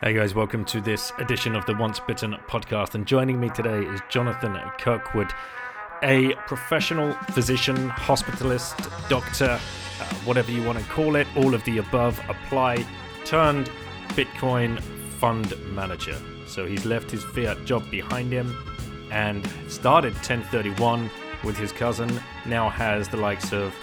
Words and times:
Hey 0.00 0.14
guys, 0.14 0.32
welcome 0.32 0.64
to 0.66 0.80
this 0.80 1.12
edition 1.18 1.56
of 1.56 1.66
the 1.66 1.74
Once 1.74 1.98
Bitten 1.98 2.36
podcast. 2.46 2.94
And 2.94 3.04
joining 3.04 3.40
me 3.40 3.48
today 3.48 3.80
is 3.80 4.00
Jonathan 4.08 4.56
Kirkwood, 4.78 5.32
a 6.04 6.34
professional 6.46 7.14
physician, 7.32 7.90
hospitalist, 7.90 9.08
doctor, 9.08 9.58
uh, 9.58 10.04
whatever 10.24 10.52
you 10.52 10.62
want 10.62 10.78
to 10.78 10.84
call 10.84 11.16
it, 11.16 11.26
all 11.36 11.52
of 11.52 11.64
the 11.64 11.78
above 11.78 12.20
apply, 12.28 12.86
turned 13.24 13.72
Bitcoin 14.10 14.80
fund 15.18 15.52
manager. 15.74 16.16
So 16.46 16.64
he's 16.64 16.84
left 16.84 17.10
his 17.10 17.24
fiat 17.24 17.64
job 17.64 17.90
behind 17.90 18.32
him 18.32 18.56
and 19.10 19.44
started 19.66 20.14
Ten31 20.14 21.10
with 21.42 21.56
his 21.56 21.72
cousin, 21.72 22.20
now 22.46 22.68
has 22.68 23.08
the 23.08 23.16
likes 23.16 23.52
of 23.52 23.74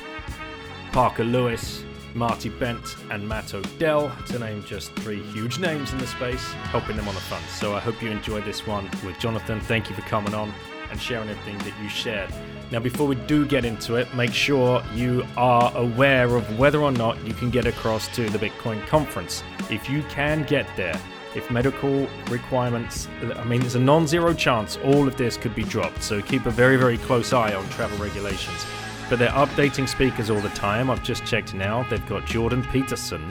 Parker 0.93 1.25
Lewis, 1.25 1.83
Marty 2.15 2.47
Bent, 2.47 2.95
and 3.11 3.27
Matt 3.27 3.53
Odell, 3.53 4.09
to 4.27 4.39
name 4.39 4.63
just 4.63 4.93
three 4.93 5.21
huge 5.21 5.59
names 5.59 5.91
in 5.91 5.97
the 5.99 6.07
space, 6.07 6.43
helping 6.71 6.95
them 6.95 7.07
on 7.09 7.13
the 7.13 7.21
front. 7.21 7.45
So 7.49 7.75
I 7.75 7.81
hope 7.81 8.01
you 8.01 8.09
enjoyed 8.09 8.45
this 8.45 8.65
one 8.65 8.89
with 9.05 9.19
Jonathan. 9.19 9.59
Thank 9.59 9.89
you 9.89 9.95
for 9.95 10.01
coming 10.03 10.33
on 10.33 10.53
and 10.89 10.99
sharing 10.99 11.27
everything 11.27 11.57
that 11.59 11.73
you 11.83 11.89
shared. 11.89 12.33
Now, 12.71 12.79
before 12.79 13.05
we 13.05 13.15
do 13.15 13.45
get 13.45 13.65
into 13.65 13.95
it, 13.95 14.11
make 14.15 14.33
sure 14.33 14.81
you 14.93 15.25
are 15.35 15.75
aware 15.75 16.35
of 16.35 16.57
whether 16.57 16.81
or 16.81 16.91
not 16.91 17.21
you 17.25 17.33
can 17.33 17.49
get 17.49 17.67
across 17.67 18.07
to 18.15 18.29
the 18.29 18.39
Bitcoin 18.39 18.85
conference. 18.87 19.43
If 19.69 19.89
you 19.89 20.01
can 20.03 20.43
get 20.43 20.67
there, 20.77 20.99
if 21.35 21.51
medical 21.51 22.07
requirements, 22.29 23.09
I 23.35 23.43
mean, 23.43 23.59
there's 23.59 23.75
a 23.75 23.79
non 23.79 24.07
zero 24.07 24.33
chance 24.33 24.77
all 24.85 25.05
of 25.05 25.17
this 25.17 25.35
could 25.35 25.53
be 25.53 25.65
dropped. 25.65 26.01
So 26.01 26.21
keep 26.21 26.45
a 26.45 26.49
very, 26.51 26.77
very 26.77 26.97
close 26.97 27.33
eye 27.33 27.53
on 27.53 27.67
travel 27.71 27.97
regulations 27.97 28.65
but 29.09 29.19
they're 29.19 29.29
updating 29.29 29.87
speakers 29.87 30.29
all 30.29 30.39
the 30.39 30.49
time. 30.49 30.89
I've 30.89 31.03
just 31.03 31.25
checked 31.25 31.53
now. 31.53 31.83
They've 31.89 32.05
got 32.07 32.25
Jordan 32.25 32.63
Peterson, 32.63 33.21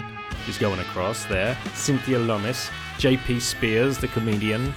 who's 0.46 0.58
going 0.58 0.80
across 0.80 1.24
there, 1.24 1.56
Cynthia 1.74 2.18
Lummis, 2.18 2.70
JP 2.98 3.40
Sears, 3.40 3.98
the 3.98 4.08
comedian, 4.08 4.72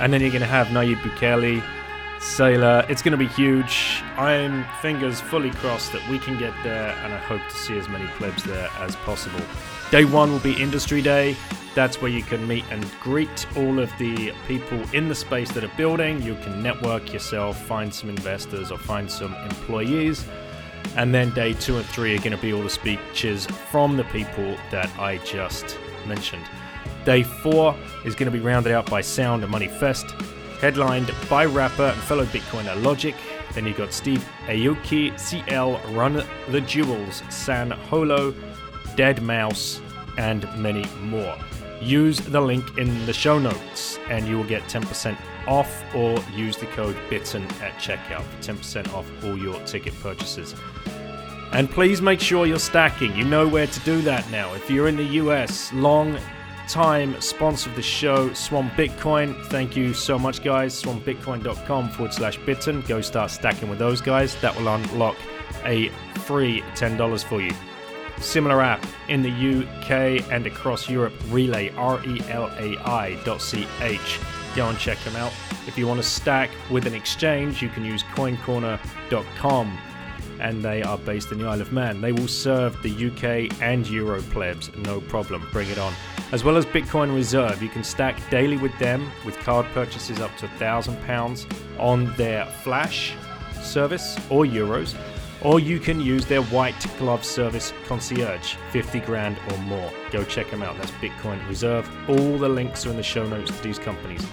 and 0.00 0.12
then 0.12 0.20
you're 0.20 0.30
going 0.30 0.42
to 0.42 0.46
have 0.46 0.68
Nayib 0.68 0.96
Bukele, 0.96 1.62
Saylor. 2.18 2.88
It's 2.90 3.02
going 3.02 3.12
to 3.12 3.18
be 3.18 3.28
huge. 3.28 4.02
I'm 4.16 4.64
fingers 4.82 5.20
fully 5.20 5.50
crossed 5.50 5.92
that 5.92 6.06
we 6.08 6.18
can 6.18 6.38
get 6.38 6.52
there, 6.62 6.90
and 7.04 7.14
I 7.14 7.18
hope 7.18 7.40
to 7.48 7.54
see 7.54 7.78
as 7.78 7.88
many 7.88 8.06
plebs 8.16 8.44
there 8.44 8.68
as 8.80 8.96
possible. 8.96 9.40
Day 9.90 10.04
one 10.04 10.30
will 10.30 10.38
be 10.40 10.52
Industry 10.60 11.00
Day. 11.00 11.34
That's 11.74 12.02
where 12.02 12.10
you 12.10 12.22
can 12.22 12.46
meet 12.46 12.64
and 12.70 12.86
greet 13.00 13.46
all 13.56 13.78
of 13.78 13.90
the 13.98 14.34
people 14.46 14.78
in 14.92 15.08
the 15.08 15.14
space 15.14 15.50
that 15.52 15.64
are 15.64 15.72
building. 15.78 16.20
You 16.20 16.34
can 16.42 16.62
network 16.62 17.10
yourself, 17.10 17.58
find 17.64 17.92
some 17.92 18.10
investors, 18.10 18.70
or 18.70 18.76
find 18.76 19.10
some 19.10 19.32
employees. 19.34 20.26
And 20.96 21.14
then 21.14 21.30
day 21.30 21.54
two 21.54 21.78
and 21.78 21.86
three 21.86 22.14
are 22.14 22.18
going 22.18 22.32
to 22.32 22.36
be 22.36 22.52
all 22.52 22.62
the 22.62 22.68
speeches 22.68 23.46
from 23.46 23.96
the 23.96 24.04
people 24.04 24.58
that 24.70 24.90
I 24.98 25.18
just 25.18 25.78
mentioned. 26.06 26.44
Day 27.06 27.22
four 27.22 27.74
is 28.04 28.14
going 28.14 28.30
to 28.30 28.38
be 28.38 28.44
rounded 28.44 28.72
out 28.72 28.90
by 28.90 29.00
Sound 29.00 29.42
and 29.42 29.50
Money 29.50 29.68
Fest, 29.68 30.10
headlined 30.60 31.10
by 31.30 31.46
rapper 31.46 31.84
and 31.84 32.02
fellow 32.02 32.26
Bitcoiner 32.26 32.82
Logic. 32.82 33.14
Then 33.54 33.64
you've 33.64 33.78
got 33.78 33.94
Steve 33.94 34.22
Aoki, 34.48 35.18
CL, 35.18 35.80
Run 35.94 36.22
the 36.50 36.60
Jewels, 36.60 37.22
San 37.30 37.70
Holo, 37.70 38.34
Deadmau5, 38.96 39.87
and 40.18 40.46
many 40.58 40.84
more 41.00 41.36
use 41.80 42.18
the 42.18 42.40
link 42.40 42.76
in 42.76 43.06
the 43.06 43.12
show 43.12 43.38
notes 43.38 43.98
and 44.10 44.26
you 44.26 44.36
will 44.36 44.44
get 44.44 44.62
10% 44.64 45.16
off 45.46 45.82
or 45.94 46.18
use 46.34 46.56
the 46.56 46.66
code 46.66 46.96
BITTEN 47.08 47.42
at 47.62 47.74
checkout 47.78 48.22
for 48.22 48.52
10% 48.52 48.92
off 48.94 49.06
all 49.24 49.38
your 49.38 49.60
ticket 49.64 49.94
purchases. 50.00 50.54
And 51.52 51.70
please 51.70 52.02
make 52.02 52.20
sure 52.20 52.46
you're 52.46 52.58
stacking. 52.58 53.16
You 53.16 53.24
know 53.24 53.48
where 53.48 53.66
to 53.66 53.80
do 53.80 54.02
that 54.02 54.30
now. 54.30 54.52
If 54.54 54.70
you're 54.70 54.88
in 54.88 54.96
the 54.96 55.04
US, 55.04 55.72
long 55.72 56.18
time 56.68 57.18
sponsor 57.22 57.70
of 57.70 57.76
the 57.76 57.82
show, 57.82 58.32
Swan 58.34 58.70
Bitcoin. 58.70 59.42
Thank 59.46 59.74
you 59.74 59.94
so 59.94 60.18
much, 60.18 60.44
guys. 60.44 60.82
SwanBitcoin.com 60.82 61.90
forward 61.90 62.12
slash 62.12 62.36
bitten. 62.44 62.82
Go 62.82 63.00
start 63.00 63.30
stacking 63.30 63.70
with 63.70 63.78
those 63.78 64.02
guys. 64.02 64.38
That 64.42 64.54
will 64.56 64.68
unlock 64.68 65.16
a 65.64 65.88
free 66.26 66.60
$10 66.74 67.24
for 67.24 67.40
you. 67.40 67.52
Similar 68.20 68.60
app 68.60 68.84
in 69.08 69.22
the 69.22 69.30
UK 69.30 70.30
and 70.30 70.46
across 70.46 70.88
Europe, 70.88 71.14
Relai, 71.30 71.76
R 71.76 72.04
E 72.04 72.20
L 72.28 72.50
A 72.58 72.76
I 72.78 73.18
dot 73.24 73.40
C 73.40 73.66
H. 73.80 74.18
Go 74.54 74.68
and 74.68 74.78
check 74.78 74.98
them 75.00 75.16
out. 75.16 75.32
If 75.66 75.78
you 75.78 75.86
want 75.86 76.00
to 76.02 76.06
stack 76.06 76.50
with 76.70 76.86
an 76.86 76.94
exchange, 76.94 77.62
you 77.62 77.68
can 77.68 77.84
use 77.84 78.02
coincorner.com 78.02 79.78
and 80.40 80.62
they 80.62 80.82
are 80.82 80.98
based 80.98 81.32
in 81.32 81.38
the 81.38 81.46
Isle 81.46 81.60
of 81.60 81.72
Man. 81.72 82.00
They 82.00 82.12
will 82.12 82.28
serve 82.28 82.80
the 82.82 82.90
UK 82.90 83.60
and 83.62 83.88
Euro 83.88 84.22
plebs, 84.22 84.70
no 84.78 85.00
problem. 85.00 85.46
Bring 85.52 85.68
it 85.68 85.78
on. 85.78 85.92
As 86.32 86.44
well 86.44 86.56
as 86.56 86.66
Bitcoin 86.66 87.14
Reserve, 87.14 87.62
you 87.62 87.68
can 87.68 87.82
stack 87.82 88.18
daily 88.30 88.56
with 88.56 88.76
them 88.78 89.10
with 89.24 89.38
card 89.40 89.66
purchases 89.72 90.20
up 90.20 90.36
to 90.38 90.46
£1,000 90.46 91.80
on 91.80 92.14
their 92.16 92.44
Flash 92.62 93.14
service 93.62 94.16
or 94.30 94.44
Euros 94.44 94.94
or 95.42 95.60
you 95.60 95.78
can 95.78 96.00
use 96.00 96.26
their 96.26 96.42
white 96.42 96.86
glove 96.98 97.24
service 97.24 97.72
concierge 97.86 98.54
50 98.70 99.00
grand 99.00 99.38
or 99.50 99.58
more. 99.58 99.90
Go 100.10 100.24
check 100.24 100.50
them 100.50 100.62
out. 100.62 100.76
That's 100.76 100.90
bitcoin 100.92 101.46
reserve. 101.48 101.88
All 102.08 102.38
the 102.38 102.48
links 102.48 102.86
are 102.86 102.90
in 102.90 102.96
the 102.96 103.02
show 103.02 103.26
notes 103.26 103.50
to 103.50 103.62
these 103.62 103.78
companies. 103.78 104.26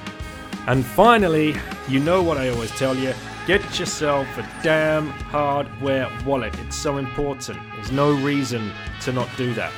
And 0.67 0.85
finally 0.85 1.55
you 1.87 1.99
know 1.99 2.23
what 2.23 2.37
i 2.37 2.49
always 2.49 2.71
tell 2.71 2.95
you 2.95 3.13
get 3.45 3.79
yourself 3.79 4.27
a 4.37 4.63
damn 4.63 5.09
hardware 5.09 6.09
wallet. 6.25 6.57
It's 6.59 6.75
so 6.75 6.97
important. 6.97 7.59
There's 7.75 7.91
no 7.91 8.13
reason 8.13 8.71
to 9.01 9.11
not 9.11 9.29
do 9.37 9.53
that. 9.53 9.71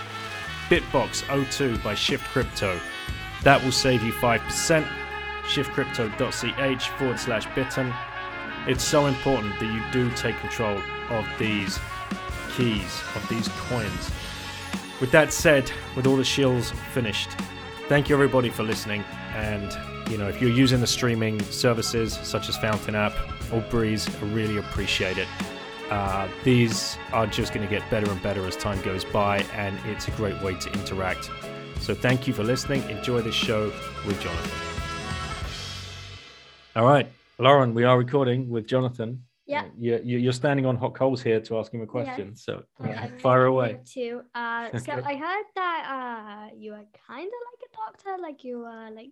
Bitbox 0.70 1.24
o2 1.24 1.84
by 1.84 1.94
shift 1.94 2.26
crypto. 2.26 2.80
That 3.44 3.64
will 3.64 3.72
save 3.72 4.04
you 4.04 4.14
5% 4.14 4.88
shiftcrypto.ch 5.44 6.90
forward 6.90 7.20
slash 7.20 7.48
bitten 7.56 7.94
it's 8.68 8.84
so 8.84 9.06
important 9.06 9.58
that 9.62 9.74
you 9.74 9.82
do 9.94 10.14
take 10.18 10.38
control 10.40 10.82
of 11.10 11.26
these 11.40 11.80
keys, 12.56 13.02
of 13.16 13.28
these 13.30 13.48
coins. 13.70 14.12
With 15.00 15.12
that 15.12 15.32
said, 15.32 15.72
with 15.96 16.08
all 16.08 16.18
the 16.18 16.24
shills 16.24 16.72
finished, 16.94 17.30
thank 17.88 18.10
you 18.10 18.16
everybody 18.16 18.50
for 18.50 18.64
listening. 18.64 19.04
And, 19.36 19.78
you 20.10 20.18
know, 20.18 20.28
if 20.28 20.42
you're 20.42 20.52
using 20.52 20.82
the 20.82 20.88
streaming 20.88 21.40
services 21.44 22.20
such 22.24 22.50
as 22.50 22.58
Fountain 22.58 22.96
App 22.96 23.14
or 23.52 23.62
Breez, 23.62 24.10
I 24.22 24.34
really 24.34 24.58
appreciate 24.58 25.18
it. 25.18 25.28
Uh, 25.92 26.28
these 26.44 26.98
are 27.14 27.28
just 27.28 27.54
going 27.54 27.66
to 27.66 27.70
get 27.70 27.88
better 27.90 28.10
and 28.12 28.22
better 28.22 28.46
as 28.46 28.58
time 28.58 28.82
goes 28.82 29.06
by, 29.06 29.38
and 29.54 29.78
it's 29.86 30.08
a 30.08 30.12
great 30.12 30.42
way 30.42 30.56
to 30.56 30.72
interact. 30.74 31.30
So, 31.80 31.94
thank 31.94 32.28
you 32.28 32.34
for 32.34 32.44
listening. 32.44 32.82
Enjoy 32.90 33.22
this 33.22 33.36
show 33.36 33.72
with 34.06 34.20
Jonathan. 34.20 34.52
All 36.76 36.86
right. 36.86 37.08
Lauren, 37.40 37.74
we 37.74 37.84
are 37.84 37.98
recording 37.98 38.50
with 38.50 38.68
Jonathan. 38.68 39.27
Yeah. 39.48 39.64
You're, 39.80 40.00
you're 40.00 40.34
standing 40.34 40.66
on 40.66 40.76
hot 40.76 40.94
coals 40.94 41.22
here 41.22 41.40
to 41.40 41.58
ask 41.58 41.74
him 41.74 41.82
a 41.82 41.88
question. 41.88 42.30
Yes. 42.32 42.44
So 42.44 42.64
Yeah, 42.84 43.08
fire 43.20 43.46
away. 43.46 43.80
Too. 43.86 44.22
Uh, 44.36 44.78
so 44.86 44.92
I 44.92 45.16
heard 45.16 45.46
that 45.56 46.50
uh, 46.52 46.56
you 46.56 46.74
are 46.74 46.86
kind 47.08 47.28
of 47.28 47.42
like 47.50 47.62
a 47.64 47.72
doctor, 47.78 48.22
like 48.22 48.44
you 48.44 48.66
are 48.66 48.92
like, 48.92 49.12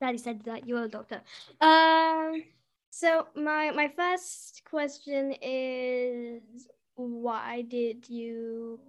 Daddy 0.00 0.18
said 0.18 0.42
that 0.44 0.66
you 0.66 0.76
are 0.76 0.84
a 0.84 0.88
doctor. 0.88 1.20
Um, 1.60 2.42
so 2.90 3.28
my 3.36 3.70
my 3.70 3.88
first 3.88 4.62
question 4.68 5.34
is, 5.40 6.68
why 6.96 7.62
did 7.62 8.08
you 8.08 8.80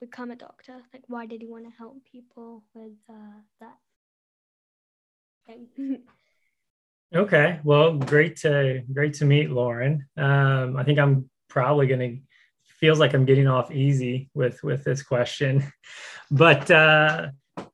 become 0.00 0.30
a 0.30 0.36
doctor? 0.36 0.76
Like, 0.92 1.04
why 1.08 1.26
did 1.26 1.42
you 1.42 1.50
want 1.50 1.64
to 1.64 1.70
help 1.76 2.02
people 2.10 2.64
with 2.74 2.92
uh, 3.10 3.40
that 3.60 3.78
thing? 5.46 6.00
Okay, 7.14 7.60
well, 7.62 7.98
great 7.98 8.36
to 8.38 8.82
great 8.92 9.14
to 9.14 9.24
meet 9.24 9.50
Lauren. 9.50 10.06
Um, 10.16 10.76
I 10.76 10.82
think 10.82 10.98
I'm 10.98 11.30
probably 11.48 11.86
gonna 11.86 12.16
feels 12.80 12.98
like 12.98 13.14
I'm 13.14 13.24
getting 13.24 13.46
off 13.46 13.70
easy 13.70 14.28
with 14.34 14.62
with 14.64 14.82
this 14.82 15.02
question, 15.02 15.64
but 16.30 16.68
uh, 16.70 17.28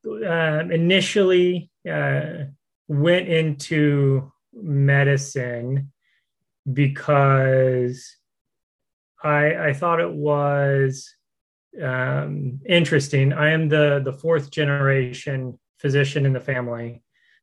um, 0.04 0.70
initially 0.70 1.70
uh, 1.90 2.44
went 2.88 3.28
into 3.28 4.30
medicine 4.52 5.92
because 6.70 8.16
I 9.24 9.68
I 9.68 9.72
thought 9.72 10.00
it 10.00 10.12
was 10.12 11.10
um, 11.82 12.60
interesting. 12.68 13.32
I 13.32 13.52
am 13.52 13.70
the 13.70 14.02
the 14.04 14.12
fourth 14.12 14.50
generation 14.50 15.58
physician 15.78 16.26
in 16.26 16.34
the 16.34 16.40
family 16.40 17.02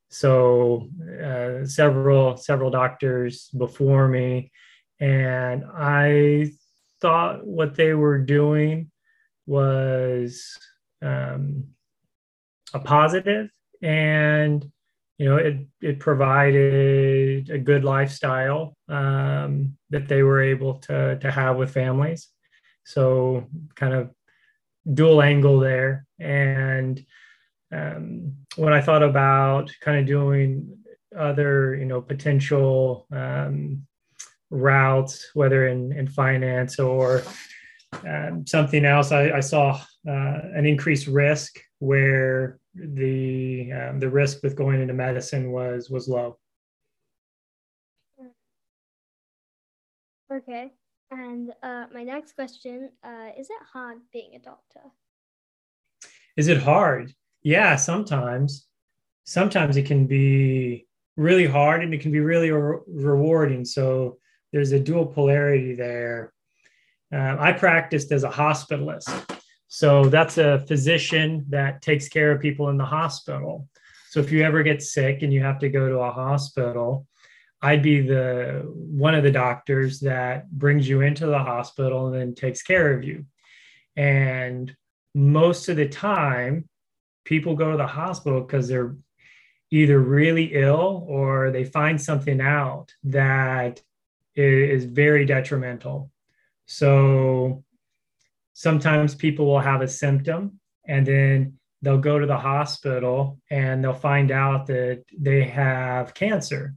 So 0.09 0.89
uh, 1.23 1.65
several 1.65 2.35
several 2.37 2.71
doctors 2.71 3.49
before 3.55 4.07
me, 4.07 4.51
and 4.99 5.63
I 5.71 6.51
thought 6.99 7.45
what 7.45 7.75
they 7.75 7.93
were 7.93 8.17
doing 8.17 8.91
was 9.45 10.57
um, 11.01 11.65
a 12.73 12.79
positive, 12.79 13.49
and 13.83 14.69
you 15.19 15.29
know 15.29 15.37
it 15.37 15.57
it 15.79 15.99
provided 15.99 17.51
a 17.51 17.59
good 17.59 17.83
lifestyle 17.83 18.75
um, 18.87 19.77
that 19.91 20.07
they 20.07 20.23
were 20.23 20.41
able 20.41 20.75
to 20.79 21.19
to 21.19 21.31
have 21.31 21.57
with 21.57 21.71
families. 21.71 22.29
So 22.83 23.47
kind 23.75 23.93
of 23.93 24.09
dual 24.91 25.21
angle 25.21 25.59
there, 25.59 26.07
and 26.19 27.05
um, 27.71 28.35
when 28.55 28.73
I 28.73 28.81
thought 28.81 29.03
about 29.03 29.71
kind 29.81 29.99
of 29.99 30.05
doing 30.05 30.77
other, 31.17 31.75
you 31.75 31.85
know, 31.85 32.01
potential 32.01 33.07
um, 33.11 33.85
routes, 34.49 35.29
whether 35.33 35.67
in, 35.67 35.91
in 35.93 36.07
finance 36.07 36.79
or 36.79 37.23
um, 38.07 38.45
something 38.45 38.85
else, 38.85 39.11
I, 39.11 39.31
I 39.31 39.39
saw 39.39 39.81
uh, 40.07 40.39
an 40.55 40.65
increased 40.65 41.07
risk 41.07 41.59
where 41.79 42.59
the 42.75 43.71
um, 43.73 43.99
the 43.99 44.09
risk 44.09 44.43
with 44.43 44.55
going 44.55 44.81
into 44.81 44.93
medicine 44.93 45.51
was 45.51 45.89
was 45.89 46.07
low. 46.07 46.37
Okay, 50.31 50.71
and 51.09 51.51
uh, 51.63 51.85
my 51.93 52.03
next 52.03 52.33
question: 52.35 52.91
uh, 53.03 53.29
Is 53.37 53.49
it 53.49 53.61
hard 53.73 53.99
being 54.13 54.35
a 54.35 54.39
doctor? 54.39 54.81
Is 56.37 56.47
it 56.47 56.61
hard? 56.61 57.13
Yeah, 57.41 57.75
sometimes, 57.75 58.67
sometimes 59.23 59.77
it 59.77 59.85
can 59.85 60.07
be 60.07 60.87
really 61.15 61.45
hard 61.45 61.83
and 61.83 61.93
it 61.93 62.01
can 62.01 62.11
be 62.11 62.19
really 62.19 62.51
re- 62.51 62.79
rewarding. 62.87 63.65
So 63.65 64.17
there's 64.51 64.71
a 64.71 64.79
dual 64.79 65.05
polarity 65.05 65.75
there. 65.75 66.33
Uh, 67.13 67.35
I 67.39 67.51
practiced 67.53 68.11
as 68.11 68.23
a 68.23 68.29
hospitalist. 68.29 69.37
So 69.67 70.05
that's 70.05 70.37
a 70.37 70.65
physician 70.67 71.45
that 71.49 71.81
takes 71.81 72.07
care 72.07 72.31
of 72.31 72.41
people 72.41 72.69
in 72.69 72.77
the 72.77 72.85
hospital. 72.85 73.67
So 74.09 74.19
if 74.19 74.31
you 74.31 74.43
ever 74.43 74.63
get 74.63 74.81
sick 74.81 75.21
and 75.21 75.31
you 75.31 75.41
have 75.41 75.59
to 75.59 75.69
go 75.69 75.89
to 75.89 75.99
a 75.99 76.11
hospital, 76.11 77.05
I'd 77.61 77.83
be 77.83 78.01
the 78.01 78.63
one 78.65 79.15
of 79.15 79.23
the 79.23 79.31
doctors 79.31 79.99
that 79.99 80.49
brings 80.49 80.87
you 80.87 81.01
into 81.01 81.25
the 81.25 81.39
hospital 81.39 82.07
and 82.07 82.15
then 82.15 82.35
takes 82.35 82.63
care 82.63 82.93
of 82.93 83.03
you. 83.03 83.25
And 83.95 84.75
most 85.13 85.67
of 85.67 85.75
the 85.75 85.89
time, 85.89 86.68
people 87.29 87.55
go 87.55 87.69
to 87.69 87.77
the 87.77 87.85
hospital 87.85 88.41
because 88.41 88.67
they're 88.67 88.95
either 89.69 89.99
really 89.99 90.55
ill 90.55 91.05
or 91.07 91.51
they 91.51 91.63
find 91.63 92.01
something 92.01 92.41
out 92.41 92.91
that 93.03 93.79
is 94.35 94.85
very 94.85 95.25
detrimental. 95.25 96.11
So 96.65 97.63
sometimes 98.53 99.13
people 99.13 99.45
will 99.45 99.59
have 99.59 99.81
a 99.81 99.87
symptom 99.87 100.59
and 100.87 101.05
then 101.05 101.59
they'll 101.83 101.99
go 101.99 102.17
to 102.17 102.25
the 102.25 102.37
hospital 102.37 103.39
and 103.51 103.83
they'll 103.83 103.93
find 103.93 104.31
out 104.31 104.65
that 104.65 105.03
they 105.15 105.43
have 105.43 106.15
cancer 106.15 106.73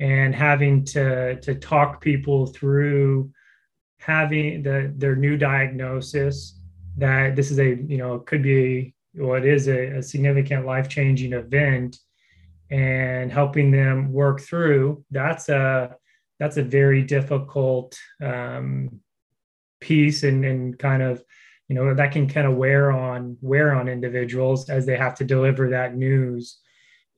and 0.00 0.34
having 0.34 0.84
to 0.84 1.40
to 1.40 1.54
talk 1.54 2.02
people 2.02 2.46
through 2.46 3.30
having 3.98 4.62
the 4.62 4.92
their 4.96 5.16
new 5.16 5.36
diagnosis 5.36 6.60
that 6.96 7.36
this 7.36 7.50
is 7.50 7.58
a 7.58 7.76
you 7.86 7.96
know 7.96 8.18
could 8.18 8.42
be 8.42 8.93
what 9.14 9.44
is 9.44 9.68
a, 9.68 9.98
a 9.98 10.02
significant 10.02 10.66
life 10.66 10.88
changing 10.88 11.32
event 11.32 11.98
and 12.70 13.30
helping 13.30 13.70
them 13.70 14.12
work 14.12 14.40
through 14.40 15.04
that's 15.10 15.48
a 15.48 15.94
that's 16.40 16.56
a 16.56 16.62
very 16.62 17.02
difficult 17.02 17.96
um, 18.22 19.00
piece 19.80 20.22
and, 20.22 20.44
and 20.44 20.78
kind 20.78 21.02
of 21.02 21.22
you 21.68 21.74
know 21.74 21.94
that 21.94 22.12
can 22.12 22.28
kind 22.28 22.46
of 22.46 22.56
wear 22.56 22.90
on 22.90 23.36
wear 23.40 23.74
on 23.74 23.88
individuals 23.88 24.68
as 24.68 24.84
they 24.86 24.96
have 24.96 25.14
to 25.14 25.24
deliver 25.24 25.70
that 25.70 25.94
news 25.94 26.58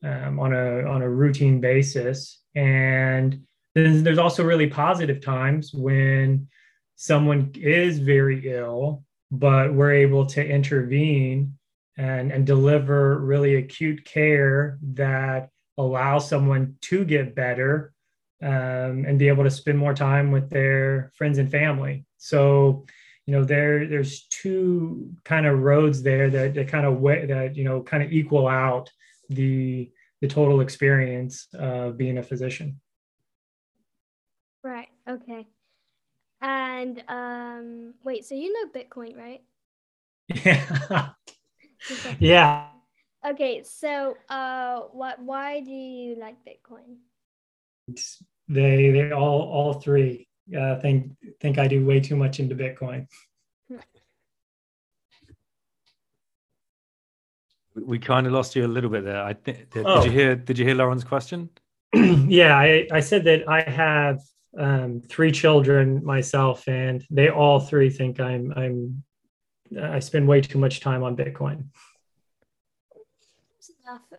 um, 0.03 0.39
on 0.39 0.53
a 0.53 0.83
on 0.83 1.01
a 1.01 1.09
routine 1.09 1.59
basis. 1.59 2.41
And 2.55 3.41
then 3.75 4.03
there's 4.03 4.17
also 4.17 4.43
really 4.43 4.67
positive 4.67 5.23
times 5.23 5.73
when 5.73 6.47
someone 6.95 7.51
is 7.55 7.99
very 7.99 8.49
ill 8.49 9.03
but 9.29 9.73
we're 9.73 9.91
able 9.91 10.25
to 10.25 10.45
intervene 10.45 11.56
and, 11.97 12.31
and 12.31 12.45
deliver 12.45 13.19
really 13.19 13.55
acute 13.55 14.05
care 14.05 14.77
that 14.81 15.49
allows 15.77 16.29
someone 16.29 16.75
to 16.81 17.03
get 17.05 17.35
better 17.35 17.93
um, 18.41 19.05
and 19.07 19.17
be 19.17 19.27
able 19.27 19.43
to 19.43 19.51
spend 19.51 19.77
more 19.77 19.93
time 19.93 20.31
with 20.31 20.49
their 20.49 21.11
friends 21.15 21.39
and 21.39 21.49
family. 21.49 22.05
So, 22.17 22.85
you 23.25 23.33
know, 23.33 23.43
there 23.43 23.87
there's 23.87 24.27
two 24.27 25.11
kind 25.25 25.45
of 25.45 25.59
roads 25.59 26.03
there 26.03 26.29
that, 26.29 26.53
that 26.53 26.67
kind 26.67 26.85
of 26.85 26.99
way 26.99 27.25
that 27.25 27.55
you 27.55 27.63
know 27.63 27.81
kind 27.81 28.03
of 28.03 28.11
equal 28.11 28.47
out 28.47 28.89
the 29.29 29.91
the 30.21 30.27
total 30.27 30.61
experience 30.61 31.47
of 31.53 31.97
being 31.97 32.17
a 32.17 32.23
physician. 32.23 32.79
Right. 34.63 34.89
Okay. 35.07 35.47
And 36.41 37.03
um, 37.07 37.93
wait, 38.03 38.25
so 38.25 38.35
you 38.35 38.53
know 38.53 38.69
Bitcoin, 38.71 39.17
right? 39.17 39.41
Yeah. 40.27 41.09
yeah. 42.19 42.67
Okay, 43.25 43.63
so 43.63 44.15
uh, 44.29 44.81
what? 44.91 45.21
Why 45.21 45.59
do 45.59 45.71
you 45.71 46.17
like 46.19 46.35
Bitcoin? 46.45 46.97
They 48.47 48.91
they 48.91 49.11
all 49.11 49.41
all 49.41 49.73
three 49.73 50.27
uh, 50.57 50.79
think 50.79 51.11
think 51.41 51.57
I 51.57 51.67
do 51.67 51.85
way 51.85 51.99
too 51.99 52.15
much 52.15 52.39
into 52.39 52.55
Bitcoin. 52.55 53.07
We 57.75 57.99
kind 57.99 58.25
of 58.25 58.33
lost 58.33 58.55
you 58.55 58.65
a 58.65 58.67
little 58.67 58.89
bit 58.89 59.03
there. 59.03 59.23
I 59.23 59.33
think. 59.33 59.69
Did, 59.71 59.85
oh. 59.85 60.01
did 60.01 60.05
you 60.05 60.11
hear? 60.11 60.35
Did 60.35 60.57
you 60.57 60.65
hear 60.65 60.75
Lauren's 60.75 61.03
question? 61.03 61.49
yeah, 61.93 62.57
I, 62.57 62.87
I 62.91 62.99
said 62.99 63.23
that 63.25 63.47
I 63.47 63.61
have 63.61 64.19
um, 64.57 65.01
three 65.07 65.31
children 65.31 66.03
myself, 66.03 66.67
and 66.67 67.05
they 67.09 67.29
all 67.29 67.59
three 67.59 67.89
think 67.89 68.19
I'm 68.19 68.53
I'm 68.55 69.03
I 69.81 69.99
spend 69.99 70.27
way 70.27 70.41
too 70.41 70.57
much 70.57 70.79
time 70.79 71.03
on 71.03 71.15
Bitcoin. 71.15 71.65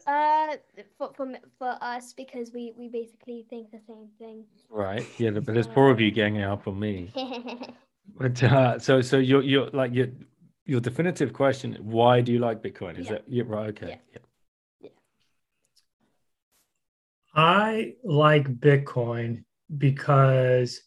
Uh, 0.06 0.56
for, 0.96 1.12
for, 1.14 1.26
for 1.58 1.76
us 1.82 2.14
because 2.14 2.52
we 2.54 2.72
we 2.78 2.88
basically 2.88 3.44
think 3.50 3.70
the 3.70 3.80
same 3.86 4.08
thing. 4.18 4.44
Right. 4.70 5.06
Yeah, 5.18 5.30
but 5.30 5.46
there's 5.46 5.66
four 5.66 5.90
of 5.90 6.00
you 6.00 6.10
ganging 6.10 6.42
up 6.42 6.66
on 6.66 6.80
me. 6.80 7.12
but 8.18 8.42
uh, 8.42 8.78
so 8.78 9.02
so 9.02 9.18
you're 9.18 9.42
you're 9.42 9.68
like 9.70 9.92
your 9.92 10.08
your 10.64 10.80
definitive 10.80 11.34
question: 11.34 11.76
Why 11.82 12.22
do 12.22 12.32
you 12.32 12.38
like 12.38 12.62
Bitcoin? 12.62 12.98
Is 12.98 13.06
yeah. 13.06 13.12
that 13.12 13.24
yeah? 13.28 13.42
Right. 13.46 13.68
Okay. 13.68 14.00
Yeah. 14.12 14.18
yeah. 14.82 14.90
I 17.34 17.94
like 18.02 18.48
Bitcoin 18.58 19.44
because 19.76 20.80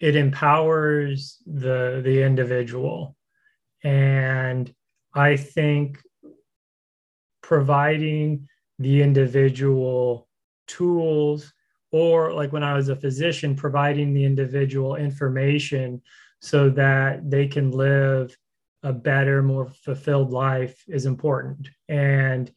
it 0.00 0.16
empowers 0.16 1.38
the 1.46 2.00
the 2.04 2.22
individual 2.22 3.16
and 3.84 4.74
I 5.14 5.36
think 5.36 6.00
providing 7.42 8.48
the 8.78 9.02
individual 9.02 10.26
tools, 10.66 11.52
or 11.92 12.32
like 12.32 12.52
when 12.52 12.64
I 12.64 12.74
was 12.74 12.88
a 12.88 12.96
physician, 12.96 13.54
providing 13.54 14.14
the 14.14 14.24
individual 14.24 14.96
information 14.96 16.02
so 16.40 16.70
that 16.70 17.30
they 17.30 17.46
can 17.46 17.70
live 17.70 18.36
a 18.82 18.92
better, 18.92 19.42
more 19.42 19.66
fulfilled 19.66 20.30
life 20.30 20.82
is 20.88 21.06
important. 21.06 21.68
And, 21.88 22.50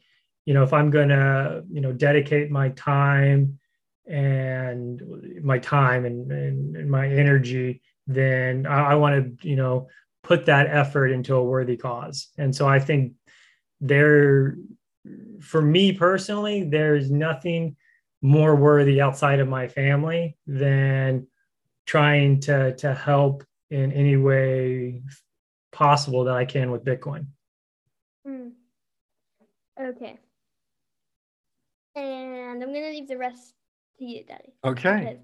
you 0.46 0.54
know, 0.54 0.64
if 0.64 0.74
I'm 0.74 0.90
going 0.90 1.10
to, 1.10 1.64
you 1.70 1.82
know, 1.82 1.94
dedicate 1.94 2.50
my 2.50 2.70
time 2.70 3.60
and 4.08 5.02
my 5.44 5.60
time 5.60 6.06
and, 6.06 6.32
and, 6.32 6.76
and 6.76 6.90
my 6.90 7.08
energy, 7.08 7.82
then 8.08 8.66
I, 8.66 8.92
I 8.92 8.96
want 8.96 9.40
to, 9.42 9.48
you 9.48 9.56
know, 9.56 9.88
put 10.28 10.46
that 10.46 10.68
effort 10.68 11.08
into 11.08 11.36
a 11.36 11.44
worthy 11.44 11.78
cause. 11.78 12.28
And 12.38 12.54
so 12.54 12.68
I 12.68 12.80
think 12.80 13.14
there, 13.80 14.58
for 15.40 15.62
me 15.62 15.94
personally, 15.94 16.66
there's 16.66 17.10
nothing 17.10 17.78
more 18.22 18.54
worthy 18.54 19.00
outside 19.00 19.40
of 19.40 19.48
my 19.48 19.70
family 19.70 20.38
than 20.46 21.28
trying 21.86 22.42
to 22.42 22.76
to 22.76 22.94
help 22.94 23.46
in 23.70 23.94
any 23.94 24.18
way 24.18 25.02
possible 25.72 26.26
that 26.26 26.36
I 26.36 26.44
can 26.44 26.72
with 26.72 26.84
Bitcoin. 26.84 27.28
Mm. 28.28 28.52
Okay. 29.80 30.18
And 31.96 32.64
I'm 32.64 32.74
gonna 32.74 32.90
leave 32.90 33.08
the 33.08 33.18
rest 33.18 33.54
to 34.00 34.06
you, 34.06 34.26
Daddy. 34.26 34.54
Okay. 34.66 35.20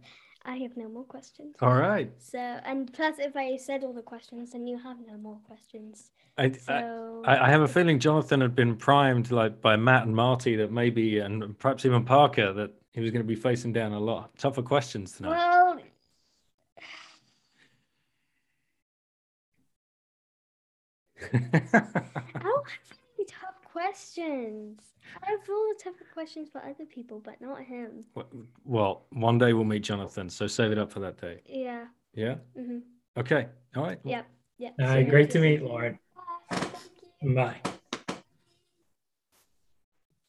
I 0.45 0.57
have 0.57 0.75
no 0.75 0.89
more 0.89 1.05
questions. 1.05 1.55
All 1.61 1.75
right. 1.75 2.11
So, 2.17 2.37
and 2.37 2.91
plus, 2.91 3.17
if 3.17 3.35
I 3.35 3.55
said 3.55 3.83
all 3.83 3.93
the 3.93 4.01
questions, 4.01 4.51
then 4.51 4.67
you 4.67 4.77
have 4.77 4.97
no 5.07 5.17
more 5.17 5.39
questions. 5.47 6.11
I, 6.37 6.51
So, 6.51 7.21
I, 7.25 7.47
I 7.47 7.49
have 7.49 7.61
a 7.61 7.67
feeling 7.67 7.97
Jonathan 7.97 8.41
had 8.41 8.55
been 8.55 8.75
primed 8.75 9.31
like 9.31 9.61
by 9.61 9.77
Matt 9.77 10.05
and 10.05 10.15
Marty 10.15 10.55
that 10.57 10.71
maybe, 10.71 11.19
and 11.19 11.57
perhaps 11.59 11.85
even 11.85 12.03
Parker, 12.03 12.51
that 12.53 12.71
he 12.91 12.99
was 12.99 13.11
going 13.11 13.21
to 13.23 13.27
be 13.27 13.35
facing 13.35 13.71
down 13.71 13.93
a 13.93 13.99
lot 13.99 14.37
tougher 14.37 14.61
questions 14.61 15.13
tonight. 15.13 15.29
well, 15.29 15.79
I 21.33 21.37
don't 21.37 22.67
have 22.67 22.97
any 23.17 23.25
tough 23.27 23.61
questions. 23.71 24.81
I 25.21 25.31
have 25.31 25.39
all 25.49 25.73
the 25.75 25.83
type 25.83 25.99
of 25.99 26.07
questions 26.13 26.49
for 26.51 26.61
other 26.63 26.85
people, 26.85 27.21
but 27.23 27.39
not 27.41 27.61
him. 27.61 28.05
well, 28.65 29.05
one 29.11 29.37
day 29.37 29.53
we'll 29.53 29.63
meet 29.63 29.83
Jonathan, 29.83 30.29
so 30.29 30.47
save 30.47 30.71
it 30.71 30.77
up 30.77 30.91
for 30.91 30.99
that 31.01 31.19
day. 31.19 31.41
Yeah. 31.45 31.85
Yeah. 32.13 32.35
hmm 32.55 32.79
Okay. 33.17 33.47
All 33.75 33.83
right. 33.83 33.99
Yep. 34.03 34.25
Yep. 34.57 34.73
All 34.81 34.87
See 34.87 35.03
great 35.03 35.29
to 35.31 35.39
meet 35.39 35.61
Lauren. 35.61 35.99
Bye. 36.49 36.57
Thank 36.57 36.73
you. 37.21 37.35
Bye. 37.35 37.61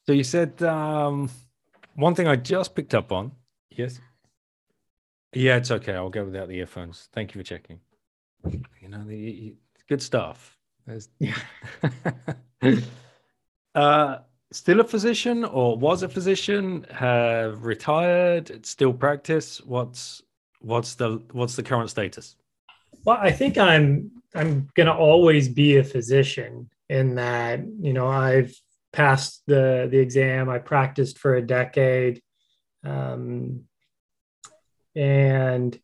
So 0.06 0.12
you 0.12 0.24
said 0.24 0.62
um, 0.62 1.30
one 1.94 2.14
thing 2.14 2.28
I 2.28 2.36
just 2.36 2.74
picked 2.74 2.94
up 2.94 3.10
on. 3.12 3.32
Yes. 3.70 4.00
Yeah, 5.32 5.56
it's 5.56 5.70
okay. 5.70 5.94
I'll 5.94 6.10
go 6.10 6.24
without 6.24 6.48
the 6.48 6.56
earphones. 6.58 7.08
Thank 7.12 7.34
you 7.34 7.40
for 7.40 7.44
checking. 7.44 7.80
You 8.80 8.88
know, 8.88 9.04
the, 9.04 9.16
you- 9.16 9.56
good 9.88 10.02
stuff. 10.02 10.58
There's... 10.86 11.08
Yeah. 11.18 11.36
uh, 13.74 14.18
still 14.54 14.80
a 14.80 14.84
physician, 14.84 15.44
or 15.44 15.76
was 15.76 16.02
a 16.02 16.08
physician? 16.08 16.86
Have 16.90 17.64
retired? 17.64 18.64
Still 18.64 18.92
practice? 18.92 19.60
What's 19.64 20.22
what's 20.60 20.94
the 20.94 21.22
what's 21.32 21.56
the 21.56 21.62
current 21.62 21.90
status? 21.90 22.36
Well, 23.04 23.18
I 23.20 23.32
think 23.32 23.58
I'm 23.58 24.10
I'm 24.34 24.68
gonna 24.74 24.96
always 24.96 25.48
be 25.48 25.76
a 25.76 25.84
physician 25.84 26.70
in 26.88 27.16
that 27.16 27.60
you 27.80 27.92
know 27.92 28.06
I've 28.06 28.54
passed 28.92 29.42
the 29.46 29.88
the 29.90 29.98
exam. 29.98 30.48
I 30.48 30.58
practiced 30.58 31.18
for 31.18 31.34
a 31.34 31.42
decade, 31.42 32.22
um, 32.84 33.64
and 34.94 35.78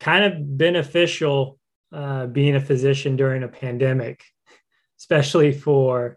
kind 0.00 0.24
of 0.24 0.58
beneficial 0.58 1.58
uh, 1.92 2.26
being 2.26 2.54
a 2.54 2.60
physician 2.60 3.16
during 3.16 3.42
a 3.42 3.48
pandemic, 3.48 4.22
especially 4.98 5.52
for 5.52 6.16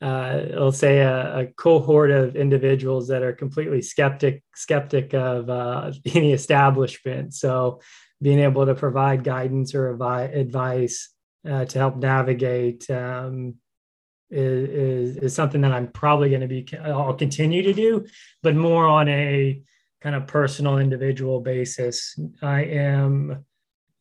uh, 0.00 0.40
let's 0.52 0.78
say 0.78 0.98
a, 0.98 1.40
a 1.40 1.46
cohort 1.46 2.10
of 2.10 2.36
individuals 2.36 3.08
that 3.08 3.22
are 3.22 3.32
completely 3.32 3.82
skeptic 3.82 4.42
skeptic 4.54 5.12
of 5.14 5.50
uh, 5.50 5.92
any 6.14 6.32
establishment. 6.32 7.34
So 7.34 7.80
being 8.22 8.38
able 8.40 8.66
to 8.66 8.74
provide 8.74 9.24
guidance 9.24 9.74
or 9.74 9.90
advice 9.90 11.10
uh, 11.48 11.64
to 11.64 11.78
help 11.78 11.96
navigate 11.96 12.88
um, 12.90 13.54
is, 14.30 14.68
is, 14.68 15.16
is 15.18 15.34
something 15.34 15.60
that 15.62 15.72
I'm 15.72 15.88
probably 15.88 16.28
going 16.28 16.42
to 16.42 16.48
be, 16.48 16.66
I'll 16.84 17.14
continue 17.14 17.62
to 17.62 17.72
do, 17.72 18.06
but 18.42 18.56
more 18.56 18.86
on 18.86 19.08
a 19.08 19.62
kind 20.00 20.14
of 20.14 20.26
personal 20.26 20.78
individual 20.78 21.40
basis. 21.40 22.18
I 22.42 22.64
am 22.64 23.44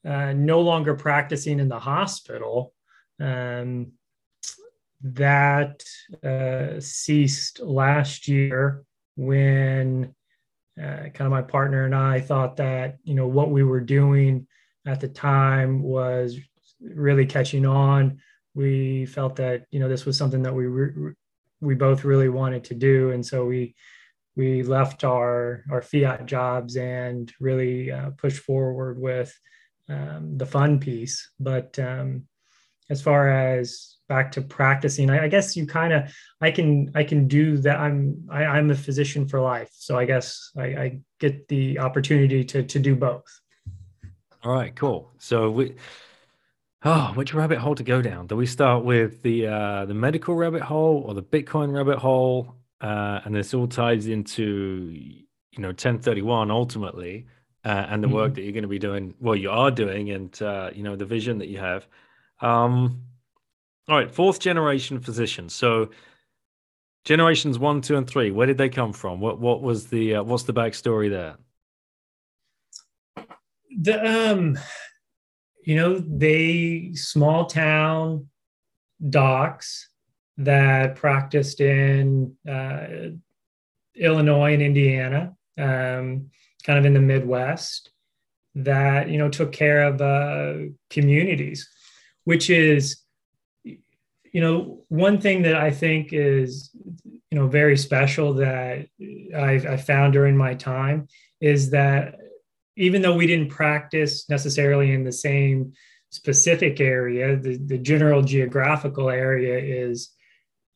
uh, 0.05 0.33
no 0.33 0.61
longer 0.61 0.95
practicing 0.95 1.59
in 1.59 1.69
the 1.69 1.79
hospital. 1.79 2.73
Um, 3.19 3.93
that 5.01 5.83
uh, 6.23 6.79
ceased 6.79 7.59
last 7.59 8.27
year 8.27 8.83
when 9.15 10.13
uh, 10.79 11.09
kind 11.13 11.21
of 11.21 11.31
my 11.31 11.41
partner 11.41 11.85
and 11.85 11.95
I 11.95 12.19
thought 12.19 12.57
that 12.57 12.97
you 13.03 13.15
know 13.15 13.27
what 13.27 13.49
we 13.49 13.63
were 13.63 13.79
doing 13.81 14.47
at 14.85 14.99
the 14.99 15.07
time 15.07 15.81
was 15.81 16.37
really 16.81 17.25
catching 17.25 17.65
on. 17.65 18.19
We 18.53 19.05
felt 19.05 19.35
that 19.37 19.65
you 19.71 19.79
know 19.79 19.89
this 19.89 20.05
was 20.05 20.17
something 20.17 20.43
that 20.43 20.53
we 20.53 20.65
re- 20.67 21.13
we 21.61 21.75
both 21.75 22.03
really 22.03 22.29
wanted 22.29 22.63
to 22.65 22.75
do, 22.75 23.11
and 23.11 23.25
so 23.25 23.45
we 23.45 23.75
we 24.35 24.63
left 24.63 25.03
our 25.03 25.63
our 25.71 25.81
fiat 25.81 26.25
jobs 26.25 26.77
and 26.77 27.31
really 27.39 27.91
uh, 27.91 28.11
pushed 28.11 28.43
forward 28.43 28.99
with 28.99 29.37
um, 29.89 30.37
the 30.37 30.45
fun 30.45 30.79
piece. 30.79 31.31
But 31.39 31.77
um, 31.79 32.27
as 32.89 33.01
far 33.01 33.29
as 33.29 33.97
back 34.07 34.31
to 34.33 34.41
practicing, 34.41 35.09
I, 35.09 35.25
I 35.25 35.27
guess 35.27 35.55
you 35.55 35.67
kind 35.67 35.93
of 35.93 36.13
I 36.41 36.51
can 36.51 36.91
I 36.95 37.03
can 37.03 37.27
do 37.27 37.57
that. 37.57 37.79
I'm 37.79 38.27
I, 38.29 38.45
I'm 38.45 38.71
a 38.71 38.75
physician 38.75 39.27
for 39.27 39.39
life, 39.41 39.69
so 39.73 39.97
I 39.97 40.05
guess 40.05 40.51
I, 40.57 40.63
I 40.63 40.99
get 41.19 41.47
the 41.47 41.79
opportunity 41.79 42.43
to 42.45 42.63
to 42.63 42.79
do 42.79 42.95
both. 42.95 43.41
All 44.43 44.53
right, 44.53 44.75
cool. 44.75 45.11
So 45.17 45.49
we, 45.49 45.75
oh, 46.83 47.11
which 47.15 47.33
rabbit 47.33 47.57
hole 47.57 47.75
to 47.75 47.83
go 47.83 48.01
down? 48.01 48.27
Do 48.27 48.35
we 48.35 48.45
start 48.45 48.85
with 48.85 49.21
the 49.23 49.47
uh, 49.47 49.85
the 49.85 49.93
medical 49.93 50.35
rabbit 50.35 50.61
hole 50.61 51.03
or 51.05 51.13
the 51.13 51.23
Bitcoin 51.23 51.73
rabbit 51.73 51.97
hole? 51.97 52.55
Uh, 52.79 53.21
and 53.25 53.35
this 53.35 53.55
all 53.55 53.67
ties 53.67 54.07
into 54.07 54.93
you 54.93 55.61
know 55.61 55.73
Ten31 55.73 56.51
ultimately, 56.51 57.25
uh, 57.65 57.87
and 57.89 58.03
the 58.03 58.07
work 58.07 58.35
that 58.35 58.43
you're 58.43 58.53
going 58.53 58.61
to 58.61 58.67
be 58.69 58.79
doing. 58.79 59.15
Well, 59.19 59.35
you 59.35 59.49
are 59.49 59.71
doing, 59.71 60.11
and 60.11 60.41
uh, 60.41 60.69
you 60.73 60.83
know 60.83 60.95
the 60.95 61.05
vision 61.05 61.39
that 61.39 61.47
you 61.47 61.57
have. 61.57 61.87
Um, 62.41 63.03
all 63.87 63.97
right, 63.97 64.11
fourth 64.11 64.39
generation 64.39 64.99
physicians. 64.99 65.53
So 65.53 65.89
generations 67.05 67.57
one, 67.57 67.81
two, 67.81 67.95
and 67.95 68.07
three. 68.07 68.31
Where 68.31 68.47
did 68.47 68.57
they 68.57 68.69
come 68.69 68.93
from? 68.93 69.19
What 69.19 69.39
what 69.39 69.61
was 69.61 69.87
the 69.87 70.15
uh, 70.15 70.23
what's 70.23 70.43
the 70.43 70.53
backstory 70.53 71.09
there? 71.09 71.37
The 73.79 74.31
um, 74.31 74.57
you 75.67 75.75
know, 75.75 75.99
they 75.99 76.91
small 76.93 77.45
town 77.45 78.27
docs 79.09 79.89
that 80.37 80.95
practiced 80.95 81.59
in 81.61 82.35
uh, 82.47 82.87
Illinois 83.95 84.53
and 84.53 84.61
Indiana, 84.61 85.35
um, 85.57 86.29
kind 86.63 86.79
of 86.79 86.85
in 86.85 86.93
the 86.93 87.01
Midwest, 87.01 87.91
that 88.55 89.09
you 89.09 89.17
know 89.17 89.29
took 89.29 89.51
care 89.51 89.83
of 89.83 90.01
uh, 90.01 90.69
communities, 90.89 91.69
which 92.27 92.49
is 92.49 92.97
you 93.63 94.41
know 94.41 94.83
one 94.89 95.21
thing 95.21 95.43
that 95.43 95.55
I 95.55 95.71
think 95.71 96.09
is 96.11 96.69
you 97.31 97.37
know 97.37 97.47
very 97.47 97.77
special 97.77 98.33
that 98.33 98.85
I've, 99.33 99.65
I 99.65 99.77
found 99.77 100.11
during 100.11 100.35
my 100.35 100.53
time 100.53 101.07
is 101.39 101.69
that 101.69 102.15
even 102.75 103.01
though 103.01 103.15
we 103.15 103.27
didn't 103.27 103.47
practice 103.47 104.29
necessarily 104.29 104.91
in 104.91 105.05
the 105.05 105.11
same 105.11 105.71
specific 106.09 106.81
area, 106.81 107.37
the, 107.37 107.59
the 107.65 107.77
general 107.77 108.21
geographical 108.21 109.09
area 109.09 109.57
is 109.57 110.09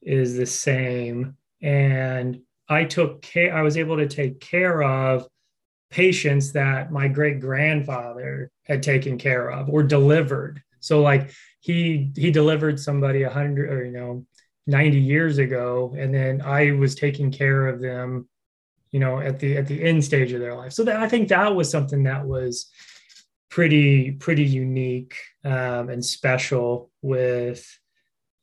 is 0.01 0.38
the 0.38 0.46
same. 0.46 1.36
And 1.62 2.39
I 2.70 2.86
took 2.86 3.22
care, 3.24 3.53
I 3.53 3.62
was 3.62 3.75
able 3.75 3.98
to 3.98 4.08
take 4.08 4.39
care 4.39 4.81
of 4.81 5.27
patients 5.89 6.53
that 6.53 6.93
my 6.93 7.10
great 7.10 7.41
grandfather 7.41 8.51
had 8.63 8.81
taken 8.81 9.17
care 9.17 9.51
of 9.51 9.67
or 9.70 9.84
delivered. 9.84 10.63
So 10.81 11.01
like 11.01 11.31
he 11.61 12.11
he 12.15 12.31
delivered 12.31 12.79
somebody 12.79 13.23
a 13.23 13.29
hundred 13.29 13.71
or 13.71 13.85
you 13.85 13.91
know 13.91 14.25
90 14.67 15.00
years 15.00 15.38
ago, 15.38 15.95
and 15.97 16.13
then 16.13 16.41
I 16.41 16.71
was 16.71 16.95
taking 16.95 17.31
care 17.31 17.67
of 17.67 17.81
them, 17.81 18.27
you 18.91 19.00
know, 19.00 19.19
at 19.19 19.39
the 19.39 19.57
at 19.57 19.67
the 19.67 19.81
end 19.81 20.03
stage 20.03 20.31
of 20.33 20.39
their 20.39 20.55
life. 20.55 20.73
So 20.73 20.83
that 20.83 20.97
I 20.97 21.07
think 21.07 21.29
that 21.29 21.55
was 21.55 21.69
something 21.69 22.03
that 22.03 22.25
was 22.25 22.69
pretty 23.50 24.11
pretty 24.11 24.45
unique 24.45 25.15
um, 25.43 25.89
and 25.89 26.03
special 26.03 26.89
with 27.01 27.67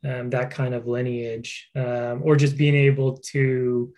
um, 0.04 0.30
that 0.30 0.50
kind 0.50 0.74
of 0.74 0.86
lineage, 0.86 1.68
um, 1.74 2.20
or 2.22 2.36
just 2.36 2.56
being 2.56 2.76
able 2.76 3.18
to 3.32 3.92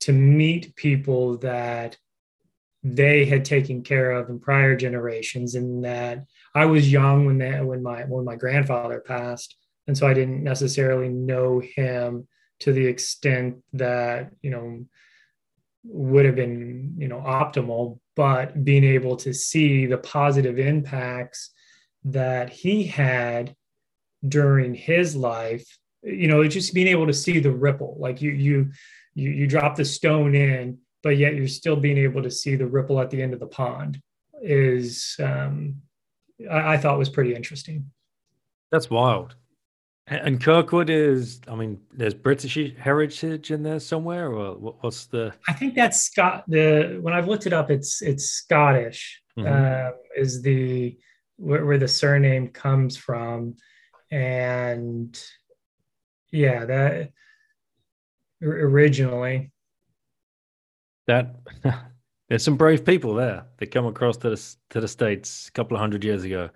to 0.00 0.12
meet 0.12 0.76
people 0.76 1.38
that 1.38 1.96
they 2.82 3.24
had 3.24 3.44
taken 3.44 3.82
care 3.82 4.12
of 4.12 4.28
in 4.28 4.38
prior 4.38 4.76
generations, 4.76 5.54
and 5.54 5.84
that 5.84 6.24
I 6.54 6.66
was 6.66 6.90
young 6.90 7.26
when 7.26 7.38
that 7.38 7.64
when 7.64 7.82
my 7.82 8.02
when 8.04 8.24
my 8.24 8.36
grandfather 8.36 9.00
passed, 9.00 9.56
and 9.86 9.96
so 9.96 10.06
I 10.06 10.14
didn't 10.14 10.42
necessarily 10.42 11.08
know 11.08 11.60
him 11.60 12.28
to 12.60 12.72
the 12.72 12.86
extent 12.86 13.56
that 13.72 14.30
you 14.42 14.50
know 14.50 14.86
would 15.84 16.24
have 16.24 16.36
been 16.36 16.94
you 16.98 17.08
know 17.08 17.18
optimal 17.18 17.98
but 18.16 18.64
being 18.64 18.84
able 18.84 19.16
to 19.16 19.34
see 19.34 19.86
the 19.86 19.98
positive 19.98 20.58
impacts 20.58 21.50
that 22.04 22.48
he 22.48 22.84
had 22.84 23.54
during 24.26 24.72
his 24.74 25.14
life 25.14 25.78
you 26.02 26.28
know 26.28 26.46
just 26.46 26.72
being 26.72 26.86
able 26.86 27.06
to 27.06 27.12
see 27.12 27.40
the 27.40 27.50
ripple. 27.50 27.96
Like 27.98 28.22
you 28.22 28.30
you 28.30 28.70
you, 29.14 29.30
you 29.30 29.46
drop 29.46 29.76
the 29.76 29.84
stone 29.84 30.34
in 30.34 30.78
but 31.02 31.18
yet 31.18 31.34
you're 31.34 31.48
still 31.48 31.76
being 31.76 31.98
able 31.98 32.22
to 32.22 32.30
see 32.30 32.56
the 32.56 32.66
ripple 32.66 33.00
at 33.00 33.10
the 33.10 33.20
end 33.20 33.34
of 33.34 33.40
the 33.40 33.46
pond 33.46 34.00
is 34.42 35.16
um, 35.20 35.76
I, 36.50 36.74
I 36.74 36.76
thought 36.76 36.98
was 36.98 37.08
pretty 37.08 37.34
interesting 37.34 37.90
That's 38.70 38.90
wild. 38.90 39.36
And 40.06 40.42
Kirkwood 40.42 40.90
is, 40.90 41.40
I 41.48 41.54
mean, 41.54 41.80
there's 41.90 42.12
British 42.12 42.58
heritage 42.76 43.50
in 43.50 43.62
there 43.62 43.80
somewhere, 43.80 44.30
or 44.30 44.54
what's 44.82 45.06
the? 45.06 45.32
I 45.48 45.54
think 45.54 45.74
that's 45.74 46.02
Scott. 46.02 46.44
The 46.46 46.98
when 47.00 47.14
I've 47.14 47.26
looked 47.26 47.46
it 47.46 47.54
up, 47.54 47.70
it's 47.70 48.02
it's 48.02 48.26
Scottish. 48.26 49.22
Mm-hmm. 49.38 49.50
Uh, 49.50 49.96
is 50.14 50.42
the 50.42 50.98
where, 51.36 51.64
where, 51.64 51.78
the 51.78 51.88
surname 51.88 52.48
comes 52.48 52.98
from, 52.98 53.56
and 54.10 55.18
yeah, 56.30 56.66
that 56.66 57.10
originally. 58.42 59.52
That 61.06 61.36
there's 62.28 62.44
some 62.44 62.56
brave 62.56 62.84
people 62.84 63.14
there 63.14 63.44
that 63.58 63.70
come 63.70 63.86
across 63.86 64.16
to 64.18 64.30
the 64.30 64.54
to 64.70 64.80
the 64.80 64.88
states 64.88 65.48
a 65.48 65.52
couple 65.52 65.76
of 65.76 65.80
hundred 65.80 66.04
years 66.04 66.24
ago. 66.24 66.50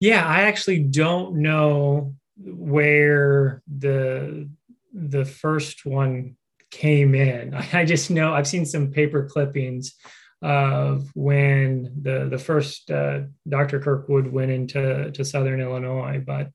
Yeah, 0.00 0.26
I 0.26 0.42
actually 0.42 0.80
don't 0.80 1.36
know 1.36 2.14
where 2.36 3.62
the 3.66 4.48
the 4.92 5.24
first 5.24 5.84
one 5.84 6.36
came 6.70 7.14
in. 7.14 7.54
I 7.72 7.84
just 7.84 8.10
know 8.10 8.34
I've 8.34 8.48
seen 8.48 8.66
some 8.66 8.90
paper 8.90 9.28
clippings 9.30 9.94
of 10.40 11.10
when 11.14 11.92
the 12.02 12.28
the 12.30 12.38
first 12.38 12.90
uh, 12.90 13.20
Dr. 13.48 13.80
Kirkwood 13.80 14.28
went 14.28 14.50
into 14.50 15.10
to 15.10 15.24
Southern 15.24 15.60
Illinois, 15.60 16.22
but 16.24 16.50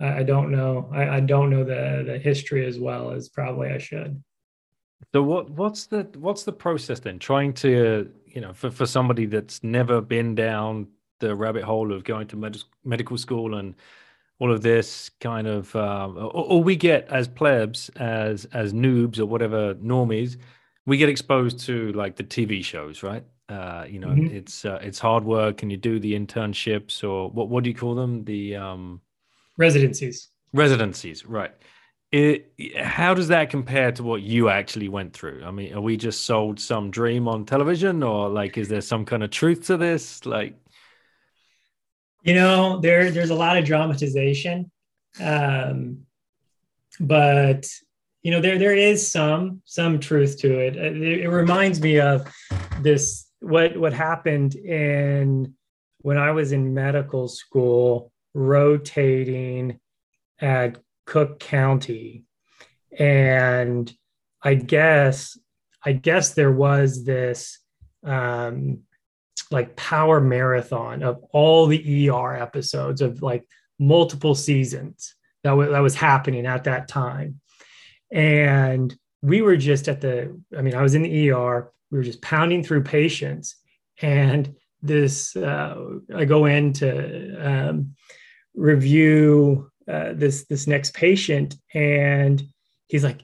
I, 0.00 0.18
I 0.18 0.22
don't 0.22 0.52
know. 0.52 0.88
I, 0.92 1.16
I, 1.16 1.20
don't 1.20 1.50
know 1.50 1.64
the 1.64 2.04
the 2.06 2.18
history 2.18 2.64
as 2.64 2.78
well 2.78 3.10
as 3.10 3.28
probably 3.28 3.70
I 3.70 3.78
should. 3.78 4.22
So 5.12 5.22
what 5.22 5.50
what's 5.50 5.86
the 5.86 6.08
what's 6.18 6.44
the 6.44 6.52
process 6.52 7.00
then? 7.00 7.18
Trying 7.18 7.54
to 7.54 8.10
you 8.26 8.40
know 8.40 8.52
for 8.52 8.70
for 8.70 8.86
somebody 8.86 9.26
that's 9.26 9.62
never 9.62 10.00
been 10.00 10.34
down 10.34 10.88
the 11.20 11.34
rabbit 11.34 11.64
hole 11.64 11.92
of 11.92 12.04
going 12.04 12.28
to 12.28 12.36
med- 12.36 12.62
medical 12.84 13.18
school 13.18 13.56
and 13.56 13.74
all 14.38 14.52
of 14.52 14.62
this 14.62 15.10
kind 15.20 15.46
of 15.46 15.74
um, 15.74 16.16
all 16.16 16.62
we 16.62 16.76
get 16.76 17.08
as 17.08 17.26
plebs 17.26 17.88
as 17.96 18.44
as 18.46 18.72
noobs 18.72 19.18
or 19.18 19.26
whatever 19.26 19.74
normies 19.76 20.36
we 20.86 20.96
get 20.96 21.08
exposed 21.08 21.60
to 21.60 21.92
like 21.92 22.16
the 22.16 22.22
tv 22.22 22.64
shows 22.64 23.02
right 23.02 23.24
uh, 23.48 23.84
you 23.88 23.98
know 23.98 24.08
mm-hmm. 24.08 24.34
it's 24.34 24.64
uh, 24.64 24.78
it's 24.82 24.98
hard 24.98 25.24
work 25.24 25.62
and 25.62 25.72
you 25.72 25.76
do 25.76 25.98
the 25.98 26.18
internships 26.18 27.02
or 27.02 27.30
what 27.30 27.48
what 27.48 27.64
do 27.64 27.70
you 27.70 27.76
call 27.76 27.94
them 27.94 28.24
the 28.24 28.54
um 28.54 29.00
residencies 29.56 30.28
residencies 30.52 31.26
right 31.26 31.52
it, 32.10 32.50
how 32.78 33.12
does 33.12 33.28
that 33.28 33.50
compare 33.50 33.92
to 33.92 34.02
what 34.02 34.22
you 34.22 34.48
actually 34.48 34.88
went 34.88 35.12
through 35.12 35.42
i 35.44 35.50
mean 35.50 35.74
are 35.74 35.80
we 35.80 35.96
just 35.96 36.24
sold 36.24 36.58
some 36.58 36.90
dream 36.90 37.28
on 37.28 37.44
television 37.44 38.02
or 38.02 38.28
like 38.28 38.56
is 38.56 38.68
there 38.68 38.80
some 38.80 39.04
kind 39.04 39.22
of 39.22 39.30
truth 39.30 39.66
to 39.66 39.76
this 39.76 40.24
like 40.24 40.56
you 42.22 42.34
know, 42.34 42.78
there 42.80 43.10
there's 43.10 43.30
a 43.30 43.34
lot 43.34 43.56
of 43.56 43.64
dramatization, 43.64 44.70
um, 45.20 46.00
but 47.00 47.66
you 48.22 48.30
know 48.30 48.40
there 48.40 48.58
there 48.58 48.74
is 48.74 49.10
some 49.10 49.62
some 49.64 50.00
truth 50.00 50.38
to 50.40 50.58
it. 50.58 50.76
it. 50.76 51.20
It 51.22 51.28
reminds 51.28 51.80
me 51.80 52.00
of 52.00 52.30
this 52.82 53.30
what 53.40 53.76
what 53.76 53.92
happened 53.92 54.56
in 54.56 55.54
when 56.02 56.18
I 56.18 56.32
was 56.32 56.52
in 56.52 56.74
medical 56.74 57.28
school, 57.28 58.12
rotating 58.34 59.78
at 60.40 60.78
Cook 61.08 61.40
County, 61.40 62.24
and 62.98 63.90
I 64.42 64.54
guess 64.54 65.38
I 65.82 65.92
guess 65.92 66.34
there 66.34 66.52
was 66.52 67.04
this 67.04 67.58
um, 68.04 68.80
like 69.50 69.74
power 69.74 70.20
marathon 70.20 71.02
of 71.02 71.24
all 71.32 71.66
the 71.66 72.10
ER 72.10 72.36
episodes 72.36 73.00
of 73.00 73.22
like 73.22 73.46
multiple 73.78 74.34
seasons 74.34 75.14
that, 75.44 75.50
w- 75.50 75.70
that 75.70 75.80
was 75.80 75.94
happening 75.94 76.44
at 76.44 76.64
that 76.64 76.88
time. 76.88 77.40
And 78.12 78.94
we 79.22 79.40
were 79.40 79.56
just 79.56 79.88
at 79.88 80.02
the, 80.02 80.38
I 80.56 80.60
mean, 80.60 80.74
I 80.74 80.82
was 80.82 80.94
in 80.94 81.02
the 81.02 81.30
ER, 81.30 81.72
we 81.90 81.98
were 81.98 82.04
just 82.04 82.20
pounding 82.20 82.62
through 82.62 82.82
patients. 82.82 83.56
And 84.02 84.54
this, 84.82 85.34
uh, 85.36 85.76
I 86.14 86.26
go 86.26 86.44
in 86.44 86.72
to 86.74 87.36
um, 87.36 87.94
review 88.54 89.70
uh, 89.88 90.12
this 90.14 90.44
this 90.44 90.66
next 90.66 90.94
patient, 90.94 91.56
and 91.74 92.42
he's 92.88 93.04
like, 93.04 93.20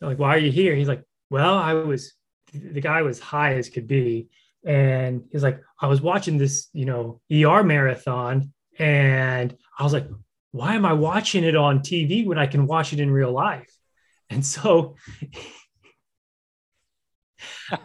like, 0.00 0.18
why 0.18 0.34
are 0.34 0.38
you 0.38 0.50
here? 0.50 0.74
He's 0.74 0.88
like, 0.88 1.04
well, 1.30 1.56
I 1.56 1.74
was, 1.74 2.12
the 2.52 2.80
guy 2.80 3.02
was 3.02 3.20
high 3.20 3.54
as 3.54 3.68
could 3.68 3.86
be, 3.86 4.28
and 4.64 5.24
he's 5.32 5.42
like 5.42 5.60
i 5.80 5.88
was 5.88 6.00
watching 6.00 6.38
this 6.38 6.68
you 6.72 6.84
know 6.84 7.20
er 7.32 7.64
marathon 7.64 8.52
and 8.78 9.56
i 9.76 9.82
was 9.82 9.92
like 9.92 10.06
why 10.52 10.74
am 10.74 10.84
i 10.84 10.92
watching 10.92 11.42
it 11.42 11.56
on 11.56 11.80
tv 11.80 12.24
when 12.24 12.38
i 12.38 12.46
can 12.46 12.66
watch 12.66 12.92
it 12.92 13.00
in 13.00 13.10
real 13.10 13.32
life? 13.32 13.68
And 14.30 14.46
so 14.46 14.96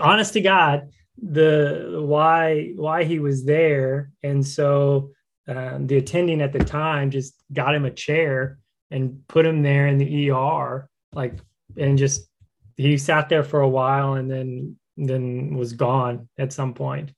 honest 0.00 0.32
to 0.34 0.40
god 0.40 0.90
the 1.22 2.02
why 2.02 2.72
why 2.76 3.04
he 3.04 3.18
was 3.18 3.44
there. 3.44 4.10
And 4.22 4.46
so 4.46 5.10
um, 5.50 5.86
the 5.86 5.96
attending 5.96 6.40
at 6.40 6.52
the 6.52 6.64
time 6.64 7.10
just 7.10 7.34
got 7.52 7.74
him 7.74 7.84
a 7.84 7.90
chair 7.90 8.58
and 8.90 9.26
put 9.26 9.44
him 9.44 9.62
there 9.62 9.88
in 9.88 9.98
the 9.98 10.30
er 10.30 10.88
like 11.12 11.34
and 11.76 11.98
just 11.98 12.28
he 12.76 12.96
sat 12.96 13.28
there 13.28 13.42
for 13.42 13.60
a 13.60 13.68
while 13.68 14.14
and 14.14 14.30
then 14.30 14.76
then 14.96 15.56
was 15.56 15.72
gone 15.72 16.28
at 16.38 16.52
some 16.52 16.74
point. 16.74 17.12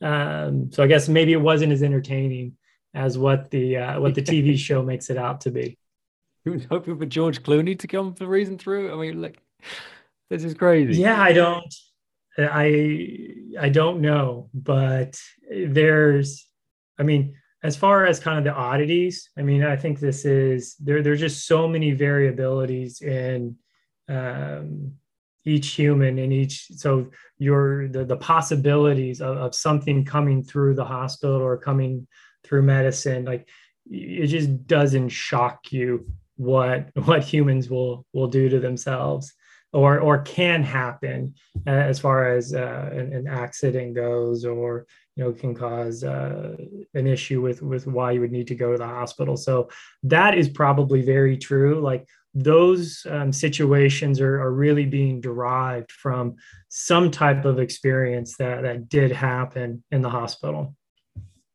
Um, 0.00 0.70
so 0.72 0.82
I 0.82 0.86
guess 0.86 1.08
maybe 1.08 1.32
it 1.32 1.40
wasn't 1.40 1.72
as 1.72 1.82
entertaining 1.82 2.56
as 2.94 3.16
what 3.16 3.50
the 3.50 3.76
uh, 3.76 4.00
what 4.00 4.14
the 4.14 4.22
TV 4.22 4.58
show 4.68 4.82
makes 4.82 5.10
it 5.10 5.16
out 5.16 5.42
to 5.42 5.50
be. 5.50 5.78
You 6.44 6.52
was 6.52 6.64
hoping 6.64 6.98
for 6.98 7.06
George 7.06 7.42
Clooney 7.42 7.78
to 7.78 7.86
come 7.86 8.14
for 8.14 8.26
reason 8.26 8.58
through. 8.58 8.92
I 8.92 8.96
mean, 8.96 9.22
like 9.22 9.38
this 10.28 10.44
is 10.44 10.54
crazy. 10.54 11.00
Yeah, 11.00 11.20
I 11.20 11.32
don't, 11.32 11.74
I 12.38 13.34
I 13.60 13.68
don't 13.68 14.00
know, 14.00 14.50
but 14.52 15.20
there's, 15.50 16.48
I 16.98 17.02
mean, 17.04 17.36
as 17.66 17.76
far 17.76 18.06
as 18.06 18.20
kind 18.20 18.38
of 18.38 18.44
the 18.44 18.54
oddities, 18.54 19.30
I 19.36 19.42
mean, 19.42 19.64
I 19.64 19.76
think 19.76 19.98
this 19.98 20.24
is 20.24 20.76
there. 20.76 21.02
There's 21.02 21.20
just 21.20 21.46
so 21.46 21.66
many 21.66 21.96
variabilities 21.96 23.02
in 23.02 23.56
um, 24.08 24.92
each 25.44 25.68
human 25.68 26.18
and 26.18 26.32
each 26.32 26.66
so 26.76 27.08
your 27.38 27.88
the, 27.88 28.04
the 28.04 28.16
possibilities 28.16 29.20
of, 29.20 29.36
of 29.36 29.54
something 29.54 30.04
coming 30.04 30.42
through 30.42 30.74
the 30.74 30.84
hospital 30.84 31.36
or 31.36 31.56
coming 31.56 32.06
through 32.44 32.62
medicine 32.62 33.24
like 33.24 33.48
it 33.88 34.26
just 34.26 34.66
doesn't 34.66 35.08
shock 35.08 35.72
you 35.72 36.06
what 36.36 36.90
what 37.04 37.22
humans 37.22 37.70
will 37.70 38.04
will 38.12 38.26
do 38.26 38.48
to 38.48 38.58
themselves 38.58 39.32
or 39.72 40.00
or 40.00 40.22
can 40.22 40.62
happen 40.62 41.34
uh, 41.66 41.70
as 41.70 41.98
far 41.98 42.34
as 42.36 42.52
uh, 42.52 42.90
an, 42.92 43.12
an, 43.12 43.26
accident 43.28 43.94
goes 43.94 44.44
or 44.44 44.86
you 45.16 45.24
know 45.24 45.32
can 45.32 45.54
cause 45.54 46.04
uh, 46.04 46.56
an 46.94 47.06
issue 47.06 47.40
with 47.40 47.62
with 47.62 47.86
why 47.86 48.12
you 48.12 48.20
would 48.20 48.32
need 48.32 48.46
to 48.46 48.54
go 48.54 48.72
to 48.72 48.78
the 48.78 48.86
hospital 48.86 49.36
so 49.36 49.68
that 50.02 50.36
is 50.36 50.48
probably 50.48 51.02
very 51.02 51.36
true 51.36 51.80
like 51.80 52.06
those 52.38 53.06
um, 53.08 53.32
situations 53.32 54.20
are, 54.20 54.40
are 54.42 54.52
really 54.52 54.84
being 54.84 55.22
derived 55.22 55.90
from 55.90 56.36
some 56.68 57.10
type 57.10 57.46
of 57.46 57.58
experience 57.58 58.36
that, 58.36 58.62
that 58.62 58.90
did 58.90 59.10
happen 59.10 59.82
in 59.90 60.02
the 60.02 60.10
hospital. 60.10 60.76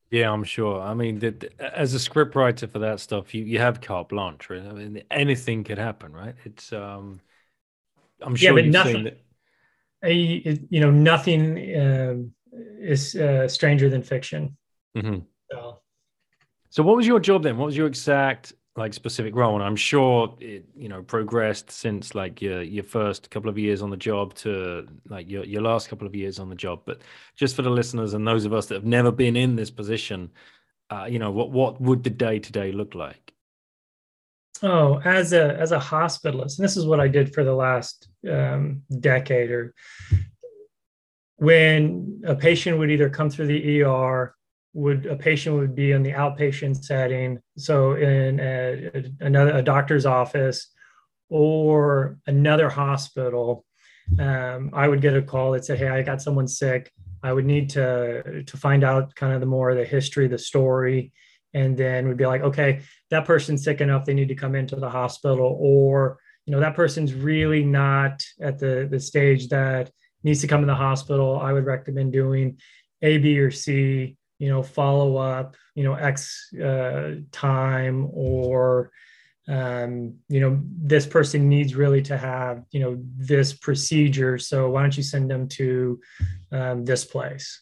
Yeah, 0.10 0.32
I'm 0.32 0.44
sure. 0.44 0.82
I 0.82 0.96
mean, 0.96 1.20
the, 1.20 1.30
the, 1.30 1.78
as 1.80 1.94
a 1.94 2.00
script 2.00 2.36
writer 2.36 2.66
for 2.66 2.80
that 2.80 3.00
stuff, 3.00 3.36
you, 3.36 3.44
you 3.44 3.60
have 3.60 3.80
carte 3.80 4.10
blanche. 4.10 4.50
Right? 4.50 4.64
I 4.64 4.74
mean, 4.74 5.04
anything 5.12 5.64
could 5.64 5.78
happen, 5.78 6.14
right? 6.14 6.36
It's 6.46 6.74
um, 6.74 7.22
I'm 8.20 8.36
sure. 8.36 8.58
Yeah, 8.58 8.64
but 8.64 8.72
nothing. 8.72 9.04
That... 9.04 9.22
A, 10.04 10.14
you 10.14 10.80
know, 10.80 10.90
nothing 10.90 11.80
um, 11.80 12.32
is 12.52 13.16
uh, 13.16 13.48
stranger 13.48 13.90
than 13.90 14.04
fiction. 14.04 14.58
Mm-hmm. 14.98 15.20
So. 15.52 15.80
so, 16.70 16.84
what 16.84 16.96
was 16.98 17.08
your 17.08 17.20
job 17.20 17.44
then? 17.44 17.58
What 17.58 17.66
was 17.66 17.78
your 17.78 17.88
exact 17.88 18.54
like 18.78 18.94
specific 18.94 19.36
role 19.36 19.56
and 19.56 19.64
i'm 19.64 19.76
sure 19.76 20.34
it 20.40 20.66
you 20.76 20.88
know 20.88 21.02
progressed 21.04 21.70
since 21.70 22.16
like 22.16 22.42
your 22.42 22.62
your 22.62 22.84
first 22.84 23.30
couple 23.30 23.50
of 23.50 23.58
years 23.58 23.82
on 23.82 23.90
the 23.90 23.98
job 23.98 24.34
to 24.34 24.88
like 25.10 25.30
your, 25.30 25.44
your 25.44 25.62
last 25.62 25.90
couple 25.90 26.08
of 26.08 26.16
years 26.16 26.40
on 26.40 26.50
the 26.50 26.56
job 26.56 26.82
but 26.86 27.02
just 27.36 27.56
for 27.56 27.64
the 27.64 27.70
listeners 27.70 28.14
and 28.14 28.26
those 28.26 28.46
of 28.46 28.54
us 28.54 28.68
that 28.68 28.76
have 28.76 28.86
never 28.86 29.12
been 29.12 29.36
in 29.36 29.56
this 29.56 29.70
position 29.70 30.30
uh, 30.90 31.06
you 31.06 31.20
know 31.20 31.32
what 31.32 31.52
what 31.52 31.82
would 31.82 32.04
the 32.04 32.10
day 32.10 32.40
to 32.40 32.52
day 32.52 32.72
look 32.72 32.96
like 32.96 33.34
oh 34.64 35.02
as 35.04 35.34
a 35.34 35.58
as 35.60 35.74
a 35.74 35.80
hospitalist 35.80 36.58
and 36.58 36.64
this 36.64 36.78
is 36.78 36.86
what 36.86 37.02
i 37.02 37.10
did 37.10 37.34
for 37.34 37.44
the 37.44 37.54
last 37.54 38.08
um, 38.30 38.82
decade 39.02 39.52
or 39.52 39.74
when 41.42 42.22
a 42.26 42.36
patient 42.36 42.78
would 42.78 42.92
either 42.92 43.10
come 43.10 43.30
through 43.30 43.48
the 43.48 43.84
er 43.84 44.36
would 44.74 45.06
a 45.06 45.16
patient 45.16 45.56
would 45.56 45.76
be 45.76 45.92
in 45.92 46.04
the 46.04 46.12
outpatient 46.12 46.82
setting 46.84 47.40
so 47.58 47.94
in 47.96 48.40
a, 48.40 49.04
another 49.20 49.58
a 49.58 49.62
doctor's 49.62 50.06
office 50.06 50.68
or 51.30 52.18
another 52.28 52.70
hospital 52.70 53.66
um, 54.20 54.70
i 54.74 54.88
would 54.88 55.02
get 55.02 55.16
a 55.16 55.22
call 55.22 55.52
that 55.52 55.66
said 55.66 55.78
hey 55.78 55.90
i 55.90 56.02
got 56.02 56.22
someone 56.22 56.48
sick. 56.48 56.92
I 57.24 57.34
would 57.34 57.46
need 57.46 57.70
to 57.72 58.44
to 58.44 58.58
find 58.58 58.84
out 58.84 59.16
kind 59.16 59.34
of 59.34 59.40
the 59.40 59.46
more 59.46 59.76
the 59.76 59.86
history 59.86 60.28
the 60.28 60.38
story. 60.38 61.12
And 61.54 61.78
then 61.78 62.08
we'd 62.08 62.18
be 62.18 62.26
like 62.26 62.42
okay 62.42 62.82
that 63.10 63.26
person's 63.26 63.64
sick 63.64 63.82
enough. 63.82 64.06
They 64.06 64.14
need 64.14 64.30
to 64.30 64.36
come 64.36 64.56
into 64.56 64.76
the 64.76 64.90
hospital. 64.90 65.58
Or 65.60 66.18
you 66.46 66.52
know 66.52 66.60
that 66.60 66.76
person's 66.76 67.14
really 67.14 67.64
not 67.64 68.24
at 68.42 68.58
the 68.58 68.88
the 68.90 69.00
stage 69.00 69.50
that 69.50 69.92
needs 70.24 70.42
to 70.42 70.48
come 70.48 70.62
in 70.62 70.68
the 70.68 70.76
hospital 70.76 71.40
i 71.40 71.52
would 71.52 71.66
recommend 71.66 72.12
doing 72.12 72.58
a 73.02 73.18
b 73.18 73.40
or 73.40 73.52
c 73.52 74.16
you 74.40 74.50
know 74.50 74.64
follow 74.64 75.18
up 75.18 75.56
you 75.76 75.84
know 75.84 75.94
x 75.94 76.54
uh, 76.56 77.16
time 77.32 78.08
or 78.12 78.92
um, 79.48 80.16
you 80.30 80.40
know 80.40 80.62
this 80.64 81.06
person 81.06 81.50
needs 81.50 81.76
really 81.76 82.02
to 82.02 82.18
have 82.18 82.64
you 82.72 82.80
know 82.80 82.98
this 83.18 83.54
procedure 83.54 84.38
so 84.38 84.70
why 84.70 84.82
don't 84.82 84.96
you 84.96 85.04
send 85.04 85.30
them 85.30 85.48
to 85.48 86.00
um, 86.52 86.86
this 86.86 87.04
place 87.06 87.62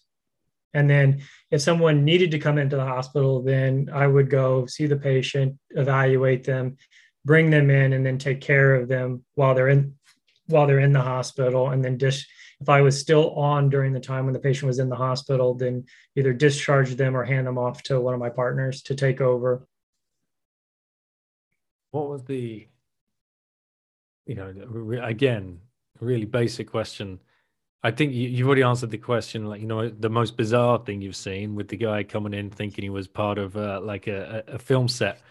and 0.73 0.89
then 0.89 1.21
if 1.51 1.61
someone 1.61 2.05
needed 2.05 2.31
to 2.31 2.39
come 2.39 2.57
into 2.57 2.75
the 2.75 2.85
hospital, 2.85 3.41
then 3.41 3.89
I 3.91 4.05
would 4.05 4.29
go 4.29 4.65
see 4.67 4.85
the 4.85 4.97
patient, 4.97 5.57
evaluate 5.71 6.43
them, 6.43 6.77
bring 7.25 7.49
them 7.49 7.69
in, 7.69 7.93
and 7.93 8.05
then 8.05 8.17
take 8.17 8.41
care 8.41 8.75
of 8.75 8.87
them 8.87 9.23
while 9.35 9.55
they're 9.55 9.69
in 9.69 9.95
while 10.47 10.65
they're 10.65 10.79
in 10.79 10.93
the 10.93 11.01
hospital. 11.01 11.69
And 11.69 11.83
then 11.83 11.97
dish 11.97 12.27
if 12.61 12.69
I 12.69 12.81
was 12.81 12.99
still 12.99 13.31
on 13.35 13.69
during 13.69 13.93
the 13.93 13.99
time 13.99 14.25
when 14.25 14.33
the 14.33 14.39
patient 14.39 14.67
was 14.67 14.79
in 14.79 14.89
the 14.89 14.95
hospital, 14.95 15.53
then 15.53 15.85
either 16.15 16.33
discharge 16.33 16.95
them 16.95 17.15
or 17.15 17.23
hand 17.23 17.47
them 17.47 17.57
off 17.57 17.83
to 17.83 17.99
one 17.99 18.13
of 18.13 18.19
my 18.19 18.29
partners 18.29 18.81
to 18.83 18.95
take 18.95 19.21
over. 19.21 19.65
What 21.91 22.09
was 22.09 22.23
the 22.25 22.67
you 24.25 24.35
know 24.35 24.53
again 25.01 25.61
really 25.99 26.25
basic 26.25 26.69
question 26.69 27.19
I 27.81 27.91
think 27.91 28.13
you, 28.13 28.37
have 28.37 28.47
already 28.47 28.63
answered 28.63 28.91
the 28.91 28.97
question. 28.97 29.45
Like, 29.45 29.61
you 29.61 29.67
know, 29.67 29.87
the 29.89 30.09
most 30.09 30.35
bizarre 30.35 30.79
thing 30.79 31.01
you've 31.01 31.15
seen 31.15 31.55
with 31.55 31.69
the 31.69 31.77
guy 31.77 32.03
coming 32.03 32.33
in 32.33 32.49
thinking 32.49 32.83
he 32.83 32.89
was 32.89 33.07
part 33.07 33.37
of 33.37 33.55
uh, 33.55 33.79
like 33.81 34.07
a, 34.07 34.43
a, 34.47 34.59
film 34.59 34.89
set. 34.89 35.21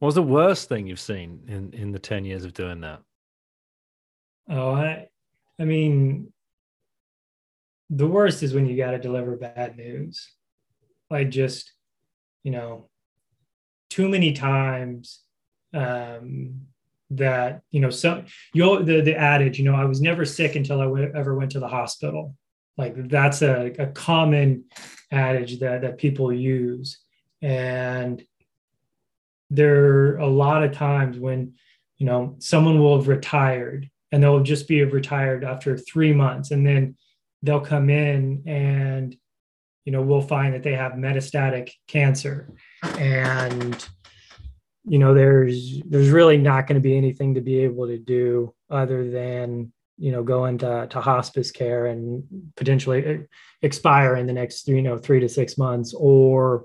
What 0.00 0.06
was 0.06 0.16
the 0.16 0.22
worst 0.22 0.68
thing 0.68 0.88
you've 0.88 0.98
seen 0.98 1.44
in, 1.46 1.72
in 1.72 1.92
the 1.92 2.00
10 2.00 2.24
years 2.24 2.44
of 2.44 2.52
doing 2.52 2.80
that? 2.80 3.00
Oh, 4.48 4.72
I, 4.72 5.06
I 5.58 5.64
mean, 5.64 6.32
the 7.96 8.06
worst 8.06 8.42
is 8.42 8.54
when 8.54 8.66
you 8.66 8.76
got 8.76 8.92
to 8.92 8.98
deliver 8.98 9.36
bad 9.36 9.76
news. 9.76 10.30
Like, 11.10 11.30
just, 11.30 11.72
you 12.42 12.50
know, 12.50 12.88
too 13.88 14.08
many 14.08 14.32
times 14.32 15.20
um, 15.72 16.62
that 17.10 17.62
you 17.70 17.80
know 17.80 17.90
some 17.90 18.24
you 18.52 18.82
the 18.82 19.00
the 19.02 19.14
adage 19.14 19.58
you 19.58 19.64
know 19.64 19.74
i 19.74 19.84
was 19.84 20.00
never 20.00 20.24
sick 20.24 20.56
until 20.56 20.80
I 20.80 20.84
w- 20.84 21.12
ever 21.14 21.34
went 21.34 21.52
to 21.52 21.60
the 21.60 21.68
hospital 21.68 22.34
like 22.76 23.08
that's 23.08 23.42
a, 23.42 23.72
a 23.78 23.88
common 23.88 24.64
adage 25.12 25.60
that 25.60 25.82
that 25.82 25.98
people 25.98 26.32
use 26.32 26.98
and 27.42 28.24
there 29.50 29.84
are 29.84 30.16
a 30.16 30.26
lot 30.26 30.64
of 30.64 30.72
times 30.72 31.18
when 31.18 31.54
you 31.98 32.06
know 32.06 32.36
someone 32.38 32.80
will 32.80 32.98
have 32.98 33.08
retired 33.08 33.90
and 34.10 34.22
they'll 34.22 34.42
just 34.42 34.66
be 34.66 34.82
retired 34.82 35.44
after 35.44 35.76
three 35.76 36.12
months 36.12 36.50
and 36.50 36.66
then 36.66 36.96
they'll 37.44 37.60
come 37.60 37.90
in 37.90 38.42
and 38.46 39.16
you 39.84 39.92
know 39.92 40.02
we'll 40.02 40.22
find 40.22 40.54
that 40.54 40.62
they 40.62 40.74
have 40.74 40.92
metastatic 40.92 41.70
cancer. 41.86 42.54
And 42.98 43.86
you 44.84 44.98
know 44.98 45.14
there's 45.14 45.80
there's 45.82 46.10
really 46.10 46.38
not 46.38 46.66
going 46.66 46.74
to 46.74 46.88
be 46.88 46.96
anything 46.96 47.34
to 47.34 47.40
be 47.40 47.58
able 47.60 47.86
to 47.86 47.98
do 47.98 48.54
other 48.70 49.10
than 49.10 49.72
you 49.98 50.10
know 50.10 50.22
go 50.22 50.46
into 50.46 50.86
to 50.90 51.00
hospice 51.00 51.50
care 51.50 51.86
and 51.86 52.24
potentially 52.56 53.26
expire 53.62 54.16
in 54.16 54.26
the 54.26 54.32
next 54.32 54.66
you 54.66 54.82
know 54.82 54.98
three 54.98 55.20
to 55.20 55.28
six 55.28 55.58
months. 55.58 55.94
Or 55.94 56.64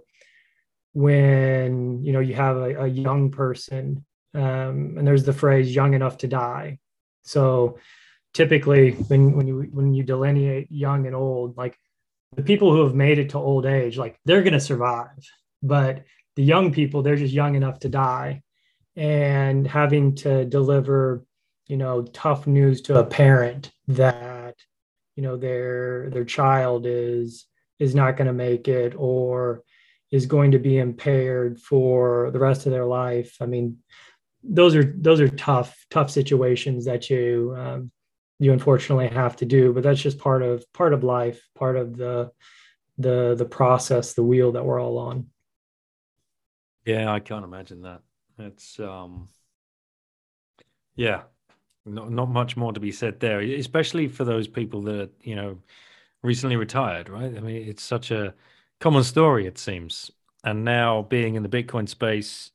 when 0.94 2.04
you 2.04 2.14
know 2.14 2.20
you 2.20 2.34
have 2.36 2.58
a, 2.58 2.84
a 2.84 2.88
young 2.88 3.32
person 3.32 4.06
um, 4.34 4.96
and 4.98 5.06
there's 5.08 5.24
the 5.24 5.34
phrase 5.34 5.74
young 5.74 5.94
enough 5.94 6.18
to 6.20 6.28
die. 6.28 6.80
So 7.24 7.78
typically 8.34 8.92
when 8.92 9.36
when 9.36 9.48
you 9.48 9.68
when 9.72 9.94
you 9.94 10.04
delineate 10.04 10.72
young 10.72 11.08
and 11.08 11.16
old 11.16 11.58
like 11.58 11.78
the 12.36 12.44
people 12.44 12.72
who 12.72 12.84
have 12.84 12.94
made 12.94 13.18
it 13.18 13.30
to 13.32 13.38
old 13.38 13.66
age 13.66 13.98
like 13.98 14.20
they're 14.26 14.44
going 14.44 14.54
to 14.54 14.60
survive 14.60 15.18
but 15.62 16.04
the 16.36 16.44
young 16.44 16.72
people 16.72 17.02
they're 17.02 17.16
just 17.16 17.34
young 17.34 17.56
enough 17.56 17.80
to 17.80 17.90
die. 17.90 18.42
And 18.96 19.68
having 19.68 20.16
to 20.24 20.46
deliver 20.46 21.26
you 21.68 21.78
know 21.78 22.04
tough 22.04 22.48
news 22.48 22.82
to 22.84 23.00
a 23.00 23.06
parent 23.06 23.72
that 23.90 24.56
you 25.16 25.24
know 25.24 25.36
their 25.36 26.10
their 26.10 26.26
child 26.26 26.86
is 26.86 27.46
is 27.78 27.94
not 27.94 28.18
going 28.18 28.28
to 28.28 28.34
make 28.34 28.68
it 28.68 28.94
or 28.98 29.64
is 30.12 30.26
going 30.26 30.52
to 30.52 30.60
be 30.60 30.78
impaired 30.78 31.60
for 31.60 32.32
the 32.32 32.40
rest 32.40 32.66
of 32.66 32.72
their 32.72 32.86
life. 32.86 33.38
I 33.42 33.46
mean 33.46 33.78
those 34.42 34.76
are 34.76 34.94
those 34.98 35.20
are 35.20 35.28
tough 35.28 35.86
tough 35.90 36.10
situations 36.10 36.86
that 36.86 37.10
you 37.10 37.54
um, 37.58 37.92
you 38.40 38.52
unfortunately 38.54 39.08
have 39.08 39.36
to 39.36 39.46
do 39.46 39.74
but 39.74 39.84
that's 39.84 40.02
just 40.02 40.18
part 40.18 40.42
of 40.42 40.66
part 40.74 40.94
of 40.94 41.04
life 41.04 41.48
part 41.56 41.78
of 41.78 41.96
the 41.98 42.32
the 42.98 43.36
the 43.36 43.46
process 43.46 44.14
the 44.14 44.24
wheel 44.24 44.52
that 44.54 44.66
we're 44.66 44.82
all 44.82 44.98
on 44.98 45.28
yeah, 46.90 47.12
I 47.12 47.20
can't 47.20 47.46
imagine 47.46 47.84
that. 47.84 48.02
It's 48.40 48.80
um 48.80 49.30
yeah, 50.96 51.24
not 51.86 52.12
not 52.12 52.30
much 52.30 52.58
more 52.58 52.74
to 52.74 52.80
be 52.80 52.92
said 52.92 53.20
there, 53.20 53.42
especially 53.42 54.08
for 54.08 54.24
those 54.26 54.48
people 54.48 54.82
that, 54.84 55.12
you 55.22 55.36
know, 55.36 55.60
recently 56.24 56.56
retired, 56.56 57.10
right? 57.10 57.36
I 57.36 57.40
mean, 57.42 57.68
it's 57.70 57.84
such 57.84 58.12
a 58.12 58.34
common 58.80 59.04
story 59.04 59.46
it 59.46 59.58
seems. 59.60 60.10
And 60.44 60.64
now 60.66 61.04
being 61.04 61.36
in 61.36 61.44
the 61.44 61.50
Bitcoin 61.50 61.88
space 61.88 62.52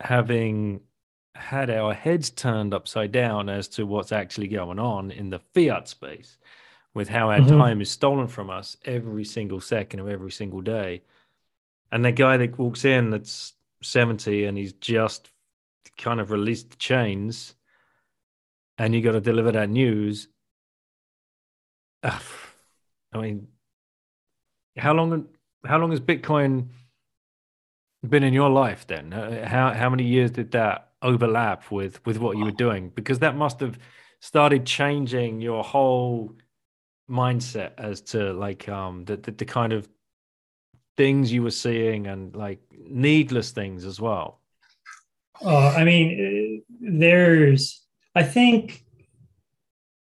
having 0.00 0.80
had 1.34 1.70
our 1.70 1.92
heads 1.92 2.30
turned 2.30 2.72
upside 2.72 3.12
down 3.12 3.48
as 3.48 3.68
to 3.68 3.86
what's 3.86 4.12
actually 4.12 4.48
going 4.48 4.78
on 4.78 5.10
in 5.10 5.30
the 5.30 5.40
fiat 5.54 5.88
space 5.88 6.38
with 6.94 7.08
how 7.08 7.30
our 7.30 7.40
mm-hmm. 7.40 7.58
time 7.58 7.80
is 7.80 7.90
stolen 7.90 8.28
from 8.28 8.50
us 8.50 8.76
every 8.84 9.24
single 9.24 9.60
second 9.60 10.00
of 10.00 10.08
every 10.08 10.30
single 10.30 10.60
day. 10.60 11.02
And 11.90 12.04
the 12.04 12.12
guy 12.12 12.36
that 12.36 12.58
walks 12.58 12.84
in 12.84 13.10
that's 13.10 13.54
70 13.82 14.44
and 14.44 14.56
he's 14.56 14.72
just 14.74 15.30
kind 15.98 16.20
of 16.20 16.30
released 16.30 16.70
the 16.70 16.76
chains 16.76 17.54
and 18.78 18.94
you 18.94 19.02
got 19.02 19.12
to 19.12 19.20
deliver 19.20 19.52
that 19.52 19.70
news. 19.70 20.28
I 22.02 22.20
mean 23.14 23.48
how 24.76 24.92
long 24.92 25.26
how 25.64 25.78
long 25.78 25.90
has 25.90 26.00
bitcoin 26.00 26.68
been 28.08 28.22
in 28.22 28.34
your 28.34 28.50
life 28.50 28.86
then? 28.86 29.12
Uh, 29.12 29.48
how 29.48 29.72
how 29.72 29.88
many 29.88 30.04
years 30.04 30.30
did 30.30 30.50
that 30.52 30.93
overlap 31.04 31.70
with 31.70 32.04
with 32.04 32.18
what 32.18 32.36
you 32.36 32.44
were 32.44 32.50
doing 32.50 32.90
because 32.94 33.20
that 33.20 33.36
must 33.36 33.60
have 33.60 33.78
started 34.20 34.66
changing 34.66 35.40
your 35.40 35.62
whole 35.62 36.34
mindset 37.08 37.72
as 37.78 38.00
to 38.00 38.32
like 38.32 38.68
um 38.68 39.04
the, 39.04 39.16
the, 39.16 39.30
the 39.30 39.44
kind 39.44 39.72
of 39.72 39.88
things 40.96 41.32
you 41.32 41.42
were 41.42 41.50
seeing 41.50 42.06
and 42.06 42.34
like 42.34 42.60
needless 42.70 43.50
things 43.50 43.84
as 43.84 44.00
well? 44.00 44.40
Uh, 45.44 45.68
I 45.76 45.84
mean, 45.84 46.62
there's, 46.80 47.82
I 48.14 48.22
think 48.22 48.84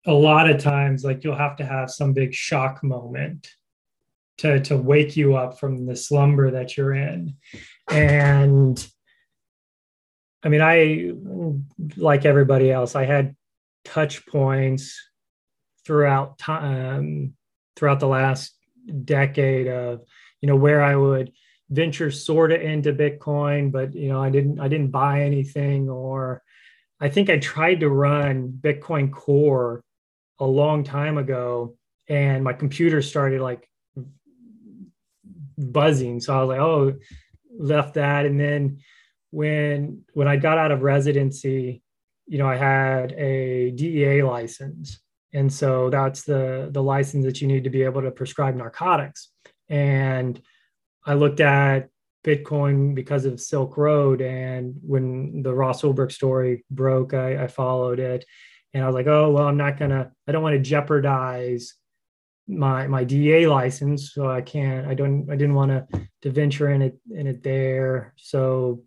a 0.06 0.12
lot 0.12 0.48
of 0.48 0.62
times, 0.62 1.04
like 1.04 1.24
you'll 1.24 1.35
have 1.35 1.56
to 1.56 1.66
have 1.66 1.90
some 1.90 2.12
big 2.12 2.32
shock 2.32 2.82
moment 2.85 3.48
to, 4.38 4.61
to 4.61 4.76
wake 4.76 5.16
you 5.16 5.37
up 5.37 5.59
from 5.59 5.87
the 5.87 5.96
slumber 5.96 6.52
that 6.52 6.76
you're 6.76 6.94
in. 6.94 7.37
And 7.90 8.87
I 10.46 10.48
mean, 10.48 10.61
I, 10.61 11.11
like 11.96 12.24
everybody 12.24 12.70
else, 12.70 12.94
I 12.94 13.04
had 13.04 13.35
touch 13.85 14.24
points 14.26 14.96
throughout 15.85 16.38
time, 16.38 16.98
um, 16.98 17.32
throughout 17.74 17.98
the 17.98 18.06
last 18.06 18.54
decade 19.04 19.66
of 19.66 20.02
you 20.40 20.46
know 20.46 20.54
where 20.54 20.82
I 20.82 20.94
would 20.94 21.32
venture 21.68 22.12
sort 22.12 22.52
of 22.52 22.61
into 22.61 22.92
Bitcoin, 22.92 23.72
but 23.72 23.92
you 23.94 24.09
know 24.09 24.22
I 24.22 24.30
didn't 24.30 24.61
I 24.61 24.68
didn't 24.68 24.92
buy 24.92 25.22
anything 25.22 25.90
or 25.90 26.44
I 27.00 27.09
think 27.09 27.28
I 27.28 27.38
tried 27.38 27.80
to 27.80 27.88
run 27.88 28.56
Bitcoin 28.61 29.11
Core 29.12 29.82
a 30.38 30.46
long 30.46 30.85
time 30.85 31.18
ago 31.18 31.76
and 32.09 32.44
my 32.44 32.52
computer 32.52 33.02
started 33.02 33.40
like 33.40 33.68
buzzing. 35.59 36.20
So 36.20 36.37
I 36.37 36.40
was 36.40 36.48
like, 36.48 36.61
oh, 36.61 36.94
left 37.59 37.94
that. 37.94 38.26
And 38.26 38.38
then 38.38 38.78
when 39.37 40.03
when 40.14 40.27
I 40.27 40.37
got 40.37 40.57
out 40.57 40.72
of 40.72 40.81
residency, 40.81 41.83
you 42.27 42.38
know, 42.38 42.49
I 42.49 42.57
had 42.57 43.12
a 43.12 43.70
DEA 43.72 44.22
license. 44.22 44.99
And 45.35 45.53
so 45.53 45.90
that's 45.90 46.22
the 46.22 46.70
the 46.72 46.83
license 46.83 47.27
that 47.27 47.42
you 47.42 47.46
need 47.46 47.64
to 47.64 47.70
be 47.70 47.83
able 47.83 48.01
to 48.01 48.11
prescribe 48.11 48.57
narcotics. 48.57 49.29
And 49.68 50.40
I 51.05 51.12
looked 51.14 51.40
at 51.40 51.90
Bitcoin 52.25 52.94
because 52.94 53.27
of 53.27 53.38
Silk 53.38 53.77
Road. 53.77 54.22
And 54.22 54.77
when 54.81 55.42
the 55.42 55.53
Ross 55.53 55.83
Ulbricht 55.83 56.12
story 56.12 56.64
broke, 56.70 57.12
I, 57.12 57.44
I 57.44 57.46
followed 57.46 58.01
it. 58.01 58.25
And 58.72 58.83
I 58.83 58.87
was 58.87 58.94
like, 58.94 59.07
oh, 59.07 59.33
well, 59.33 59.49
I'm 59.49 59.59
not 59.59 59.79
to, 59.79 60.11
I 60.27 60.33
don't 60.33 60.42
want 60.42 60.55
to 60.55 60.70
jeopardize 60.70 61.75
my 62.49 62.87
my 62.87 63.05
DEA 63.05 63.49
license, 63.49 64.14
so 64.14 64.31
I 64.31 64.40
can't. 64.40 64.87
I 64.87 64.94
don't. 64.94 65.29
I 65.31 65.37
didn't 65.37 65.55
want 65.55 65.72
to 65.72 66.09
to 66.22 66.31
venture 66.31 66.70
in 66.70 66.81
it 66.81 66.96
in 67.11 67.27
it 67.27 67.42
there. 67.42 68.14
So 68.16 68.83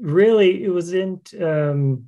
really, 0.00 0.64
it 0.64 0.70
wasn't 0.70 1.32
um, 1.40 2.06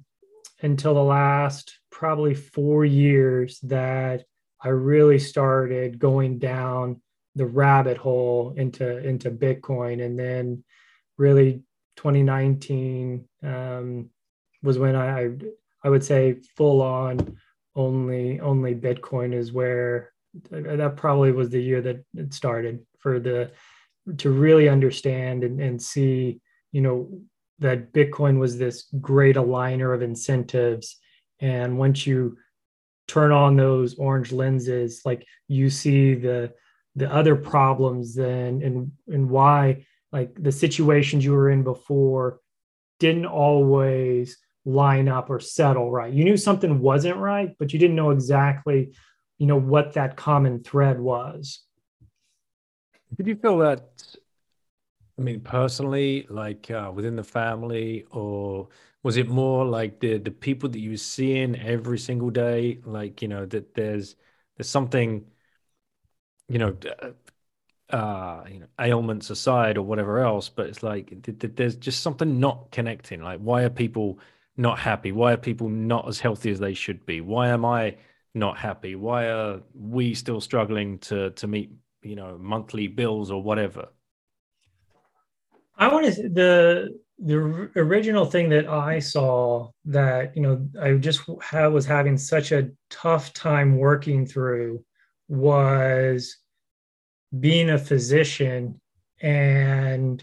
until 0.62 0.94
the 0.94 1.02
last 1.02 1.78
probably 1.90 2.34
four 2.34 2.84
years 2.84 3.58
that 3.60 4.24
I 4.62 4.68
really 4.68 5.18
started 5.18 5.98
going 5.98 6.38
down 6.38 7.00
the 7.34 7.46
rabbit 7.46 7.96
hole 7.96 8.54
into 8.56 8.98
into 8.98 9.30
Bitcoin, 9.30 10.04
and 10.04 10.18
then 10.18 10.64
really 11.16 11.62
2019 11.96 13.28
um, 13.42 14.10
was 14.62 14.78
when 14.78 14.96
I 14.96 15.30
I 15.82 15.88
would 15.88 16.04
say 16.04 16.40
full 16.56 16.82
on 16.82 17.38
only 17.76 18.40
only 18.40 18.74
Bitcoin 18.74 19.32
is 19.32 19.52
where 19.52 20.12
that 20.50 20.96
probably 20.96 21.32
was 21.32 21.50
the 21.50 21.62
year 21.62 21.80
that 21.80 22.04
it 22.14 22.34
started 22.34 22.84
for 22.98 23.18
the 23.18 23.50
to 24.18 24.30
really 24.30 24.68
understand 24.68 25.44
and, 25.44 25.60
and 25.60 25.80
see 25.80 26.40
you 26.72 26.80
know 26.80 27.20
that 27.60 27.92
bitcoin 27.92 28.38
was 28.38 28.58
this 28.58 28.86
great 29.00 29.36
aligner 29.36 29.94
of 29.94 30.02
incentives. 30.02 30.96
And 31.40 31.78
once 31.78 32.06
you 32.06 32.38
turn 33.06 33.32
on 33.32 33.56
those 33.56 33.96
orange 33.96 34.30
lenses 34.30 35.02
like 35.04 35.26
you 35.48 35.68
see 35.68 36.14
the 36.14 36.52
the 36.94 37.12
other 37.12 37.34
problems 37.34 38.14
then 38.14 38.62
and 38.62 38.92
and 39.08 39.28
why 39.28 39.84
like 40.12 40.32
the 40.40 40.52
situations 40.52 41.24
you 41.24 41.32
were 41.32 41.50
in 41.50 41.64
before 41.64 42.38
didn't 43.00 43.26
always 43.26 44.38
line 44.64 45.08
up 45.08 45.28
or 45.28 45.40
settle 45.40 45.90
right. 45.90 46.12
You 46.12 46.22
knew 46.22 46.36
something 46.36 46.78
wasn't 46.80 47.16
right 47.16 47.50
but 47.58 47.72
you 47.72 47.80
didn't 47.80 47.96
know 47.96 48.10
exactly 48.10 48.94
you 49.38 49.46
know 49.46 49.58
what 49.58 49.94
that 49.94 50.16
common 50.16 50.62
thread 50.62 51.00
was. 51.00 51.64
Did 53.16 53.26
you 53.26 53.34
feel 53.34 53.58
that 53.58 53.90
i 55.20 55.22
mean 55.22 55.40
personally 55.40 56.26
like 56.30 56.70
uh, 56.70 56.90
within 56.94 57.16
the 57.16 57.24
family 57.24 58.04
or 58.10 58.68
was 59.02 59.16
it 59.16 59.28
more 59.28 59.64
like 59.66 60.00
the 60.00 60.18
the 60.18 60.30
people 60.30 60.68
that 60.68 60.78
you 60.80 60.90
were 60.90 60.96
seeing 60.96 61.56
every 61.56 61.98
single 61.98 62.30
day 62.30 62.78
like 62.84 63.22
you 63.22 63.28
know 63.28 63.46
that 63.46 63.74
there's 63.74 64.16
there's 64.56 64.68
something 64.68 65.24
you 66.48 66.58
know 66.58 66.76
uh 67.90 68.44
you 68.48 68.60
know 68.60 68.66
ailments 68.80 69.30
aside 69.30 69.76
or 69.76 69.82
whatever 69.82 70.20
else 70.20 70.48
but 70.48 70.66
it's 70.66 70.82
like 70.82 71.12
there's 71.56 71.74
just 71.74 72.02
something 72.02 72.38
not 72.38 72.70
connecting 72.70 73.20
like 73.20 73.40
why 73.40 73.62
are 73.64 73.70
people 73.70 74.18
not 74.56 74.78
happy 74.78 75.10
why 75.10 75.32
are 75.32 75.36
people 75.36 75.68
not 75.68 76.06
as 76.06 76.20
healthy 76.20 76.50
as 76.50 76.60
they 76.60 76.74
should 76.74 77.04
be 77.04 77.20
why 77.20 77.48
am 77.48 77.64
i 77.64 77.96
not 78.32 78.56
happy? 78.56 78.94
Why 78.94 79.26
are 79.28 79.60
we 79.74 80.14
still 80.14 80.40
struggling 80.40 81.00
to 81.00 81.30
to 81.30 81.48
meet 81.48 81.72
you 82.02 82.14
know 82.14 82.38
monthly 82.38 82.86
bills 82.86 83.28
or 83.28 83.42
whatever? 83.42 83.88
I 85.80 85.88
want 85.88 86.14
to 86.14 86.28
the 86.28 87.00
the 87.18 87.70
original 87.76 88.24
thing 88.24 88.48
that 88.50 88.68
I 88.68 88.98
saw 88.98 89.70
that 89.86 90.36
you 90.36 90.42
know 90.42 90.68
I 90.80 90.94
just 90.94 91.22
have, 91.42 91.72
was 91.72 91.86
having 91.86 92.16
such 92.16 92.52
a 92.52 92.70
tough 92.90 93.32
time 93.32 93.76
working 93.76 94.26
through 94.26 94.84
was 95.28 96.36
being 97.38 97.70
a 97.70 97.78
physician 97.78 98.80
and 99.22 100.22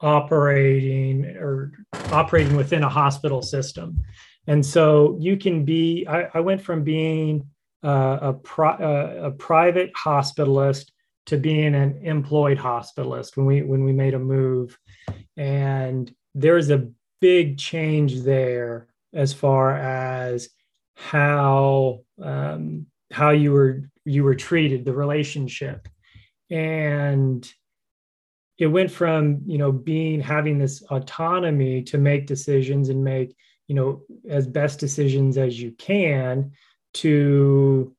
operating 0.00 1.24
or 1.36 1.72
operating 2.12 2.56
within 2.56 2.84
a 2.84 2.88
hospital 2.88 3.42
system. 3.42 4.02
And 4.46 4.64
so 4.64 5.16
you 5.20 5.36
can 5.36 5.64
be, 5.64 6.06
I, 6.08 6.28
I 6.34 6.40
went 6.40 6.62
from 6.62 6.84
being 6.84 7.48
uh, 7.84 8.18
a, 8.20 8.32
pri- 8.32 8.76
uh, 8.76 9.26
a 9.26 9.30
private 9.30 9.92
hospitalist 9.94 10.90
to 11.28 11.36
being 11.36 11.74
an 11.74 12.00
employed 12.02 12.58
hospitalist 12.58 13.36
when 13.36 13.46
we 13.46 13.62
when 13.62 13.84
we 13.84 13.92
made 13.92 14.14
a 14.14 14.18
move. 14.18 14.78
And 15.36 16.12
there's 16.34 16.70
a 16.70 16.88
big 17.20 17.58
change 17.58 18.20
there 18.22 18.88
as 19.12 19.32
far 19.32 19.76
as 19.76 20.48
how 20.96 22.00
um, 22.22 22.86
how 23.12 23.30
you 23.30 23.52
were 23.52 23.90
you 24.04 24.24
were 24.24 24.34
treated 24.34 24.84
the 24.84 24.94
relationship. 24.94 25.86
And 26.50 27.46
it 28.56 28.66
went 28.66 28.90
from 28.90 29.42
you 29.46 29.58
know 29.58 29.70
being 29.70 30.20
having 30.20 30.58
this 30.58 30.82
autonomy 30.82 31.82
to 31.84 31.98
make 31.98 32.26
decisions 32.26 32.88
and 32.88 33.04
make 33.04 33.36
you 33.66 33.74
know 33.74 34.02
as 34.30 34.46
best 34.46 34.80
decisions 34.80 35.36
as 35.36 35.60
you 35.60 35.72
can 35.72 36.52
to 36.94 37.94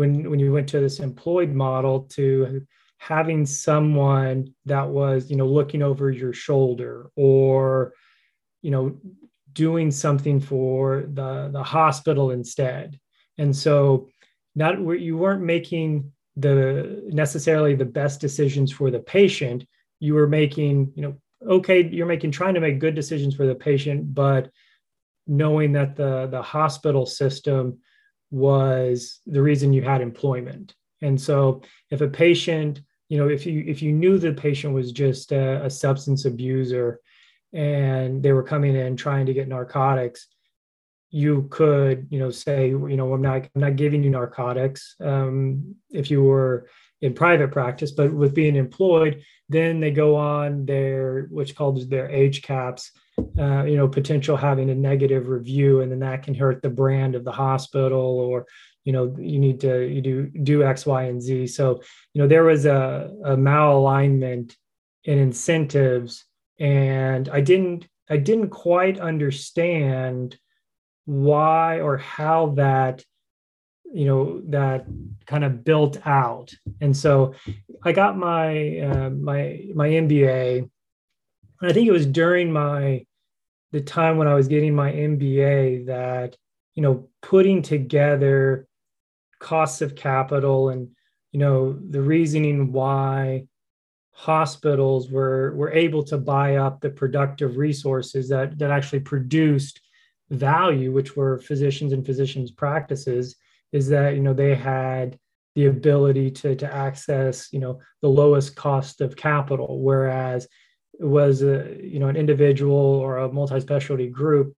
when 0.00 0.30
when 0.30 0.40
you 0.40 0.50
went 0.50 0.70
to 0.70 0.80
this 0.80 0.98
employed 0.98 1.52
model 1.52 2.04
to 2.16 2.66
having 2.96 3.44
someone 3.44 4.54
that 4.64 4.88
was 4.88 5.30
you 5.30 5.36
know 5.36 5.46
looking 5.46 5.82
over 5.82 6.10
your 6.10 6.32
shoulder 6.32 7.10
or 7.16 7.92
you 8.62 8.70
know 8.70 8.98
doing 9.52 9.90
something 9.90 10.40
for 10.40 11.04
the 11.12 11.50
the 11.52 11.62
hospital 11.62 12.30
instead. 12.30 12.98
And 13.36 13.54
so 13.54 14.08
not 14.54 14.78
you 14.98 15.18
weren't 15.18 15.42
making 15.42 16.12
the 16.36 17.02
necessarily 17.08 17.74
the 17.74 17.92
best 18.00 18.22
decisions 18.22 18.72
for 18.72 18.90
the 18.90 19.00
patient. 19.00 19.66
You 19.98 20.14
were 20.14 20.28
making 20.28 20.92
you 20.96 21.02
know 21.02 21.14
okay 21.46 21.86
you're 21.86 22.14
making 22.14 22.30
trying 22.30 22.54
to 22.54 22.60
make 22.60 22.78
good 22.78 22.94
decisions 22.94 23.34
for 23.34 23.46
the 23.46 23.54
patient 23.54 24.14
but 24.14 24.50
knowing 25.26 25.72
that 25.72 25.96
the 25.96 26.26
the 26.30 26.42
hospital 26.42 27.04
system 27.06 27.78
was 28.30 29.20
the 29.26 29.42
reason 29.42 29.72
you 29.72 29.82
had 29.82 30.00
employment. 30.00 30.74
And 31.02 31.20
so 31.20 31.62
if 31.90 32.00
a 32.00 32.08
patient 32.08 32.82
you 33.10 33.18
know 33.18 33.28
if 33.28 33.44
you 33.44 33.62
if 33.66 33.82
you 33.82 33.92
knew 33.92 34.18
the 34.18 34.32
patient 34.32 34.72
was 34.72 34.92
just 34.92 35.32
a, 35.32 35.64
a 35.64 35.70
substance 35.70 36.24
abuser 36.24 37.00
and 37.52 38.22
they 38.22 38.32
were 38.32 38.42
coming 38.42 38.74
in 38.74 38.96
trying 38.96 39.26
to 39.26 39.34
get 39.34 39.48
narcotics 39.48 40.28
you 41.10 41.48
could 41.50 42.06
you 42.10 42.20
know 42.20 42.30
say 42.30 42.68
you 42.68 42.96
know 42.96 43.12
i'm 43.12 43.20
not 43.20 43.48
i'm 43.54 43.60
not 43.60 43.76
giving 43.76 44.02
you 44.02 44.10
narcotics 44.10 44.94
um, 45.00 45.74
if 45.90 46.10
you 46.10 46.22
were 46.22 46.68
in 47.02 47.12
private 47.12 47.50
practice 47.50 47.90
but 47.90 48.12
with 48.12 48.32
being 48.34 48.54
employed 48.54 49.22
then 49.48 49.80
they 49.80 49.90
go 49.90 50.14
on 50.14 50.64
their 50.64 51.26
what's 51.30 51.50
called 51.50 51.90
their 51.90 52.08
HCAHPS 52.08 52.90
uh, 53.38 53.64
you 53.64 53.76
know, 53.76 53.88
potential 53.88 54.36
having 54.36 54.70
a 54.70 54.74
negative 54.74 55.28
review, 55.28 55.80
and 55.80 55.90
then 55.90 56.00
that 56.00 56.22
can 56.22 56.34
hurt 56.34 56.62
the 56.62 56.70
brand 56.70 57.14
of 57.14 57.24
the 57.24 57.32
hospital, 57.32 58.00
or 58.00 58.46
you 58.84 58.92
know, 58.92 59.14
you 59.18 59.38
need 59.38 59.60
to 59.60 59.80
you 59.86 60.00
do 60.00 60.26
do 60.42 60.62
X, 60.62 60.86
Y, 60.86 61.04
and 61.04 61.20
Z. 61.20 61.48
So 61.48 61.82
you 62.14 62.22
know, 62.22 62.28
there 62.28 62.44
was 62.44 62.66
a, 62.66 63.10
a 63.24 63.36
malalignment 63.36 64.54
in 65.04 65.18
incentives, 65.18 66.24
and 66.58 67.28
I 67.28 67.40
didn't 67.40 67.86
I 68.08 68.16
didn't 68.16 68.50
quite 68.50 68.98
understand 68.98 70.38
why 71.04 71.80
or 71.80 71.96
how 71.96 72.50
that 72.56 73.04
you 73.92 74.06
know 74.06 74.40
that 74.48 74.86
kind 75.26 75.44
of 75.44 75.64
built 75.64 76.06
out 76.06 76.52
and 76.80 76.96
so 76.96 77.34
i 77.82 77.90
got 77.90 78.16
my 78.16 78.78
uh, 78.78 79.10
my 79.10 79.64
my 79.74 79.88
mba 79.88 80.70
I 81.62 81.72
think 81.72 81.88
it 81.88 81.92
was 81.92 82.06
during 82.06 82.52
my 82.52 83.04
the 83.72 83.80
time 83.80 84.16
when 84.16 84.28
I 84.28 84.34
was 84.34 84.48
getting 84.48 84.74
my 84.74 84.92
MBA 84.92 85.86
that 85.86 86.36
you 86.74 86.82
know 86.82 87.08
putting 87.22 87.62
together 87.62 88.66
costs 89.38 89.80
of 89.80 89.96
capital 89.96 90.68
and 90.70 90.88
you 91.32 91.40
know 91.40 91.72
the 91.72 92.02
reasoning 92.02 92.72
why 92.72 93.46
hospitals 94.12 95.10
were 95.10 95.54
were 95.54 95.72
able 95.72 96.02
to 96.04 96.18
buy 96.18 96.56
up 96.56 96.80
the 96.80 96.90
productive 96.90 97.56
resources 97.56 98.28
that 98.28 98.58
that 98.58 98.70
actually 98.70 99.00
produced 99.00 99.80
value 100.30 100.92
which 100.92 101.16
were 101.16 101.38
physicians 101.38 101.92
and 101.92 102.06
physicians 102.06 102.50
practices 102.50 103.36
is 103.72 103.88
that 103.88 104.14
you 104.14 104.20
know 104.20 104.34
they 104.34 104.54
had 104.54 105.18
the 105.54 105.66
ability 105.66 106.30
to 106.30 106.54
to 106.54 106.72
access 106.72 107.52
you 107.52 107.58
know 107.58 107.80
the 108.02 108.08
lowest 108.08 108.56
cost 108.56 109.00
of 109.00 109.16
capital. 109.16 109.80
Whereas 109.82 110.48
was 111.00 111.42
a 111.42 111.76
you 111.82 111.98
know 111.98 112.08
an 112.08 112.16
individual 112.16 112.76
or 112.76 113.18
a 113.18 113.32
multi-specialty 113.32 114.08
group 114.08 114.54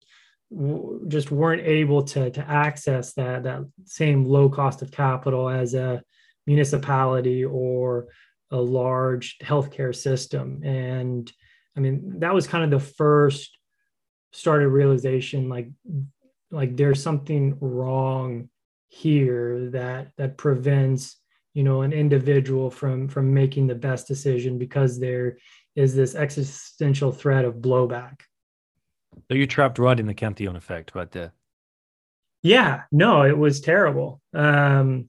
w- 0.51 1.05
just 1.09 1.31
weren't 1.31 1.63
able 1.63 2.03
to 2.03 2.31
to 2.31 2.49
access 2.49 3.15
that 3.15 3.45
that 3.45 3.63
same 3.85 4.25
low 4.25 4.49
cost 4.49 4.83
of 4.83 4.91
capital 4.91 5.49
as 5.49 5.75
a 5.75 6.03
municipality 6.47 7.45
or 7.45 8.09
a 8.51 8.57
large 8.57 9.39
healthcare 9.43 9.95
system. 9.95 10.63
And 10.65 11.33
i 11.77 11.81
mean 11.81 12.21
that 12.21 12.35
was 12.35 12.47
kind 12.47 12.65
of 12.65 12.71
the 12.71 12.87
first 12.87 13.57
started 14.33 14.69
realization 14.69 15.49
like 15.49 15.69
like 16.51 16.77
there's 16.77 17.03
something 17.03 17.57
wrong 17.61 18.49
here 18.89 19.71
that 19.71 20.09
that 20.17 20.37
prevents 20.37 21.17
you 21.55 21.63
know 21.63 21.83
an 21.83 21.93
individual 21.93 22.71
from 22.71 23.09
from 23.09 23.33
making 23.33 23.67
the 23.67 23.75
best 23.75 24.07
decision 24.07 24.59
because 24.59 24.99
they're 24.99 25.39
is 25.75 25.95
this 25.95 26.15
existential 26.15 27.13
threat 27.13 27.45
of 27.45 27.57
blowback. 27.57 28.21
So 29.29 29.35
you 29.35 29.47
trapped 29.47 29.79
right 29.79 29.99
in 29.99 30.07
the 30.07 30.15
Cantillon 30.15 30.57
effect 30.57 30.95
right 30.95 31.11
there. 31.11 31.33
Yeah, 32.43 32.83
no, 32.91 33.23
it 33.23 33.37
was 33.37 33.61
terrible. 33.61 34.21
Um, 34.35 35.09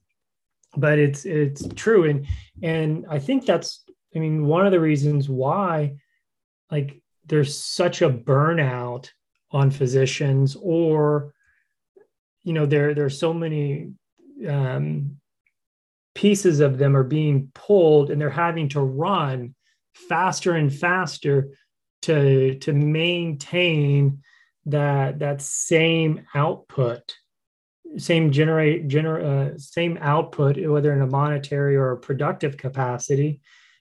but 0.76 0.98
it's 0.98 1.24
it's 1.24 1.66
true 1.74 2.08
and 2.08 2.26
and 2.62 3.06
i 3.08 3.18
think 3.18 3.46
that's 3.46 3.84
i 4.14 4.18
mean 4.18 4.46
one 4.46 4.66
of 4.66 4.72
the 4.72 4.80
reasons 4.80 5.28
why 5.28 5.94
like 6.70 7.00
there's 7.26 7.56
such 7.56 8.02
a 8.02 8.10
burnout 8.10 9.10
on 9.50 9.70
physicians 9.70 10.56
or 10.60 11.32
you 12.42 12.52
know 12.52 12.66
there 12.66 12.94
there's 12.94 13.18
so 13.18 13.32
many 13.32 13.92
um, 14.48 15.16
pieces 16.14 16.60
of 16.60 16.76
them 16.78 16.96
are 16.96 17.04
being 17.04 17.50
pulled 17.54 18.10
and 18.10 18.20
they're 18.20 18.30
having 18.30 18.68
to 18.68 18.80
run 18.80 19.54
faster 19.94 20.52
and 20.52 20.72
faster 20.72 21.50
to 22.02 22.56
to 22.56 22.72
maintain 22.72 24.20
that 24.66 25.18
that 25.20 25.40
same 25.40 26.26
output 26.34 27.16
same 27.96 28.32
generate 28.32 28.88
gener, 28.88 29.22
uh, 29.54 29.58
same 29.58 29.98
output 30.00 30.58
whether 30.66 30.92
in 30.92 31.02
a 31.02 31.06
monetary 31.06 31.76
or 31.76 31.92
a 31.92 31.98
productive 31.98 32.56
capacity 32.56 33.40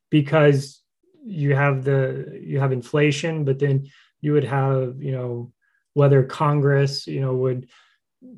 because 0.10 0.82
you 1.26 1.56
have 1.56 1.84
the 1.84 2.40
you 2.44 2.60
have 2.60 2.72
inflation 2.72 3.44
but 3.44 3.60
then 3.60 3.88
you 4.22 4.34
would 4.34 4.44
have 4.44 5.02
you 5.02 5.12
know 5.12 5.52
whether 5.94 6.24
congress 6.24 7.08
you 7.08 7.22
know 7.22 7.34
would 7.34 7.68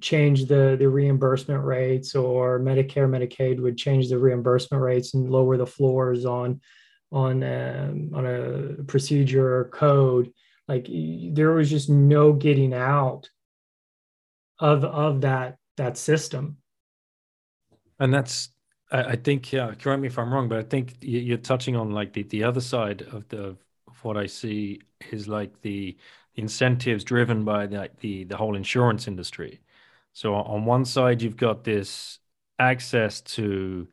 change 0.01 0.45
the 0.45 0.75
the 0.79 0.87
reimbursement 0.87 1.63
rates 1.63 2.15
or 2.15 2.59
medicare 2.59 3.09
medicaid 3.09 3.59
would 3.59 3.77
change 3.77 4.09
the 4.09 4.17
reimbursement 4.17 4.81
rates 4.81 5.13
and 5.13 5.29
lower 5.29 5.57
the 5.57 5.65
floors 5.65 6.25
on 6.25 6.59
on 7.11 7.43
um, 7.43 8.11
on 8.13 8.25
a 8.25 8.83
procedure 8.83 9.57
or 9.59 9.65
code 9.65 10.31
like 10.67 10.87
there 11.33 11.51
was 11.51 11.69
just 11.69 11.89
no 11.89 12.33
getting 12.33 12.73
out 12.73 13.29
of 14.59 14.83
of 14.83 15.21
that 15.21 15.57
that 15.77 15.97
system. 15.97 16.57
And 17.99 18.13
that's 18.13 18.49
I, 18.91 19.15
think 19.15 19.51
yeah 19.51 19.73
correct 19.73 20.01
me 20.01 20.07
if 20.07 20.19
i'm 20.19 20.31
wrong 20.31 20.47
but 20.47 20.59
i 20.59 20.61
think 20.61 20.93
you're 21.01 21.37
touching 21.37 21.75
on 21.75 21.91
like 21.91 22.13
the 22.13 22.23
the 22.23 22.43
other 22.43 22.61
side 22.61 23.01
of 23.01 23.27
the 23.29 23.57
of 23.87 24.03
what 24.03 24.15
i 24.15 24.27
see 24.27 24.79
is 25.11 25.27
like 25.27 25.59
the 25.61 25.97
incentives 26.35 27.03
driven 27.03 27.43
by 27.43 27.65
the 27.65 27.89
the, 27.99 28.23
the 28.25 28.37
whole 28.37 28.55
insurance 28.55 29.07
industry. 29.07 29.61
So 30.13 30.33
on 30.33 30.65
one 30.65 30.85
side, 30.85 31.21
you've 31.21 31.37
got 31.37 31.63
this 31.63 32.19
access 32.59 33.21
to 33.21 33.87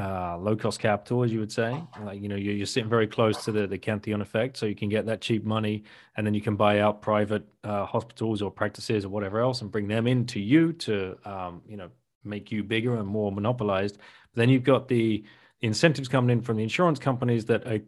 uh, 0.00 0.38
low 0.38 0.56
cost 0.56 0.80
capital, 0.80 1.22
as 1.22 1.30
you 1.30 1.40
would 1.40 1.52
say. 1.52 1.82
You 2.14 2.28
know, 2.28 2.36
you're, 2.36 2.54
you're 2.54 2.66
sitting 2.66 2.88
very 2.88 3.06
close 3.06 3.44
to 3.44 3.52
the, 3.52 3.66
the 3.66 3.76
Cantillon 3.76 4.22
effect. 4.22 4.56
So 4.56 4.64
you 4.64 4.74
can 4.74 4.88
get 4.88 5.04
that 5.06 5.20
cheap 5.20 5.44
money 5.44 5.84
and 6.16 6.26
then 6.26 6.32
you 6.32 6.40
can 6.40 6.56
buy 6.56 6.80
out 6.80 7.02
private 7.02 7.46
uh, 7.64 7.84
hospitals 7.84 8.40
or 8.40 8.50
practices 8.50 9.04
or 9.04 9.10
whatever 9.10 9.40
else 9.40 9.60
and 9.60 9.70
bring 9.70 9.88
them 9.88 10.06
into 10.06 10.40
you 10.40 10.72
to, 10.74 11.18
um, 11.26 11.60
you 11.68 11.76
know, 11.76 11.90
make 12.24 12.50
you 12.50 12.62
bigger 12.64 12.96
and 12.96 13.06
more 13.06 13.30
monopolized. 13.30 13.98
But 14.32 14.40
then 14.40 14.48
you've 14.48 14.64
got 14.64 14.88
the, 14.88 15.22
the 15.60 15.66
incentives 15.66 16.08
coming 16.08 16.30
in 16.30 16.42
from 16.42 16.56
the 16.56 16.62
insurance 16.62 16.98
companies 16.98 17.44
that 17.46 17.66
are, 17.66 17.80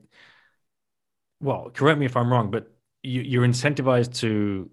well, 1.41 1.71
correct 1.73 1.99
me 1.99 2.07
if 2.07 2.17
I'm 2.17 2.31
wrong, 2.31 2.51
but 2.51 2.71
you, 3.03 3.23
you're 3.23 3.47
incentivized 3.47 4.19
to 4.19 4.71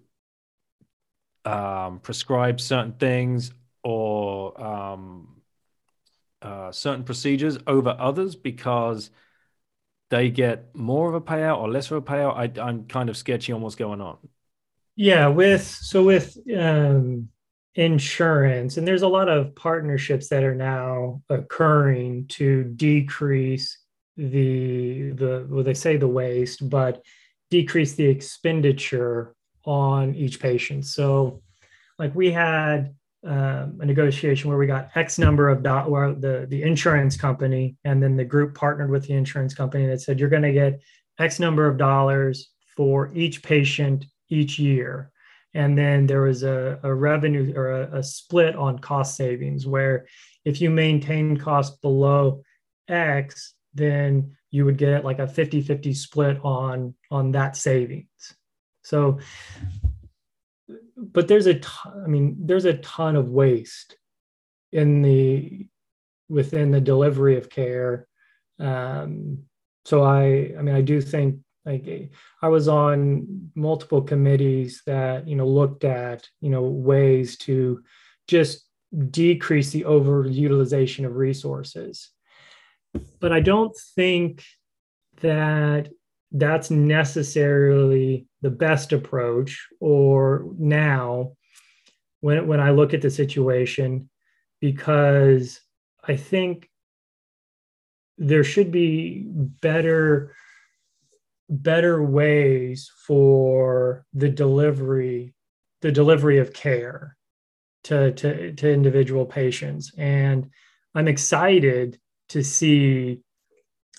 um, 1.46 2.00
prescribe 2.00 2.60
certain 2.60 2.92
things 2.92 3.52
or 3.82 4.62
um, 4.62 5.39
uh, 6.42 6.72
certain 6.72 7.04
procedures 7.04 7.58
over 7.66 7.96
others 7.98 8.34
because 8.34 9.10
they 10.10 10.30
get 10.30 10.74
more 10.74 11.08
of 11.08 11.14
a 11.14 11.20
payout 11.20 11.58
or 11.58 11.70
less 11.70 11.90
of 11.90 11.96
a 11.98 12.02
payout. 12.02 12.34
I, 12.34 12.62
I'm 12.62 12.86
kind 12.86 13.08
of 13.08 13.16
sketchy 13.16 13.52
on 13.52 13.60
what's 13.60 13.76
going 13.76 14.00
on. 14.00 14.18
Yeah, 14.96 15.28
with 15.28 15.62
so 15.62 16.04
with 16.04 16.36
um, 16.56 17.28
insurance, 17.74 18.76
and 18.76 18.86
there's 18.86 19.02
a 19.02 19.08
lot 19.08 19.28
of 19.28 19.54
partnerships 19.54 20.28
that 20.28 20.42
are 20.42 20.54
now 20.54 21.22
occurring 21.28 22.26
to 22.28 22.64
decrease 22.64 23.78
the 24.16 25.12
the 25.12 25.46
well 25.48 25.64
they 25.64 25.74
say 25.74 25.96
the 25.96 26.08
waste, 26.08 26.68
but 26.68 27.02
decrease 27.50 27.94
the 27.94 28.06
expenditure 28.06 29.34
on 29.64 30.14
each 30.14 30.40
patient. 30.40 30.86
So, 30.86 31.42
like 31.98 32.14
we 32.14 32.30
had 32.30 32.94
um, 33.24 33.78
a 33.80 33.86
negotiation 33.86 34.48
where 34.48 34.58
we 34.58 34.66
got 34.66 34.90
X 34.94 35.18
number 35.18 35.48
of 35.48 35.62
dot 35.62 35.90
where 35.90 36.14
the 36.14 36.46
the 36.48 36.62
insurance 36.62 37.16
company 37.16 37.76
and 37.84 38.02
then 38.02 38.16
the 38.16 38.24
group 38.24 38.54
partnered 38.54 38.90
with 38.90 39.06
the 39.06 39.14
insurance 39.14 39.54
company 39.54 39.86
that 39.86 40.00
said 40.00 40.18
you're 40.18 40.30
going 40.30 40.42
to 40.42 40.52
get 40.52 40.80
X 41.18 41.38
number 41.38 41.66
of 41.66 41.76
dollars 41.76 42.50
for 42.76 43.10
each 43.14 43.42
patient 43.42 44.06
each 44.28 44.58
year. 44.58 45.10
And 45.52 45.76
then 45.76 46.06
there 46.06 46.22
was 46.22 46.44
a, 46.44 46.78
a 46.82 46.94
revenue 46.94 47.52
or 47.56 47.82
a, 47.82 47.98
a 47.98 48.02
split 48.02 48.54
on 48.54 48.78
cost 48.78 49.16
savings 49.16 49.66
where 49.66 50.06
if 50.44 50.60
you 50.60 50.70
maintain 50.70 51.36
costs 51.36 51.76
below 51.78 52.42
X, 52.88 53.54
then 53.74 54.36
you 54.50 54.64
would 54.64 54.78
get 54.78 55.04
like 55.04 55.18
a 55.18 55.26
50 55.26 55.60
50 55.60 55.92
split 55.94 56.38
on 56.42 56.94
on 57.10 57.32
that 57.32 57.56
savings 57.56 58.34
so, 58.82 59.18
but 61.00 61.28
there's 61.28 61.46
a 61.46 61.54
ton, 61.54 62.02
I 62.04 62.08
mean, 62.08 62.36
there's 62.40 62.66
a 62.66 62.78
ton 62.78 63.16
of 63.16 63.28
waste 63.28 63.96
in 64.72 65.02
the 65.02 65.66
within 66.28 66.70
the 66.70 66.80
delivery 66.80 67.36
of 67.36 67.50
care. 67.50 68.06
Um, 68.58 69.44
so 69.84 70.02
I, 70.02 70.54
I 70.58 70.62
mean, 70.62 70.74
I 70.74 70.82
do 70.82 71.00
think 71.00 71.40
like 71.64 72.12
I 72.42 72.48
was 72.48 72.68
on 72.68 73.50
multiple 73.54 74.02
committees 74.02 74.82
that 74.86 75.26
you 75.26 75.36
know 75.36 75.46
looked 75.46 75.84
at 75.84 76.28
you 76.40 76.50
know 76.50 76.62
ways 76.62 77.36
to 77.38 77.82
just 78.26 78.66
decrease 79.10 79.70
the 79.70 79.84
overutilization 79.84 81.06
of 81.06 81.16
resources. 81.16 82.10
But 83.20 83.32
I 83.32 83.40
don't 83.40 83.76
think 83.94 84.44
that 85.20 85.90
that's 86.32 86.70
necessarily 86.70 88.26
the 88.42 88.50
best 88.50 88.92
approach 88.92 89.66
or 89.80 90.46
now 90.58 91.32
when 92.20 92.46
when 92.46 92.60
I 92.60 92.70
look 92.70 92.94
at 92.94 93.02
the 93.02 93.10
situation 93.10 94.08
because 94.60 95.60
I 96.06 96.16
think 96.16 96.68
there 98.18 98.44
should 98.44 98.70
be 98.70 99.24
better 99.26 100.34
better 101.48 102.02
ways 102.02 102.90
for 103.06 104.04
the 104.12 104.28
delivery 104.28 105.34
the 105.80 105.90
delivery 105.90 106.38
of 106.38 106.52
care 106.52 107.16
to 107.84 108.12
to, 108.12 108.52
to 108.52 108.72
individual 108.72 109.26
patients. 109.26 109.92
And 109.96 110.50
I'm 110.94 111.08
excited 111.08 111.98
to 112.30 112.44
see 112.44 113.20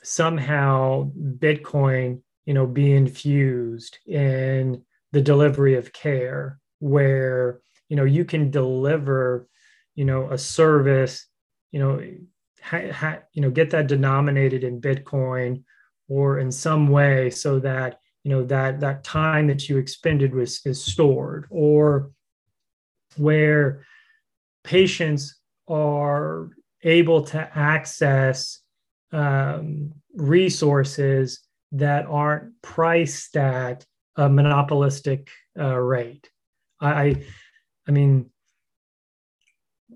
somehow 0.04 1.12
Bitcoin, 1.16 2.22
you 2.46 2.54
know, 2.54 2.66
be 2.66 2.92
infused 2.92 4.00
in 4.08 4.84
the 5.12 5.22
delivery 5.22 5.76
of 5.76 5.94
care 5.94 6.60
where, 6.80 7.62
you 7.90 7.96
know, 7.96 8.04
you 8.04 8.26
can 8.26 8.50
deliver, 8.50 9.48
you 9.96 10.06
know, 10.06 10.32
a 10.32 10.38
service, 10.38 11.28
you 11.72 11.80
know, 11.80 12.02
ha, 12.62 12.92
ha, 12.92 13.20
you 13.34 13.42
know, 13.42 13.52
get 13.52 13.70
that 13.72 13.88
denominated 13.88 14.64
in 14.64 14.82
Bitcoin 14.82 15.64
or 16.08 16.40
in 16.40 16.52
some 16.52 16.88
way 16.88 17.30
so 17.30 17.60
that, 17.60 18.00
you 18.24 18.32
know, 18.32 18.44
that 18.46 18.80
that 18.80 19.04
time 19.04 19.48
that 19.48 19.70
you 19.70 19.78
expended 19.78 20.34
was 20.34 20.62
is 20.66 20.84
stored 20.84 21.48
or 21.50 22.12
where 23.18 23.86
patients 24.64 25.40
are 25.68 26.50
able 26.84 27.24
to 27.24 27.58
access 27.58 28.61
um, 29.12 29.94
resources 30.14 31.40
that 31.74 32.06
aren't 32.06 32.62
priced 32.62 33.36
at 33.38 33.86
a 34.16 34.30
monopolistic 34.30 35.30
uh, 35.60 35.78
rate. 35.78 36.30
I, 36.80 37.24
I 37.88 37.92
mean, 37.92 38.30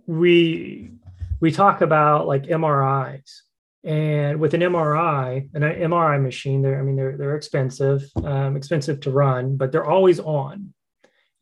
we 0.07 0.91
we 1.39 1.51
talk 1.51 1.81
about 1.81 2.27
like 2.27 2.43
MRIs, 2.43 3.41
and 3.83 4.39
with 4.39 4.53
an 4.53 4.61
MRI, 4.61 5.49
an 5.53 5.61
MRI 5.61 6.21
machine, 6.21 6.61
they're 6.61 6.79
I 6.79 6.83
mean 6.83 6.95
they're 6.95 7.17
they're 7.17 7.35
expensive, 7.35 8.03
um, 8.23 8.55
expensive 8.55 8.99
to 9.01 9.11
run, 9.11 9.57
but 9.57 9.71
they're 9.71 9.85
always 9.85 10.19
on, 10.19 10.73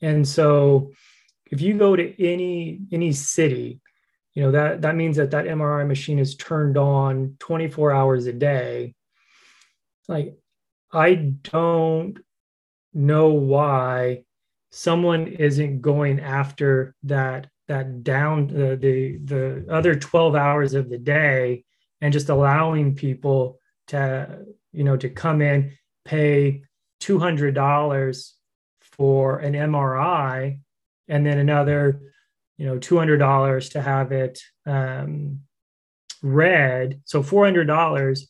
and 0.02 0.28
so 0.28 0.92
if 1.52 1.62
you 1.62 1.78
go 1.78 1.96
to 1.96 2.24
any 2.24 2.80
any 2.92 3.12
city 3.12 3.82
you 4.34 4.44
know 4.44 4.52
that 4.52 4.82
that 4.82 4.96
means 4.96 5.18
that 5.18 5.32
that 5.32 5.46
mri 5.46 5.88
machine 5.88 6.20
is 6.20 6.36
turned 6.36 6.78
on 6.78 7.36
24 7.40 7.92
hours 7.92 8.26
a 8.26 8.34
day. 8.34 8.96
Like 10.08 10.38
i 10.92 11.16
don't 11.16 12.20
know 12.94 13.30
why 13.30 14.24
someone 14.72 15.28
isn't 15.28 15.82
going 15.82 16.20
after 16.20 16.96
that 17.04 17.48
that 17.68 18.04
down 18.04 18.50
uh, 18.50 18.76
the 18.76 19.18
the 19.24 19.66
other 19.70 19.96
12 19.96 20.36
hours 20.36 20.74
of 20.74 20.90
the 20.90 20.98
day 20.98 21.64
and 22.02 22.12
just 22.12 22.30
allowing 22.30 22.96
people 22.96 23.60
to 23.88 24.46
you 24.72 24.84
know 24.84 24.98
to 24.98 25.10
come 25.10 25.42
in 25.42 25.72
pay 26.06 26.64
$200 27.02 28.32
for 28.82 29.40
an 29.40 29.54
mri 29.54 30.60
and 31.08 31.26
then 31.26 31.38
another 31.38 32.13
you 32.58 32.66
know 32.66 32.78
$200 32.78 33.72
to 33.72 33.82
have 33.82 34.12
it 34.12 34.40
um, 34.66 35.40
read. 36.22 37.02
So 37.06 37.22
$400 37.22 38.22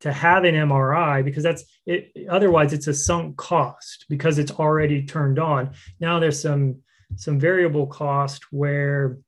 to 0.00 0.12
have 0.12 0.42
an 0.42 0.54
mri 0.54 1.24
because 1.24 1.44
that's 1.44 1.64
it 1.86 2.10
otherwise 2.28 2.72
it's 2.72 2.88
a 2.88 2.94
sunk 2.94 3.36
cost 3.36 4.04
because 4.08 4.38
it's 4.38 4.52
already 4.52 5.04
turned 5.04 5.38
on. 5.38 5.70
Now 6.00 6.18
there's 6.18 6.40
some 6.40 6.80
some 7.16 7.38
variable 7.38 7.86
cost 7.86 8.44
where 8.50 9.18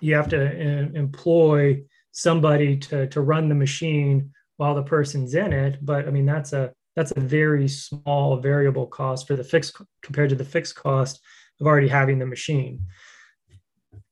you 0.00 0.14
have 0.14 0.28
to 0.28 0.46
uh, 0.46 0.88
employ 0.94 1.82
somebody 2.12 2.76
to 2.76 3.08
to 3.08 3.20
run 3.20 3.48
the 3.48 3.54
machine 3.54 4.32
while 4.56 4.74
the 4.74 4.82
person's 4.82 5.34
in 5.34 5.52
it. 5.52 5.84
But 5.84 6.06
i 6.06 6.10
mean 6.10 6.26
that's 6.26 6.52
a 6.52 6.72
that's 6.94 7.12
a 7.12 7.20
very 7.20 7.68
small 7.68 8.36
variable 8.38 8.86
cost 8.86 9.26
for 9.26 9.36
the 9.36 9.44
fixed 9.44 9.76
compared 10.02 10.30
to 10.30 10.36
the 10.36 10.44
fixed 10.44 10.76
cost 10.76 11.20
of 11.60 11.66
already 11.66 11.88
having 11.88 12.18
the 12.18 12.26
machine 12.26 12.84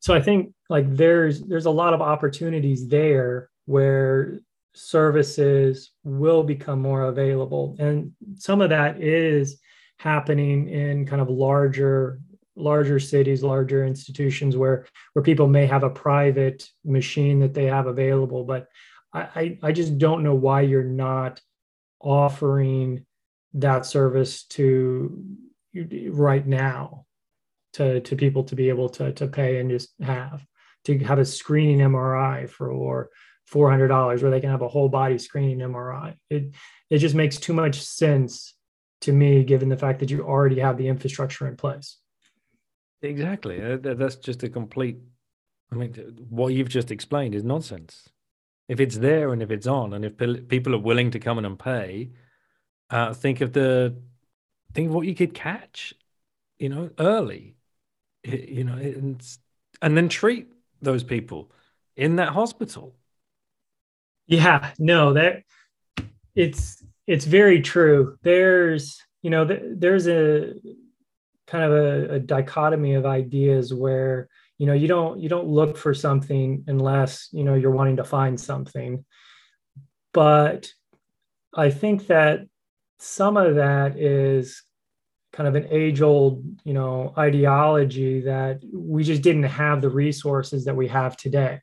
so 0.07 0.15
i 0.15 0.21
think 0.21 0.53
like 0.71 0.87
there's 0.97 1.43
there's 1.43 1.67
a 1.67 1.71
lot 1.71 1.95
of 1.95 2.01
opportunities 2.01 2.89
there 2.89 3.51
where 3.67 4.39
services 4.77 5.93
will 6.05 6.43
become 6.43 6.81
more 6.81 7.05
available. 7.05 7.77
And 7.79 8.13
some 8.37 8.61
of 8.61 8.71
that 8.71 9.03
is 9.03 9.59
happening 9.99 10.69
in 10.69 11.07
kind 11.07 11.23
of 11.23 11.31
larger 11.31 12.21
larger 12.59 12.99
cities 12.99 13.43
larger 13.43 13.85
institutions 13.85 14.57
where 14.57 14.87
where 15.13 15.23
people 15.23 15.47
may 15.47 15.67
have 15.67 15.83
a 15.83 15.91
private 15.91 16.67
machine 16.85 17.41
that 17.41 17.55
they 17.55 17.67
have 17.67 17.87
available. 17.87 18.45
But 18.45 18.69
i 19.13 19.59
i 19.63 19.73
just 19.73 19.97
don't 19.99 20.23
know 20.23 20.35
why 20.35 20.61
you're 20.61 20.83
not 20.83 21.41
offering 22.01 23.07
that 23.55 23.87
service 23.87 24.45
to 24.45 25.25
right 26.11 26.47
now 26.47 27.06
to 27.77 28.01
to 28.01 28.17
people 28.17 28.45
to 28.45 28.57
be 28.57 28.69
able 28.69 28.89
to 28.89 29.13
to 29.13 29.27
pay 29.27 29.59
and 29.59 29.71
just 29.71 29.91
have 30.01 30.45
to 30.85 30.99
have 30.99 31.19
a 31.19 31.25
screening 31.25 31.79
MRI 31.79 32.49
for 32.49 33.11
four 33.45 33.71
hundred 33.71 33.89
dollars 33.89 34.23
where 34.23 34.31
they 34.31 34.41
can 34.41 34.51
have 34.51 34.63
a 34.63 34.69
whole 34.69 34.89
body 34.89 35.19
screening 35.19 35.59
MRI. 35.59 36.17
It 36.31 36.55
it 36.91 36.99
just 36.99 37.15
makes 37.15 37.37
too 37.37 37.53
much 37.53 37.83
sense 37.83 38.55
to 39.03 39.13
me 39.13 39.45
given 39.45 39.69
the 39.69 39.77
fact 39.77 40.01
that 40.01 40.11
you 40.11 40.23
already 40.23 40.61
have 40.61 40.79
the 40.79 40.89
infrastructure 40.89 41.47
in 41.47 41.57
place. 41.57 41.99
Exactly. 43.03 43.63
Uh, 43.63 43.77
that's 43.83 44.17
just 44.17 44.43
a 44.43 44.49
complete. 44.49 44.99
I 45.71 45.75
mean, 45.75 45.93
what 46.31 46.55
you've 46.55 46.69
just 46.69 46.91
explained 46.91 47.35
is 47.35 47.45
nonsense. 47.45 48.09
If 48.69 48.81
it's 48.81 48.99
there 48.99 49.33
and 49.33 49.43
if 49.43 49.51
it's 49.51 49.67
on, 49.67 49.93
and 49.93 50.05
if 50.05 50.17
people 50.49 50.75
are 50.75 50.79
willing 50.79 51.11
to 51.11 51.19
come 51.19 51.39
in 51.39 51.45
and 51.45 51.59
pay, 51.59 52.11
uh, 52.91 53.13
think 53.13 53.41
of 53.41 53.53
the 53.53 53.97
think 54.73 54.89
of 54.89 54.95
what 54.95 55.07
you 55.07 55.15
could 55.15 55.35
catch, 55.35 55.95
you 56.59 56.69
know, 56.69 56.91
early, 56.99 57.56
you 58.27 58.65
know, 58.65 58.75
and 58.75 59.23
and 59.83 59.97
then 59.97 60.09
treat 60.09 60.49
those 60.83 61.05
people 61.05 61.51
in 61.97 62.17
that 62.17 62.31
hospital. 62.31 62.95
Yeah, 64.27 64.73
no, 64.79 65.13
that 65.15 65.43
it's 66.35 66.83
it's 67.07 67.25
very 67.25 67.61
true. 67.63 68.19
There's 68.23 69.01
you 69.23 69.31
know 69.31 69.45
there's 69.45 70.09
a 70.09 70.55
kind 71.47 71.65
of 71.65 71.73
a, 71.73 72.15
a 72.15 72.19
dichotomy 72.19 72.95
of 72.95 73.07
ideas 73.07 73.73
where 73.73 74.29
you 74.59 74.67
know 74.67 74.73
you 74.73 74.89
don't 74.89 75.21
you 75.21 75.29
don't 75.29 75.49
look 75.49 75.77
for 75.77 75.95
something 75.95 76.65
unless 76.67 77.29
you 77.33 77.45
know 77.45 77.55
you're 77.55 77.71
wanting 77.71 77.97
to 77.97 78.05
find 78.05 78.41
something 78.41 79.05
but 80.13 80.73
i 81.55 81.71
think 81.71 82.07
that 82.07 82.41
some 82.99 83.37
of 83.37 83.57
that 83.57 83.99
is 83.99 84.63
kind 85.33 85.49
of 85.49 85.55
an 85.55 85.67
age 85.71 86.01
old 86.01 86.45
you 86.65 86.73
know 86.73 87.13
ideology 87.19 88.21
that 88.23 88.63
we 88.73 89.05
just 89.05 89.23
didn't 89.23 89.45
have 89.45 89.81
the 89.81 89.91
resources 89.91 90.65
that 90.65 90.77
we 90.77 90.89
have 90.89 91.17
today. 91.17 91.61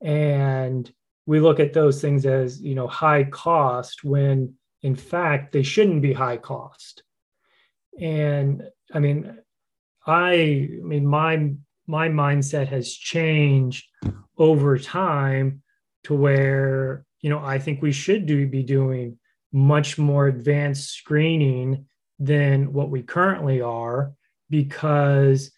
And 0.00 0.90
we 1.26 1.40
look 1.40 1.60
at 1.60 1.72
those 1.72 2.00
things 2.00 2.26
as 2.26 2.60
you 2.60 2.74
know 2.74 2.86
high 2.86 3.24
cost 3.24 4.04
when 4.04 4.54
in 4.82 4.96
fact 4.96 5.52
they 5.52 5.62
shouldn't 5.62 6.02
be 6.02 6.12
high 6.12 6.36
cost. 6.38 7.02
And 8.00 8.62
i 8.92 8.98
mean 8.98 9.38
i 10.06 10.32
i 10.32 10.68
mean 10.82 11.06
my 11.06 11.52
my 11.86 12.08
mindset 12.08 12.68
has 12.68 12.92
changed 12.92 13.86
over 14.38 14.78
time 14.78 15.62
to 16.04 16.14
where 16.14 17.04
you 17.20 17.30
know 17.30 17.38
i 17.38 17.58
think 17.58 17.80
we 17.80 17.92
should 17.92 18.26
do 18.26 18.46
be 18.46 18.62
doing 18.62 19.18
much 19.52 19.98
more 19.98 20.26
advanced 20.26 20.90
screening 20.90 21.86
than 22.24 22.72
what 22.72 22.90
we 22.90 23.02
currently 23.02 23.60
are 23.60 24.12
because 24.50 25.50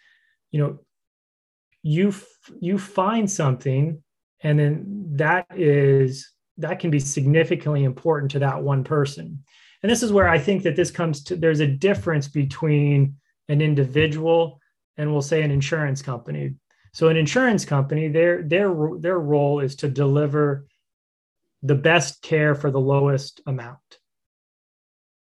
you 0.50 0.60
know 0.60 0.78
you 1.82 2.12
you 2.60 2.78
find 2.78 3.30
something 3.30 4.02
and 4.42 4.58
then 4.58 4.84
that 5.12 5.46
is 5.54 6.32
that 6.58 6.78
can 6.80 6.90
be 6.90 7.00
significantly 7.00 7.84
important 7.84 8.30
to 8.30 8.38
that 8.38 8.62
one 8.62 8.82
person. 8.82 9.44
And 9.82 9.90
this 9.92 10.02
is 10.02 10.12
where 10.12 10.28
i 10.28 10.38
think 10.38 10.62
that 10.62 10.76
this 10.76 10.90
comes 10.90 11.22
to 11.24 11.36
there's 11.36 11.60
a 11.60 11.66
difference 11.66 12.28
between 12.28 13.16
an 13.48 13.60
individual 13.60 14.60
and 14.96 15.12
we'll 15.12 15.22
say 15.22 15.42
an 15.42 15.50
insurance 15.50 16.02
company. 16.02 16.54
So 16.92 17.08
an 17.08 17.16
insurance 17.16 17.64
company 17.64 18.08
their 18.08 18.42
their 18.42 18.74
their 18.98 19.18
role 19.18 19.60
is 19.60 19.76
to 19.76 19.88
deliver 19.88 20.66
the 21.62 21.74
best 21.74 22.22
care 22.22 22.54
for 22.54 22.70
the 22.70 22.80
lowest 22.80 23.40
amount 23.46 23.98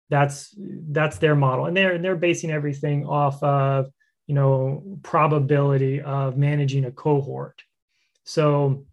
that's 0.10 0.56
that's 0.58 1.18
their 1.20 1.36
model. 1.36 1.66
And 1.66 1.76
they're 1.76 1.98
they're 1.98 2.16
basing 2.16 2.52
everything 2.52 3.06
off 3.06 3.42
of 3.44 3.88
you 4.28 4.36
know 4.36 4.98
probability 5.04 6.02
of 6.02 6.38
managing 6.38 6.86
a 6.86 6.92
cohort. 6.92 7.62
So 8.24 8.86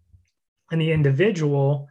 and 0.71 0.81
the 0.81 0.91
individual 0.91 1.87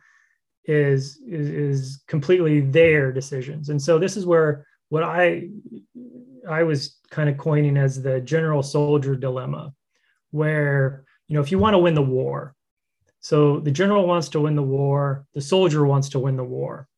is, 0.64 1.20
is 1.27 1.49
is 1.49 2.03
completely 2.07 2.61
their 2.61 3.12
decisions. 3.12 3.68
And 3.68 3.81
so 3.81 3.99
this 3.99 4.16
is 4.16 4.27
where 4.27 4.66
what 4.89 5.03
i 5.03 5.49
i 6.49 6.62
was 6.62 6.99
kind 7.11 7.29
of 7.29 7.37
coining 7.37 7.77
as 7.77 8.03
the 8.03 8.20
general 8.20 8.62
soldier 8.62 9.16
dilemma 9.16 9.72
where 10.31 11.05
you 11.29 11.35
know 11.35 11.41
if 11.41 11.51
you 11.51 11.59
want 11.59 11.74
to 11.74 11.79
win 11.79 11.95
the 11.95 12.03
war 12.03 12.55
so 13.20 13.59
the 13.61 13.70
general 13.70 14.07
wants 14.07 14.29
to 14.29 14.41
win 14.41 14.55
the 14.55 14.62
war 14.62 15.27
the 15.35 15.41
soldier 15.41 15.85
wants 15.85 16.09
to 16.11 16.18
win 16.18 16.37
the 16.37 16.45
war 16.45 16.89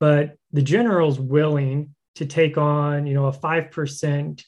but 0.00 0.36
the 0.52 0.62
general's 0.62 1.20
willing 1.20 1.94
to 2.16 2.26
take 2.26 2.58
on 2.58 3.06
you 3.06 3.14
know 3.14 3.26
a 3.26 3.32
5% 3.32 4.44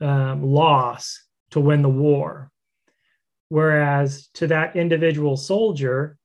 um, 0.00 0.42
loss 0.42 1.22
to 1.50 1.60
win 1.60 1.82
the 1.82 1.88
war. 1.88 2.50
Whereas 3.48 4.28
to 4.34 4.46
that 4.48 4.74
individual 4.76 5.36
soldier 5.36 6.16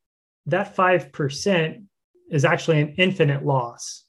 that 0.47 0.75
5% 0.75 1.83
is 2.31 2.45
actually 2.45 2.81
an 2.81 2.95
infinite 2.97 3.45
loss 3.45 4.05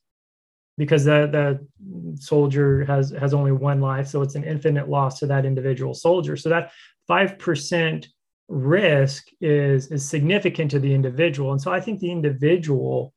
because 0.78 1.04
the, 1.04 1.28
the 1.30 2.16
soldier 2.20 2.84
has 2.86 3.10
has 3.10 3.34
only 3.34 3.52
one 3.52 3.80
life. 3.80 4.06
So 4.06 4.22
it's 4.22 4.34
an 4.34 4.44
infinite 4.44 4.88
loss 4.88 5.18
to 5.18 5.26
that 5.26 5.44
individual 5.44 5.92
soldier. 5.92 6.36
So 6.36 6.48
that 6.48 6.72
5% 7.10 8.06
risk 8.48 9.28
is 9.40 9.90
is 9.90 10.08
significant 10.08 10.70
to 10.70 10.78
the 10.78 10.92
individual. 10.92 11.52
And 11.52 11.60
so 11.60 11.72
i 11.72 11.80
think 11.80 12.00
the 12.00 12.10
individual 12.10 13.14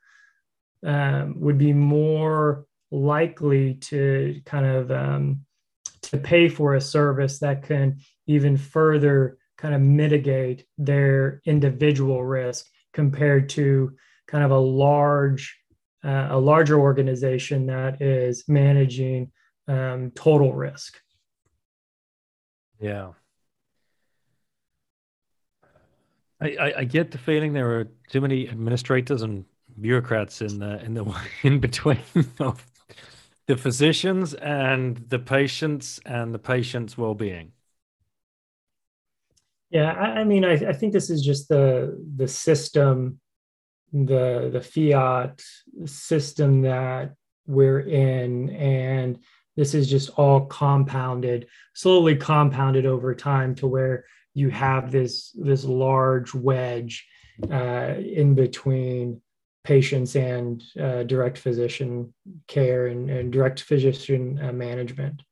um, 0.86 1.40
would 1.40 1.58
be 1.58 1.74
more 1.74 2.66
likely 2.92 3.74
to 3.74 4.42
kind 4.46 4.66
of 4.66 4.92
um, 4.92 5.46
to 6.04 6.18
pay 6.18 6.48
for 6.48 6.76
a 6.76 6.82
service 6.82 7.40
that 7.40 7.64
can 7.64 8.00
even 8.28 8.56
further 8.56 9.38
kind 9.58 9.74
of 9.74 9.82
mitigate 9.82 10.66
their 10.78 11.42
individual 11.46 12.24
risk 12.24 12.68
compared 12.94 13.50
to 13.50 13.96
kind 14.28 14.44
of 14.44 14.52
a 14.52 14.58
large 14.58 15.58
uh, 16.04 16.28
a 16.30 16.40
larger 16.40 16.80
organization 16.80 17.66
that 17.66 18.00
is 18.00 18.44
managing 18.48 19.32
um, 19.68 20.12
total 20.12 20.54
risk. 20.54 21.00
Yeah. 22.80 23.14
I, 26.40 26.56
I, 26.60 26.74
I 26.80 26.84
get 26.84 27.10
the 27.10 27.18
feeling 27.18 27.54
there 27.54 27.80
are 27.80 27.88
too 28.10 28.22
many 28.22 28.48
administrators 28.48 29.24
and 29.24 29.46
bureaucrats 29.80 30.42
in 30.42 30.60
the 30.60 30.84
in 30.84 30.94
the 30.94 31.06
in 31.44 31.60
between 31.60 32.00
of 32.40 32.66
the 33.48 33.58
physicians 33.58 34.34
and 34.34 34.98
the 35.10 35.20
patients 35.20 36.00
and 36.06 36.34
the 36.34 36.40
patient's 36.40 36.98
well-being. 36.98 37.52
Yeah 39.70 39.92
i, 39.94 40.22
I 40.22 40.24
mean 40.24 40.46
I, 40.46 40.54
I 40.54 40.74
think 40.74 40.94
this 40.94 41.10
is 41.10 41.24
just 41.24 41.50
the 41.50 42.02
the 42.16 42.28
system 42.28 43.20
the 43.94 44.50
the 44.52 44.62
fiat 44.62 45.42
system 45.86 46.62
that 46.64 47.14
we're 47.48 47.82
in 47.82 48.50
and 48.50 49.20
this 49.56 49.74
is 49.74 49.90
just 49.90 50.10
all 50.12 50.46
compounded 50.48 51.48
slowly 51.74 52.16
compounded 52.16 52.86
over 52.86 53.16
time 53.16 53.56
to 53.56 53.68
where 53.68 54.06
you 54.34 54.50
have 54.50 54.92
this 54.92 55.32
this 55.32 55.64
large 55.64 56.34
wedge 56.34 57.08
uh, 57.52 57.96
in 57.98 58.36
between 58.36 59.22
patients 59.66 60.16
and 60.16 60.64
uh, 60.80 61.04
direct 61.04 61.38
physician 61.38 62.14
care 62.48 62.88
and, 62.88 63.10
and 63.10 63.34
direct 63.34 63.62
physician 63.62 64.40
uh, 64.42 64.54
management. 64.54 65.24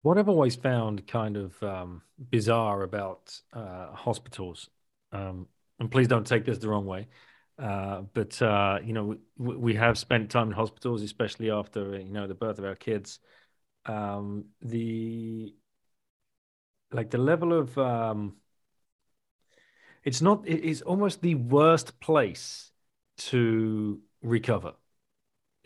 What 0.00 0.18
I've 0.18 0.28
always 0.28 0.56
found 0.56 1.06
kind 1.06 1.36
of 1.36 1.62
um, 1.62 2.02
bizarre 2.18 2.82
about 2.82 3.38
uh, 3.52 3.92
hospitals, 3.92 4.68
um, 5.12 5.46
and 5.78 5.90
please 5.90 6.08
don't 6.08 6.26
take 6.26 6.44
this 6.44 6.58
the 6.58 6.68
wrong 6.68 6.86
way, 6.86 7.06
uh, 7.56 8.00
but 8.12 8.42
uh, 8.42 8.80
you 8.82 8.94
know, 8.94 9.16
we, 9.36 9.56
we, 9.56 9.74
have 9.74 9.96
spent 9.96 10.30
time 10.30 10.48
in 10.48 10.54
hospitals, 10.54 11.02
especially 11.02 11.52
after 11.52 12.00
you 12.00 12.10
know 12.10 12.26
the 12.26 12.34
birth 12.34 12.58
of 12.58 12.64
our 12.64 12.74
kids. 12.74 13.20
Um, 13.86 14.46
the 14.60 15.54
like 16.90 17.10
the 17.10 17.18
level 17.18 17.52
of 17.52 17.78
um, 17.78 18.34
it's 20.02 20.20
not. 20.20 20.42
It's 20.48 20.82
almost 20.82 21.22
the 21.22 21.36
worst 21.36 22.00
place 22.00 22.71
to 23.16 24.00
recover. 24.22 24.74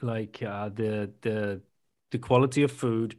Like 0.02 0.42
uh, 0.42 0.70
the 0.70 1.12
the 1.22 1.62
the 2.10 2.18
quality 2.18 2.62
of 2.62 2.72
food 2.72 3.18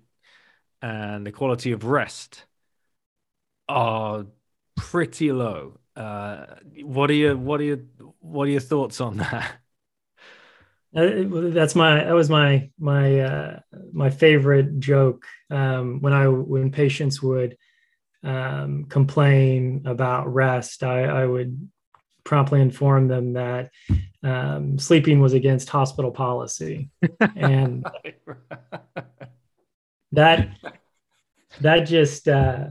and 0.82 1.26
the 1.26 1.32
quality 1.32 1.72
of 1.74 1.86
rest 1.86 2.46
are 3.70 4.26
pretty 4.76 5.32
low. 5.32 5.80
Uh, 5.96 6.46
what 6.84 7.10
are 7.10 7.14
your 7.14 7.36
what 7.38 7.60
are 7.60 7.64
your 7.64 7.80
what 8.20 8.48
are 8.48 8.52
your 8.52 8.60
thoughts 8.60 9.02
on 9.02 9.18
that? 9.18 9.60
Uh, 10.96 11.24
that's 11.52 11.76
my 11.76 12.04
that 12.04 12.14
was 12.16 12.30
my 12.30 12.70
my 12.80 13.20
uh, 13.20 13.60
my 13.92 14.10
favorite 14.10 14.80
joke 14.80 15.26
um, 15.52 16.00
when 16.02 16.14
I 16.14 16.28
when 16.28 16.72
patients 16.72 17.22
would 17.22 17.58
um, 18.24 18.86
complain 18.86 19.84
about 19.86 20.34
rest. 20.34 20.84
I, 20.84 21.04
I 21.06 21.26
would 21.26 21.70
promptly 22.28 22.60
informed 22.60 23.10
them 23.10 23.34
that 23.34 23.72
um, 24.22 24.78
sleeping 24.78 25.22
was 25.22 25.34
against 25.34 25.70
hospital 25.70 26.12
policy, 26.12 26.90
and 27.38 27.88
that 30.12 30.50
that 31.62 31.80
just 31.86 32.28
uh, 32.28 32.66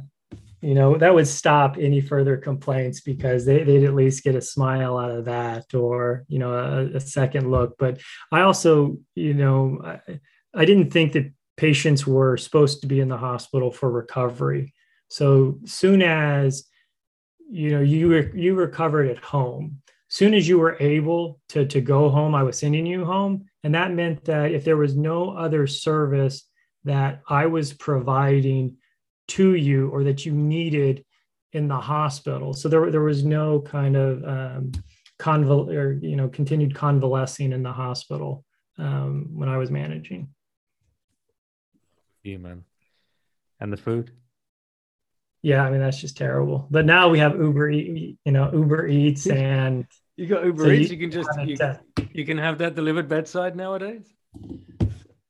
you 0.61 0.75
know 0.75 0.99
that 0.99 1.15
would 1.15 1.27
stop 1.27 1.79
any 1.81 2.03
further 2.03 2.37
complaints 2.37 3.01
because 3.01 3.47
they, 3.47 3.65
they'd 3.65 3.85
at 3.85 3.95
least 3.95 4.25
get 4.25 4.35
a 4.35 4.43
smile 4.43 4.99
out 4.99 5.11
of 5.11 5.25
that 5.25 5.73
or 5.75 6.25
you 6.29 6.39
know 6.39 6.53
a, 6.53 6.97
a 6.97 7.01
second 7.01 7.51
look. 7.51 7.77
But 7.79 8.01
i 8.31 8.43
also 8.43 8.99
you 9.15 9.33
know 9.33 9.81
I, 9.83 10.21
I 10.55 10.65
didn't 10.67 10.91
think 10.91 11.15
that 11.15 11.33
patients 11.57 12.07
were 12.07 12.37
supposed 12.37 12.83
to 12.83 12.87
be 12.87 13.01
in 13.01 13.09
the 13.09 13.17
hospital 13.17 13.71
for 13.71 13.91
recovery. 13.91 14.75
So 15.09 15.59
soon 15.65 16.03
as 16.03 16.67
you 17.49 17.71
know 17.71 17.81
you 17.81 18.31
you 18.35 18.55
recovered 18.55 19.09
at 19.09 19.19
home. 19.19 19.81
Soon 20.09 20.35
as 20.35 20.47
you 20.47 20.59
were 20.59 20.77
able 20.81 21.41
to 21.49 21.67
to 21.67 21.81
go 21.81 22.09
home 22.09 22.35
i 22.35 22.43
was 22.43 22.59
sending 22.59 22.87
you 22.87 23.05
home. 23.05 23.47
And 23.65 23.75
that 23.75 23.93
meant 23.93 24.25
that 24.27 24.53
if 24.53 24.65
there 24.65 24.77
was 24.77 24.97
no 24.97 25.31
other 25.31 25.67
service 25.67 26.45
that 26.85 27.23
i 27.29 27.47
was 27.47 27.73
providing 27.73 28.77
to 29.29 29.55
you 29.55 29.89
or 29.91 30.05
that 30.05 30.25
you 30.25 30.33
needed 30.33 31.05
in 31.53 31.69
the 31.69 31.81
hospital. 31.81 32.53
So 32.53 32.69
there, 32.69 32.91
there 32.91 33.03
was 33.03 33.25
no 33.25 33.61
kind 33.61 33.97
of 33.97 34.25
um, 34.25 34.73
conval 35.19 35.75
or 35.75 35.93
you 35.93 36.17
know 36.17 36.29
continued 36.29 36.75
convalescing 36.75 37.53
in 37.53 37.63
the 37.63 37.73
hospital 37.73 38.45
um, 38.79 39.31
when 39.33 39.49
i 39.49 39.57
was 39.57 39.71
managing. 39.71 40.29
You 42.23 42.39
man. 42.39 42.65
And 43.59 43.73
the 43.73 43.79
food 43.79 44.11
yeah, 45.47 45.63
I 45.63 45.71
mean 45.71 45.79
that's 45.79 46.01
just 46.01 46.17
terrible. 46.17 46.67
But 46.73 46.87
now 46.87 47.09
we 47.09 47.21
have 47.21 47.37
Uber, 47.37 47.71
you 47.71 48.17
know, 48.27 48.51
Uber 48.53 48.89
Eats, 48.89 49.27
and 49.29 49.87
you 50.17 50.27
got 50.27 50.45
Uber 50.45 50.65
so 50.65 50.71
Eats. 50.71 50.91
You, 50.91 50.97
you, 50.97 51.09
can 51.09 51.11
just 51.13 51.31
you, 51.45 52.07
you, 52.13 52.27
can 52.27 52.37
have 52.37 52.59
that 52.59 52.75
delivered 52.75 53.09
bedside 53.09 53.55
nowadays. 53.55 54.13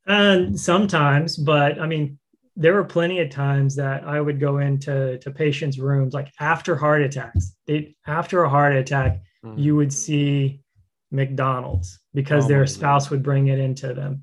And 0.06 0.58
sometimes, 0.58 1.36
but 1.36 1.78
I 1.78 1.86
mean, 1.86 2.18
there 2.56 2.72
were 2.72 2.84
plenty 2.84 3.20
of 3.20 3.28
times 3.28 3.76
that 3.76 4.04
I 4.04 4.18
would 4.18 4.40
go 4.40 4.56
into 4.56 5.18
to 5.18 5.30
patients' 5.30 5.78
rooms, 5.78 6.14
like 6.14 6.32
after 6.40 6.76
heart 6.76 7.02
attacks. 7.02 7.54
They 7.66 7.94
after 8.06 8.42
a 8.42 8.48
heart 8.48 8.74
attack, 8.74 9.20
mm. 9.44 9.58
you 9.58 9.76
would 9.76 9.92
see 9.92 10.62
McDonald's 11.10 12.00
because 12.14 12.46
oh 12.46 12.48
their 12.48 12.66
spouse 12.66 13.04
God. 13.04 13.10
would 13.10 13.22
bring 13.22 13.48
it 13.48 13.58
into 13.58 13.92
them. 13.92 14.22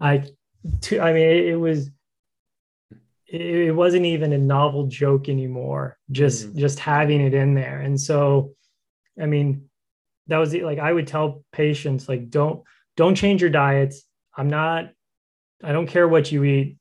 I, 0.00 0.28
to, 0.82 1.00
I 1.00 1.12
mean, 1.12 1.26
it, 1.26 1.44
it 1.46 1.56
was 1.56 1.90
it 3.34 3.74
wasn't 3.74 4.04
even 4.04 4.32
a 4.32 4.38
novel 4.38 4.86
joke 4.86 5.28
anymore 5.28 5.98
just 6.10 6.48
mm. 6.48 6.56
just 6.56 6.78
having 6.78 7.20
it 7.20 7.34
in 7.34 7.54
there. 7.54 7.80
And 7.80 8.00
so 8.00 8.54
i 9.20 9.26
mean 9.26 9.68
that 10.26 10.38
was 10.38 10.52
like 10.54 10.78
i 10.78 10.92
would 10.92 11.06
tell 11.06 11.44
patients 11.52 12.08
like 12.08 12.30
don't 12.30 12.62
don't 12.96 13.14
change 13.14 13.40
your 13.40 13.50
diets. 13.50 14.02
I'm 14.36 14.48
not 14.48 14.90
i 15.62 15.72
don't 15.72 15.86
care 15.86 16.08
what 16.08 16.30
you 16.30 16.44
eat. 16.44 16.78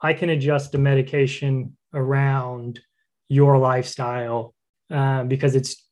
I 0.00 0.14
can 0.14 0.30
adjust 0.30 0.72
the 0.72 0.78
medication 0.78 1.76
around 1.94 2.80
your 3.28 3.58
lifestyle 3.58 4.54
uh, 4.90 5.24
because 5.24 5.54
it's 5.54 5.82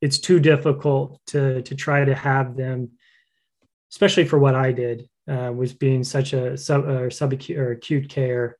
it's 0.00 0.18
too 0.18 0.40
difficult 0.40 1.20
to 1.28 1.62
to 1.62 1.74
try 1.74 2.04
to 2.04 2.14
have 2.14 2.56
them 2.56 2.90
especially 3.90 4.24
for 4.24 4.38
what 4.38 4.54
i 4.54 4.72
did 4.72 5.08
uh, 5.28 5.52
was 5.54 5.72
being 5.72 6.02
such 6.02 6.32
a 6.32 6.56
sub 6.56 6.84
or 6.86 7.08
subacute 7.08 7.58
or 7.58 7.72
acute 7.72 8.08
care 8.08 8.56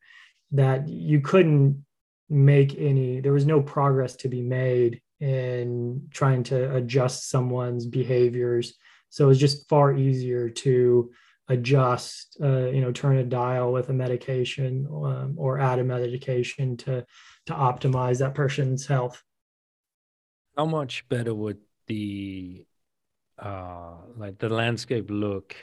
that 0.52 0.88
you 0.88 1.20
couldn't 1.20 1.84
make 2.28 2.78
any 2.78 3.20
there 3.20 3.32
was 3.32 3.44
no 3.44 3.60
progress 3.60 4.16
to 4.16 4.28
be 4.28 4.40
made 4.40 5.00
in 5.20 6.08
trying 6.10 6.42
to 6.42 6.74
adjust 6.74 7.30
someone's 7.30 7.86
behaviors. 7.86 8.74
So 9.10 9.24
it 9.24 9.28
was 9.28 9.38
just 9.38 9.68
far 9.68 9.94
easier 9.94 10.48
to 10.48 11.12
adjust 11.48 12.36
uh, 12.42 12.68
you 12.68 12.80
know 12.80 12.92
turn 12.92 13.18
a 13.18 13.24
dial 13.24 13.72
with 13.72 13.88
a 13.88 13.92
medication 13.92 14.86
um, 14.90 15.34
or 15.36 15.58
add 15.58 15.78
a 15.78 15.84
medication 15.84 16.76
to 16.78 17.04
to 17.46 17.52
optimize 17.52 18.18
that 18.18 18.34
person's 18.34 18.86
health. 18.86 19.22
How 20.56 20.66
much 20.66 21.08
better 21.08 21.34
would 21.34 21.58
the 21.86 22.64
uh 23.38 23.94
like 24.16 24.38
the 24.38 24.48
landscape 24.48 25.06
look 25.08 25.56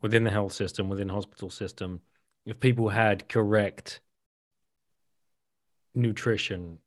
within 0.00 0.24
the 0.24 0.30
health 0.30 0.52
system 0.52 0.88
within 0.88 1.08
hospital 1.08 1.50
system 1.50 2.00
if 2.46 2.60
people 2.60 2.88
had 2.88 3.28
correct 3.28 4.00
nutrition 5.94 6.78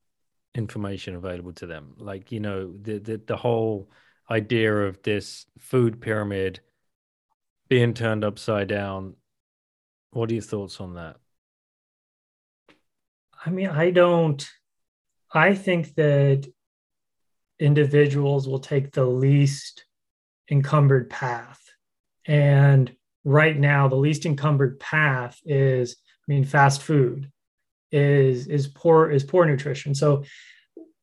information 0.56 1.16
available 1.16 1.54
to 1.54 1.66
them. 1.66 1.96
Like 1.98 2.32
you 2.32 2.40
know 2.40 2.74
the, 2.82 3.00
the 3.00 3.18
the 3.18 3.38
whole 3.38 3.90
idea 4.30 4.74
of 4.74 5.02
this 5.04 5.46
food 5.60 6.02
pyramid 6.02 6.60
being 7.70 7.94
turned 7.94 8.24
upside 8.24 8.68
down. 8.68 9.16
What 10.12 10.30
are 10.30 10.34
your 10.34 10.44
thoughts 10.44 10.80
on 10.80 10.96
that? 10.96 11.18
I 13.46 13.50
mean 13.50 13.68
i 13.68 13.90
don't 13.90 14.48
i 15.34 15.54
think 15.54 15.96
that 15.96 16.48
individuals 17.60 18.48
will 18.48 18.60
take 18.60 18.92
the 18.92 19.06
least 19.06 19.86
encumbered 20.50 21.10
path. 21.10 21.62
And 22.26 22.96
right 23.24 23.58
now 23.58 23.88
the 23.88 23.96
least 23.96 24.26
encumbered 24.26 24.80
path 24.80 25.40
is 25.46 25.96
i 26.28 26.32
mean 26.32 26.44
fast 26.44 26.82
food 26.82 27.32
is 27.94 28.48
is 28.48 28.68
poor 28.68 29.10
is 29.12 29.24
poor 29.24 29.46
nutrition. 29.46 29.94
So 29.96 30.24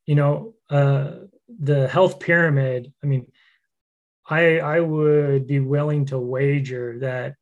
you 0.07 0.17
know 0.17 0.55
uh 0.69 1.13
the 1.49 1.89
health 1.89 2.21
pyramid 2.21 2.93
i 3.03 3.07
mean 3.07 3.27
i 4.29 4.59
i 4.59 4.81
would 4.81 5.47
be 5.47 5.61
willing 5.61 6.07
to 6.07 6.19
wager 6.19 6.99
that 6.99 7.35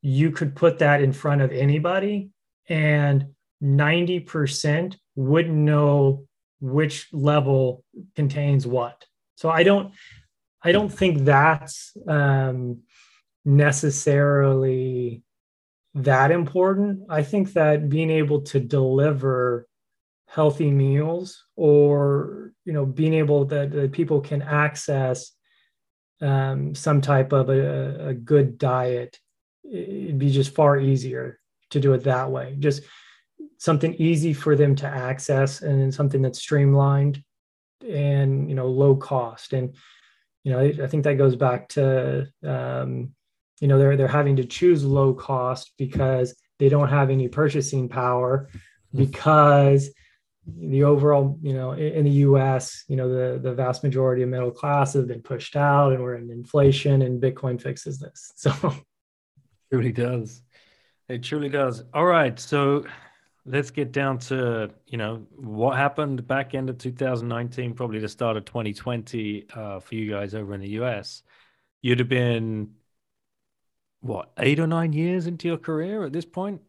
you 0.00 0.30
could 0.30 0.54
put 0.56 0.80
that 0.80 1.00
in 1.00 1.12
front 1.12 1.42
of 1.42 1.52
anybody 1.52 2.30
and 2.68 3.26
90% 3.62 4.96
wouldn't 5.14 5.54
know 5.54 6.26
which 6.60 7.08
level 7.12 7.84
contains 8.16 8.66
what. 8.66 9.04
So 9.36 9.48
i 9.50 9.62
don't 9.62 9.92
i 10.62 10.72
don't 10.72 10.88
think 10.88 11.24
that's 11.24 11.96
um 12.08 12.82
necessarily 13.44 15.22
that 15.94 16.30
important. 16.30 17.06
I 17.08 17.22
think 17.22 17.52
that 17.52 17.88
being 17.88 18.10
able 18.10 18.42
to 18.42 18.60
deliver 18.60 19.66
healthy 20.32 20.70
meals 20.70 21.44
or 21.56 22.52
you 22.64 22.72
know 22.72 22.86
being 22.86 23.12
able 23.12 23.44
that, 23.44 23.70
that 23.70 23.92
people 23.92 24.20
can 24.20 24.40
access 24.40 25.32
um, 26.22 26.74
some 26.74 27.02
type 27.02 27.32
of 27.32 27.50
a, 27.50 28.08
a 28.08 28.14
good 28.14 28.56
diet 28.56 29.18
it'd 29.70 30.18
be 30.18 30.30
just 30.30 30.54
far 30.54 30.78
easier 30.78 31.38
to 31.68 31.80
do 31.80 31.92
it 31.92 32.04
that 32.04 32.30
way 32.30 32.56
just 32.58 32.82
something 33.58 33.92
easy 33.94 34.32
for 34.32 34.56
them 34.56 34.74
to 34.74 34.86
access 34.86 35.60
and 35.60 35.92
something 35.92 36.22
that's 36.22 36.38
streamlined 36.38 37.22
and 37.86 38.48
you 38.48 38.54
know 38.54 38.68
low 38.68 38.96
cost 38.96 39.52
and 39.52 39.74
you 40.44 40.52
know 40.52 40.60
i, 40.60 40.72
I 40.82 40.86
think 40.86 41.04
that 41.04 41.18
goes 41.18 41.36
back 41.36 41.68
to 41.70 42.26
um, 42.42 43.12
you 43.62 43.68
know 43.68 43.78
they're 43.78 43.96
they're 43.96 44.08
having 44.08 44.36
to 44.36 44.44
choose 44.44 44.84
low 44.84 45.14
cost 45.14 45.72
because 45.78 46.34
they 46.58 46.68
don't 46.68 46.88
have 46.88 47.08
any 47.08 47.28
purchasing 47.28 47.88
power 47.88 48.48
hmm. 48.90 48.98
because 48.98 49.90
the 50.46 50.82
overall 50.82 51.38
you 51.40 51.54
know 51.54 51.72
in 51.72 52.04
the 52.04 52.18
US 52.26 52.84
you 52.88 52.96
know 52.96 53.08
the 53.08 53.38
the 53.38 53.54
vast 53.54 53.84
majority 53.84 54.22
of 54.22 54.28
middle 54.28 54.50
class 54.50 54.92
have 54.94 55.06
been 55.06 55.22
pushed 55.22 55.54
out 55.56 55.92
and 55.92 56.02
we're 56.02 56.16
in 56.16 56.30
inflation 56.30 57.02
and 57.02 57.22
bitcoin 57.22 57.62
fixes 57.62 58.00
this 58.00 58.32
so 58.36 58.50
it 58.50 58.74
truly 59.70 59.92
does 59.92 60.42
it 61.08 61.22
truly 61.22 61.48
does 61.48 61.84
all 61.94 62.04
right 62.04 62.40
so 62.40 62.84
let's 63.44 63.70
get 63.70 63.92
down 63.92 64.18
to 64.18 64.70
you 64.86 64.98
know 64.98 65.22
what 65.36 65.76
happened 65.76 66.26
back 66.26 66.54
end 66.54 66.70
of 66.70 66.78
2019, 66.78 67.74
probably 67.74 67.98
the 67.98 68.08
start 68.08 68.36
of 68.36 68.44
2020 68.44 69.46
uh, 69.54 69.80
for 69.80 69.94
you 69.94 70.10
guys 70.10 70.34
over 70.34 70.54
in 70.54 70.60
the 70.60 70.70
US. 70.70 71.22
You'd 71.80 71.98
have 71.98 72.08
been 72.08 72.74
what 74.02 74.32
eight 74.38 74.60
or 74.60 74.66
nine 74.66 74.92
years 74.92 75.26
into 75.26 75.48
your 75.48 75.56
career 75.56 76.04
at 76.04 76.12
this 76.12 76.26
point. 76.26 76.60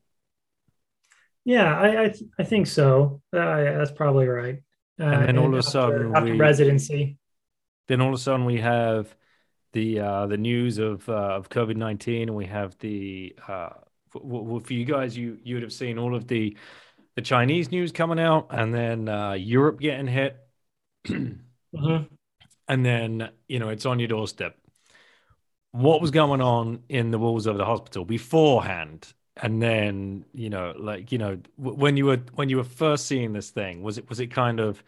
Yeah, 1.43 1.77
I 1.77 2.03
I, 2.03 2.13
I 2.39 2.43
think 2.43 2.67
so. 2.67 3.21
Uh, 3.33 3.63
that's 3.63 3.91
probably 3.91 4.27
right. 4.27 4.59
Uh, 4.99 5.03
and 5.03 5.27
then 5.27 5.37
all 5.37 5.51
of 5.51 5.59
a 5.59 5.63
sudden, 5.63 6.15
after 6.15 6.31
we, 6.31 6.37
residency. 6.37 7.17
Then 7.87 7.99
all 7.99 8.09
of 8.09 8.13
a 8.13 8.17
sudden, 8.17 8.45
we 8.45 8.61
have 8.61 9.13
the 9.73 9.99
uh, 9.99 10.27
the 10.27 10.37
news 10.37 10.77
of 10.77 11.07
uh, 11.09 11.35
of 11.35 11.49
COVID 11.49 11.75
nineteen, 11.75 12.29
and 12.29 12.37
we 12.37 12.45
have 12.45 12.77
the 12.79 13.35
uh, 13.47 13.69
for, 14.09 14.61
for, 14.61 14.73
you 14.73 14.85
guys, 14.85 15.17
you 15.17 15.39
you 15.43 15.55
would 15.55 15.63
have 15.63 15.73
seen 15.73 15.97
all 15.97 16.15
of 16.15 16.27
the 16.27 16.55
the 17.15 17.21
Chinese 17.21 17.71
news 17.71 17.91
coming 17.91 18.19
out, 18.19 18.47
and 18.51 18.73
then 18.73 19.09
uh, 19.09 19.33
Europe 19.33 19.79
getting 19.79 20.07
hit, 20.07 20.37
mm-hmm. 21.07 22.03
and 22.67 22.85
then 22.85 23.29
you 23.47 23.59
know 23.59 23.69
it's 23.69 23.85
on 23.85 23.99
your 23.99 24.07
doorstep. 24.07 24.55
What 25.73 26.01
was 26.01 26.11
going 26.11 26.39
on 26.39 26.83
in 26.87 27.11
the 27.11 27.19
walls 27.19 27.45
of 27.45 27.57
the 27.57 27.65
hospital 27.65 28.05
beforehand, 28.05 29.13
and 29.35 29.61
then 29.61 30.25
you 30.33 30.49
know, 30.49 30.73
like 30.77 31.11
you 31.11 31.17
know, 31.17 31.39
when 31.57 31.97
you 31.97 32.05
were 32.05 32.21
when 32.35 32.47
you 32.47 32.57
were 32.57 32.63
first 32.63 33.07
seeing 33.07 33.33
this 33.33 33.49
thing, 33.49 33.83
was 33.83 33.97
it 33.97 34.07
was 34.07 34.19
it 34.19 34.27
kind 34.27 34.59
of 34.59 34.81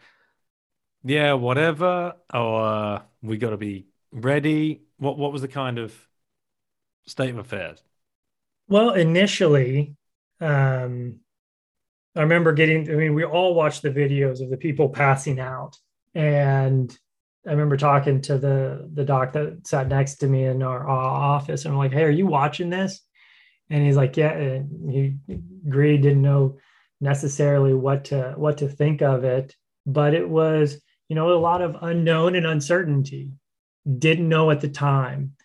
yeah, 1.04 1.34
whatever, 1.34 2.14
or 2.32 2.64
uh, 2.64 3.02
we 3.22 3.36
got 3.36 3.50
to 3.50 3.56
be 3.56 3.86
ready? 4.10 4.82
What 4.98 5.18
what 5.18 5.32
was 5.32 5.42
the 5.42 5.48
kind 5.48 5.78
of 5.78 5.94
state 7.06 7.30
of 7.30 7.38
affairs? 7.38 7.82
Well, 8.68 8.90
initially, 8.90 9.96
um, 10.40 11.20
I 12.16 12.22
remember 12.22 12.52
getting, 12.52 12.90
I 12.90 12.94
mean, 12.94 13.14
we 13.14 13.24
all 13.24 13.54
watched 13.54 13.82
the 13.82 13.90
videos 13.90 14.40
of 14.42 14.50
the 14.50 14.56
people 14.56 14.88
passing 14.88 15.38
out. 15.38 15.76
And 16.14 16.96
I 17.46 17.50
remember 17.50 17.76
talking 17.76 18.20
to 18.22 18.38
the 18.38 18.88
the 18.92 19.04
doc 19.04 19.32
that 19.32 19.66
sat 19.66 19.88
next 19.88 20.16
to 20.16 20.26
me 20.26 20.44
in 20.44 20.62
our 20.62 20.88
office, 20.88 21.64
and 21.64 21.72
I'm 21.72 21.78
like, 21.78 21.92
"Hey, 21.92 22.04
are 22.04 22.10
you 22.10 22.26
watching 22.26 22.70
this?" 22.70 23.00
And 23.70 23.84
he's 23.84 23.96
like, 23.96 24.16
"Yeah." 24.16 24.32
And 24.32 24.90
he 24.90 25.16
agreed, 25.66 26.02
didn't 26.02 26.22
know 26.22 26.58
necessarily 27.00 27.74
what 27.74 28.06
to 28.06 28.34
what 28.36 28.58
to 28.58 28.68
think 28.68 29.02
of 29.02 29.24
it, 29.24 29.54
but 29.86 30.14
it 30.14 30.28
was, 30.28 30.80
you 31.08 31.16
know, 31.16 31.32
a 31.32 31.38
lot 31.38 31.62
of 31.62 31.76
unknown 31.82 32.34
and 32.34 32.46
uncertainty. 32.46 33.30
Didn't 33.98 34.28
know 34.28 34.50
at 34.50 34.60
the 34.60 34.68
time 34.68 35.36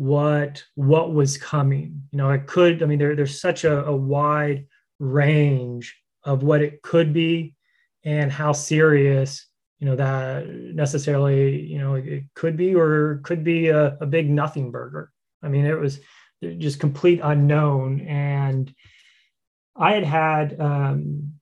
what 0.00 0.64
what 0.76 1.12
was 1.12 1.36
coming 1.36 2.04
you 2.10 2.16
know 2.16 2.30
it 2.30 2.46
could 2.46 2.82
i 2.82 2.86
mean 2.86 2.98
there, 2.98 3.14
there's 3.14 3.38
such 3.38 3.64
a, 3.64 3.84
a 3.84 3.94
wide 3.94 4.64
range 4.98 5.94
of 6.24 6.42
what 6.42 6.62
it 6.62 6.80
could 6.80 7.12
be 7.12 7.54
and 8.02 8.32
how 8.32 8.50
serious 8.50 9.46
you 9.80 9.86
know 9.86 9.96
that 9.96 10.46
necessarily 10.46 11.60
you 11.60 11.78
know 11.78 11.94
it 11.94 12.24
could 12.34 12.56
be 12.56 12.74
or 12.74 13.20
could 13.24 13.42
be 13.42 13.68
a, 13.68 13.96
a 14.00 14.06
big 14.06 14.30
nothing 14.30 14.70
burger. 14.70 15.10
I 15.42 15.48
mean 15.48 15.66
it 15.66 15.78
was 15.78 16.00
just 16.42 16.80
complete 16.80 17.20
unknown. 17.22 18.00
And 18.02 18.72
i 19.76 19.92
had 19.92 20.04
had 20.04 20.60
um, 20.60 21.32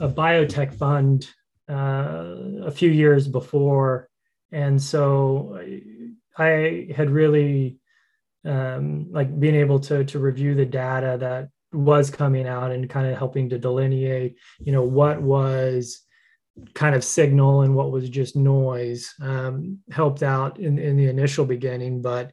a 0.00 0.08
biotech 0.08 0.74
fund 0.74 1.28
uh, 1.70 2.64
a 2.64 2.70
few 2.70 2.90
years 2.90 3.28
before. 3.28 4.08
And 4.52 4.80
so 4.80 5.60
I 6.38 6.88
had 6.94 7.10
really 7.10 7.78
um, 8.44 9.10
like 9.10 9.38
being 9.38 9.54
able 9.54 9.80
to 9.80 10.04
to 10.04 10.18
review 10.18 10.54
the 10.54 10.66
data 10.66 11.16
that 11.20 11.48
was 11.72 12.10
coming 12.10 12.46
out 12.46 12.70
and 12.70 12.88
kind 12.88 13.06
of 13.06 13.18
helping 13.18 13.48
to 13.48 13.58
delineate, 13.58 14.36
you 14.60 14.72
know, 14.72 14.82
what 14.82 15.20
was 15.20 16.03
kind 16.74 16.94
of 16.94 17.04
signal 17.04 17.62
and 17.62 17.74
what 17.74 17.90
was 17.90 18.08
just 18.08 18.36
noise 18.36 19.12
um, 19.20 19.78
helped 19.90 20.22
out 20.22 20.58
in, 20.58 20.78
in 20.78 20.96
the 20.96 21.08
initial 21.08 21.44
beginning. 21.44 22.00
But 22.00 22.32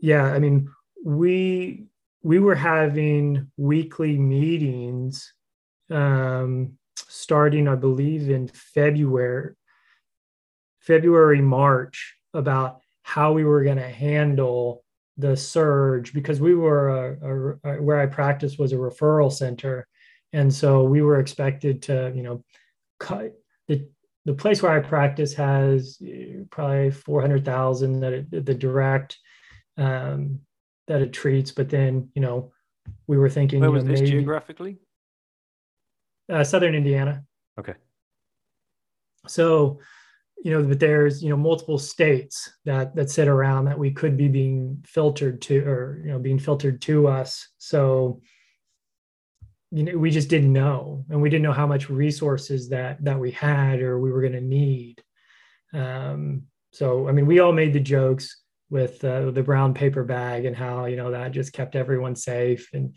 yeah, 0.00 0.24
I 0.24 0.38
mean, 0.38 0.68
we 1.04 1.86
we 2.22 2.40
were 2.40 2.54
having 2.54 3.50
weekly 3.56 4.18
meetings 4.18 5.32
um, 5.90 6.72
starting, 6.96 7.68
I 7.68 7.76
believe, 7.76 8.30
in 8.30 8.48
February, 8.48 9.54
February, 10.80 11.40
March 11.40 12.16
about 12.34 12.80
how 13.02 13.32
we 13.32 13.44
were 13.44 13.62
going 13.62 13.76
to 13.76 13.88
handle 13.88 14.84
the 15.16 15.36
surge 15.36 16.12
because 16.12 16.40
we 16.40 16.54
were 16.54 16.88
a, 16.88 17.12
a, 17.22 17.76
a, 17.76 17.82
where 17.82 18.00
I 18.00 18.06
practiced 18.06 18.58
was 18.58 18.72
a 18.72 18.76
referral 18.76 19.32
center, 19.32 19.86
and 20.32 20.52
so 20.52 20.82
we 20.82 21.02
were 21.02 21.20
expected 21.20 21.82
to, 21.82 22.12
you 22.14 22.22
know, 22.22 22.44
the 23.68 23.88
the 24.24 24.34
place 24.34 24.62
where 24.62 24.72
I 24.72 24.80
practice 24.80 25.34
has 25.34 25.98
eh, 26.06 26.42
probably 26.50 26.90
four 26.90 27.20
hundred 27.20 27.44
thousand 27.44 28.00
that 28.00 28.12
it, 28.12 28.46
the 28.46 28.54
direct 28.54 29.18
um, 29.76 30.40
that 30.88 31.02
it 31.02 31.12
treats, 31.12 31.52
but 31.52 31.68
then 31.68 32.10
you 32.14 32.22
know 32.22 32.52
we 33.06 33.18
were 33.18 33.30
thinking. 33.30 33.60
Where 33.60 33.70
was 33.70 33.84
know, 33.84 33.90
this 33.90 34.00
maybe, 34.00 34.12
geographically? 34.12 34.78
Uh, 36.30 36.44
Southern 36.44 36.74
Indiana. 36.74 37.24
Okay. 37.58 37.74
So 39.26 39.80
you 40.42 40.50
know 40.50 40.62
but 40.62 40.78
there's 40.78 41.22
you 41.22 41.30
know 41.30 41.36
multiple 41.36 41.78
states 41.78 42.50
that 42.64 42.94
that 42.94 43.10
sit 43.10 43.28
around 43.28 43.64
that 43.64 43.78
we 43.78 43.90
could 43.90 44.16
be 44.16 44.28
being 44.28 44.84
filtered 44.86 45.40
to 45.42 45.58
or 45.66 46.00
you 46.04 46.10
know 46.12 46.18
being 46.18 46.38
filtered 46.38 46.80
to 46.82 47.08
us 47.08 47.48
so 47.58 48.20
you 49.70 49.82
know 49.82 49.96
we 49.98 50.10
just 50.10 50.28
didn't 50.28 50.52
know 50.52 51.04
and 51.10 51.20
we 51.20 51.28
didn't 51.28 51.42
know 51.42 51.52
how 51.52 51.66
much 51.66 51.90
resources 51.90 52.68
that 52.68 53.02
that 53.04 53.18
we 53.18 53.30
had 53.30 53.80
or 53.80 53.98
we 53.98 54.12
were 54.12 54.20
going 54.20 54.32
to 54.32 54.40
need 54.40 55.02
um 55.74 56.42
so 56.72 57.08
i 57.08 57.12
mean 57.12 57.26
we 57.26 57.40
all 57.40 57.52
made 57.52 57.72
the 57.72 57.80
jokes 57.80 58.42
with 58.68 59.04
uh, 59.04 59.30
the 59.30 59.42
brown 59.42 59.74
paper 59.74 60.02
bag 60.02 60.44
and 60.44 60.56
how 60.56 60.86
you 60.86 60.96
know 60.96 61.10
that 61.10 61.32
just 61.32 61.52
kept 61.52 61.76
everyone 61.76 62.16
safe 62.16 62.68
and 62.72 62.96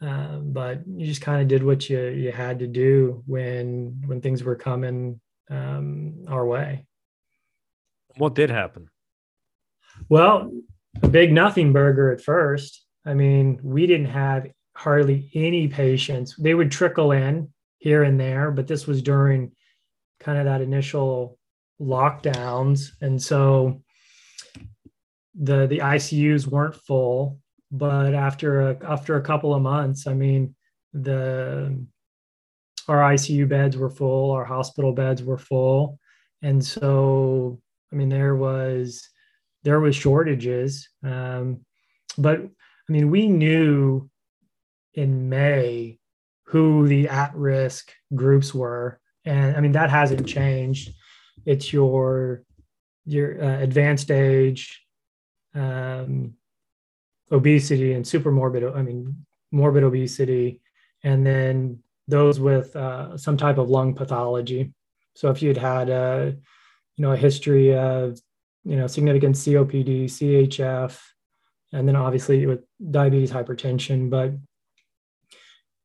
um, 0.00 0.52
but 0.52 0.82
you 0.86 1.06
just 1.06 1.22
kind 1.22 1.42
of 1.42 1.48
did 1.48 1.62
what 1.62 1.88
you 1.90 2.00
you 2.08 2.30
had 2.30 2.60
to 2.60 2.66
do 2.66 3.22
when 3.26 4.00
when 4.06 4.20
things 4.20 4.44
were 4.44 4.54
coming 4.54 5.20
um, 5.50 6.24
our 6.28 6.46
way. 6.46 6.86
What 8.16 8.34
did 8.34 8.50
happen? 8.50 8.90
Well, 10.08 10.52
a 11.02 11.08
big 11.08 11.32
nothing 11.32 11.72
burger 11.72 12.12
at 12.12 12.20
first. 12.20 12.84
I 13.04 13.14
mean, 13.14 13.58
we 13.62 13.86
didn't 13.86 14.06
have 14.06 14.46
hardly 14.78 15.28
any 15.34 15.66
patients. 15.66 16.36
They 16.36 16.54
would 16.54 16.70
trickle 16.70 17.10
in 17.10 17.52
here 17.78 18.04
and 18.04 18.18
there, 18.18 18.52
but 18.52 18.68
this 18.68 18.86
was 18.86 19.02
during 19.02 19.50
kind 20.20 20.38
of 20.38 20.44
that 20.44 20.60
initial 20.60 21.36
lockdowns. 21.80 22.90
And 23.00 23.20
so 23.20 23.82
the 25.34 25.66
the 25.66 25.78
ICUs 25.78 26.46
weren't 26.46 26.76
full, 26.76 27.40
but 27.72 28.14
after 28.14 28.70
a 28.70 28.78
after 28.88 29.16
a 29.16 29.22
couple 29.22 29.52
of 29.52 29.62
months, 29.62 30.06
I 30.06 30.14
mean, 30.14 30.54
the 30.92 31.84
our 32.86 32.98
ICU 33.14 33.48
beds 33.48 33.76
were 33.76 33.90
full, 33.90 34.30
our 34.30 34.44
hospital 34.44 34.92
beds 34.92 35.24
were 35.24 35.38
full. 35.38 35.98
And 36.42 36.64
so, 36.64 37.60
I 37.92 37.96
mean, 37.96 38.08
there 38.08 38.36
was 38.36 39.08
there 39.64 39.80
was 39.80 39.96
shortages. 39.96 40.88
Um, 41.02 41.64
but 42.16 42.38
I 42.38 42.92
mean, 42.92 43.10
we 43.10 43.26
knew 43.26 44.08
in 44.94 45.28
May 45.28 45.98
who 46.44 46.88
the 46.88 47.08
at-risk 47.08 47.92
groups 48.14 48.54
were, 48.54 49.00
and 49.24 49.56
I 49.56 49.60
mean 49.60 49.72
that 49.72 49.90
hasn't 49.90 50.26
changed. 50.26 50.92
It's 51.44 51.72
your 51.72 52.42
your 53.04 53.42
uh, 53.42 53.60
advanced 53.60 54.10
age, 54.10 54.84
um, 55.54 56.34
obesity, 57.30 57.92
and 57.92 58.06
super 58.06 58.30
morbid. 58.30 58.64
I 58.64 58.82
mean, 58.82 59.26
morbid 59.50 59.82
obesity, 59.82 60.60
and 61.02 61.26
then 61.26 61.82
those 62.08 62.40
with 62.40 62.74
uh, 62.74 63.16
some 63.16 63.36
type 63.36 63.58
of 63.58 63.68
lung 63.68 63.94
pathology. 63.94 64.72
So 65.14 65.30
if 65.30 65.42
you'd 65.42 65.58
had 65.58 65.90
a, 65.90 66.34
you 66.96 67.02
know, 67.02 67.12
a 67.12 67.16
history 67.16 67.76
of, 67.76 68.18
you 68.64 68.76
know, 68.76 68.86
significant 68.86 69.36
COPD, 69.36 70.04
CHF, 70.04 70.98
and 71.72 71.86
then 71.86 71.96
obviously 71.96 72.46
with 72.46 72.60
diabetes, 72.90 73.30
hypertension, 73.30 74.08
but 74.08 74.32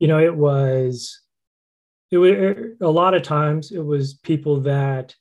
you 0.04 0.08
know, 0.08 0.18
it 0.18 0.36
was, 0.36 1.18
it 2.10 2.18
was 2.18 2.76
a 2.82 2.90
lot 2.90 3.14
of 3.14 3.22
times 3.22 3.72
it 3.72 3.82
was 3.82 4.12
people 4.12 4.60
that, 4.60 5.14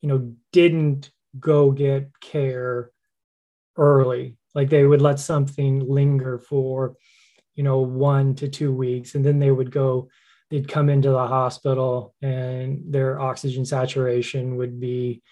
you 0.00 0.08
know, 0.08 0.32
didn't 0.50 1.10
go 1.38 1.70
get 1.70 2.08
care 2.22 2.90
early. 3.76 4.38
Like 4.54 4.70
they 4.70 4.86
would 4.86 5.02
let 5.02 5.20
something 5.20 5.86
linger 5.86 6.38
for, 6.38 6.96
you 7.54 7.62
know, 7.62 7.80
one 7.80 8.34
to 8.36 8.48
two 8.48 8.72
weeks, 8.72 9.14
and 9.14 9.22
then 9.22 9.40
they 9.40 9.50
would 9.50 9.70
go 9.70 10.08
they'd 10.48 10.66
come 10.66 10.88
into 10.88 11.10
the 11.10 11.26
hospital 11.26 12.14
and 12.22 12.80
their 12.90 13.20
oxygen 13.20 13.66
saturation 13.66 14.56
would 14.56 14.80
be 14.80 15.22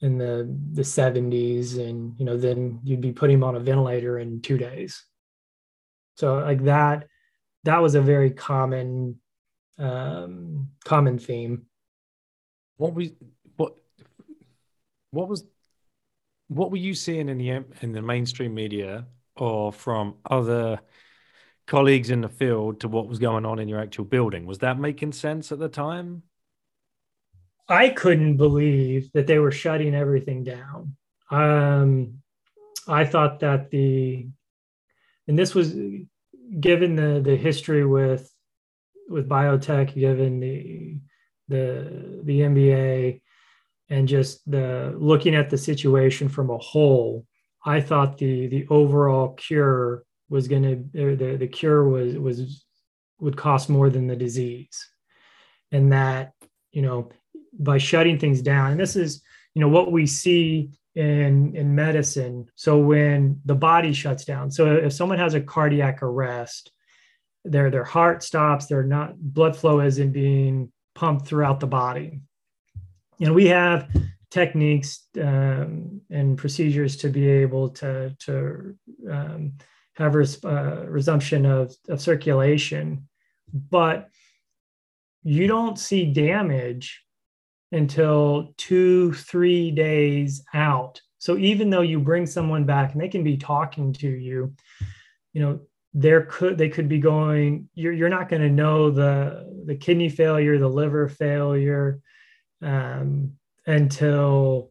in 0.00 0.18
the 0.18 0.52
the 0.72 0.82
70s 0.82 1.78
and 1.78 2.14
you 2.18 2.24
know 2.26 2.36
then 2.36 2.80
you'd 2.82 3.00
be 3.00 3.12
putting 3.12 3.38
them 3.38 3.48
on 3.48 3.54
a 3.54 3.60
ventilator 3.60 4.18
in 4.18 4.42
two 4.42 4.58
days 4.58 5.04
so 6.16 6.40
like 6.40 6.64
that 6.64 7.06
that 7.64 7.78
was 7.78 7.94
a 7.94 8.02
very 8.02 8.30
common 8.30 9.18
um, 9.78 10.68
common 10.84 11.18
theme. 11.18 11.66
What 12.76 12.94
was 12.94 13.10
what 13.56 13.74
what 15.10 15.28
was 15.28 15.44
what 16.48 16.70
were 16.70 16.76
you 16.76 16.94
seeing 16.94 17.28
in 17.28 17.38
the 17.38 17.64
in 17.80 17.92
the 17.92 18.02
mainstream 18.02 18.54
media 18.54 19.06
or 19.36 19.72
from 19.72 20.16
other 20.28 20.80
colleagues 21.66 22.10
in 22.10 22.20
the 22.20 22.28
field 22.28 22.80
to 22.80 22.88
what 22.88 23.08
was 23.08 23.18
going 23.18 23.46
on 23.46 23.58
in 23.58 23.68
your 23.68 23.80
actual 23.80 24.04
building? 24.04 24.46
Was 24.46 24.58
that 24.58 24.78
making 24.78 25.12
sense 25.12 25.52
at 25.52 25.58
the 25.58 25.68
time? 25.68 26.22
I 27.68 27.90
couldn't 27.90 28.36
believe 28.36 29.10
that 29.12 29.26
they 29.26 29.38
were 29.38 29.52
shutting 29.52 29.94
everything 29.94 30.44
down. 30.44 30.96
Um, 31.30 32.22
I 32.86 33.04
thought 33.04 33.40
that 33.40 33.70
the, 33.70 34.28
and 35.28 35.38
this 35.38 35.54
was 35.54 35.74
given 36.60 36.96
the 36.96 37.20
the 37.20 37.36
history 37.36 37.84
with 37.84 38.30
with 39.08 39.28
biotech, 39.28 39.94
given 39.94 40.40
the 40.40 40.98
the 41.48 42.20
the 42.24 42.40
MBA, 42.40 43.20
and 43.88 44.08
just 44.08 44.48
the 44.50 44.94
looking 44.96 45.34
at 45.34 45.50
the 45.50 45.58
situation 45.58 46.28
from 46.28 46.50
a 46.50 46.58
whole, 46.58 47.26
I 47.64 47.80
thought 47.80 48.18
the 48.18 48.46
the 48.48 48.66
overall 48.68 49.34
cure 49.34 50.04
was 50.28 50.48
going 50.48 50.62
to 50.62 51.16
the 51.16 51.36
the 51.36 51.48
cure 51.48 51.88
was 51.88 52.14
was 52.14 52.64
would 53.18 53.36
cost 53.36 53.68
more 53.68 53.90
than 53.90 54.06
the 54.06 54.16
disease, 54.16 54.88
and 55.70 55.92
that 55.92 56.32
you 56.72 56.82
know 56.82 57.10
by 57.58 57.78
shutting 57.78 58.18
things 58.18 58.42
down, 58.42 58.72
and 58.72 58.80
this 58.80 58.96
is 58.96 59.22
you 59.54 59.60
know 59.60 59.68
what 59.68 59.92
we 59.92 60.06
see 60.06 60.70
in 60.94 61.56
in 61.56 61.74
medicine. 61.74 62.46
So 62.54 62.78
when 62.78 63.40
the 63.44 63.54
body 63.54 63.92
shuts 63.92 64.24
down, 64.24 64.50
so 64.50 64.76
if 64.76 64.92
someone 64.92 65.18
has 65.18 65.34
a 65.34 65.40
cardiac 65.40 66.02
arrest, 66.02 66.70
their 67.44 67.70
their 67.70 67.84
heart 67.84 68.22
stops, 68.22 68.66
their 68.66 68.82
not 68.82 69.18
blood 69.18 69.56
flow 69.56 69.80
isn't 69.80 70.12
being 70.12 70.72
pumped 70.94 71.26
throughout 71.26 71.60
the 71.60 71.66
body. 71.66 72.20
And 73.20 73.34
we 73.34 73.46
have 73.48 73.88
techniques 74.30 75.06
um, 75.20 76.00
and 76.10 76.38
procedures 76.38 76.96
to 76.98 77.08
be 77.08 77.28
able 77.28 77.68
to 77.70 78.14
to 78.20 78.76
um, 79.10 79.52
have 79.94 80.14
res, 80.14 80.42
uh, 80.44 80.86
resumption 80.88 81.44
of, 81.46 81.74
of 81.88 82.00
circulation, 82.00 83.08
but 83.52 84.08
you 85.22 85.46
don't 85.46 85.78
see 85.78 86.12
damage 86.12 87.02
until 87.72 88.52
two, 88.56 89.12
three 89.14 89.70
days 89.70 90.42
out. 90.54 91.00
So 91.18 91.36
even 91.38 91.70
though 91.70 91.82
you 91.82 91.98
bring 91.98 92.26
someone 92.26 92.64
back 92.64 92.92
and 92.92 93.00
they 93.00 93.08
can 93.08 93.24
be 93.24 93.36
talking 93.36 93.92
to 93.94 94.08
you, 94.08 94.54
you 95.32 95.40
know, 95.40 95.60
there 95.94 96.22
could 96.22 96.56
they 96.56 96.68
could 96.68 96.88
be 96.88 96.98
going, 96.98 97.68
you're 97.74 97.92
you're 97.92 98.08
not 98.08 98.28
going 98.28 98.42
to 98.42 98.48
know 98.48 98.90
the 98.90 99.62
the 99.66 99.74
kidney 99.74 100.08
failure, 100.08 100.58
the 100.58 100.68
liver 100.68 101.08
failure, 101.08 102.00
um, 102.62 103.32
until 103.66 104.70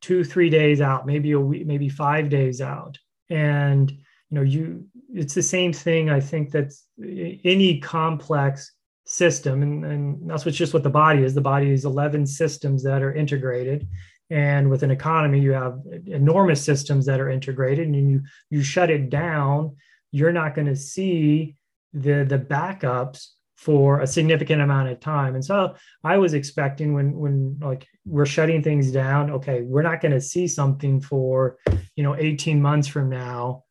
two, 0.00 0.24
three 0.24 0.50
days 0.50 0.80
out, 0.80 1.06
maybe 1.06 1.32
a 1.32 1.40
week, 1.40 1.66
maybe 1.66 1.88
five 1.88 2.28
days 2.28 2.60
out. 2.60 2.98
And 3.28 3.90
you 3.90 3.98
know, 4.30 4.42
you 4.42 4.86
it's 5.12 5.34
the 5.34 5.42
same 5.42 5.72
thing. 5.72 6.10
I 6.10 6.20
think 6.20 6.50
that's 6.50 6.84
any 6.98 7.80
complex 7.80 8.72
system 9.04 9.62
and, 9.62 9.84
and 9.84 10.30
that's 10.30 10.44
what's 10.44 10.56
just 10.56 10.74
what 10.74 10.82
the 10.82 10.90
body 10.90 11.22
is. 11.22 11.34
The 11.34 11.40
body 11.40 11.70
is 11.70 11.84
11 11.84 12.26
systems 12.26 12.82
that 12.84 13.02
are 13.02 13.12
integrated 13.12 13.88
and 14.30 14.70
with 14.70 14.82
an 14.82 14.90
economy 14.90 15.40
you 15.40 15.52
have 15.52 15.80
enormous 16.06 16.64
systems 16.64 17.06
that 17.06 17.20
are 17.20 17.28
integrated 17.28 17.86
and 17.86 18.10
you 18.10 18.22
you 18.50 18.62
shut 18.62 18.90
it 18.90 19.10
down 19.10 19.76
you're 20.10 20.32
not 20.32 20.54
going 20.54 20.66
to 20.66 20.76
see 20.76 21.56
the 21.92 22.24
the 22.24 22.38
backups 22.38 23.28
for 23.56 24.00
a 24.00 24.06
significant 24.08 24.60
amount 24.60 24.88
of 24.88 24.98
time. 24.98 25.34
And 25.34 25.44
so 25.44 25.74
i 26.02 26.16
was 26.18 26.34
expecting 26.34 26.94
when 26.94 27.12
when 27.14 27.58
like 27.60 27.86
we're 28.04 28.26
shutting 28.26 28.62
things 28.62 28.90
down 28.90 29.30
okay 29.30 29.62
we're 29.62 29.82
not 29.82 30.00
going 30.00 30.12
to 30.12 30.20
see 30.20 30.48
something 30.48 31.00
for 31.00 31.58
you 31.94 32.02
know 32.02 32.16
18 32.16 32.60
months 32.60 32.88
from 32.88 33.08
now 33.08 33.64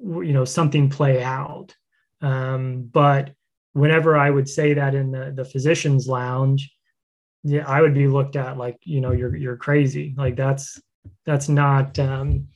you 0.00 0.32
know 0.32 0.44
something 0.44 0.88
play 0.88 1.22
out. 1.22 1.74
Um, 2.20 2.88
but 2.92 3.34
whenever 3.72 4.16
I 4.16 4.30
would 4.30 4.48
say 4.48 4.74
that 4.74 4.94
in 4.94 5.10
the, 5.10 5.32
the 5.34 5.44
physician's 5.44 6.06
lounge, 6.06 6.70
yeah, 7.44 7.66
I 7.66 7.80
would 7.80 7.94
be 7.94 8.06
looked 8.06 8.36
at 8.36 8.56
like, 8.56 8.78
you 8.84 9.00
know, 9.00 9.12
you're, 9.12 9.34
you're 9.34 9.56
crazy. 9.56 10.14
Like 10.16 10.36
that's, 10.36 10.80
that's 11.26 11.48
not, 11.48 11.98
um, 11.98 12.48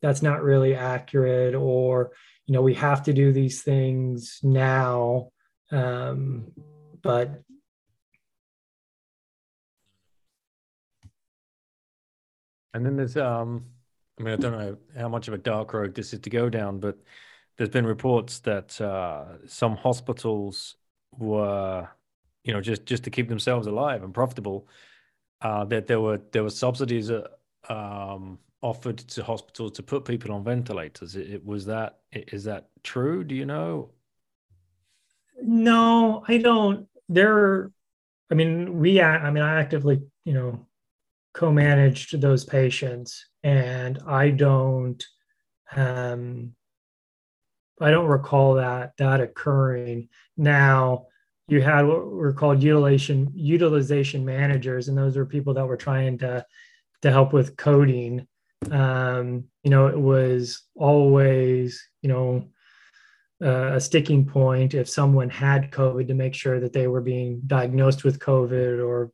that's 0.00 0.22
not 0.22 0.42
really 0.42 0.74
accurate 0.74 1.54
or, 1.54 2.12
you 2.46 2.54
know, 2.54 2.62
we 2.62 2.74
have 2.74 3.04
to 3.04 3.12
do 3.12 3.32
these 3.32 3.62
things 3.62 4.40
now. 4.42 5.30
Um, 5.70 6.52
but 7.02 7.42
and 12.74 12.84
then 12.84 12.96
there's 12.96 13.16
um 13.16 13.64
i 14.18 14.22
mean 14.22 14.34
i 14.34 14.36
don't 14.36 14.52
know 14.52 14.76
how 14.96 15.08
much 15.08 15.28
of 15.28 15.34
a 15.34 15.38
dark 15.38 15.72
road 15.72 15.94
this 15.94 16.12
is 16.12 16.20
to 16.20 16.30
go 16.30 16.48
down 16.48 16.78
but 16.78 16.96
there's 17.56 17.70
been 17.70 17.86
reports 17.86 18.40
that 18.40 18.80
uh, 18.80 19.24
some 19.46 19.76
hospitals 19.76 20.76
were, 21.18 21.88
you 22.44 22.52
know, 22.52 22.60
just 22.60 22.86
just 22.86 23.04
to 23.04 23.10
keep 23.10 23.28
themselves 23.28 23.66
alive 23.66 24.02
and 24.02 24.14
profitable, 24.14 24.68
uh, 25.42 25.64
that 25.66 25.86
there 25.86 26.00
were 26.00 26.20
there 26.32 26.42
were 26.42 26.50
subsidies 26.50 27.10
uh, 27.10 27.28
um, 27.68 28.38
offered 28.62 28.98
to 28.98 29.22
hospitals 29.22 29.72
to 29.72 29.82
put 29.82 30.04
people 30.04 30.32
on 30.32 30.44
ventilators. 30.44 31.16
It, 31.16 31.30
it, 31.30 31.44
was 31.44 31.66
that 31.66 31.98
is 32.12 32.44
that 32.44 32.68
true? 32.82 33.24
Do 33.24 33.34
you 33.34 33.46
know? 33.46 33.90
No, 35.42 36.24
I 36.28 36.38
don't. 36.38 36.86
There, 37.08 37.70
I 38.30 38.34
mean, 38.34 38.78
we. 38.78 39.00
I 39.00 39.30
mean, 39.30 39.42
I 39.42 39.60
actively, 39.60 40.02
you 40.24 40.32
know, 40.32 40.66
co-managed 41.34 42.20
those 42.20 42.44
patients, 42.44 43.26
and 43.42 43.98
I 44.06 44.30
don't. 44.30 45.04
Um, 45.74 46.54
I 47.82 47.90
don't 47.90 48.06
recall 48.06 48.54
that 48.54 48.92
that 48.98 49.20
occurring. 49.20 50.08
Now 50.36 51.06
you 51.48 51.60
had 51.60 51.86
what 51.86 52.06
were 52.06 52.32
called 52.32 52.62
utilization 52.62 53.30
utilization 53.34 54.24
managers, 54.24 54.88
and 54.88 54.96
those 54.96 55.16
were 55.16 55.26
people 55.26 55.54
that 55.54 55.66
were 55.66 55.76
trying 55.76 56.18
to 56.18 56.44
to 57.02 57.10
help 57.10 57.32
with 57.32 57.56
coding. 57.56 58.26
Um, 58.70 59.44
you 59.64 59.70
know, 59.70 59.88
it 59.88 59.98
was 59.98 60.62
always 60.76 61.82
you 62.00 62.08
know 62.08 62.48
uh, 63.42 63.74
a 63.74 63.80
sticking 63.80 64.24
point 64.24 64.74
if 64.74 64.88
someone 64.88 65.30
had 65.30 65.72
COVID 65.72 66.06
to 66.08 66.14
make 66.14 66.34
sure 66.34 66.60
that 66.60 66.72
they 66.72 66.86
were 66.86 67.00
being 67.00 67.42
diagnosed 67.46 68.04
with 68.04 68.20
COVID 68.20 68.84
or 68.86 69.10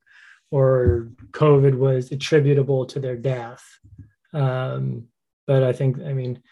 or 0.51 1.09
COVID 1.33 1.77
was 1.77 2.13
attributable 2.13 2.87
to 2.87 3.01
their 3.01 3.17
death. 3.17 3.65
Um, 4.33 5.09
but 5.47 5.63
I 5.63 5.73
think, 5.73 5.99
I 6.01 6.13
mean, 6.13 6.43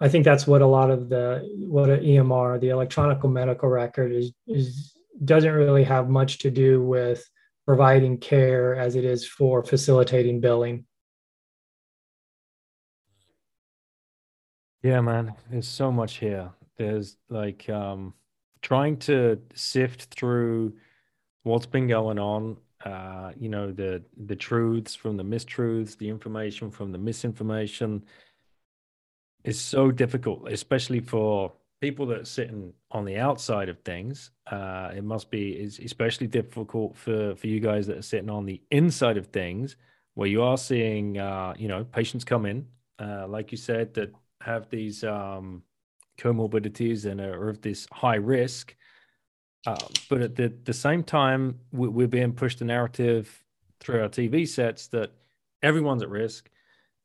I 0.00 0.08
think 0.08 0.24
that's 0.24 0.46
what 0.46 0.62
a 0.62 0.66
lot 0.66 0.90
of 0.90 1.08
the 1.08 1.48
what 1.58 1.88
an 1.88 2.00
EMR, 2.00 2.60
the 2.60 2.68
electronic 2.68 3.24
medical 3.24 3.68
record, 3.68 4.12
is 4.12 4.32
is 4.46 4.94
doesn't 5.24 5.52
really 5.52 5.84
have 5.84 6.08
much 6.08 6.38
to 6.38 6.50
do 6.50 6.82
with 6.82 7.24
providing 7.66 8.18
care 8.18 8.76
as 8.76 8.94
it 8.94 9.04
is 9.04 9.26
for 9.26 9.62
facilitating 9.64 10.40
billing. 10.40 10.84
Yeah, 14.82 15.00
man, 15.00 15.34
there's 15.50 15.66
so 15.66 15.90
much 15.90 16.18
here. 16.18 16.50
There's 16.76 17.16
like 17.30 17.68
um, 17.70 18.12
trying 18.60 18.98
to 18.98 19.40
sift 19.54 20.14
through 20.14 20.74
what's 21.42 21.66
been 21.66 21.88
going 21.88 22.18
on. 22.18 22.58
Uh, 22.84 23.32
you 23.36 23.48
know, 23.48 23.72
the 23.72 24.04
the 24.26 24.36
truths 24.36 24.94
from 24.94 25.16
the 25.16 25.24
mistruths, 25.24 25.96
the 25.96 26.08
information 26.10 26.70
from 26.70 26.92
the 26.92 26.98
misinformation 26.98 28.04
is 29.46 29.60
so 29.60 29.90
difficult, 29.90 30.48
especially 30.50 31.00
for 31.00 31.52
people 31.80 32.06
that 32.06 32.20
are 32.20 32.24
sitting 32.24 32.72
on 32.90 33.04
the 33.04 33.16
outside 33.16 33.68
of 33.68 33.78
things. 33.80 34.30
Uh, 34.50 34.90
it 34.94 35.04
must 35.04 35.30
be 35.30 35.70
especially 35.84 36.26
difficult 36.26 36.96
for 36.96 37.34
for 37.36 37.46
you 37.46 37.60
guys 37.60 37.86
that 37.86 37.96
are 37.98 38.02
sitting 38.02 38.28
on 38.28 38.44
the 38.44 38.60
inside 38.70 39.16
of 39.16 39.28
things, 39.28 39.76
where 40.14 40.28
you 40.28 40.42
are 40.42 40.58
seeing, 40.58 41.18
uh, 41.18 41.54
you 41.56 41.68
know, 41.68 41.84
patients 41.84 42.24
come 42.24 42.44
in, 42.44 42.66
uh, 42.98 43.26
like 43.28 43.52
you 43.52 43.58
said, 43.58 43.94
that 43.94 44.12
have 44.40 44.68
these 44.68 45.04
um, 45.04 45.62
comorbidities 46.18 47.04
and 47.04 47.20
are 47.20 47.48
of 47.48 47.60
this 47.60 47.86
high 47.92 48.16
risk. 48.16 48.74
Uh, 49.66 49.76
but 50.08 50.20
at 50.20 50.36
the, 50.36 50.52
the 50.64 50.72
same 50.72 51.02
time, 51.02 51.58
we, 51.72 51.88
we're 51.88 52.06
being 52.06 52.32
pushed 52.32 52.60
a 52.60 52.64
narrative 52.64 53.42
through 53.80 54.00
our 54.00 54.08
TV 54.08 54.46
sets 54.46 54.86
that 54.88 55.12
everyone's 55.62 56.02
at 56.02 56.08
risk 56.08 56.48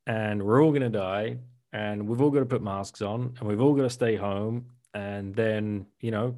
and 0.08 0.42
we're 0.42 0.64
all 0.64 0.72
going 0.72 0.82
to 0.82 0.90
die 0.90 1.38
and 1.74 2.08
we've 2.08 2.22
all 2.22 2.30
got 2.30 2.40
to 2.40 2.46
put 2.46 2.62
masks 2.62 3.02
on 3.02 3.36
and 3.40 3.48
we've 3.48 3.62
all 3.62 3.74
got 3.74 3.84
to 3.84 3.90
stay 3.90 4.16
home 4.16 4.66
and 4.94 5.36
then 5.36 5.86
you 6.00 6.12
know 6.12 6.36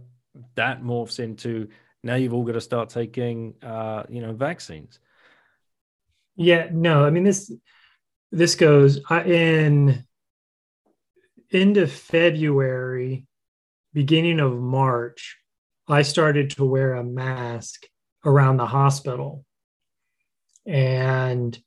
that 0.55 0.81
morphs 0.81 1.19
into 1.19 1.67
now 2.03 2.15
you've 2.15 2.33
all 2.33 2.43
got 2.43 2.53
to 2.53 2.61
start 2.61 2.89
taking 2.89 3.53
uh 3.63 4.03
you 4.09 4.21
know 4.21 4.33
vaccines 4.33 4.99
yeah 6.35 6.67
no 6.71 7.05
i 7.05 7.09
mean 7.09 7.23
this 7.23 7.51
this 8.31 8.55
goes 8.55 8.99
in 9.25 10.03
end 11.51 11.77
of 11.77 11.91
february 11.91 13.25
beginning 13.93 14.39
of 14.39 14.53
march 14.57 15.37
I 15.87 16.03
started 16.03 16.51
to 16.51 16.65
wear 16.65 16.93
a 16.93 17.03
mask 17.03 17.87
around 18.25 18.57
the 18.57 18.65
hospital. 18.65 19.45
And 20.65 21.57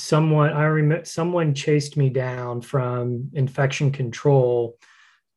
someone 0.00 0.52
I 0.52 0.64
remember 0.64 1.04
someone 1.04 1.54
chased 1.54 1.96
me 1.96 2.10
down 2.10 2.62
from 2.62 3.30
infection 3.34 3.92
control 3.92 4.76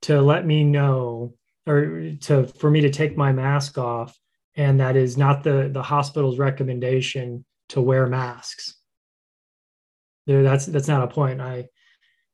to 0.03 0.22
let 0.22 0.45
me 0.45 0.64
know 0.64 1.34
or 1.66 2.14
to 2.22 2.47
for 2.47 2.70
me 2.70 2.82
to 2.82 2.89
take 2.89 3.18
my 3.18 3.32
mask 3.32 3.78
off 3.78 4.18
and 4.55 4.80
that 4.80 4.95
is 4.95 5.18
not 5.18 5.43
the 5.43 5.70
the 5.72 5.84
hospital's 5.84 6.38
recommendation 6.38 7.45
to 7.70 7.82
wear 7.82 8.07
masks. 8.07 8.76
There 10.28 10.43
that's 10.43 10.66
that's 10.66 10.88
not 10.88 11.03
a 11.03 11.07
point. 11.07 11.41
I 11.41 11.68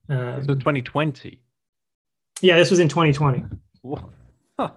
um, 0.10 0.44
so 0.44 0.56
2020 0.56 1.40
yeah 2.42 2.58
this 2.58 2.72
was 2.72 2.80
in 2.80 2.90
2020 2.90 3.44
huh. 4.60 4.72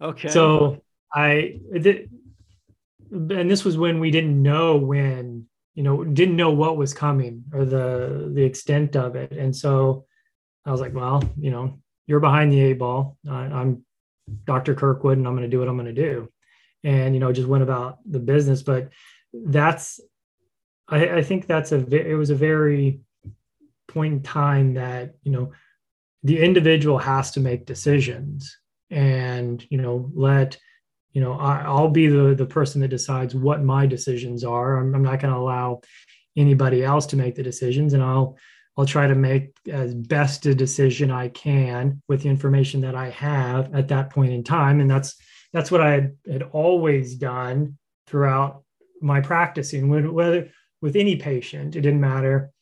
okay. 0.00 0.28
So 0.28 0.82
i 1.14 1.58
did, 1.72 2.10
and 3.10 3.50
this 3.50 3.64
was 3.64 3.76
when 3.78 4.00
we 4.00 4.10
didn't 4.10 4.40
know 4.40 4.76
when 4.76 5.46
you 5.80 5.84
know 5.84 6.04
didn't 6.04 6.36
know 6.36 6.50
what 6.50 6.76
was 6.76 6.92
coming 6.92 7.42
or 7.54 7.64
the 7.64 8.30
the 8.34 8.44
extent 8.44 8.96
of 8.96 9.16
it. 9.16 9.32
And 9.32 9.56
so 9.56 10.04
i 10.66 10.70
was 10.70 10.78
like 10.78 10.92
well 10.92 11.24
you 11.38 11.50
know 11.50 11.80
you're 12.06 12.20
behind 12.20 12.52
the 12.52 12.60
eight 12.60 12.78
ball. 12.78 13.16
I, 13.26 13.44
i'm 13.58 13.82
dr 14.44 14.74
kirkwood 14.74 15.16
and 15.16 15.26
i'm 15.26 15.32
going 15.32 15.48
to 15.48 15.56
do 15.56 15.58
what 15.58 15.68
i'm 15.70 15.78
going 15.78 15.94
to 15.94 16.02
do. 16.10 16.28
And 16.84 17.14
you 17.14 17.20
know 17.20 17.32
just 17.32 17.48
went 17.48 17.62
about 17.62 17.98
the 18.04 18.18
business. 18.18 18.62
But 18.62 18.90
that's 19.32 20.00
i, 20.86 20.98
I 21.20 21.22
think 21.22 21.46
that's 21.46 21.72
a 21.72 21.78
it 22.10 22.14
was 22.14 22.28
a 22.28 22.44
very 22.48 23.00
point 23.88 24.12
in 24.12 24.22
time 24.22 24.74
that 24.74 25.14
you 25.22 25.32
know 25.32 25.52
the 26.24 26.42
individual 26.42 26.98
has 26.98 27.30
to 27.30 27.40
make 27.40 27.64
decisions 27.64 28.54
and 28.90 29.66
you 29.70 29.78
know 29.80 30.10
let 30.14 30.58
you 31.12 31.20
know 31.20 31.32
I, 31.32 31.68
will 31.68 31.88
be 31.88 32.06
the 32.06 32.34
the 32.34 32.46
person 32.46 32.80
that 32.80 32.88
decides 32.88 33.34
what 33.34 33.62
my 33.62 33.86
decisions 33.86 34.44
are. 34.44 34.78
I'm, 34.78 34.94
I'm 34.94 35.02
not 35.02 35.20
going 35.20 35.32
to 35.32 35.40
allow 35.40 35.80
anybody 36.36 36.84
else 36.84 37.06
to 37.06 37.16
make 37.16 37.34
the 37.34 37.42
decisions 37.42 37.92
and 37.92 38.02
i'll 38.02 38.38
i'll 38.76 38.86
try 38.86 39.08
to 39.08 39.16
make 39.16 39.50
as 39.68 39.92
best 39.92 40.46
a 40.46 40.54
decision 40.54 41.10
i 41.10 41.26
can 41.28 42.00
with 42.06 42.22
the 42.22 42.28
information 42.28 42.80
that 42.80 42.94
i 42.94 43.10
have 43.10 43.74
at 43.74 43.88
that 43.88 44.10
point 44.10 44.32
in 44.32 44.44
time. 44.44 44.80
And 44.80 44.90
that's 44.90 45.16
that's 45.52 45.70
what 45.70 45.80
i 45.80 45.90
had, 45.90 46.16
had 46.30 46.42
always 46.44 47.16
done 47.16 47.76
throughout 48.06 48.62
my 49.02 49.20
practicing. 49.20 49.88
Whether 49.88 50.50
with 50.80 50.96
any 50.96 51.16
patient 51.16 51.76
it 51.76 51.80
didn't 51.80 52.00
matter 52.00 52.52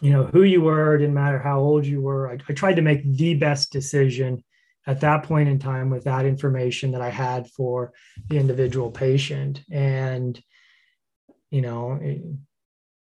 you 0.00 0.10
know 0.10 0.24
who 0.24 0.42
you 0.42 0.60
were 0.60 0.98
didn't 0.98 1.14
matter 1.14 1.38
how 1.38 1.60
old 1.60 1.86
you 1.86 2.00
were. 2.00 2.30
I, 2.30 2.38
I 2.48 2.52
tried 2.52 2.74
to 2.74 2.82
make 2.82 3.02
the 3.04 3.34
best 3.34 3.72
decision 3.72 4.42
at 4.86 5.00
that 5.00 5.24
point 5.24 5.48
in 5.48 5.58
time 5.58 5.90
with 5.90 6.04
that 6.04 6.26
information 6.26 6.92
that 6.92 7.00
I 7.00 7.10
had 7.10 7.48
for 7.48 7.92
the 8.28 8.38
individual 8.38 8.90
patient. 8.90 9.62
And, 9.70 10.40
you 11.50 11.62
know, 11.62 11.98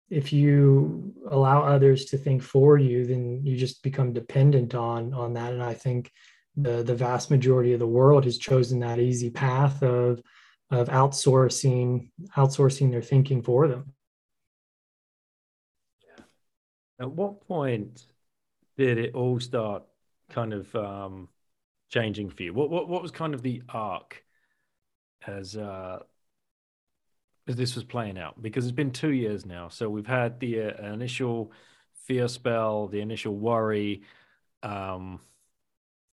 if 0.09 0.33
you 0.33 1.13
allow 1.29 1.63
others 1.63 2.05
to 2.05 2.17
think 2.17 2.41
for 2.41 2.77
you, 2.77 3.05
then 3.05 3.41
you 3.43 3.57
just 3.57 3.83
become 3.83 4.13
dependent 4.13 4.73
on 4.73 5.13
on 5.13 5.33
that. 5.33 5.53
And 5.53 5.61
I 5.61 5.73
think 5.73 6.11
the 6.55 6.81
the 6.83 6.95
vast 6.95 7.29
majority 7.29 7.73
of 7.73 7.79
the 7.79 7.87
world 7.87 8.25
has 8.25 8.37
chosen 8.37 8.79
that 8.79 8.99
easy 8.99 9.29
path 9.29 9.83
of 9.83 10.21
of 10.71 10.87
outsourcing 10.89 12.09
outsourcing 12.35 12.91
their 12.91 13.01
thinking 13.01 13.41
for 13.41 13.67
them. 13.67 13.93
At 16.99 17.11
what 17.11 17.47
point 17.47 18.03
did 18.77 18.97
it 18.97 19.13
all 19.13 19.39
start 19.39 19.83
kind 20.29 20.53
of 20.53 20.75
um, 20.75 21.29
changing 21.89 22.29
for 22.29 22.43
you? 22.43 22.53
What 22.53 22.69
what 22.69 22.87
what 22.87 23.01
was 23.01 23.11
kind 23.11 23.33
of 23.33 23.41
the 23.41 23.63
arc 23.69 24.23
as 25.25 25.55
uh 25.57 25.99
as 27.47 27.55
this 27.55 27.75
was 27.75 27.83
playing 27.83 28.17
out? 28.17 28.41
Because 28.41 28.65
it's 28.65 28.75
been 28.75 28.91
two 28.91 29.11
years 29.11 29.45
now, 29.45 29.69
so 29.69 29.89
we've 29.89 30.07
had 30.07 30.39
the 30.39 30.61
uh, 30.61 30.93
initial 30.93 31.51
fear 32.05 32.27
spell, 32.27 32.87
the 32.87 33.01
initial 33.01 33.35
worry. 33.35 34.03
Um, 34.63 35.19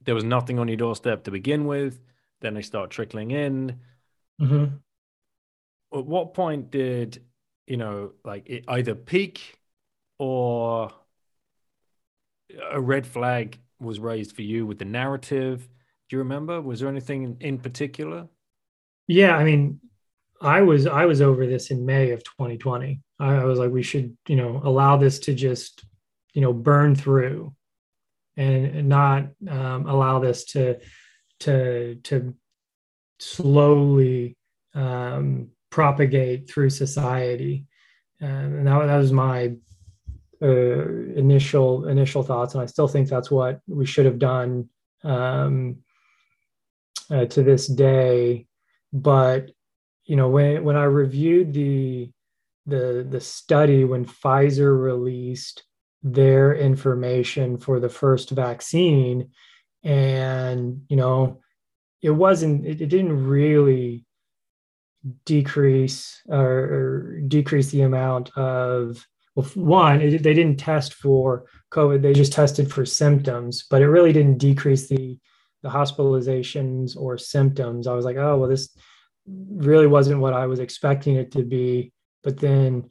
there 0.05 0.15
was 0.15 0.25
nothing 0.25 0.59
on 0.59 0.69
your 0.69 0.77
doorstep 0.77 1.25
to 1.25 1.31
begin 1.31 1.67
with. 1.67 2.01
Then 2.41 2.55
they 2.55 2.63
start 2.63 2.91
trickling 2.91 3.31
in. 3.31 3.81
Mm-hmm. 4.41 4.77
At 5.97 6.07
what 6.07 6.35
point 6.35 6.71
did 6.71 7.23
you 7.67 7.77
know, 7.77 8.13
like 8.25 8.49
it 8.49 8.65
either 8.69 8.95
peak 8.95 9.59
or 10.19 10.91
a 12.71 12.81
red 12.81 13.07
flag 13.07 13.59
was 13.81 14.01
raised 14.01 14.35
for 14.35 14.43
you 14.43 14.67
with 14.67 14.79
the 14.79 14.85
narrative? 14.85 15.69
Do 16.09 16.17
you 16.17 16.19
remember? 16.19 16.61
Was 16.61 16.81
there 16.81 16.89
anything 16.89 17.37
in 17.41 17.59
particular? 17.59 18.29
Yeah, 19.07 19.37
I 19.37 19.45
mean, 19.45 19.81
I 20.41 20.63
was 20.63 20.87
I 20.87 21.07
was 21.07 21.21
over 21.21 21.47
this 21.47 21.71
in 21.71 21.87
May 21.87 22.11
of 22.11 22.25
2020. 22.25 23.01
I, 23.19 23.35
I 23.35 23.45
was 23.45 23.59
like, 23.59 23.71
we 23.71 23.83
should, 23.83 24.17
you 24.29 24.37
know, 24.37 24.61
allow 24.65 24.97
this 24.97 25.19
to 25.21 25.35
just, 25.35 25.85
you 26.33 26.41
know, 26.41 26.53
burn 26.53 26.95
through, 26.95 27.55
and 28.37 28.89
not 28.89 29.29
um, 29.49 29.87
allow 29.89 30.19
this 30.19 30.45
to 30.47 30.79
to 31.41 31.97
to 32.05 32.35
slowly 33.19 34.37
um, 34.75 35.49
propagate 35.71 36.51
through 36.51 36.71
society. 36.71 37.67
Um, 38.21 38.29
and 38.29 38.67
that, 38.67 38.87
that 38.87 38.97
was 38.97 39.13
my 39.13 39.55
uh, 40.45 40.89
initial 41.17 41.89
initial 41.89 42.23
thoughts, 42.23 42.55
and 42.55 42.63
I 42.63 42.67
still 42.67 42.89
think 42.89 43.09
that's 43.09 43.31
what 43.31 43.61
we 43.67 43.87
should 43.87 44.05
have 44.05 44.19
done 44.19 44.69
um, 45.03 45.79
uh, 47.11 47.25
to 47.25 47.43
this 47.43 47.67
day. 47.67 48.47
But 48.93 49.51
you 50.05 50.17
know, 50.17 50.29
when 50.29 50.63
when 50.65 50.77
I 50.77 50.85
reviewed 50.85 51.55
the 51.55 52.11
the 52.67 53.07
the 53.09 53.21
study 53.21 53.85
when 53.85 54.05
Pfizer 54.05 54.79
released 54.79 55.65
their 56.03 56.55
information 56.55 57.57
for 57.57 57.81
the 57.81 57.89
first 57.89 58.29
vaccine, 58.31 59.31
and 59.83 60.83
you 60.89 60.97
know, 60.97 61.41
it 62.03 62.11
wasn't 62.11 62.67
it, 62.67 62.83
it 62.83 62.89
didn't 62.89 63.27
really 63.27 64.05
decrease 65.25 66.23
or, 66.29 66.41
or 66.41 67.21
decrease 67.29 67.71
the 67.71 67.83
amount 67.83 68.37
of 68.37 69.07
well, 69.35 69.47
one, 69.55 70.01
it, 70.01 70.23
they 70.23 70.35
didn't 70.35 70.59
test 70.59 70.95
for 70.95 71.45
COVID; 71.73 72.03
they 72.03 72.13
just 72.13 72.33
tested 72.33 72.73
for 72.73 72.87
symptoms, 72.87 73.65
but 73.69 73.83
it 73.83 73.89
really 73.89 74.13
didn't 74.13 74.39
decrease 74.39 74.89
the 74.89 75.19
the 75.63 75.71
hospitalizations 75.71 76.97
or 76.97 77.17
symptoms. 77.19 77.87
I 77.87 77.95
was 77.95 78.05
like, 78.05 78.17
oh 78.17 78.39
well, 78.39 78.49
this 78.49 78.69
really 79.27 79.87
wasn't 79.87 80.21
what 80.21 80.35
I 80.35 80.47
was 80.47 80.61
expecting 80.61 81.17
it 81.17 81.33
to 81.33 81.43
be. 81.43 81.93
But 82.23 82.39
then 82.39 82.91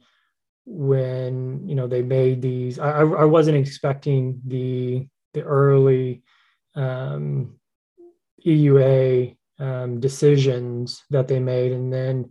when 0.66 1.68
you 1.68 1.74
know 1.74 1.86
they 1.86 2.02
made 2.02 2.42
these, 2.42 2.78
I, 2.78 3.00
I 3.00 3.24
wasn't 3.24 3.56
expecting 3.56 4.40
the 4.46 5.06
the 5.32 5.42
early 5.42 6.22
um, 6.74 7.58
EUA 8.46 9.36
um, 9.58 10.00
decisions 10.00 11.04
that 11.10 11.28
they 11.28 11.38
made, 11.38 11.72
and 11.72 11.92
then 11.92 12.30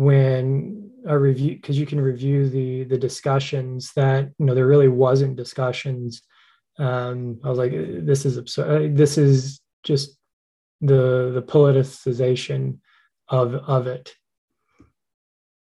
when 0.00 0.90
I 1.06 1.12
review 1.12 1.56
because 1.56 1.78
you 1.78 1.84
can 1.84 2.00
review 2.00 2.48
the 2.48 2.84
the 2.84 2.96
discussions 2.96 3.92
that 3.96 4.30
you 4.38 4.46
know 4.46 4.54
there 4.54 4.66
really 4.66 4.88
wasn't 4.88 5.36
discussions. 5.36 6.22
Um, 6.78 7.38
I 7.44 7.50
was 7.50 7.58
like, 7.58 7.72
this 7.72 8.24
is 8.24 8.38
absurd. 8.38 8.96
This 8.96 9.18
is 9.18 9.60
just 9.82 10.16
the 10.80 11.32
the 11.34 11.42
politicization 11.42 12.78
of 13.28 13.54
of 13.54 13.86
it. 13.86 14.14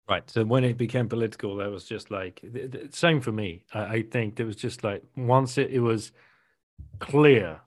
Right. 0.07 0.30
So 0.30 0.45
when 0.45 0.63
it 0.63 0.78
became 0.78 1.09
political, 1.09 1.57
that 1.57 1.69
was 1.69 1.84
just 1.84 2.09
like 2.09 2.39
the, 2.41 2.67
the, 2.67 2.89
same 2.91 3.19
for 3.19 3.34
me. 3.34 3.65
I, 3.74 3.84
I 3.95 4.01
think 4.03 4.38
there 4.38 4.45
was 4.45 4.55
just 4.55 4.86
like 4.86 5.03
once 5.17 5.57
it, 5.57 5.69
it 5.71 5.80
was 5.80 6.13
clear 6.99 7.59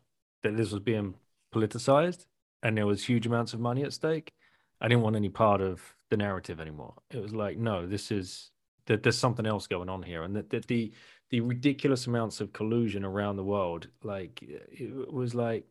that 0.42 0.57
this 0.57 0.70
was 0.70 0.80
being 0.80 1.14
politicized 1.54 2.24
and 2.62 2.78
there 2.78 2.86
was 2.86 3.04
huge 3.04 3.26
amounts 3.26 3.52
of 3.52 3.61
money 3.61 3.84
at 3.84 3.92
stake. 3.92 4.32
I 4.80 4.88
didn't 4.88 5.02
want 5.02 5.16
any 5.16 5.30
part 5.30 5.61
of 5.61 5.95
the 6.11 6.16
narrative 6.16 6.61
anymore. 6.61 6.94
It 7.11 7.22
was 7.22 7.34
like, 7.34 7.59
no, 7.59 7.86
this 7.86 8.11
is 8.11 8.50
that 8.86 9.02
there's 9.02 9.18
something 9.18 9.46
else 9.46 9.66
going 9.66 9.88
on 9.88 10.02
here, 10.02 10.22
and 10.22 10.36
that, 10.36 10.50
that 10.50 10.66
the 10.66 10.92
the 11.30 11.40
ridiculous 11.40 12.07
amounts 12.07 12.40
of 12.40 12.52
collusion 12.52 13.04
around 13.04 13.36
the 13.36 13.44
world, 13.44 13.88
like 14.02 14.40
it 14.42 15.12
was 15.12 15.34
like, 15.34 15.64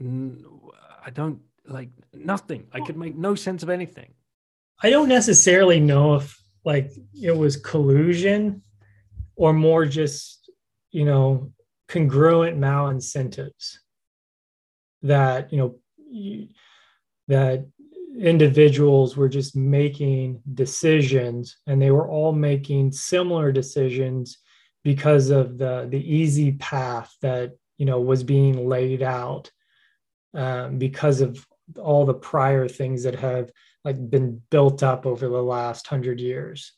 I 0.00 1.10
don't 1.12 1.40
like 1.66 1.88
nothing. 2.12 2.66
I 2.72 2.80
could 2.80 2.96
make 2.96 3.16
no 3.16 3.34
sense 3.34 3.62
of 3.62 3.70
anything. 3.70 4.12
I 4.82 4.90
don't 4.90 5.08
necessarily 5.08 5.80
know 5.80 6.16
if 6.16 6.38
like 6.64 6.92
it 7.14 7.36
was 7.36 7.56
collusion 7.56 8.62
or 9.36 9.52
more 9.52 9.86
just 9.86 10.50
you 10.90 11.04
know 11.04 11.52
congruent 11.88 12.58
malincentives 12.58 13.76
that 15.02 15.52
you 15.52 15.58
know 15.58 15.78
that 17.28 17.66
individuals 18.18 19.16
were 19.16 19.28
just 19.28 19.56
making 19.56 20.40
decisions 20.54 21.56
and 21.66 21.80
they 21.80 21.90
were 21.90 22.08
all 22.08 22.32
making 22.32 22.92
similar 22.92 23.50
decisions 23.50 24.38
because 24.84 25.30
of 25.30 25.58
the 25.58 25.86
the 25.90 25.98
easy 25.98 26.52
path 26.52 27.14
that 27.22 27.52
you 27.78 27.86
know 27.86 28.00
was 28.00 28.22
being 28.22 28.68
laid 28.68 29.02
out 29.02 29.50
um, 30.34 30.78
because 30.78 31.20
of 31.20 31.44
all 31.80 32.04
the 32.04 32.14
prior 32.14 32.68
things 32.68 33.02
that 33.02 33.14
have 33.14 33.50
like 33.84 34.10
been 34.10 34.40
built 34.50 34.82
up 34.82 35.06
over 35.06 35.28
the 35.28 35.42
last 35.42 35.86
hundred 35.86 36.20
years. 36.20 36.72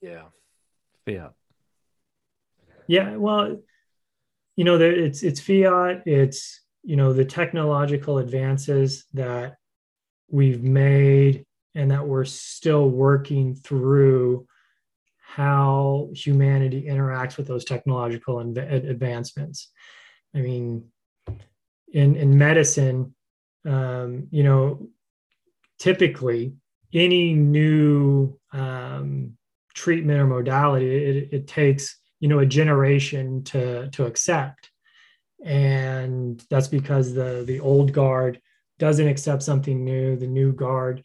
Yeah, 0.00 0.24
fiat. 1.06 1.32
Yeah, 2.86 3.16
well, 3.16 3.58
you 4.56 4.64
know, 4.64 4.78
there, 4.78 4.92
it's 4.92 5.22
it's 5.22 5.40
fiat. 5.40 6.04
It's 6.06 6.60
you 6.88 6.96
know 6.96 7.12
the 7.12 7.24
technological 7.24 8.16
advances 8.16 9.04
that 9.12 9.58
we've 10.30 10.62
made 10.62 11.44
and 11.74 11.90
that 11.90 12.08
we're 12.08 12.24
still 12.24 12.88
working 12.88 13.54
through 13.54 14.46
how 15.20 16.08
humanity 16.14 16.86
interacts 16.88 17.36
with 17.36 17.46
those 17.46 17.66
technological 17.66 18.38
advancements. 18.38 19.68
I 20.34 20.38
mean, 20.38 20.86
in 21.92 22.16
in 22.16 22.38
medicine, 22.38 23.14
um, 23.66 24.28
you 24.30 24.42
know, 24.42 24.88
typically 25.78 26.54
any 26.94 27.34
new 27.34 28.40
um, 28.54 29.36
treatment 29.74 30.20
or 30.20 30.26
modality, 30.26 30.86
it, 30.86 31.28
it 31.32 31.46
takes 31.46 31.98
you 32.18 32.28
know 32.28 32.38
a 32.38 32.46
generation 32.46 33.44
to 33.44 33.90
to 33.90 34.06
accept, 34.06 34.70
and 35.44 36.44
that's 36.50 36.68
because 36.68 37.14
the 37.14 37.44
the 37.46 37.60
old 37.60 37.92
guard 37.92 38.40
doesn't 38.78 39.08
accept 39.08 39.42
something 39.42 39.84
new, 39.84 40.16
the 40.16 40.26
new 40.26 40.52
guard, 40.52 41.02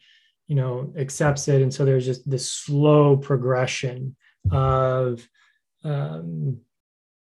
you 0.48 0.56
know, 0.56 0.94
accepts 0.98 1.48
it, 1.48 1.62
and 1.62 1.74
so 1.74 1.86
there's 1.86 2.06
just 2.06 2.30
this 2.30 2.52
slow 2.52 3.18
progression 3.18 4.16
of 4.52 5.28
um, 5.84 6.60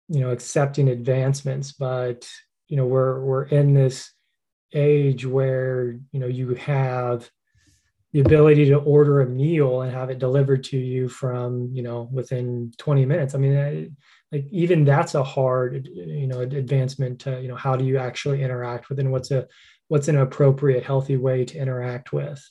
you 0.10 0.20
know 0.20 0.30
accepting 0.30 0.89
advancements, 0.89 1.72
but 1.72 2.30
you 2.68 2.78
know 2.78 2.86
we're 2.86 3.20
we're 3.22 3.46
in 3.46 3.74
this 3.74 4.12
age 4.74 5.26
where 5.26 5.98
you 6.12 6.20
know 6.20 6.28
you 6.28 6.54
have 6.56 7.30
the 8.12 8.22
ability 8.22 8.66
to 8.66 8.78
order 8.78 9.22
a 9.22 9.26
meal 9.26 9.82
and 9.82 9.91
have 9.91 10.10
it 10.10 10.20
delivered 10.20 10.64
to 10.64 10.78
you 10.78 11.10
from 11.10 11.70
you 11.74 11.82
know 11.82 12.10
within 12.12 12.72
20 12.78 13.06
minutes. 13.06 13.36
I 13.36 13.38
mean 13.38 13.96
like 14.36 14.48
even 14.52 14.86
that's 14.86 15.16
a 15.16 15.24
hard 15.24 15.88
you 15.94 16.28
know 16.28 16.40
advancement 16.40 17.20
to 17.20 17.42
you 17.42 17.48
know 17.48 17.56
how 17.56 17.76
do 17.76 17.86
you 17.86 17.98
actually 17.98 18.44
interact 18.44 18.90
with 18.90 19.00
and 19.00 19.12
what's 19.12 19.32
a 19.32 19.48
what's 19.88 20.08
an 20.08 20.18
appropriate 20.18 20.84
healthy 20.84 21.18
way 21.18 21.46
to 21.46 21.58
interact 21.58 22.12
with? 22.14 22.44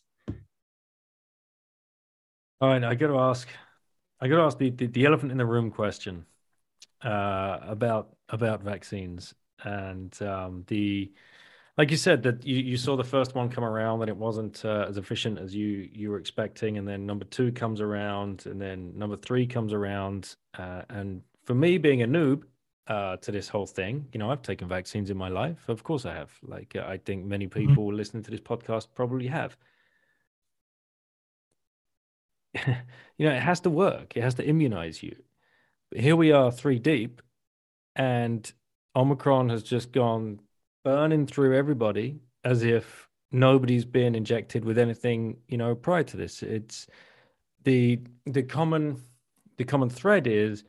All 2.61 2.68
right 2.68 2.82
i 2.85 2.95
got 2.95 3.09
to 3.09 3.18
ask 3.18 3.49
i 4.20 4.28
got 4.28 4.37
to 4.37 4.43
ask 4.43 4.59
the, 4.59 4.70
the, 4.70 4.87
the 4.87 5.05
elephant 5.05 5.32
in 5.32 5.39
the 5.39 5.47
room 5.47 5.70
question 5.70 6.24
uh, 7.05 7.59
about 7.62 8.16
about 8.30 8.62
vaccines. 8.62 9.35
And 9.62 10.20
um, 10.22 10.64
the 10.66 11.12
like 11.76 11.91
you 11.91 11.97
said 11.97 12.22
that 12.22 12.47
you, 12.47 12.57
you 12.57 12.76
saw 12.76 12.97
the 12.97 13.05
first 13.05 13.35
one 13.35 13.51
come 13.51 13.64
around 13.64 14.01
and 14.03 14.09
it 14.09 14.16
wasn't 14.16 14.64
uh, 14.64 14.87
as 14.89 14.97
efficient 14.97 15.39
as 15.39 15.55
you 15.55 15.89
you 15.93 16.11
were 16.11 16.18
expecting. 16.18 16.78
And 16.78 16.89
then 16.89 17.07
number 17.07 17.24
two 17.24 17.53
comes 17.53 17.80
around 17.80 18.47
and 18.47 18.61
then 18.61 18.97
number 18.97 19.16
three 19.16 19.47
comes 19.47 19.72
around 19.72 20.35
uh, 20.59 20.82
and 20.89 21.22
for 21.45 21.55
me 21.55 21.78
being 21.78 22.03
a 22.03 22.07
noob 22.07 22.42
uh, 22.86 23.16
to 23.16 23.32
this 23.32 23.49
whole 23.49 23.66
thing 23.66 24.07
you 24.12 24.18
know 24.18 24.30
i've 24.30 24.42
taken 24.42 24.68
vaccines 24.68 25.11
in 25.11 25.16
my 25.16 25.28
life. 25.28 25.68
Of 25.68 25.82
course 25.82 26.05
i 26.07 26.14
have. 26.14 26.32
Like 26.42 26.76
i 26.76 26.97
think 26.99 27.24
many 27.24 27.47
mm-hmm. 27.47 27.68
people 27.68 27.86
mm-hmm. 27.86 27.97
listening 27.97 28.22
to 28.24 28.30
this 28.30 28.40
podcast 28.40 28.88
probably 28.95 29.26
have. 29.28 29.57
You 33.16 33.28
know 33.28 33.34
it 33.34 33.42
has 33.42 33.61
to 33.61 33.70
work. 33.70 34.16
It 34.16 34.22
has 34.22 34.34
to 34.34 34.45
immunize 34.45 35.01
you. 35.01 35.14
But 35.90 36.01
here 36.01 36.16
we 36.16 36.32
are 36.32 36.51
three 36.51 36.80
deep 36.80 37.22
and 37.95 38.53
omicron 38.97 39.49
has 39.51 39.62
just 39.62 39.92
gone 39.92 40.40
burning 40.84 41.26
through 41.26 41.57
everybody 41.57 42.18
as 42.45 42.62
if 42.62 43.09
nobody's 43.30 43.84
been 43.84 44.14
injected 44.14 44.64
with 44.64 44.78
anything 44.78 45.36
you 45.49 45.57
know 45.57 45.74
prior 45.74 46.03
to 46.05 46.16
this. 46.16 46.42
It's 46.42 46.86
the 47.64 48.01
the 48.26 48.42
common 48.42 49.01
the 49.57 49.64
common 49.64 49.90
thread 49.90 50.26
is 50.26 50.64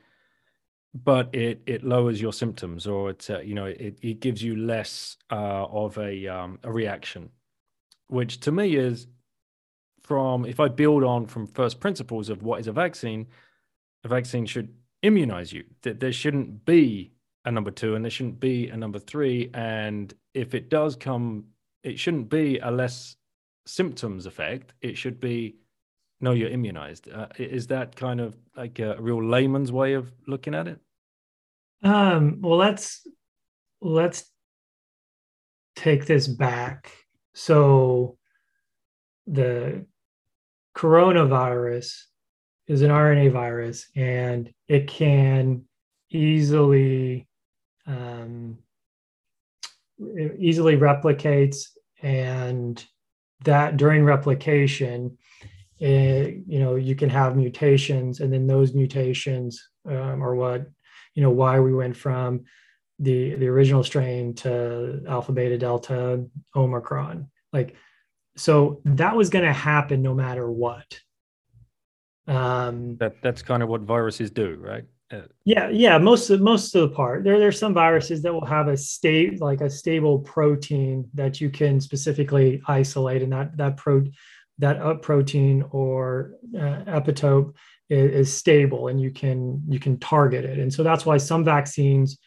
but 1.03 1.33
it 1.33 1.61
it 1.65 1.83
lowers 1.83 2.21
your 2.21 2.33
symptoms 2.33 2.87
or 2.87 3.09
it 3.11 3.29
uh, 3.29 3.39
you 3.39 3.53
know 3.53 3.65
it, 3.65 3.97
it 4.01 4.19
gives 4.19 4.41
you 4.41 4.55
less 4.55 5.17
uh, 5.31 5.65
of 5.65 5.97
a 5.97 6.27
um, 6.27 6.57
a 6.63 6.71
reaction 6.71 7.29
which 8.07 8.39
to 8.39 8.51
me 8.51 8.75
is 8.75 9.07
from 10.01 10.45
if 10.45 10.59
i 10.59 10.67
build 10.67 11.03
on 11.03 11.25
from 11.25 11.47
first 11.47 11.79
principles 11.79 12.29
of 12.29 12.43
what 12.43 12.59
is 12.59 12.67
a 12.67 12.71
vaccine 12.71 13.27
a 14.03 14.07
vaccine 14.07 14.45
should 14.45 14.73
immunize 15.01 15.51
you 15.51 15.63
that 15.81 15.99
there 15.99 16.13
shouldn't 16.13 16.65
be 16.65 17.11
a 17.45 17.51
number 17.51 17.71
two 17.71 17.95
and 17.95 18.03
there 18.03 18.09
shouldn't 18.09 18.39
be 18.39 18.69
a 18.69 18.77
number 18.77 18.99
three. 18.99 19.49
And 19.53 20.13
if 20.33 20.53
it 20.53 20.69
does 20.69 20.95
come, 20.95 21.45
it 21.83 21.99
shouldn't 21.99 22.29
be 22.29 22.59
a 22.59 22.71
less 22.71 23.15
symptoms 23.65 24.25
effect. 24.25 24.73
It 24.81 24.97
should 24.97 25.19
be 25.19 25.57
no, 26.22 26.32
you're 26.32 26.49
immunized. 26.49 27.09
Uh, 27.11 27.28
is 27.38 27.68
that 27.68 27.95
kind 27.95 28.22
of 28.22 28.36
like 28.55 28.80
a 28.80 28.95
real 28.99 29.24
layman's 29.24 29.72
way 29.72 29.93
of 29.93 30.11
looking 30.28 30.55
at 30.55 30.68
it? 30.68 30.80
Um, 31.84 32.39
well, 32.41 32.57
let's 32.57 33.07
let's 33.82 34.32
take 35.76 36.05
this 36.05 36.28
back. 36.28 36.91
So 37.34 38.18
the 39.28 39.86
coronavirus 40.76 41.93
is 42.68 42.82
an 42.82 42.91
RNA 42.91 43.32
virus 43.32 43.88
and 43.95 44.51
it 44.68 44.88
can 44.88 45.66
easily 46.09 47.28
um, 47.88 48.57
easily 50.39 50.76
replicates 50.76 51.68
and 52.01 52.84
that 53.43 53.78
during 53.78 54.03
replication 54.03 55.18
it, 55.80 56.43
you 56.47 56.59
know 56.59 56.76
you 56.76 56.95
can 56.95 57.09
have 57.09 57.36
mutations 57.36 58.19
and 58.21 58.32
then 58.32 58.47
those 58.47 58.73
mutations 58.73 59.69
um, 59.86 60.23
are 60.23 60.36
what 60.36 60.67
you 61.13 61.21
know 61.21 61.30
why 61.30 61.59
we 61.59 61.73
went 61.73 61.97
from 61.97 62.45
the 62.99 63.36
the 63.36 63.47
original 63.47 63.84
strain 63.84 64.34
to 64.36 65.03
alpha 65.07 65.32
beta 65.32 65.57
delta 65.57 66.26
omicron. 66.55 67.30
Like 67.51 67.76
so 68.38 68.82
that 68.86 69.15
was 69.15 69.30
going 69.30 69.45
to 69.45 69.53
happen 69.53 70.01
no 70.01 70.13
matter 70.13 70.49
what. 70.49 70.99
Um 72.28 72.97
that 72.97 73.21
that's 73.21 73.41
kind 73.41 73.61
of 73.61 73.69
what 73.69 73.82
viruses 73.82 74.32
do 74.32 74.57
right? 74.59 74.86
Uh, 75.11 75.21
yeah, 75.43 75.69
yeah, 75.69 75.99
most 75.99 76.32
of 76.32 76.41
most 76.41 76.73
of 76.73 76.89
the 76.89 76.95
part. 76.95 77.23
There 77.23 77.38
there's 77.38 77.59
some 77.59 77.76
viruses 77.76 78.23
that 78.23 78.34
will 78.34 78.45
have 78.45 78.67
a 78.67 78.76
state 78.76 79.39
like 79.39 79.61
a 79.61 79.69
stable 79.69 80.19
protein 80.19 81.07
that 81.13 81.39
you 81.39 81.51
can 81.51 81.80
specifically 81.80 82.59
isolate, 82.67 83.21
and 83.21 83.32
that 83.32 83.55
that 83.57 83.78
pro 83.78 84.03
that 84.59 84.77
up 84.77 85.01
protein 85.01 85.63
or 85.71 86.35
uh, 86.55 86.83
epitope 86.87 87.53
is, 87.89 88.11
is, 88.11 88.33
stable, 88.33 88.87
and 88.87 88.99
you 88.99 89.11
can 89.11 89.61
you 89.67 89.79
can 89.79 89.97
target 89.99 90.45
it. 90.45 90.59
And 90.59 90.73
so 90.73 90.83
that's 90.83 91.05
why 91.05 91.17
some 91.17 91.43
vaccines 91.43 92.17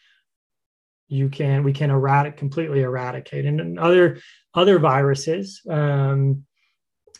you 1.07 1.27
can 1.29 1.63
we 1.63 1.73
can 1.73 1.89
eradicate 1.89 2.37
completely 2.37 2.81
eradicate, 2.81 3.45
and 3.45 3.79
other 3.79 4.19
other 4.53 4.79
viruses 4.79 5.61
um, 5.69 6.43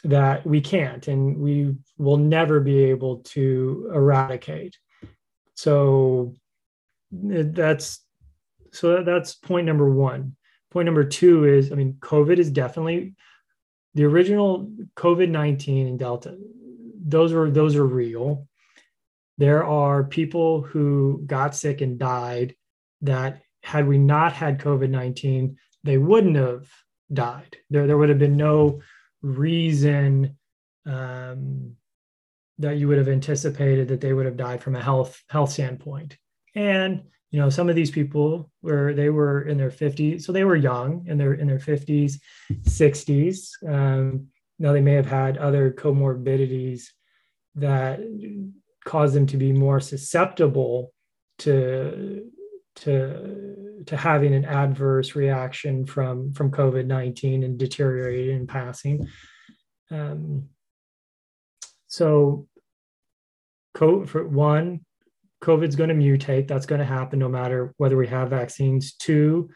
that 0.03 0.45
we 0.45 0.61
can't, 0.61 1.07
and 1.07 1.37
we 1.37 1.75
will 1.97 2.17
never 2.17 2.59
be 2.59 2.83
able 2.85 3.17
to 3.17 3.91
eradicate. 3.93 4.77
So 5.55 6.35
that's 7.11 8.05
so 8.71 9.03
that's 9.03 9.35
point 9.35 9.65
number 9.65 9.89
one. 9.89 10.35
Point 10.71 10.85
number 10.85 11.03
two 11.03 11.45
is, 11.45 11.71
I 11.71 11.75
mean, 11.75 11.93
COVID 11.99 12.37
is 12.37 12.51
definitely 12.51 13.15
the 13.99 14.05
original 14.05 14.71
COVID 14.95 15.27
nineteen 15.27 15.85
and 15.85 15.99
Delta. 15.99 16.37
Those 17.05 17.33
are 17.33 17.51
those 17.51 17.75
are 17.75 17.85
real. 17.85 18.47
There 19.37 19.65
are 19.65 20.05
people 20.05 20.61
who 20.61 21.21
got 21.25 21.53
sick 21.53 21.81
and 21.81 21.99
died 21.99 22.55
that 23.01 23.41
had 23.61 23.89
we 23.89 23.97
not 23.97 24.31
had 24.31 24.61
COVID 24.61 24.89
nineteen, 24.89 25.57
they 25.83 25.97
wouldn't 25.97 26.37
have 26.37 26.65
died. 27.11 27.57
There 27.69 27.87
there 27.87 27.97
would 27.97 28.07
have 28.07 28.19
been 28.19 28.37
no 28.37 28.81
reason 29.21 30.37
um, 30.85 31.75
that 32.57 32.77
you 32.77 32.87
would 32.87 32.99
have 32.99 33.09
anticipated 33.09 33.89
that 33.89 33.99
they 33.99 34.13
would 34.13 34.27
have 34.27 34.37
died 34.37 34.63
from 34.63 34.77
a 34.77 34.81
health 34.81 35.21
health 35.27 35.51
standpoint. 35.51 36.15
And 36.55 37.03
you 37.31 37.39
know, 37.39 37.49
some 37.49 37.69
of 37.69 37.75
these 37.75 37.91
people 37.91 38.51
were 38.61 38.93
they 38.93 39.09
were 39.09 39.43
in 39.43 39.57
their 39.57 39.69
50s, 39.69 40.23
so 40.23 40.31
they 40.31 40.43
were 40.43 40.55
young 40.55 41.05
in 41.07 41.17
their 41.17 41.33
in 41.33 41.47
their 41.47 41.59
50s, 41.59 42.19
60s. 42.51 43.49
Um, 43.67 44.27
now 44.57 44.73
they 44.73 44.81
may 44.81 44.93
have 44.93 45.05
had 45.05 45.37
other 45.37 45.71
comorbidities 45.71 46.87
that 47.55 47.99
caused 48.83 49.13
them 49.13 49.27
to 49.27 49.37
be 49.37 49.51
more 49.51 49.79
susceptible 49.79 50.91
to 51.39 52.31
to 52.77 53.83
to 53.85 53.97
having 53.97 54.33
an 54.33 54.45
adverse 54.45 55.15
reaction 55.15 55.85
from 55.85 56.33
from 56.33 56.51
COVID 56.51 56.85
nineteen 56.85 57.43
and 57.43 57.57
deteriorating 57.57 58.37
and 58.37 58.49
passing. 58.49 59.07
Um, 59.91 60.49
so, 61.87 62.47
for 63.75 64.27
one, 64.27 64.81
COVID's 65.41 65.75
going 65.75 65.89
to 65.89 65.95
mutate. 65.95 66.47
That's 66.47 66.65
going 66.65 66.79
to 66.79 66.85
happen 66.85 67.19
no 67.19 67.29
matter 67.29 67.73
whether 67.77 67.97
we 67.97 68.07
have 68.07 68.29
vaccines. 68.29 68.93
Two, 68.93 69.49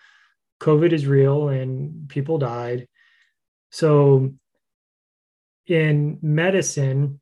COVID 0.62 0.94
is 0.94 1.08
real 1.08 1.50
and 1.50 2.08
people 2.08 2.38
died. 2.38 2.88
So 3.72 4.34
in 5.68 6.20
medicine, 6.22 7.20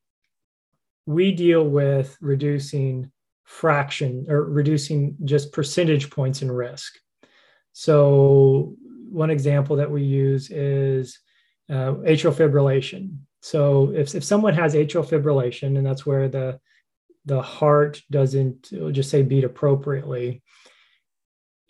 we 1.05 1.31
deal 1.31 1.67
with 1.67 2.17
reducing 2.21 3.11
fraction 3.43 4.25
or 4.29 4.43
reducing 4.43 5.17
just 5.25 5.51
percentage 5.51 6.09
points 6.09 6.41
in 6.41 6.51
risk. 6.51 6.93
So 7.73 8.75
one 9.09 9.29
example 9.29 9.77
that 9.77 9.91
we 9.91 10.03
use 10.03 10.49
is 10.51 11.19
uh, 11.69 11.95
atrial 12.05 12.33
fibrillation. 12.33 13.17
So 13.41 13.91
if, 13.93 14.13
if 14.13 14.23
someone 14.23 14.53
has 14.53 14.75
atrial 14.75 15.07
fibrillation, 15.07 15.77
and 15.77 15.85
that's 15.85 16.05
where 16.05 16.27
the 16.29 16.59
the 17.25 17.41
heart 17.41 18.01
doesn't 18.09 18.71
just 18.91 19.09
say 19.09 19.21
beat 19.21 19.43
appropriately, 19.43 20.41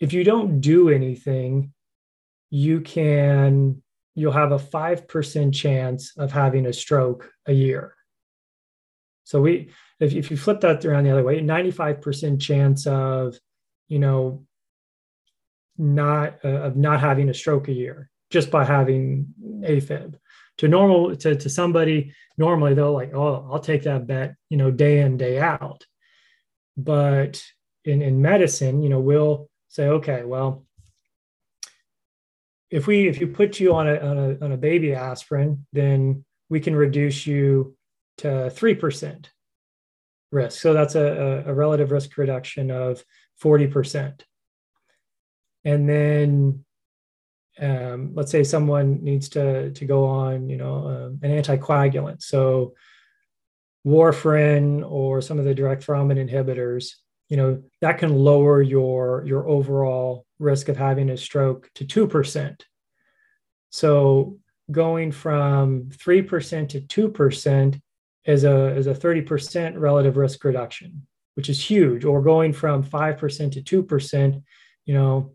if 0.00 0.12
you 0.12 0.24
don't 0.24 0.60
do 0.60 0.88
anything, 0.88 1.72
you 2.50 2.80
can 2.80 3.82
you'll 4.14 4.32
have 4.32 4.52
a 4.52 4.58
5% 4.58 5.54
chance 5.54 6.12
of 6.18 6.32
having 6.32 6.66
a 6.66 6.72
stroke 6.72 7.30
a 7.46 7.52
year. 7.52 7.94
So 9.24 9.40
we 9.40 9.70
if, 10.00 10.12
if 10.12 10.30
you 10.30 10.36
flip 10.36 10.60
that 10.60 10.84
around 10.84 11.04
the 11.04 11.10
other 11.10 11.22
way, 11.22 11.40
95% 11.40 12.40
chance 12.40 12.86
of, 12.86 13.38
you 13.88 13.98
know, 13.98 14.44
not 15.78 16.38
uh, 16.44 16.48
of 16.48 16.76
not 16.76 17.00
having 17.00 17.28
a 17.28 17.34
stroke 17.34 17.68
a 17.68 17.72
year 17.72 18.10
just 18.30 18.50
by 18.50 18.64
having 18.64 19.28
AFib. 19.60 20.14
To 20.58 20.68
normal 20.68 21.16
to, 21.16 21.34
to 21.34 21.48
somebody 21.48 22.14
normally 22.36 22.74
they'll 22.74 22.92
like, 22.92 23.14
oh, 23.14 23.48
I'll 23.50 23.58
take 23.58 23.82
that 23.84 24.06
bet, 24.06 24.34
you 24.48 24.56
know, 24.56 24.70
day 24.70 25.00
in, 25.00 25.16
day 25.16 25.40
out. 25.40 25.86
But 26.76 27.42
in, 27.84 28.02
in 28.02 28.22
medicine, 28.22 28.82
you 28.82 28.88
know, 28.88 29.00
we'll 29.00 29.48
say, 29.68 29.88
okay, 29.88 30.22
well, 30.24 30.64
if 32.70 32.86
we 32.86 33.08
if 33.08 33.20
you 33.20 33.28
put 33.28 33.60
you 33.60 33.74
on 33.74 33.88
a, 33.88 33.96
on 33.96 34.18
a 34.18 34.44
on 34.44 34.52
a 34.52 34.56
baby 34.56 34.94
aspirin, 34.94 35.66
then 35.72 36.24
we 36.48 36.60
can 36.60 36.76
reduce 36.76 37.26
you 37.26 37.76
to 38.18 38.50
three 38.50 38.74
percent 38.74 39.30
risk. 40.30 40.60
So 40.60 40.72
that's 40.72 40.94
a, 40.94 41.44
a 41.46 41.54
relative 41.54 41.90
risk 41.90 42.16
reduction 42.16 42.70
of 42.70 43.02
forty 43.36 43.66
percent. 43.66 44.24
And 45.64 45.88
then 45.88 46.64
um, 47.60 48.12
let's 48.14 48.30
say 48.30 48.44
someone 48.44 49.02
needs 49.02 49.28
to 49.30 49.70
to 49.72 49.84
go 49.84 50.04
on, 50.06 50.48
you 50.48 50.56
know, 50.56 50.86
um, 50.86 51.18
an 51.22 51.30
anticoagulant, 51.30 52.22
so 52.22 52.74
warfarin 53.86 54.88
or 54.88 55.20
some 55.20 55.38
of 55.38 55.44
the 55.44 55.54
direct 55.54 55.84
thrombin 55.84 56.16
inhibitors, 56.16 56.94
you 57.28 57.36
know, 57.36 57.62
that 57.80 57.98
can 57.98 58.14
lower 58.14 58.62
your 58.62 59.24
your 59.26 59.48
overall 59.48 60.24
risk 60.38 60.68
of 60.68 60.76
having 60.76 61.10
a 61.10 61.16
stroke 61.16 61.70
to 61.74 61.84
two 61.84 62.06
percent. 62.06 62.64
So 63.70 64.38
going 64.70 65.12
from 65.12 65.90
three 65.90 66.22
percent 66.22 66.70
to 66.70 66.80
two 66.80 67.08
percent 67.08 67.78
is 68.24 68.44
a 68.44 68.68
is 68.76 68.86
a 68.86 68.94
thirty 68.94 69.22
percent 69.22 69.76
relative 69.76 70.16
risk 70.16 70.44
reduction, 70.44 71.06
which 71.34 71.48
is 71.48 71.62
huge. 71.62 72.04
Or 72.04 72.22
going 72.22 72.52
from 72.52 72.82
five 72.82 73.18
percent 73.18 73.54
to 73.54 73.62
two 73.62 73.82
percent, 73.82 74.42
you 74.84 74.94
know, 74.94 75.32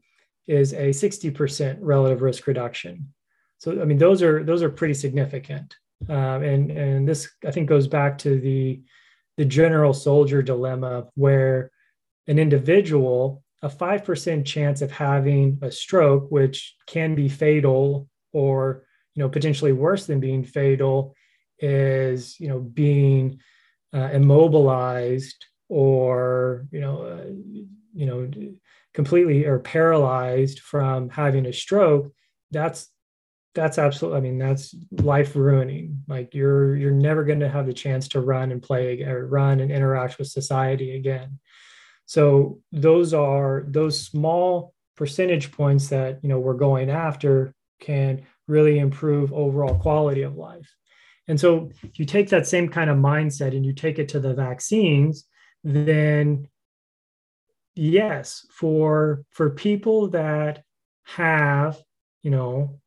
is 0.48 0.74
a 0.74 0.90
60% 0.90 1.78
relative 1.82 2.22
risk 2.22 2.48
reduction. 2.48 3.14
So, 3.58 3.82
I 3.82 3.86
mean, 3.86 3.98
those 3.98 4.22
are 4.22 4.44
those 4.44 4.62
are 4.62 4.70
pretty 4.70 4.94
significant. 4.94 5.76
Um, 6.10 6.44
and 6.44 6.72
and 6.72 7.08
this 7.08 7.28
I 7.46 7.52
think 7.52 7.68
goes 7.68 7.88
back 7.88 8.20
to 8.20 8.40
the 8.40 8.82
the 9.38 9.46
general 9.46 9.94
soldier 9.94 10.42
dilemma, 10.42 11.08
where 11.16 11.72
an 12.28 12.40
individual 12.40 13.44
a 13.64 13.70
five 13.70 14.04
percent 14.06 14.46
chance 14.46 14.82
of 14.82 14.92
having 14.92 15.60
a 15.62 15.72
stroke, 15.72 16.30
which 16.30 16.76
can 16.86 17.16
be 17.16 17.30
fatal 17.30 18.08
or 18.32 18.86
you 19.16 19.24
know 19.24 19.30
potentially 19.30 19.72
worse 19.72 20.06
than 20.06 20.20
being 20.20 20.44
fatal, 20.44 21.16
is 21.60 22.40
you 22.40 22.48
know 22.48 22.60
being 22.60 23.40
uh, 23.94 24.10
immobilized 24.14 25.46
or 25.70 26.68
you 26.72 26.80
know 26.80 27.02
uh, 27.02 27.26
you 27.96 28.06
know 28.06 28.30
completely 28.94 29.46
or 29.46 29.60
paralyzed 29.60 30.60
from 30.60 31.10
having 31.10 31.46
a 31.46 31.54
stroke 31.54 32.12
that's 32.52 32.88
that's 33.54 33.78
absolutely 33.78 34.18
i 34.18 34.22
mean 34.22 34.38
that's 34.38 34.76
life 34.92 35.36
ruining 35.36 36.04
like 36.08 36.34
you're 36.34 36.76
you're 36.76 36.92
never 36.92 37.24
going 37.24 37.40
to 37.40 37.50
have 37.50 37.66
the 37.66 37.74
chance 37.74 38.08
to 38.08 38.22
run 38.22 38.52
and 38.52 38.62
play 38.62 39.02
or 39.04 39.28
run 39.28 39.60
and 39.60 39.72
interact 39.72 40.18
with 40.18 40.28
society 40.28 40.96
again. 40.96 41.40
So 42.06 42.62
those 42.72 43.14
are 43.14 43.66
those 43.68 44.00
small 44.00 44.74
percentage 44.96 45.52
points 45.52 45.90
that 45.90 46.20
you 46.24 46.30
know 46.30 46.40
we're 46.40 46.54
going 46.54 46.90
after 46.90 47.54
can 47.80 48.26
really 48.48 48.80
improve 48.80 49.34
overall 49.34 49.76
quality 49.76 50.22
of 50.22 50.36
life. 50.36 50.74
And 51.28 51.40
so 51.40 51.70
if 51.84 52.00
you 52.00 52.06
take 52.06 52.30
that 52.30 52.48
same 52.48 52.70
kind 52.70 52.90
of 52.90 52.98
mindset 52.98 53.56
and 53.56 53.66
you 53.66 53.74
take 53.74 54.00
it 54.00 54.10
to 54.10 54.20
the 54.20 54.34
vaccines 54.34 55.26
then 55.64 56.48
yes 57.78 58.46
for 58.52 59.24
for 59.32 59.50
people 59.50 60.10
that 60.10 60.64
have 61.04 61.78
you 62.24 62.32
know 62.32 62.80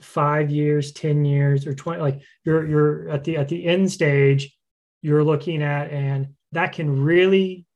five 0.00 0.50
years 0.50 0.92
10 0.92 1.24
years 1.24 1.66
or 1.66 1.74
20 1.74 2.00
like 2.00 2.20
you're 2.44 2.66
you're 2.66 3.08
at 3.08 3.22
the 3.24 3.36
at 3.36 3.48
the 3.48 3.64
end 3.64 3.90
stage 3.90 4.56
you're 5.00 5.22
looking 5.22 5.62
at 5.62 5.90
and 5.90 6.28
that 6.52 6.72
can 6.72 7.02
really 7.02 7.66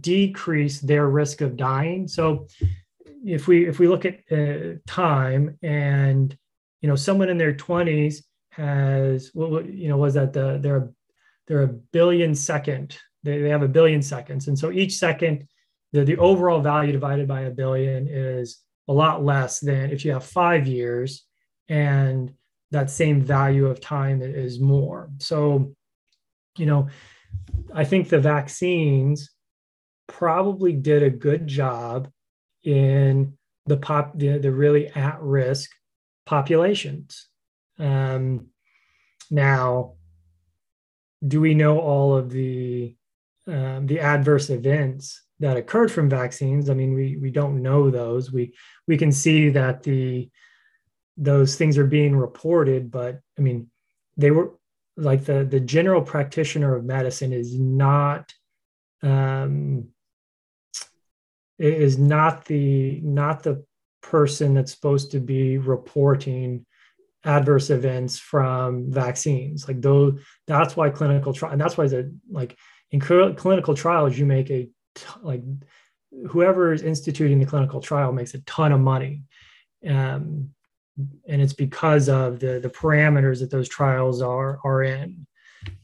decrease 0.00 0.80
their 0.80 1.08
risk 1.08 1.40
of 1.40 1.56
dying. 1.56 2.08
So 2.08 2.46
if 3.24 3.46
we 3.48 3.66
if 3.66 3.78
we 3.78 3.88
look 3.88 4.04
at 4.04 4.20
uh, 4.30 4.78
time 4.86 5.58
and 5.62 6.36
you 6.80 6.88
know 6.88 6.96
someone 6.96 7.28
in 7.28 7.38
their 7.38 7.54
20s 7.54 8.16
has 8.50 9.30
what 9.34 9.66
you 9.66 9.88
know 9.88 9.96
was 9.96 10.14
that 10.14 10.32
the 10.32 10.58
they're 10.60 10.90
they're 11.46 11.62
a 11.62 11.68
billion 11.68 12.34
second 12.34 12.96
they, 13.24 13.40
they 13.40 13.48
have 13.48 13.62
a 13.62 13.68
billion 13.68 14.02
seconds. 14.02 14.48
And 14.48 14.58
so 14.58 14.72
each 14.72 14.96
second 14.96 15.46
the, 15.92 16.04
the 16.04 16.16
overall 16.16 16.60
value 16.60 16.92
divided 16.92 17.28
by 17.28 17.42
a 17.42 17.50
billion 17.50 18.08
is 18.08 18.58
a 18.88 18.92
lot 18.92 19.24
less 19.24 19.60
than 19.60 19.90
if 19.90 20.04
you 20.04 20.12
have 20.12 20.24
five 20.24 20.66
years 20.66 21.24
and 21.68 22.32
that 22.70 22.90
same 22.90 23.20
value 23.20 23.66
of 23.66 23.80
time 23.80 24.22
is 24.22 24.58
more. 24.58 25.10
So, 25.18 25.74
you 26.56 26.66
know, 26.66 26.88
I 27.74 27.84
think 27.84 28.08
the 28.08 28.18
vaccines 28.18 29.30
probably 30.08 30.72
did 30.72 31.02
a 31.02 31.10
good 31.10 31.46
job 31.46 32.10
in 32.64 33.34
the 33.66 33.76
pop 33.76 34.18
the, 34.18 34.38
the 34.38 34.50
really 34.50 34.88
at 34.88 35.20
risk 35.20 35.70
populations. 36.26 37.28
Um, 37.78 38.48
now, 39.30 39.94
do 41.26 41.40
we 41.40 41.54
know 41.54 41.78
all 41.78 42.16
of 42.16 42.30
the 42.30 42.96
um, 43.46 43.86
the 43.86 44.00
adverse 44.00 44.50
events 44.50 45.22
that 45.42 45.56
occurred 45.56 45.90
from 45.90 46.08
vaccines. 46.08 46.70
I 46.70 46.74
mean, 46.74 46.94
we 46.94 47.16
we 47.16 47.30
don't 47.30 47.62
know 47.62 47.90
those. 47.90 48.32
We 48.32 48.54
we 48.86 48.96
can 48.96 49.10
see 49.10 49.50
that 49.50 49.82
the 49.82 50.30
those 51.16 51.56
things 51.56 51.76
are 51.76 51.86
being 51.86 52.16
reported, 52.16 52.90
but 52.90 53.20
I 53.36 53.42
mean, 53.42 53.68
they 54.16 54.30
were 54.30 54.52
like 54.96 55.24
the 55.24 55.44
the 55.44 55.58
general 55.58 56.00
practitioner 56.00 56.76
of 56.76 56.84
medicine 56.84 57.32
is 57.32 57.58
not 57.58 58.32
um, 59.02 59.88
is 61.58 61.98
not 61.98 62.44
the 62.44 63.00
not 63.02 63.42
the 63.42 63.64
person 64.00 64.54
that's 64.54 64.72
supposed 64.72 65.10
to 65.10 65.18
be 65.20 65.58
reporting 65.58 66.64
adverse 67.24 67.70
events 67.70 68.18
from 68.18 68.90
vaccines 68.90 69.68
like 69.68 69.80
though 69.80 70.18
that's 70.48 70.74
why 70.74 70.90
clinical 70.90 71.32
trial 71.32 71.52
and 71.52 71.60
that's 71.60 71.78
why 71.78 71.86
the 71.86 72.12
like 72.28 72.58
in 72.90 72.98
clinical 72.98 73.74
trials 73.74 74.18
you 74.18 74.26
make 74.26 74.50
a 74.50 74.68
like 75.22 75.42
whoever 76.28 76.72
is 76.72 76.82
instituting 76.82 77.38
the 77.38 77.46
clinical 77.46 77.80
trial 77.80 78.12
makes 78.12 78.34
a 78.34 78.40
ton 78.40 78.72
of 78.72 78.80
money. 78.80 79.22
Um, 79.88 80.50
and 81.26 81.40
it's 81.40 81.54
because 81.54 82.08
of 82.08 82.38
the 82.38 82.60
the 82.60 82.68
parameters 82.68 83.40
that 83.40 83.50
those 83.50 83.68
trials 83.68 84.20
are 84.20 84.58
are 84.64 84.82
in. 84.82 85.26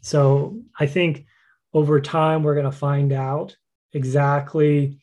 So 0.00 0.60
i 0.78 0.86
think 0.86 1.26
over 1.72 2.00
time 2.00 2.42
we're 2.42 2.54
going 2.54 2.70
to 2.70 2.72
find 2.72 3.12
out 3.12 3.56
exactly 3.92 4.98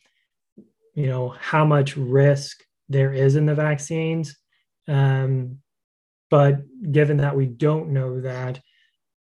you 0.94 1.06
know 1.06 1.28
how 1.28 1.64
much 1.64 1.96
risk 1.96 2.62
there 2.88 3.12
is 3.12 3.36
in 3.36 3.46
the 3.46 3.54
vaccines. 3.54 4.36
Um, 4.88 5.58
but 6.30 6.62
given 6.92 7.18
that 7.18 7.36
we 7.36 7.46
don't 7.46 7.90
know 7.90 8.20
that 8.20 8.60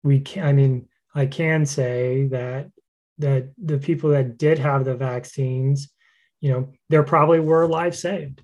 we 0.03 0.21
can 0.21 0.47
i 0.47 0.53
mean 0.53 0.89
i 1.15 1.27
can 1.27 1.67
say 1.67 2.27
that 2.29 2.71
that 3.19 3.51
the 3.59 3.79
people 3.79 4.11
that 4.11 4.39
did 4.39 4.59
have 4.59 4.85
the 4.85 4.95
vaccines, 4.95 5.91
you 6.41 6.51
know, 6.51 6.73
there 6.89 7.03
probably 7.03 7.41
were 7.41 7.67
lives 7.67 7.99
saved. 7.99 8.43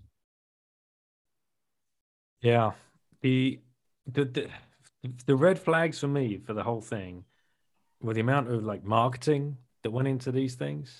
Yeah. 2.41 2.73
The, 3.23 3.61
the 4.07 4.25
the 4.25 4.49
the 5.27 5.37
red 5.37 5.59
flags 5.59 5.99
for 5.99 6.09
me 6.09 6.39
for 6.39 6.53
the 6.53 6.63
whole 6.63 6.81
thing 6.81 7.25
were 8.01 8.15
the 8.15 8.21
amount 8.21 8.51
of 8.51 8.65
like 8.65 8.85
marketing 8.85 9.57
that 9.83 9.91
went 9.91 10.09
into 10.09 10.33
these 10.33 10.55
things. 10.55 10.95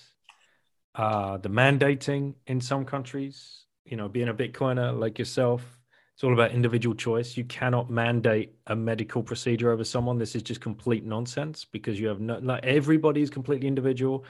Uh, 0.95 1.37
the 1.37 1.49
mandating 1.49 2.35
in 2.47 2.59
some 2.59 2.85
countries, 2.85 3.65
you 3.85 3.95
know, 3.95 4.09
being 4.09 4.27
a 4.27 4.33
Bitcoiner 4.33 4.97
like 4.97 5.17
yourself, 5.19 5.79
it's 6.13 6.23
all 6.23 6.33
about 6.33 6.51
individual 6.51 6.95
choice. 6.95 7.37
You 7.37 7.45
cannot 7.45 7.89
mandate 7.89 8.53
a 8.67 8.75
medical 8.75 9.23
procedure 9.23 9.71
over 9.71 9.83
someone. 9.83 10.17
This 10.17 10.35
is 10.35 10.43
just 10.43 10.61
complete 10.61 11.05
nonsense 11.05 11.65
because 11.65 11.99
you 11.99 12.07
have 12.07 12.19
no, 12.19 12.39
not 12.39 12.63
everybody 12.63 13.21
is 13.21 13.29
completely 13.29 13.67
individual 13.67 14.25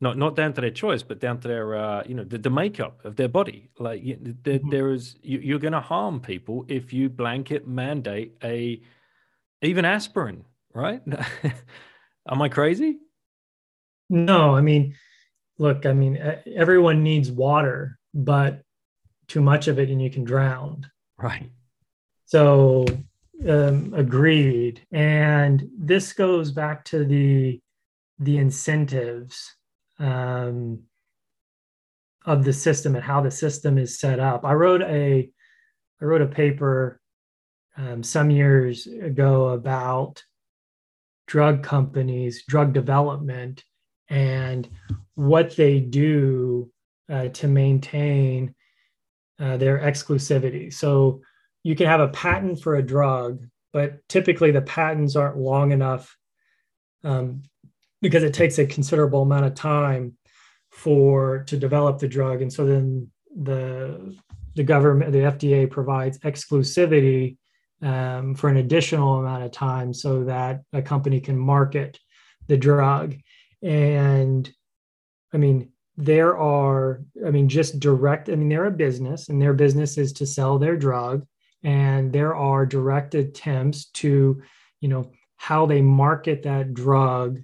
not 0.00 0.18
not 0.18 0.36
down 0.36 0.52
to 0.52 0.60
their 0.60 0.70
choice, 0.70 1.02
but 1.02 1.20
down 1.20 1.40
to 1.40 1.48
their 1.48 1.74
uh, 1.74 2.02
you 2.06 2.14
know 2.14 2.24
the, 2.24 2.38
the 2.38 2.50
makeup 2.50 3.04
of 3.04 3.16
their 3.16 3.28
body. 3.28 3.70
Like 3.78 4.02
there, 4.04 4.58
mm-hmm. 4.58 4.70
there 4.70 4.92
is 4.92 5.16
you, 5.22 5.38
you're 5.38 5.58
going 5.58 5.72
to 5.72 5.80
harm 5.80 6.20
people 6.20 6.66
if 6.68 6.92
you 6.92 7.08
blanket 7.08 7.66
mandate 7.66 8.36
a 8.44 8.82
even 9.62 9.84
aspirin, 9.84 10.44
right? 10.74 11.00
Am 12.28 12.42
I 12.42 12.48
crazy? 12.48 12.98
No, 14.10 14.54
I 14.54 14.60
mean, 14.60 14.94
look, 15.58 15.86
I 15.86 15.92
mean, 15.92 16.18
everyone 16.54 17.02
needs 17.02 17.30
water, 17.30 17.98
but 18.12 18.62
too 19.28 19.40
much 19.40 19.66
of 19.66 19.78
it 19.78 19.90
and 19.90 20.00
you 20.00 20.10
can 20.10 20.24
drown. 20.24 20.88
Right. 21.18 21.50
So, 22.26 22.84
um, 23.48 23.94
agreed. 23.94 24.82
And 24.92 25.68
this 25.78 26.12
goes 26.12 26.52
back 26.52 26.84
to 26.86 27.04
the 27.04 27.60
the 28.18 28.38
incentives 28.38 29.54
um, 29.98 30.82
of 32.24 32.44
the 32.44 32.52
system 32.52 32.94
and 32.94 33.04
how 33.04 33.20
the 33.20 33.30
system 33.30 33.78
is 33.78 33.98
set 33.98 34.18
up. 34.18 34.44
I 34.44 34.54
wrote 34.54 34.82
a 34.82 35.30
I 36.00 36.04
wrote 36.04 36.22
a 36.22 36.26
paper 36.26 37.00
um, 37.76 38.02
some 38.02 38.30
years 38.30 38.86
ago 38.86 39.48
about 39.50 40.22
drug 41.26 41.62
companies, 41.62 42.44
drug 42.46 42.72
development, 42.72 43.64
and 44.08 44.68
what 45.14 45.56
they 45.56 45.80
do 45.80 46.70
uh, 47.10 47.28
to 47.28 47.48
maintain 47.48 48.54
uh, 49.40 49.56
their 49.56 49.78
exclusivity. 49.78 50.72
So 50.72 51.20
you 51.62 51.74
can 51.74 51.86
have 51.86 52.00
a 52.00 52.08
patent 52.08 52.62
for 52.62 52.76
a 52.76 52.82
drug, 52.82 53.46
but 53.72 54.06
typically 54.08 54.50
the 54.50 54.62
patents 54.62 55.16
aren't 55.16 55.36
long 55.36 55.72
enough 55.72 56.16
um, 57.04 57.42
because 58.02 58.22
it 58.22 58.34
takes 58.34 58.58
a 58.58 58.66
considerable 58.66 59.22
amount 59.22 59.46
of 59.46 59.54
time 59.54 60.16
for 60.70 61.42
to 61.44 61.56
develop 61.56 61.98
the 61.98 62.08
drug 62.08 62.42
and 62.42 62.52
so 62.52 62.66
then 62.66 63.10
the 63.34 64.14
the 64.56 64.62
government 64.62 65.10
the 65.10 65.20
fda 65.20 65.70
provides 65.70 66.18
exclusivity 66.18 67.38
um, 67.82 68.34
for 68.34 68.50
an 68.50 68.58
additional 68.58 69.20
amount 69.20 69.42
of 69.42 69.50
time 69.50 69.94
so 69.94 70.24
that 70.24 70.62
a 70.74 70.82
company 70.82 71.18
can 71.18 71.38
market 71.38 71.98
the 72.46 72.58
drug 72.58 73.14
and 73.62 74.52
i 75.32 75.38
mean 75.38 75.70
there 75.96 76.36
are 76.36 77.02
i 77.26 77.30
mean 77.30 77.48
just 77.48 77.80
direct 77.80 78.28
i 78.28 78.34
mean 78.34 78.48
they're 78.48 78.66
a 78.66 78.70
business 78.70 79.28
and 79.28 79.40
their 79.40 79.54
business 79.54 79.96
is 79.96 80.12
to 80.12 80.26
sell 80.26 80.58
their 80.58 80.76
drug. 80.76 81.26
And 81.62 82.12
there 82.12 82.36
are 82.36 82.64
direct 82.64 83.14
attempts 83.14 83.86
to 83.86 84.42
you 84.80 84.88
know 84.88 85.10
how 85.36 85.66
they 85.66 85.82
market 85.82 86.42
that 86.44 86.74
drug 86.74 87.40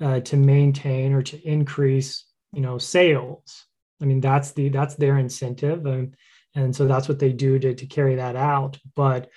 uh, 0.00 0.20
to 0.20 0.36
maintain 0.36 1.12
or 1.12 1.22
to 1.22 1.40
increase 1.46 2.24
you 2.52 2.62
know 2.62 2.78
sales. 2.78 3.66
I 4.00 4.04
mean 4.04 4.20
that's 4.20 4.52
the 4.52 4.68
that's 4.68 4.94
their 4.94 5.18
incentive. 5.18 5.84
And, 5.86 6.14
and 6.54 6.74
so 6.74 6.86
that's 6.86 7.08
what 7.08 7.18
they 7.18 7.32
do 7.32 7.58
to, 7.58 7.74
to 7.74 7.86
carry 7.86 8.16
that 8.16 8.36
out. 8.36 8.78
But 8.96 9.30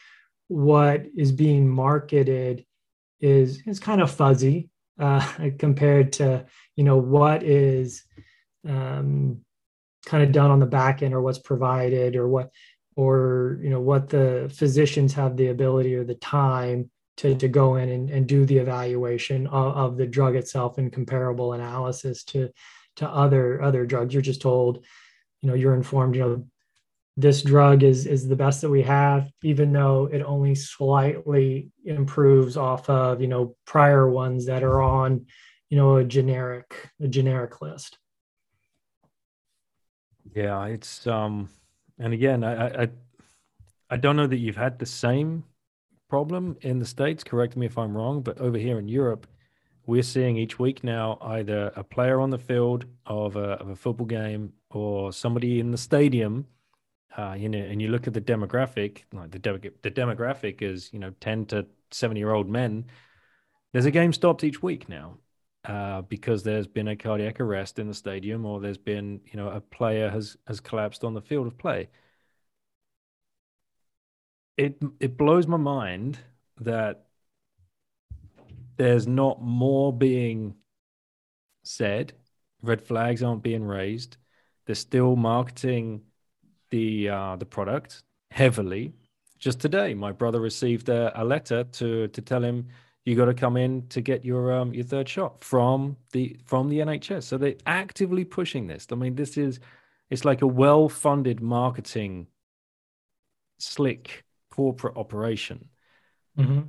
what 0.47 1.05
is 1.15 1.31
being 1.31 1.67
marketed 1.67 2.65
is 3.19 3.61
is 3.67 3.79
kind 3.79 4.01
of 4.01 4.11
fuzzy 4.11 4.69
uh, 4.99 5.25
compared 5.59 6.13
to 6.13 6.45
you 6.75 6.83
know 6.83 6.97
what 6.97 7.43
is 7.43 8.03
um, 8.67 9.41
kind 10.05 10.23
of 10.23 10.31
done 10.31 10.51
on 10.51 10.59
the 10.59 10.65
back 10.65 11.01
end 11.01 11.13
or 11.13 11.21
what's 11.21 11.39
provided 11.39 12.15
or 12.15 12.27
what 12.27 12.51
or 12.95 13.59
you 13.61 13.69
know 13.69 13.79
what 13.79 14.09
the 14.09 14.51
physicians 14.53 15.13
have 15.13 15.37
the 15.37 15.47
ability 15.47 15.95
or 15.95 16.03
the 16.03 16.15
time 16.15 16.89
to, 17.17 17.35
to 17.35 17.47
go 17.47 17.75
in 17.75 17.89
and, 17.89 18.09
and 18.09 18.27
do 18.27 18.45
the 18.45 18.57
evaluation 18.57 19.47
of, 19.47 19.75
of 19.75 19.97
the 19.97 20.07
drug 20.07 20.35
itself 20.35 20.77
and 20.77 20.91
comparable 20.91 21.53
analysis 21.53 22.23
to 22.23 22.49
to 22.97 23.07
other 23.07 23.61
other 23.61 23.85
drugs. 23.85 24.13
You're 24.13 24.21
just 24.21 24.41
told 24.41 24.85
you 25.41 25.49
know 25.49 25.55
you're 25.55 25.75
informed 25.75 26.15
you 26.15 26.21
know 26.21 26.45
this 27.17 27.41
drug 27.41 27.83
is 27.83 28.07
is 28.07 28.27
the 28.27 28.35
best 28.35 28.61
that 28.61 28.69
we 28.69 28.81
have 28.81 29.29
even 29.43 29.73
though 29.73 30.07
it 30.11 30.21
only 30.21 30.55
slightly 30.55 31.69
improves 31.83 32.55
off 32.57 32.89
of 32.89 33.21
you 33.21 33.27
know 33.27 33.55
prior 33.65 34.09
ones 34.09 34.45
that 34.45 34.63
are 34.63 34.81
on 34.81 35.25
you 35.69 35.77
know 35.77 35.97
a 35.97 36.03
generic 36.03 36.89
a 37.01 37.07
generic 37.07 37.61
list 37.61 37.97
yeah 40.33 40.65
it's 40.65 41.07
um 41.07 41.49
and 41.99 42.13
again 42.13 42.43
i 42.43 42.83
i 42.83 42.87
i 43.89 43.97
don't 43.97 44.15
know 44.15 44.27
that 44.27 44.37
you've 44.37 44.57
had 44.57 44.79
the 44.79 44.85
same 44.85 45.43
problem 46.11 46.57
in 46.59 46.77
the 46.77 46.85
States, 46.85 47.23
correct 47.23 47.55
me 47.55 47.65
if 47.65 47.77
I'm 47.77 47.95
wrong, 47.95 48.21
but 48.21 48.37
over 48.37 48.57
here 48.57 48.77
in 48.77 48.89
Europe, 48.89 49.25
we're 49.85 50.03
seeing 50.03 50.35
each 50.35 50.59
week 50.59 50.83
now 50.83 51.17
either 51.21 51.71
a 51.77 51.85
player 51.85 52.19
on 52.19 52.31
the 52.31 52.37
field 52.37 52.83
of 53.05 53.37
a, 53.37 53.51
of 53.61 53.69
a 53.69 53.77
football 53.77 54.05
game 54.05 54.51
or 54.71 55.13
somebody 55.13 55.61
in 55.61 55.71
the 55.71 55.77
stadium. 55.77 56.47
Uh, 57.17 57.33
you 57.39 57.47
know, 57.47 57.59
and 57.59 57.81
you 57.81 57.87
look 57.87 58.07
at 58.07 58.13
the 58.13 58.19
demographic, 58.19 59.03
like 59.13 59.31
the, 59.31 59.39
de- 59.39 59.71
the 59.83 59.89
demographic 59.89 60.61
is, 60.61 60.89
you 60.91 60.99
know, 60.99 61.11
10 61.21 61.45
to 61.45 61.65
70 61.91 62.19
year 62.19 62.33
old 62.33 62.49
men. 62.49 62.85
There's 63.71 63.85
a 63.85 63.91
game 63.91 64.11
stopped 64.11 64.43
each 64.43 64.61
week 64.61 64.89
now 64.89 65.17
uh, 65.65 66.01
because 66.03 66.43
there's 66.43 66.67
been 66.67 66.87
a 66.89 66.95
cardiac 66.95 67.39
arrest 67.39 67.79
in 67.79 67.87
the 67.87 67.93
stadium 67.93 68.45
or 68.45 68.59
there's 68.59 68.77
been, 68.77 69.21
you 69.25 69.37
know, 69.37 69.49
a 69.49 69.61
player 69.61 70.09
has, 70.09 70.37
has 70.47 70.59
collapsed 70.59 71.03
on 71.03 71.13
the 71.13 71.21
field 71.21 71.47
of 71.47 71.57
play 71.57 71.87
it 74.61 74.81
it 74.99 75.17
blows 75.17 75.47
my 75.47 75.57
mind 75.57 76.19
that 76.59 77.05
there's 78.77 79.07
not 79.07 79.41
more 79.41 79.91
being 79.91 80.55
said. 81.63 82.13
Red 82.61 82.81
flags 82.81 83.23
aren't 83.23 83.43
being 83.43 83.63
raised. 83.63 84.17
They're 84.65 84.75
still 84.75 85.15
marketing 85.15 86.01
the 86.69 87.09
uh, 87.09 87.35
the 87.37 87.45
product 87.45 88.03
heavily. 88.29 88.93
Just 89.39 89.59
today, 89.59 89.95
my 89.95 90.11
brother 90.11 90.39
received 90.39 90.89
a, 90.89 91.11
a 91.19 91.23
letter 91.23 91.63
to 91.63 92.07
to 92.09 92.21
tell 92.21 92.43
him 92.43 92.67
you 93.05 93.15
got 93.15 93.25
to 93.25 93.33
come 93.33 93.57
in 93.57 93.87
to 93.87 94.01
get 94.01 94.23
your 94.23 94.53
um 94.53 94.73
your 94.73 94.83
third 94.83 95.09
shot 95.09 95.43
from 95.43 95.97
the 96.11 96.37
from 96.45 96.69
the 96.69 96.79
NHS. 96.79 97.23
So 97.23 97.37
they're 97.37 97.55
actively 97.65 98.25
pushing 98.25 98.67
this. 98.67 98.87
I 98.91 98.95
mean, 98.95 99.15
this 99.15 99.37
is 99.37 99.59
it's 100.09 100.25
like 100.25 100.41
a 100.41 100.47
well 100.47 100.89
funded 100.89 101.41
marketing 101.41 102.27
slick 103.59 104.23
corporate 104.51 104.97
operation. 104.97 105.69
Mm-hmm. 106.37 106.61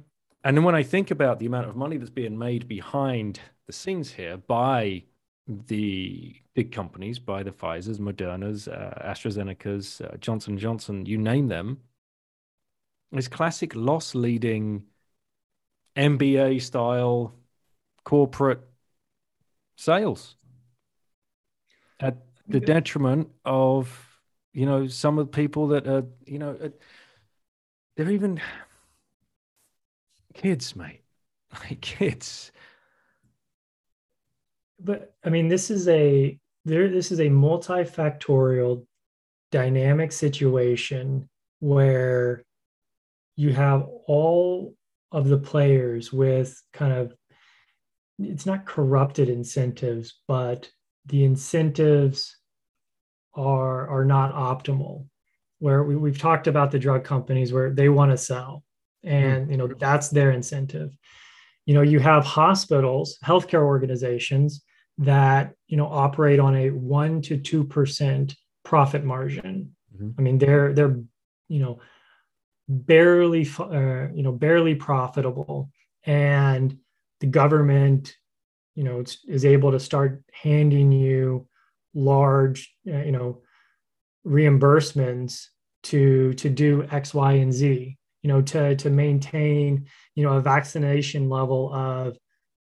And 0.45 0.57
then 0.57 0.65
when 0.65 0.75
I 0.75 0.83
think 0.83 1.11
about 1.11 1.39
the 1.39 1.47
amount 1.47 1.69
of 1.69 1.77
money 1.77 1.97
that's 1.97 2.11
being 2.11 2.39
made 2.39 2.67
behind 2.67 3.41
the 3.67 3.73
scenes 3.73 4.11
here 4.11 4.37
by 4.37 5.05
the 5.47 6.35
big 6.55 6.73
companies, 6.73 7.19
by 7.19 7.43
the 7.43 7.53
Pfizer's, 7.53 7.99
Moderna's, 7.99 8.69
uh, 8.69 9.01
AstraZeneca's, 9.05 10.01
uh, 10.01 10.17
Johnson 10.19 10.59
Johnson, 10.59 11.07
you 11.07 11.19
name 11.19 11.49
them, 11.49 11.79
it's 13.13 13.29
classic 13.29 13.75
loss 13.75 14.15
leading 14.15 14.85
MBA 15.97 16.63
style 16.63 17.35
corporate 18.05 18.61
sales 19.77 20.37
at 22.01 22.17
the 22.49 22.61
detriment 22.61 23.29
of 23.45 24.19
you 24.53 24.67
know 24.67 24.87
some 24.87 25.19
of 25.19 25.27
the 25.27 25.37
people 25.37 25.69
that 25.69 25.87
are 25.87 26.05
you 26.27 26.39
know 26.39 26.57
uh, 26.63 26.69
they're 27.97 28.11
even 28.11 28.41
kids, 30.35 30.77
mate. 30.77 31.01
Like 31.69 31.83
kids. 31.83 32.51
But 34.81 35.15
I 35.23 35.29
mean, 35.29 35.49
this 35.49 35.71
is 35.71 35.87
a 35.87 36.39
there. 36.65 36.89
This 36.89 37.13
is 37.13 37.21
a 37.21 37.27
multifactorial, 37.27 38.87
dynamic 39.51 40.13
situation 40.13 41.29
where 41.61 42.43
you 43.37 43.53
have 43.53 43.87
all 44.07 44.75
of 45.13 45.29
the 45.29 45.39
players 45.39 46.13
with 46.13 46.61
kind 46.73 46.93
of 46.93 47.15
it's 48.19 48.47
not 48.47 48.67
corrupted 48.67 49.29
incentives, 49.29 50.21
but 50.29 50.71
the 51.07 51.25
incentives 51.25 52.37
are 53.35 53.89
are 53.89 54.05
not 54.05 54.35
optimal. 54.35 55.07
Where 55.59 55.85
we, 55.85 55.95
we've 55.95 56.19
talked 56.19 56.49
about 56.49 56.73
the 56.73 56.79
drug 56.79 57.05
companies 57.05 57.53
where 57.53 57.71
they 57.71 57.89
want 57.89 58.11
to 58.11 58.17
sell 58.17 58.65
and 59.05 59.51
you 59.51 59.57
know 59.57 59.67
that's 59.67 60.09
their 60.09 60.33
incentive. 60.33 60.97
You 61.67 61.75
know 61.75 61.83
you 61.83 62.01
have 62.01 62.25
hospitals 62.25 63.19
healthcare 63.25 63.63
organizations 63.63 64.63
that 64.99 65.55
you 65.69 65.77
know 65.77 65.87
operate 65.87 66.41
on 66.41 66.57
a 66.57 66.71
1 66.71 67.23
to 67.23 67.39
2% 67.39 68.35
profit 68.65 69.05
margin. 69.05 69.75
Mm-hmm. 69.95 70.11
i 70.19 70.23
mean 70.23 70.39
they're 70.39 70.73
they're 70.73 70.97
you 71.49 71.61
know 71.61 71.81
barely 72.73 73.49
uh, 73.59 74.09
you 74.15 74.23
know 74.23 74.33
barely 74.33 74.75
profitable. 74.75 75.71
And 76.05 76.79
the 77.21 77.27
government 77.27 78.17
you 78.75 78.85
know 78.85 79.05
is 79.29 79.45
able 79.45 79.73
to 79.73 79.81
start 79.81 80.25
handing 80.33 80.93
you 80.93 81.47
large 81.95 82.75
uh, 82.89 82.99
you 82.99 83.13
know 83.13 83.43
reimbursements 84.27 85.47
to 85.83 86.33
to 86.35 86.49
do 86.49 86.87
x 86.91 87.13
y 87.13 87.33
and 87.35 87.53
z 87.53 87.99
you 88.23 88.29
know 88.29 88.41
to 88.41 88.77
to 88.77 88.89
maintain 88.89 89.87
you 90.15 90.25
know 90.25 90.35
a 90.35 90.41
vaccination 90.41 91.29
level 91.29 91.73
of 91.75 92.17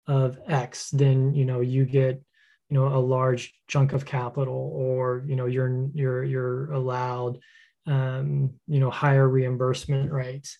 of 0.08 0.40
x 0.48 0.90
then 0.90 1.34
you 1.34 1.46
know 1.46 1.62
you 1.62 1.86
get 1.86 2.22
you 2.70 2.78
know 2.78 2.88
a 2.88 2.98
large 2.98 3.54
chunk 3.68 3.94
of 3.94 4.06
capital 4.06 4.72
or 4.74 5.24
you 5.28 5.36
know 5.36 5.46
you're 5.46 5.90
you're 5.94 6.24
you're 6.24 6.72
allowed 6.72 7.40
um, 7.90 8.54
you 8.68 8.80
know 8.80 8.90
higher 8.90 9.28
reimbursement 9.28 10.12
rates. 10.12 10.58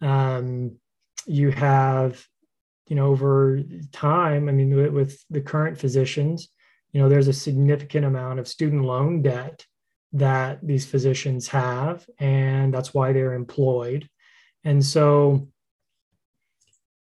Um, 0.00 0.76
you 1.26 1.50
have 1.50 2.22
you 2.88 2.96
know 2.96 3.06
over 3.06 3.62
time 3.92 4.48
i 4.48 4.52
mean 4.52 4.74
with, 4.74 4.92
with 4.92 5.24
the 5.30 5.40
current 5.40 5.78
physicians 5.78 6.48
you 6.92 7.00
know 7.00 7.08
there's 7.08 7.28
a 7.28 7.32
significant 7.32 8.04
amount 8.04 8.38
of 8.40 8.48
student 8.48 8.84
loan 8.84 9.22
debt 9.22 9.64
that 10.12 10.58
these 10.62 10.84
physicians 10.84 11.48
have 11.48 12.06
and 12.18 12.72
that's 12.72 12.92
why 12.92 13.12
they're 13.12 13.32
employed. 13.32 14.08
And 14.64 14.84
so 14.84 15.48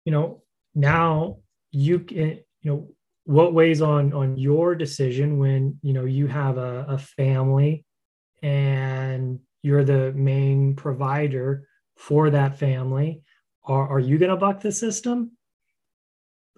you 0.04 0.12
know 0.12 0.42
now 0.74 1.38
you 1.70 2.00
can 2.00 2.40
you 2.62 2.70
know 2.70 2.88
what 3.24 3.54
weighs 3.54 3.80
on 3.80 4.12
on 4.12 4.36
your 4.36 4.74
decision 4.74 5.38
when 5.38 5.78
you 5.82 5.92
know 5.92 6.04
you 6.04 6.26
have 6.26 6.58
a, 6.58 6.86
a 6.88 6.98
family 6.98 7.84
and 8.42 9.40
you're 9.64 9.82
the 9.82 10.12
main 10.12 10.76
provider 10.76 11.66
for 11.96 12.28
that 12.28 12.58
family. 12.58 13.22
Are, 13.64 13.88
are 13.88 13.98
you 13.98 14.18
going 14.18 14.30
to 14.30 14.36
buck 14.36 14.60
the 14.60 14.70
system? 14.70 15.32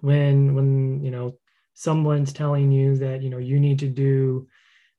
When 0.00 0.54
when 0.54 1.04
you 1.04 1.12
know 1.12 1.38
someone's 1.74 2.32
telling 2.32 2.72
you 2.72 2.96
that 2.96 3.22
you 3.22 3.30
know 3.30 3.38
you 3.38 3.60
need 3.60 3.78
to 3.78 3.88
do 3.88 4.48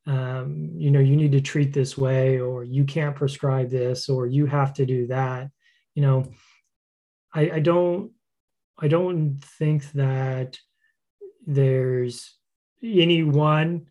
um, 0.05 0.71
you 0.75 0.89
know 0.89 1.01
you 1.01 1.17
need 1.17 1.33
to 1.33 1.41
treat 1.41 1.73
this 1.73 1.97
way 1.97 2.39
or 2.39 2.63
you 2.63 2.85
can't 2.85 3.15
prescribe 3.15 3.69
this 3.69 4.07
or 4.07 4.25
you 4.25 4.45
have 4.45 4.73
to 4.75 4.85
do 4.85 5.05
that 5.07 5.49
you 5.95 6.01
know 6.01 6.25
i, 7.33 7.51
I 7.51 7.59
don't 7.59 8.11
i 8.79 8.87
don't 8.87 9.37
think 9.59 9.91
that 9.93 10.57
there's 11.45 12.35
any 12.81 13.23
one 13.23 13.87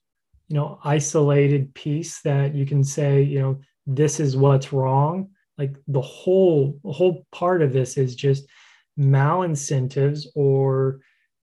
you 0.48 0.56
know 0.56 0.78
isolated 0.82 1.74
piece 1.74 2.22
that 2.22 2.54
you 2.54 2.64
can 2.66 2.82
say 2.82 3.22
you 3.22 3.40
know 3.40 3.60
this 3.86 4.20
is 4.20 4.36
what's 4.36 4.72
wrong. 4.72 5.30
Like 5.58 5.76
the 5.88 6.00
whole 6.00 6.78
the 6.84 6.92
whole 6.92 7.26
part 7.32 7.62
of 7.62 7.72
this 7.72 7.96
is 7.96 8.14
just 8.14 8.46
malincentives 8.98 10.26
or 10.34 11.00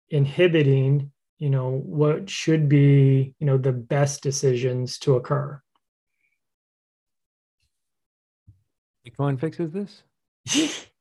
inhibiting 0.10 1.12
you 1.40 1.50
know 1.50 1.82
what 1.86 2.30
should 2.30 2.70
be 2.70 3.34
you 3.40 3.48
know 3.48 3.58
the 3.58 3.72
best 3.72 4.22
decisions 4.22 4.98
to 5.00 5.16
occur. 5.16 5.62
Bitcoin 9.06 9.40
fixes 9.40 9.72
this? 9.72 10.04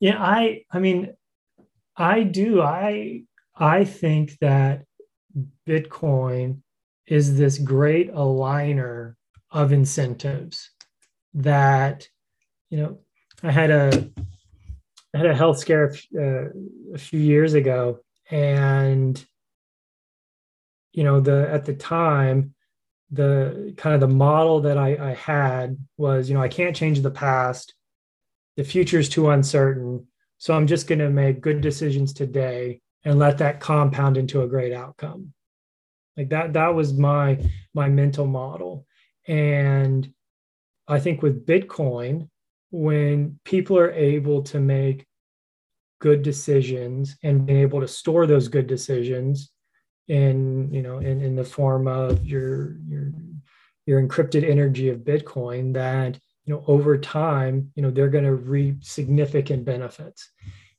Yeah 0.00 0.22
i 0.22 0.64
i 0.70 0.78
mean 0.78 1.14
i 1.96 2.22
do. 2.22 2.62
I 2.62 3.24
i 3.56 3.84
think 3.84 4.38
that 4.40 4.84
bitcoin 5.66 6.60
is 7.06 7.36
this 7.36 7.58
great 7.58 8.12
aligner 8.12 9.14
of 9.50 9.72
incentives 9.72 10.70
that 11.34 12.08
you 12.70 12.78
know 12.78 12.98
i 13.42 13.50
had 13.50 13.70
a 13.70 14.10
I 15.14 15.18
had 15.18 15.26
a 15.26 15.34
health 15.34 15.58
scare 15.58 15.94
uh, 16.16 16.50
a 16.94 16.98
few 16.98 17.18
years 17.18 17.54
ago 17.54 18.00
and 18.30 19.24
you 20.92 21.04
know 21.04 21.20
the 21.20 21.48
at 21.50 21.64
the 21.64 21.74
time 21.74 22.54
the 23.10 23.72
kind 23.78 23.94
of 23.94 24.00
the 24.00 24.14
model 24.14 24.60
that 24.60 24.76
I, 24.76 25.10
I 25.10 25.14
had 25.14 25.78
was 25.96 26.28
you 26.28 26.34
know 26.34 26.42
i 26.42 26.48
can't 26.48 26.76
change 26.76 27.00
the 27.00 27.10
past. 27.10 27.74
The 28.56 28.64
future 28.64 28.98
is 28.98 29.08
too 29.08 29.30
uncertain. 29.30 30.06
So 30.36 30.54
i'm 30.54 30.66
just 30.66 30.86
going 30.86 30.98
to 30.98 31.10
make 31.10 31.40
good 31.40 31.60
decisions 31.60 32.12
today 32.12 32.80
and 33.04 33.18
let 33.18 33.38
that 33.38 33.60
compound 33.60 34.16
into 34.16 34.42
a 34.42 34.48
great 34.48 34.72
outcome. 34.72 35.32
Like 36.16 36.28
that 36.30 36.52
that 36.52 36.74
was 36.74 36.92
my 36.92 37.38
my 37.72 37.88
mental 37.88 38.26
model 38.26 38.86
and 39.28 40.12
i 40.88 40.98
think 40.98 41.22
with 41.22 41.46
bitcoin 41.46 42.28
when 42.70 43.38
people 43.44 43.78
are 43.78 43.92
able 43.92 44.42
to 44.42 44.58
make 44.58 45.06
good 46.00 46.22
decisions 46.22 47.16
and 47.22 47.46
being 47.46 47.60
able 47.60 47.80
to 47.80 47.88
store 47.88 48.26
those 48.26 48.48
good 48.48 48.66
decisions 48.66 49.50
in 50.08 50.72
you 50.72 50.82
know 50.82 50.98
in, 50.98 51.20
in 51.20 51.36
the 51.36 51.44
form 51.44 51.86
of 51.86 52.24
your 52.24 52.76
your 52.88 53.12
your 53.86 54.02
encrypted 54.02 54.48
energy 54.48 54.88
of 54.88 55.00
bitcoin 55.00 55.72
that 55.74 56.18
you 56.44 56.54
know 56.54 56.64
over 56.66 56.96
time 56.96 57.70
you 57.74 57.82
know 57.82 57.90
they're 57.90 58.08
going 58.08 58.24
to 58.24 58.34
reap 58.34 58.82
significant 58.82 59.64
benefits. 59.64 60.30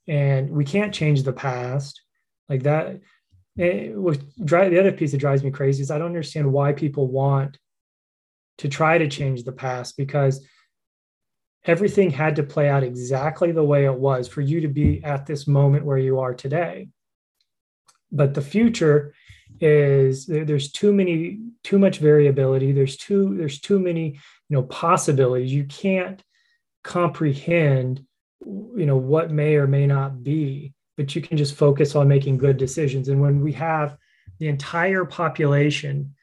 And 0.08 0.50
we 0.50 0.66
can't 0.66 0.94
change 0.94 1.22
the 1.22 1.34
past. 1.34 2.02
Like 2.50 2.64
that 2.64 3.00
eh, 3.60 3.94
it, 3.94 4.22
the 4.40 4.80
other 4.80 4.92
piece 4.92 5.12
that 5.12 5.20
drives 5.20 5.44
me 5.44 5.52
crazy 5.52 5.84
is 5.84 5.92
i 5.92 5.98
don't 6.00 6.08
understand 6.08 6.52
why 6.52 6.74
people 6.74 7.08
want 7.08 7.58
to 8.60 8.70
try 8.70 8.98
to 8.98 9.08
change 9.08 9.44
the 9.44 9.52
past 9.52 9.98
because 9.98 10.46
everything 11.66 12.10
had 12.10 12.36
to 12.38 12.44
play 12.44 12.70
out 12.70 12.84
exactly 12.84 13.52
the 13.52 13.64
way 13.64 13.86
it 13.86 13.94
was 13.94 14.28
for 14.28 14.42
you 14.42 14.62
to 14.62 14.68
be 14.68 15.04
at 15.04 15.26
this 15.26 15.48
moment 15.48 15.86
where 15.86 15.98
you 15.98 16.20
are 16.20 16.34
today. 16.34 16.90
But 18.12 18.34
the 18.34 18.42
future 18.42 19.14
is 19.60 20.26
there's 20.26 20.72
too 20.72 20.94
many 20.94 21.40
too 21.64 21.80
much 21.80 21.98
variability. 22.00 22.72
There's 22.72 22.98
too 22.98 23.36
there's 23.38 23.60
too 23.60 23.80
many 23.80 24.20
you 24.50 24.56
know 24.56 24.64
possibilities. 24.64 25.54
You 25.54 25.66
can't 25.66 26.24
comprehend 26.84 28.06
you 28.42 28.86
know 28.86 28.98
what 28.98 29.32
may 29.32 29.56
or 29.56 29.68
may 29.68 29.86
not 29.86 30.24
be 30.24 30.74
but 31.00 31.16
you 31.16 31.22
can 31.22 31.38
just 31.38 31.56
focus 31.56 31.96
on 31.96 32.10
making 32.10 32.38
good 32.38 32.58
decisions. 32.58 33.08
And 33.08 33.22
when 33.22 33.40
we 33.40 33.54
have 33.54 33.96
the 34.40 34.50
entire 34.50 35.06
population 35.06 36.14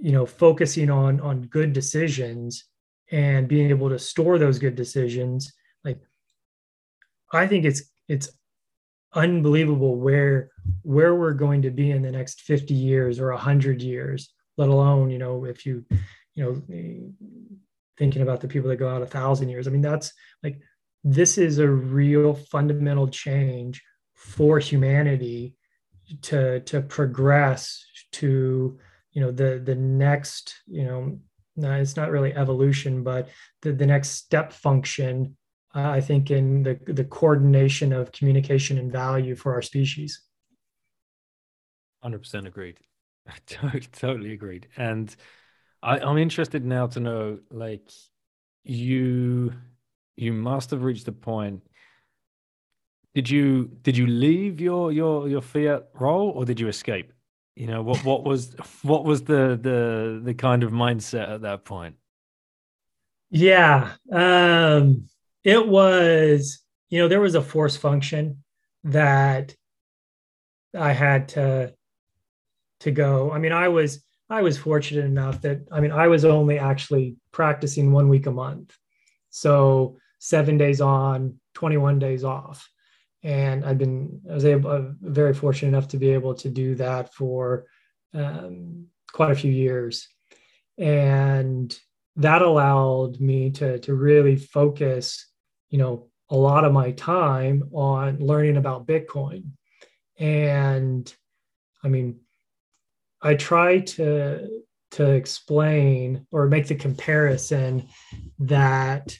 you 0.00 0.12
know 0.12 0.26
focusing 0.26 0.90
on 0.90 1.20
on 1.20 1.42
good 1.42 1.72
decisions 1.72 2.64
and 3.10 3.48
being 3.48 3.70
able 3.70 3.88
to 3.88 3.98
store 3.98 4.38
those 4.38 4.58
good 4.58 4.74
decisions 4.74 5.52
like 5.84 6.00
i 7.32 7.46
think 7.46 7.64
it's 7.64 7.82
it's 8.08 8.30
unbelievable 9.14 9.96
where 9.96 10.50
where 10.82 11.14
we're 11.14 11.32
going 11.32 11.62
to 11.62 11.70
be 11.70 11.90
in 11.90 12.02
the 12.02 12.10
next 12.10 12.42
50 12.42 12.74
years 12.74 13.18
or 13.18 13.30
100 13.30 13.80
years 13.80 14.32
let 14.56 14.68
alone 14.68 15.10
you 15.10 15.18
know 15.18 15.44
if 15.44 15.64
you 15.64 15.84
you 16.34 16.44
know 16.44 17.12
thinking 17.96 18.22
about 18.22 18.40
the 18.40 18.48
people 18.48 18.68
that 18.68 18.76
go 18.76 18.88
out 18.88 19.02
a 19.02 19.06
thousand 19.06 19.48
years. 19.48 19.66
I 19.66 19.70
mean 19.70 19.82
that's 19.82 20.12
like 20.42 20.60
this 21.02 21.38
is 21.38 21.58
a 21.58 21.68
real 21.68 22.34
fundamental 22.34 23.08
change 23.08 23.82
for 24.14 24.58
humanity 24.58 25.54
to 26.22 26.60
to 26.60 26.80
progress 26.82 27.84
to 28.12 28.78
you 29.16 29.22
know 29.22 29.32
the 29.32 29.60
the 29.64 29.74
next 29.74 30.62
you 30.66 30.84
know 30.84 31.18
it's 31.56 31.96
not 31.96 32.10
really 32.10 32.34
evolution, 32.34 33.02
but 33.02 33.30
the, 33.62 33.72
the 33.72 33.86
next 33.86 34.10
step 34.10 34.52
function, 34.52 35.38
uh, 35.74 35.88
I 35.88 36.02
think, 36.02 36.30
in 36.30 36.62
the, 36.62 36.78
the 36.86 37.04
coordination 37.04 37.94
of 37.94 38.12
communication 38.12 38.76
and 38.76 38.92
value 38.92 39.34
for 39.34 39.54
our 39.54 39.62
species. 39.62 40.20
100% 42.04 42.46
agreed. 42.46 42.78
totally, 43.92 44.34
agreed. 44.34 44.68
And 44.76 45.16
I, 45.82 45.98
I'm 45.98 46.18
interested 46.18 46.62
now 46.62 46.88
to 46.88 47.00
know, 47.00 47.38
like, 47.50 47.90
you 48.64 49.54
you 50.16 50.32
must 50.34 50.72
have 50.72 50.82
reached 50.82 51.06
a 51.08 51.12
point 51.12 51.62
did 53.14 53.30
you 53.30 53.70
did 53.82 53.96
you 53.96 54.06
leave 54.06 54.60
your 54.60 54.90
your 54.90 55.28
your 55.28 55.40
fiat 55.40 55.88
role 55.94 56.30
or 56.30 56.44
did 56.44 56.58
you 56.58 56.66
escape 56.66 57.12
you 57.56 57.66
know 57.66 57.82
what 57.82 58.04
what 58.04 58.22
was 58.22 58.54
what 58.82 59.04
was 59.04 59.22
the 59.22 59.58
the 59.60 60.20
the 60.22 60.34
kind 60.34 60.62
of 60.62 60.70
mindset 60.70 61.28
at 61.28 61.40
that 61.42 61.64
point? 61.64 61.96
Yeah 63.30 63.94
um 64.12 65.08
it 65.42 65.66
was 65.66 66.62
you 66.90 67.00
know 67.00 67.08
there 67.08 67.20
was 67.20 67.34
a 67.34 67.42
force 67.42 67.76
function 67.76 68.44
that 68.84 69.54
i 70.78 70.92
had 70.92 71.28
to 71.30 71.74
to 72.80 72.90
go. 72.90 73.32
I 73.32 73.38
mean 73.38 73.52
i 73.52 73.68
was 73.68 74.04
i 74.28 74.42
was 74.42 74.58
fortunate 74.58 75.06
enough 75.06 75.40
that 75.42 75.66
i 75.72 75.80
mean 75.80 75.92
i 75.92 76.08
was 76.08 76.24
only 76.24 76.58
actually 76.58 77.16
practicing 77.32 77.90
one 77.90 78.08
week 78.08 78.26
a 78.26 78.30
month. 78.30 78.76
So 79.30 79.96
seven 80.18 80.58
days 80.58 80.80
on 80.80 81.40
21 81.54 81.98
days 81.98 82.22
off 82.22 82.68
and 83.22 83.64
I've 83.64 83.78
been 83.78 84.20
I 84.30 84.34
was 84.34 84.44
able 84.44 84.70
uh, 84.70 84.82
very 85.00 85.34
fortunate 85.34 85.68
enough 85.68 85.88
to 85.88 85.98
be 85.98 86.10
able 86.10 86.34
to 86.34 86.48
do 86.48 86.74
that 86.76 87.14
for 87.14 87.66
um, 88.14 88.86
quite 89.12 89.32
a 89.32 89.36
few 89.36 89.50
years, 89.50 90.08
and 90.78 91.76
that 92.16 92.42
allowed 92.42 93.20
me 93.20 93.50
to 93.52 93.78
to 93.80 93.94
really 93.94 94.36
focus, 94.36 95.30
you 95.70 95.78
know, 95.78 96.08
a 96.30 96.36
lot 96.36 96.64
of 96.64 96.72
my 96.72 96.92
time 96.92 97.68
on 97.72 98.18
learning 98.18 98.56
about 98.56 98.86
Bitcoin, 98.86 99.52
And 100.18 101.12
I 101.84 101.88
mean, 101.88 102.20
I 103.22 103.34
try 103.34 103.80
to 103.80 104.48
to 104.92 105.10
explain 105.10 106.26
or 106.30 106.48
make 106.48 106.68
the 106.68 106.74
comparison 106.74 107.88
that 108.38 109.18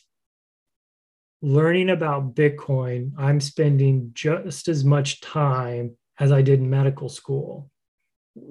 learning 1.42 1.90
about 1.90 2.34
Bitcoin, 2.34 3.12
I'm 3.18 3.40
spending 3.40 4.10
just 4.14 4.68
as 4.68 4.84
much 4.84 5.20
time 5.20 5.96
as 6.18 6.32
I 6.32 6.42
did 6.42 6.60
in 6.60 6.70
medical 6.70 7.08
school 7.08 7.70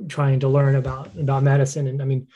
trying 0.08 0.40
to 0.40 0.48
learn 0.48 0.76
about 0.76 1.12
about 1.18 1.44
medicine. 1.44 1.88
And 1.88 2.02
I 2.02 2.06
mean 2.06 2.28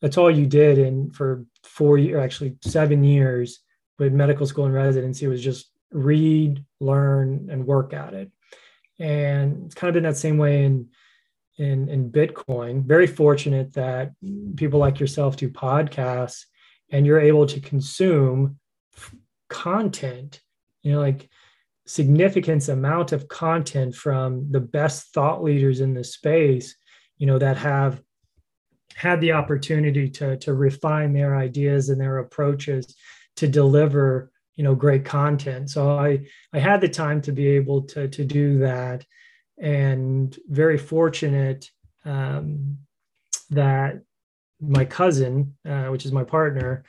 that's 0.00 0.18
all 0.18 0.30
you 0.30 0.46
did 0.46 0.78
and 0.78 1.14
for 1.14 1.44
four 1.62 1.98
years 1.98 2.22
actually 2.22 2.56
seven 2.62 3.02
years 3.02 3.60
with 3.98 4.12
medical 4.12 4.46
school 4.46 4.66
and 4.66 4.74
residency 4.74 5.26
was 5.26 5.42
just 5.42 5.70
read 5.90 6.64
learn 6.80 7.48
and 7.50 7.66
work 7.66 7.92
at 7.92 8.14
it. 8.14 8.30
And 8.98 9.66
it's 9.66 9.74
kind 9.74 9.88
of 9.88 9.94
been 9.94 10.04
that 10.04 10.16
same 10.16 10.38
way 10.38 10.64
in 10.64 10.88
in 11.56 11.88
in 11.88 12.10
bitcoin. 12.10 12.84
Very 12.84 13.06
fortunate 13.06 13.72
that 13.74 14.12
people 14.56 14.78
like 14.78 15.00
yourself 15.00 15.36
do 15.36 15.48
podcasts 15.48 16.44
and 16.90 17.06
you're 17.06 17.20
able 17.20 17.46
to 17.46 17.60
consume 17.60 18.58
content 19.48 20.40
you 20.82 20.92
know 20.92 21.00
like 21.00 21.28
significant 21.86 22.68
amount 22.68 23.12
of 23.12 23.28
content 23.28 23.94
from 23.94 24.50
the 24.50 24.60
best 24.60 25.12
thought 25.14 25.42
leaders 25.42 25.80
in 25.80 25.94
the 25.94 26.04
space 26.04 26.76
you 27.16 27.26
know 27.26 27.38
that 27.38 27.56
have 27.56 28.02
had 28.94 29.20
the 29.20 29.32
opportunity 29.32 30.08
to 30.10 30.36
to 30.38 30.54
refine 30.54 31.12
their 31.12 31.36
ideas 31.36 31.88
and 31.88 32.00
their 32.00 32.18
approaches 32.18 32.96
to 33.36 33.46
deliver 33.46 34.30
you 34.56 34.64
know 34.64 34.74
great 34.74 35.04
content. 35.04 35.70
So 35.70 35.96
i 35.98 36.26
i 36.52 36.58
had 36.58 36.80
the 36.80 36.88
time 36.88 37.22
to 37.22 37.32
be 37.32 37.46
able 37.46 37.82
to 37.92 38.08
to 38.08 38.24
do 38.24 38.58
that 38.58 39.04
and 39.58 40.36
very 40.48 40.78
fortunate 40.78 41.70
um, 42.04 42.78
that 43.50 44.02
my 44.60 44.84
cousin 44.84 45.54
uh, 45.68 45.86
which 45.86 46.04
is 46.04 46.12
my 46.12 46.24
partner 46.24 46.84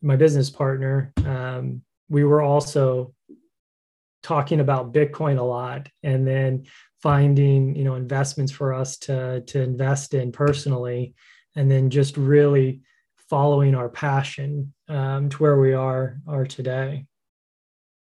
my 0.00 0.16
business 0.16 0.50
partner 0.50 1.12
um, 1.26 1.82
we 2.12 2.24
were 2.24 2.42
also 2.42 3.14
talking 4.22 4.60
about 4.60 4.92
bitcoin 4.92 5.38
a 5.38 5.42
lot 5.42 5.88
and 6.02 6.26
then 6.26 6.64
finding 7.02 7.74
you 7.74 7.82
know 7.82 7.96
investments 7.96 8.52
for 8.52 8.72
us 8.72 8.96
to 8.96 9.40
to 9.42 9.60
invest 9.60 10.14
in 10.14 10.30
personally 10.30 11.14
and 11.56 11.70
then 11.70 11.90
just 11.90 12.16
really 12.16 12.80
following 13.28 13.74
our 13.74 13.88
passion 13.88 14.72
um, 14.88 15.28
to 15.30 15.36
where 15.38 15.58
we 15.58 15.72
are 15.72 16.20
are 16.26 16.44
today. 16.44 17.06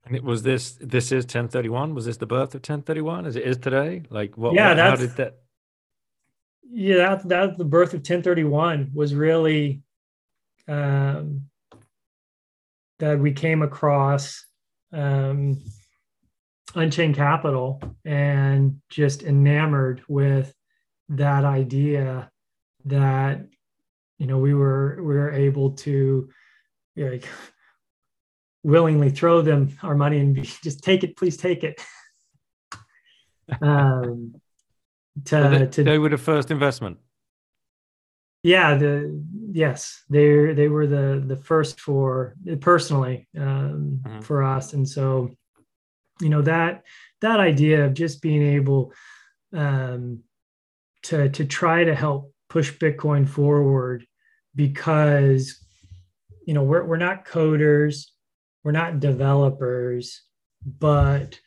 And 0.05 0.15
it 0.15 0.23
was 0.23 0.43
this. 0.43 0.77
This 0.81 1.11
is 1.11 1.25
Ten31. 1.25 1.93
Was 1.93 2.05
this 2.05 2.17
the 2.17 2.25
birth 2.25 2.53
of 2.53 2.61
Ten31? 2.61 3.25
As 3.25 3.35
it 3.35 3.43
is 3.43 3.57
today? 3.57 4.03
Like 4.09 4.37
what? 4.37 4.53
Yeah, 4.53 4.69
what, 4.69 4.75
that's, 4.75 4.99
how 4.99 5.07
did 5.07 5.15
that? 5.15 5.37
Yeah, 6.69 6.97
that 6.97 7.29
that 7.29 7.57
the 7.57 7.65
birth 7.65 7.93
of 7.93 8.03
Ten31 8.03 8.93
was 8.93 9.15
really 9.15 9.81
um, 10.67 11.43
that 12.99 13.19
we 13.19 13.31
came 13.33 13.61
across 13.61 14.45
um, 14.93 15.61
Unchained 16.75 17.15
Capital 17.15 17.81
and 18.03 18.81
just 18.89 19.23
enamored 19.23 20.03
with 20.07 20.53
that 21.09 21.45
idea 21.45 22.31
that 22.85 23.45
you 24.17 24.27
know 24.27 24.37
we 24.37 24.53
were 24.53 24.97
we 24.97 25.15
were 25.15 25.31
able 25.31 25.71
to 25.71 26.29
like 26.97 27.27
willingly 28.63 29.09
throw 29.09 29.41
them 29.41 29.77
our 29.83 29.95
money 29.95 30.19
and 30.19 30.33
be, 30.33 30.41
just 30.41 30.83
take 30.83 31.03
it 31.03 31.15
please 31.17 31.37
take 31.37 31.63
it. 31.63 31.81
Um 33.61 34.41
to, 35.25 35.35
well, 35.35 35.49
they, 35.51 35.65
to 35.67 35.83
they 35.83 35.99
were 35.99 36.09
the 36.09 36.17
first 36.17 36.49
investment 36.49 36.97
yeah 38.45 38.75
the 38.75 39.23
yes 39.51 40.03
they 40.07 40.53
they 40.53 40.67
were 40.67 40.85
the 40.85 41.23
the 41.25 41.35
first 41.35 41.79
for 41.79 42.35
personally 42.61 43.27
um, 43.39 43.99
mm-hmm. 44.03 44.19
for 44.19 44.43
us 44.43 44.73
and 44.73 44.87
so 44.87 45.31
you 46.21 46.29
know 46.29 46.43
that 46.43 46.83
that 47.21 47.39
idea 47.39 47.85
of 47.85 47.95
just 47.95 48.21
being 48.21 48.43
able 48.43 48.93
um, 49.51 50.19
to 51.01 51.27
to 51.29 51.43
try 51.43 51.83
to 51.83 51.95
help 51.95 52.31
push 52.47 52.71
Bitcoin 52.71 53.27
forward 53.27 54.05
because 54.53 55.59
you 56.45 56.53
know 56.53 56.63
we're 56.63 56.85
we're 56.85 56.97
not 56.97 57.25
coders, 57.25 58.11
we're 58.63 58.71
not 58.71 58.99
developers, 58.99 60.21
but 60.63 61.39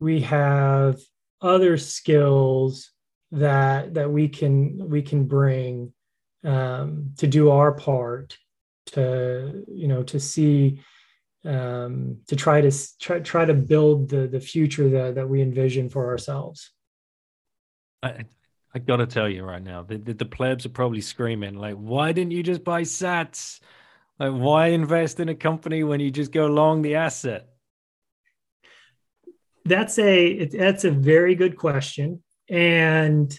we 0.00 0.22
have 0.22 0.98
other 1.40 1.76
skills 1.76 2.90
that 3.30 3.94
that 3.94 4.10
we 4.10 4.28
can 4.28 4.88
we 4.88 5.00
can 5.00 5.26
bring 5.26 5.92
um, 6.44 7.12
to 7.18 7.26
do 7.26 7.50
our 7.50 7.72
part 7.72 8.36
to 8.86 9.64
you 9.68 9.88
know 9.88 10.02
to 10.02 10.18
see 10.18 10.80
um, 11.44 12.18
to 12.26 12.36
try 12.36 12.60
to 12.60 12.70
try, 12.98 13.20
try 13.20 13.44
to 13.44 13.54
build 13.54 14.10
the 14.10 14.26
the 14.26 14.40
future 14.40 14.88
that, 14.90 15.14
that 15.14 15.28
we 15.28 15.42
envision 15.42 15.88
for 15.88 16.08
ourselves. 16.08 16.70
I, 18.02 18.24
I 18.74 18.78
gotta 18.78 19.06
tell 19.06 19.28
you 19.28 19.44
right 19.44 19.62
now, 19.62 19.82
the, 19.82 19.98
the, 19.98 20.14
the 20.14 20.24
plebs 20.24 20.64
are 20.64 20.70
probably 20.70 21.00
screaming 21.00 21.54
like, 21.54 21.76
"Why 21.76 22.12
didn't 22.12 22.32
you 22.32 22.42
just 22.42 22.64
buy 22.64 22.82
Sats? 22.82 23.60
Like, 24.18 24.32
why 24.32 24.68
invest 24.68 25.20
in 25.20 25.28
a 25.28 25.34
company 25.34 25.82
when 25.82 26.00
you 26.00 26.10
just 26.10 26.32
go 26.32 26.46
long 26.46 26.82
the 26.82 26.96
asset?" 26.96 27.48
That's 29.64 29.98
a 29.98 30.46
that's 30.46 30.84
a 30.84 30.90
very 30.90 31.34
good 31.34 31.56
question, 31.56 32.22
and 32.48 33.38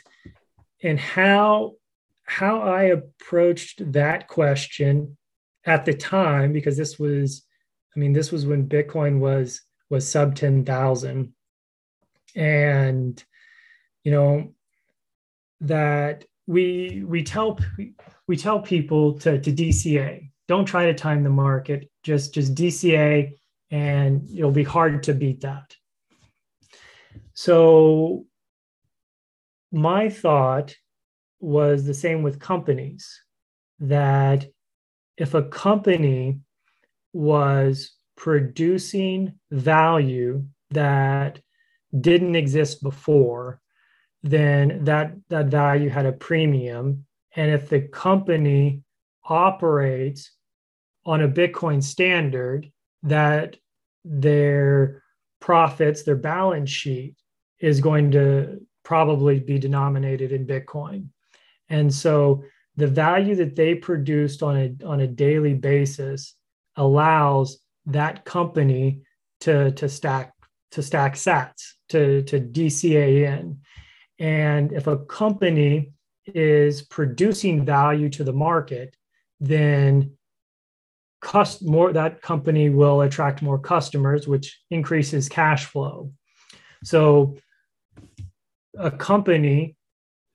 and 0.83 0.99
how 0.99 1.73
how 2.31 2.61
I 2.61 2.83
approached 2.83 3.91
that 3.91 4.29
question 4.29 5.17
at 5.65 5.83
the 5.83 5.93
time 5.93 6.53
because 6.53 6.77
this 6.77 6.97
was, 6.97 7.45
I 7.93 7.99
mean, 7.99 8.13
this 8.13 8.31
was 8.31 8.45
when 8.45 8.69
Bitcoin 8.69 9.19
was 9.19 9.61
was 9.89 10.07
sub 10.07 10.35
ten 10.35 10.63
thousand, 10.63 11.33
and 12.33 13.21
you 14.05 14.13
know 14.13 14.53
that 15.59 16.23
we 16.47 17.03
we 17.05 17.21
tell 17.21 17.59
we 18.27 18.37
tell 18.37 18.61
people 18.61 19.19
to, 19.19 19.37
to 19.41 19.51
DCA. 19.51 20.31
Don't 20.47 20.65
try 20.65 20.85
to 20.85 20.93
time 20.93 21.23
the 21.23 21.29
market. 21.29 21.91
Just 22.01 22.33
just 22.33 22.55
DCA, 22.55 23.33
and 23.71 24.29
it'll 24.33 24.51
be 24.51 24.63
hard 24.63 25.03
to 25.03 25.13
beat 25.13 25.41
that. 25.41 25.75
So 27.33 28.25
my 29.73 30.07
thought 30.09 30.73
was 31.41 31.85
the 31.85 31.93
same 31.93 32.23
with 32.23 32.39
companies 32.39 33.21
that 33.79 34.47
if 35.17 35.33
a 35.33 35.43
company 35.43 36.39
was 37.13 37.91
producing 38.15 39.33
value 39.51 40.45
that 40.69 41.39
didn't 41.99 42.35
exist 42.35 42.81
before 42.81 43.61
then 44.23 44.83
that 44.83 45.13
that 45.29 45.47
value 45.47 45.89
had 45.89 46.05
a 46.05 46.11
premium. 46.11 47.05
And 47.35 47.51
if 47.51 47.69
the 47.69 47.81
company 47.81 48.83
operates 49.27 50.31
on 51.05 51.21
a 51.21 51.27
bitcoin 51.27 51.81
standard 51.81 52.71
that 53.03 53.57
their 54.03 55.03
profits 55.39 56.03
their 56.03 56.15
balance 56.15 56.69
sheet 56.69 57.15
is 57.59 57.79
going 57.79 58.11
to 58.11 58.59
probably 58.83 59.39
be 59.39 59.57
denominated 59.57 60.31
in 60.31 60.45
bitcoin 60.45 61.07
and 61.71 61.93
so 61.93 62.43
the 62.75 62.87
value 62.87 63.35
that 63.35 63.55
they 63.55 63.75
produced 63.75 64.43
on 64.43 64.57
a 64.57 64.85
on 64.85 65.01
a 65.01 65.07
daily 65.07 65.53
basis 65.53 66.35
allows 66.75 67.59
that 67.85 68.25
company 68.25 69.01
to 69.39 69.71
to 69.71 69.89
stack 69.89 70.33
to 70.71 70.83
stack 70.83 71.15
sats 71.15 71.73
to 71.89 72.21
to 72.23 72.39
dca 72.39 73.25
in 73.25 73.59
and 74.19 74.71
if 74.71 74.85
a 74.85 74.97
company 74.97 75.93
is 76.27 76.83
producing 76.83 77.65
value 77.65 78.07
to 78.09 78.23
the 78.23 78.33
market, 78.33 78.95
then 79.39 80.11
cost 81.21 81.65
more 81.65 81.91
that 81.93 82.21
company 82.21 82.69
will 82.69 83.01
attract 83.01 83.41
more 83.41 83.57
customers, 83.57 84.27
which 84.27 84.59
increases 84.69 85.27
cash 85.27 85.65
flow. 85.65 86.11
So 86.83 87.37
a 88.77 88.91
company 88.91 89.75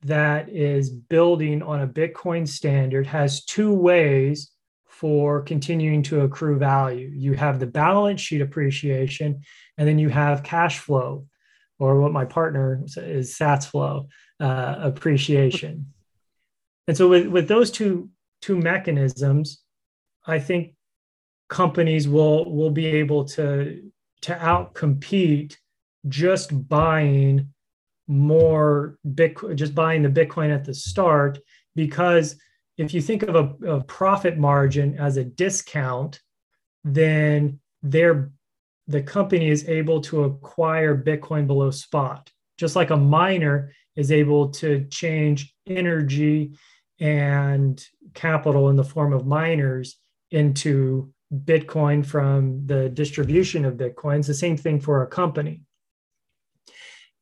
that 0.07 0.49
is 0.49 0.91
building 0.91 1.62
on 1.62 1.83
a 1.83 1.89
Bitcoin 1.89 2.47
standard 2.47 3.07
has 3.07 3.45
two 3.45 3.73
ways 3.73 4.51
for 4.87 5.43
continuing 5.43 6.03
to 6.05 6.23
accrue 6.23 6.59
value. 6.59 7.11
You 7.15 7.35
have 7.35 7.61
the 7.61 7.66
balance 7.66 8.20
sheet 8.20 8.41
appreciation, 8.41 9.43
and 9.77 9.87
then 9.87 9.99
you 9.99 10.09
have 10.09 10.43
cash 10.43 10.78
flow 10.78 11.27
or 11.78 12.01
what 12.01 12.12
my 12.12 12.24
partner 12.24 12.83
is 12.97 13.37
sats 13.37 13.66
flow 13.66 14.09
uh, 14.41 14.77
appreciation 14.78 15.87
and 16.89 16.97
so 16.97 17.09
with, 17.09 17.27
with 17.27 17.49
those 17.49 17.70
two 17.70 18.11
two 18.41 18.57
mechanisms 18.57 19.62
i 20.27 20.39
think 20.39 20.74
companies 21.49 22.09
will 22.09 22.55
will 22.55 22.70
be 22.70 22.87
able 22.87 23.24
to 23.24 23.91
to 24.20 24.35
outcompete 24.35 25.57
just 26.09 26.69
buying 26.69 27.53
more 28.09 28.99
Bitcoin, 29.07 29.57
just 29.57 29.74
buying 29.74 30.03
the 30.03 30.09
Bitcoin 30.09 30.55
at 30.55 30.65
the 30.65 30.74
start, 30.74 31.39
because 31.74 32.37
if 32.78 32.93
you 32.95 33.01
think 33.01 33.23
of 33.23 33.35
a, 33.35 33.66
a 33.66 33.85
profit 33.85 34.39
margin 34.39 34.99
as 34.99 35.16
a 35.16 35.24
discount, 35.24 36.20
then 36.85 37.59
they're 37.83 38.31
the 38.89 39.03
company 39.03 39.49
is 39.49 39.69
able 39.69 40.01
to 40.01 40.24
acquire 40.24 40.97
Bitcoin 40.97 41.47
below 41.47 41.73
spot, 41.73 42.31
just 42.57 42.77
like 42.77 42.91
a 42.91 42.97
miner 42.97 43.73
is 43.97 44.12
able 44.12 44.51
to 44.51 44.87
change 44.91 45.53
energy 45.66 46.53
and 47.01 47.85
capital 48.15 48.69
in 48.69 48.77
the 48.77 48.85
form 48.85 49.12
of 49.12 49.27
miners 49.27 49.99
into 50.31 51.12
Bitcoin 51.35 52.07
from 52.07 52.65
the 52.66 52.89
distribution 52.89 53.65
of 53.65 53.74
Bitcoins. 53.74 54.27
The 54.27 54.35
same 54.35 54.57
thing 54.57 54.81
for 54.81 55.03
a 55.03 55.07
company. 55.09 55.62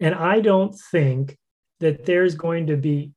And 0.01 0.15
I 0.15 0.41
don't 0.41 0.75
think 0.91 1.37
that 1.81 2.05
there's 2.05 2.35
going 2.35 2.67
to 2.69 2.77
be 2.77 3.13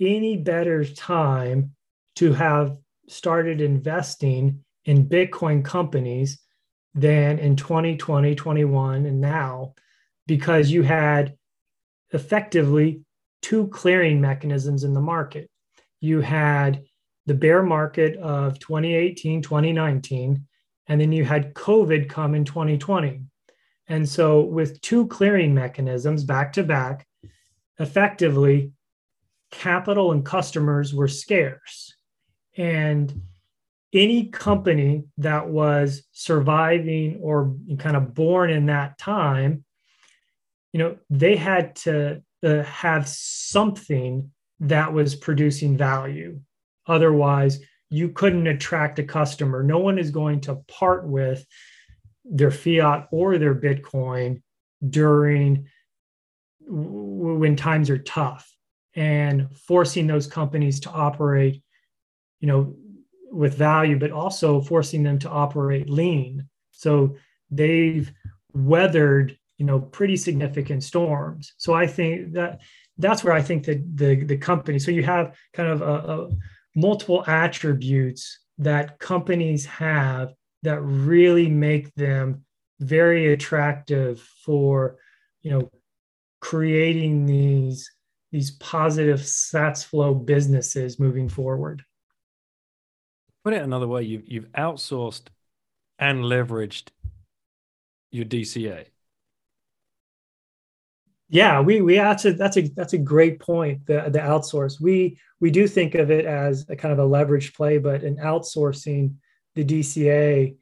any 0.00 0.36
better 0.36 0.84
time 0.84 1.74
to 2.16 2.32
have 2.32 2.76
started 3.08 3.60
investing 3.60 4.64
in 4.84 5.08
Bitcoin 5.08 5.64
companies 5.64 6.40
than 6.94 7.38
in 7.38 7.56
2020, 7.56 8.34
21, 8.34 9.06
and 9.06 9.20
now, 9.20 9.74
because 10.26 10.70
you 10.70 10.82
had 10.82 11.36
effectively 12.10 13.02
two 13.40 13.66
clearing 13.68 14.20
mechanisms 14.20 14.84
in 14.84 14.92
the 14.92 15.00
market. 15.00 15.50
You 16.00 16.20
had 16.20 16.84
the 17.26 17.34
bear 17.34 17.62
market 17.62 18.16
of 18.18 18.58
2018, 18.58 19.42
2019, 19.42 20.46
and 20.88 21.00
then 21.00 21.12
you 21.12 21.24
had 21.24 21.54
COVID 21.54 22.08
come 22.08 22.34
in 22.34 22.44
2020. 22.44 23.22
And 23.92 24.08
so, 24.08 24.40
with 24.40 24.80
two 24.80 25.06
clearing 25.08 25.52
mechanisms 25.52 26.24
back 26.24 26.54
to 26.54 26.62
back, 26.62 27.06
effectively, 27.78 28.72
capital 29.50 30.12
and 30.12 30.24
customers 30.24 30.94
were 30.94 31.08
scarce. 31.08 31.94
And 32.56 33.20
any 33.92 34.28
company 34.28 35.04
that 35.18 35.46
was 35.46 36.04
surviving 36.12 37.18
or 37.20 37.54
kind 37.78 37.94
of 37.94 38.14
born 38.14 38.48
in 38.48 38.64
that 38.66 38.96
time, 38.96 39.62
you 40.72 40.78
know, 40.78 40.96
they 41.10 41.36
had 41.36 41.76
to 41.84 42.22
uh, 42.42 42.62
have 42.62 43.06
something 43.06 44.30
that 44.60 44.94
was 44.94 45.14
producing 45.14 45.76
value. 45.76 46.40
Otherwise, 46.86 47.60
you 47.90 48.08
couldn't 48.08 48.46
attract 48.46 48.98
a 49.00 49.04
customer. 49.04 49.62
No 49.62 49.80
one 49.80 49.98
is 49.98 50.10
going 50.10 50.40
to 50.42 50.54
part 50.66 51.06
with 51.06 51.44
their 52.24 52.50
fiat 52.50 53.08
or 53.10 53.38
their 53.38 53.54
Bitcoin 53.54 54.42
during 54.88 55.66
when 56.60 57.56
times 57.56 57.90
are 57.90 57.98
tough 57.98 58.50
and 58.94 59.48
forcing 59.56 60.06
those 60.06 60.26
companies 60.26 60.80
to 60.80 60.90
operate, 60.90 61.62
you 62.40 62.48
know, 62.48 62.76
with 63.30 63.54
value, 63.54 63.98
but 63.98 64.10
also 64.10 64.60
forcing 64.60 65.02
them 65.02 65.18
to 65.18 65.30
operate 65.30 65.88
lean. 65.88 66.46
So 66.70 67.16
they've 67.50 68.12
weathered, 68.52 69.36
you 69.56 69.66
know, 69.66 69.80
pretty 69.80 70.16
significant 70.16 70.82
storms. 70.84 71.54
So 71.56 71.72
I 71.72 71.86
think 71.86 72.32
that 72.34 72.60
that's 72.98 73.24
where 73.24 73.32
I 73.32 73.42
think 73.42 73.64
that 73.64 73.96
the 73.96 74.24
the 74.24 74.36
company. 74.36 74.78
So 74.78 74.90
you 74.90 75.02
have 75.02 75.34
kind 75.54 75.70
of 75.70 75.82
a, 75.82 75.84
a 75.84 76.30
multiple 76.76 77.24
attributes 77.26 78.38
that 78.58 78.98
companies 78.98 79.64
have 79.66 80.34
that 80.62 80.80
really 80.80 81.48
make 81.48 81.94
them 81.94 82.44
very 82.80 83.32
attractive 83.32 84.20
for, 84.44 84.96
you 85.42 85.50
know, 85.50 85.70
creating 86.40 87.26
these 87.26 87.90
these 88.30 88.52
positive 88.52 89.20
sats 89.20 89.84
flow 89.84 90.14
businesses 90.14 90.98
moving 90.98 91.28
forward. 91.28 91.84
Put 93.44 93.52
it 93.54 93.62
another 93.62 93.88
way, 93.88 94.02
you've 94.02 94.26
you've 94.26 94.50
outsourced 94.52 95.26
and 95.98 96.24
leveraged 96.24 96.88
your 98.10 98.24
DCA. 98.24 98.86
Yeah, 101.28 101.60
we 101.60 101.80
we 101.80 101.96
that's 101.96 102.24
a 102.24 102.32
that's 102.34 102.56
a 102.56 102.68
that's 102.68 102.92
a 102.92 102.98
great 102.98 103.40
point. 103.40 103.86
The 103.86 104.10
the 104.10 104.18
outsource 104.18 104.80
we 104.80 105.18
we 105.40 105.50
do 105.50 105.66
think 105.66 105.94
of 105.94 106.10
it 106.10 106.24
as 106.24 106.66
a 106.68 106.76
kind 106.76 106.92
of 106.92 106.98
a 106.98 107.04
leverage 107.04 107.54
play, 107.54 107.78
but 107.78 108.02
an 108.02 108.16
outsourcing 108.16 109.14
the 109.54 109.64
DCA 109.64 110.56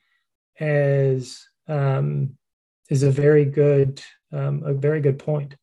as 0.59 1.47
um, 1.69 2.37
is 2.89 3.03
a 3.03 3.11
very 3.11 3.45
good 3.45 4.03
um, 4.33 4.63
a 4.65 4.73
very 4.73 5.01
good 5.01 5.19
point. 5.19 5.57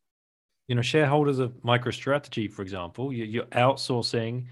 You 0.66 0.74
know, 0.74 0.82
shareholders 0.82 1.38
of 1.38 1.52
MicroStrategy, 1.62 2.50
for 2.50 2.60
example, 2.60 3.12
you, 3.12 3.24
you're 3.24 3.44
outsourcing 3.46 4.46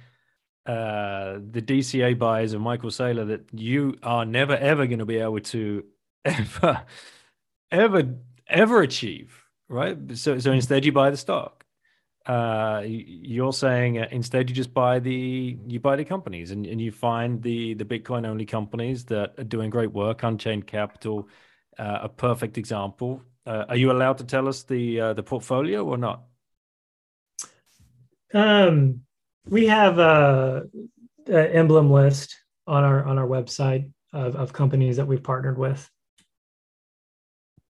uh, 0.65 1.39
the 1.51 1.61
DCA 1.61 2.19
buyers 2.19 2.55
of 2.55 2.61
Michael 2.61 2.91
Saylor 2.91 3.27
that 3.29 3.47
you 3.53 3.99
are 4.03 4.25
never 4.25 4.57
ever 4.57 4.87
going 4.87 5.01
to 5.01 5.07
be 5.07 5.19
able 5.19 5.41
to 5.41 5.85
ever, 6.25 6.83
ever, 7.71 8.15
ever 8.49 8.83
achieve, 8.83 9.45
right? 9.69 9.97
So, 10.17 10.39
so 10.39 10.53
instead 10.53 10.85
you 10.85 10.93
buy 10.93 11.11
the 11.11 11.17
stock. 11.17 11.66
Uh, 12.27 12.83
you're 12.85 13.53
saying 13.53 13.99
uh, 13.99 14.09
instead 14.11 14.49
you 14.51 14.55
just 14.55 14.75
buy 14.75 14.99
the 14.99 15.57
you 15.69 15.79
buy 15.79 15.95
the 15.95 16.05
companies 16.05 16.51
and, 16.51 16.67
and 16.67 16.81
you 16.81 16.91
find 16.91 17.41
the 17.41 17.75
the 17.75 17.85
Bitcoin 17.85 18.27
only 18.27 18.45
companies 18.45 19.05
that 19.05 19.35
are 19.39 19.45
doing 19.45 19.71
great 19.71 19.93
work. 19.93 20.25
Unchained 20.25 20.67
Capital, 20.67 21.29
uh, 21.79 21.99
a 22.03 22.09
perfect 22.09 22.59
example. 22.59 23.23
Uh, 23.47 23.65
are 23.69 23.77
you 23.77 23.93
allowed 23.93 24.19
to 24.19 24.25
tell 24.25 24.49
us 24.49 24.65
the 24.65 25.01
uh, 25.01 25.13
the 25.13 25.23
portfolio 25.23 25.85
or 25.85 25.97
not? 25.97 26.25
Um, 28.35 29.03
we 29.49 29.69
have 29.69 30.01
a, 30.01 30.65
a, 31.29 31.55
emblem 31.55 31.93
list 31.93 32.37
on 32.67 32.83
our 32.83 33.05
on 33.05 33.19
our 33.19 33.27
website 33.27 33.89
of, 34.13 34.35
of 34.35 34.53
companies 34.53 34.97
that 34.97 35.07
we've 35.07 35.23
partnered 35.23 35.59
with. 35.59 35.89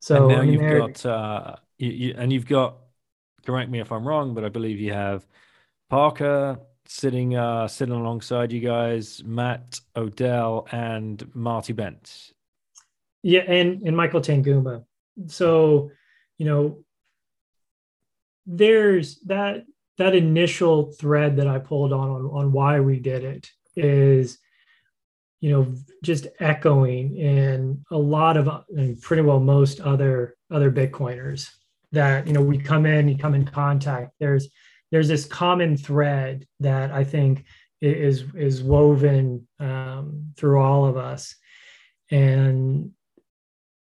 So 0.00 0.16
and 0.16 0.28
now 0.28 0.38
I 0.38 0.44
mean, 0.44 0.52
you've 0.52 0.78
got 0.78 1.06
uh, 1.06 1.56
you, 1.78 1.90
you, 1.90 2.14
and 2.16 2.32
you've 2.32 2.46
got. 2.46 2.76
Correct 3.44 3.70
me 3.70 3.80
if 3.80 3.92
I'm 3.92 4.06
wrong, 4.06 4.34
but 4.34 4.44
I 4.44 4.48
believe 4.48 4.80
you 4.80 4.92
have 4.92 5.26
Parker 5.90 6.58
sitting 6.86 7.36
uh, 7.36 7.68
sitting 7.68 7.94
alongside 7.94 8.52
you 8.52 8.60
guys, 8.60 9.22
Matt 9.24 9.80
Odell 9.96 10.66
and 10.72 11.24
Marty 11.34 11.72
Bent. 11.72 12.32
Yeah, 13.22 13.42
and 13.42 13.82
and 13.82 13.96
Michael 13.96 14.20
Tanguma. 14.20 14.84
So, 15.26 15.90
you 16.38 16.46
know, 16.46 16.84
there's 18.46 19.18
that 19.20 19.64
that 19.98 20.14
initial 20.14 20.92
thread 20.92 21.36
that 21.36 21.46
I 21.46 21.58
pulled 21.58 21.92
on, 21.92 22.10
on 22.10 22.26
on 22.26 22.52
why 22.52 22.80
we 22.80 22.98
did 22.98 23.24
it 23.24 23.50
is 23.76 24.38
you 25.40 25.50
know 25.50 25.74
just 26.02 26.26
echoing 26.40 27.16
in 27.16 27.84
a 27.90 27.98
lot 27.98 28.36
of 28.36 28.48
and 28.76 29.00
pretty 29.00 29.22
well 29.22 29.40
most 29.40 29.80
other 29.80 30.36
other 30.50 30.70
bitcoiners 30.70 31.50
that 31.94 32.26
you 32.26 32.32
know 32.32 32.42
we 32.42 32.58
come 32.58 32.86
in 32.86 33.08
you 33.08 33.16
come 33.16 33.34
in 33.34 33.44
contact. 33.44 34.12
There's 34.20 34.48
there's 34.90 35.08
this 35.08 35.24
common 35.24 35.76
thread 35.76 36.46
that 36.60 36.92
i 36.92 37.02
think 37.02 37.44
is 37.80 38.24
is 38.34 38.62
woven 38.62 39.46
um, 39.60 40.32
through 40.36 40.60
all 40.60 40.86
of 40.86 40.96
us. 40.96 41.34
And 42.10 42.92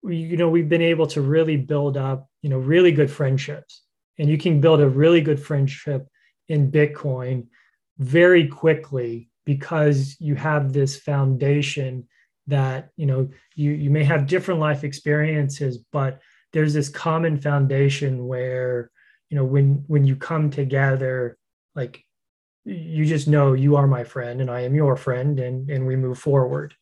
we 0.02 0.16
you 0.16 0.36
know 0.36 0.48
we've 0.48 0.68
been 0.68 0.82
able 0.82 1.06
to 1.08 1.20
really 1.20 1.56
build 1.56 1.96
up 1.96 2.28
you 2.42 2.50
know 2.50 2.58
really 2.58 2.92
good 2.92 3.10
friendships. 3.10 3.82
And 4.18 4.28
you 4.28 4.38
can 4.38 4.60
build 4.60 4.80
a 4.80 4.88
really 4.88 5.20
good 5.20 5.40
friendship 5.40 6.08
in 6.48 6.72
Bitcoin 6.72 7.46
very 7.98 8.48
quickly 8.48 9.28
because 9.44 10.16
you 10.20 10.34
have 10.34 10.72
this 10.72 10.96
foundation 10.96 12.08
that 12.46 12.90
you 12.96 13.06
know 13.06 13.28
you 13.54 13.72
you 13.72 13.90
may 13.90 14.04
have 14.04 14.26
different 14.26 14.60
life 14.60 14.84
experiences 14.84 15.78
but 15.92 16.20
there's 16.52 16.74
this 16.74 16.88
common 16.88 17.38
foundation 17.38 18.26
where 18.26 18.90
you 19.30 19.36
know 19.36 19.44
when 19.44 19.84
when 19.86 20.04
you 20.04 20.16
come 20.16 20.50
together 20.50 21.36
like 21.74 22.02
you 22.64 23.04
just 23.04 23.28
know 23.28 23.52
you 23.52 23.76
are 23.76 23.86
my 23.86 24.04
friend 24.04 24.40
and 24.40 24.50
I 24.50 24.60
am 24.60 24.74
your 24.74 24.96
friend 24.96 25.38
and 25.40 25.70
and 25.70 25.86
we 25.86 25.96
move 25.96 26.18
forward 26.18 26.74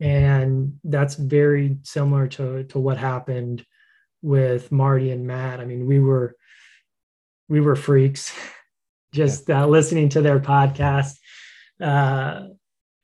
and 0.00 0.78
that's 0.84 1.14
very 1.14 1.78
similar 1.82 2.28
to 2.28 2.64
to 2.64 2.78
what 2.78 2.98
happened 2.98 3.64
with 4.22 4.70
Marty 4.72 5.10
and 5.10 5.26
Matt 5.26 5.60
I 5.60 5.64
mean 5.64 5.86
we 5.86 6.00
were 6.00 6.36
we 7.48 7.60
were 7.60 7.76
freaks, 7.76 8.32
just 9.12 9.50
uh, 9.50 9.66
listening 9.66 10.08
to 10.10 10.20
their 10.20 10.40
podcast, 10.40 11.16
uh, 11.80 12.48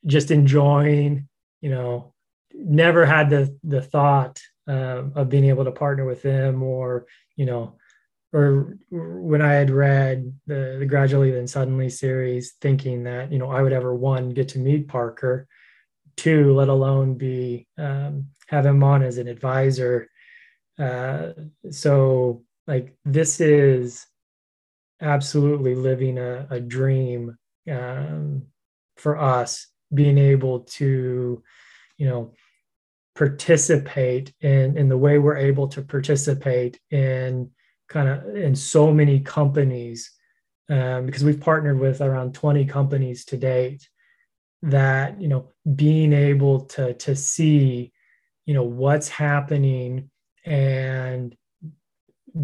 just 0.07 0.31
enjoying. 0.31 1.29
You 1.61 1.71
know, 1.71 2.15
never 2.53 3.07
had 3.07 3.31
the 3.31 3.57
the 3.63 3.83
thought 3.83 4.41
uh, 4.69 5.03
of 5.15 5.29
being 5.29 5.45
able 5.45 5.65
to 5.65 5.73
partner 5.73 6.05
with 6.05 6.23
them, 6.23 6.63
or 6.63 7.07
you 7.37 7.47
know, 7.47 7.77
or 8.33 8.79
when 8.91 9.43
I 9.43 9.53
had 9.53 9.71
read 9.71 10.33
the 10.47 10.77
the 10.79 10.87
gradually 10.87 11.31
then 11.31 11.47
suddenly 11.47 11.91
series, 11.91 12.55
thinking 12.61 13.05
that 13.05 13.33
you 13.33 13.39
know 13.39 13.51
I 13.51 13.63
would 13.63 13.73
ever 13.73 13.95
one 13.95 14.31
get 14.31 14.49
to 14.51 14.59
meet 14.59 14.89
Parker, 14.89 15.47
two, 16.17 16.55
let 16.55 16.69
alone 16.69 17.15
be 17.15 17.67
um, 17.79 18.29
have 18.49 18.67
him 18.67 18.83
on 18.85 19.03
as 19.03 19.19
an 19.19 19.29
advisor. 19.29 20.09
Uh, 20.79 21.33
so 21.71 22.43
like 22.67 22.95
this 23.05 23.41
is 23.41 24.07
absolutely 25.01 25.75
living 25.75 26.19
a, 26.19 26.47
a 26.51 26.61
dream 26.61 27.37
um, 27.71 28.47
for 28.97 29.19
us, 29.19 29.67
being 29.93 30.17
able 30.19 30.61
to, 30.61 31.43
you 31.99 32.07
know, 32.07 32.33
participate 33.15 34.33
in 34.41 34.77
in 34.77 34.89
the 34.89 34.97
way 34.97 35.19
we're 35.19 35.37
able 35.37 35.69
to 35.69 35.83
participate 35.83 36.81
in 36.91 37.51
kind 37.89 38.09
of 38.09 38.37
in 38.37 38.55
so 38.55 38.93
many 38.93 39.21
companies 39.21 40.11
um, 40.71 41.05
because 41.05 41.25
we've 41.25 41.41
partnered 41.41 41.79
with 41.79 42.01
around 42.01 42.35
20 42.35 42.65
companies 42.65 43.25
to 43.27 43.37
date 43.37 43.89
that 44.63 45.21
you 45.21 45.29
know 45.29 45.51
being 45.75 46.13
able 46.13 46.61
to 46.61 46.95
to 46.95 47.15
see 47.15 47.93
you 48.47 48.55
know 48.55 48.63
what's 48.63 49.09
happening 49.09 50.09
and 50.45 51.37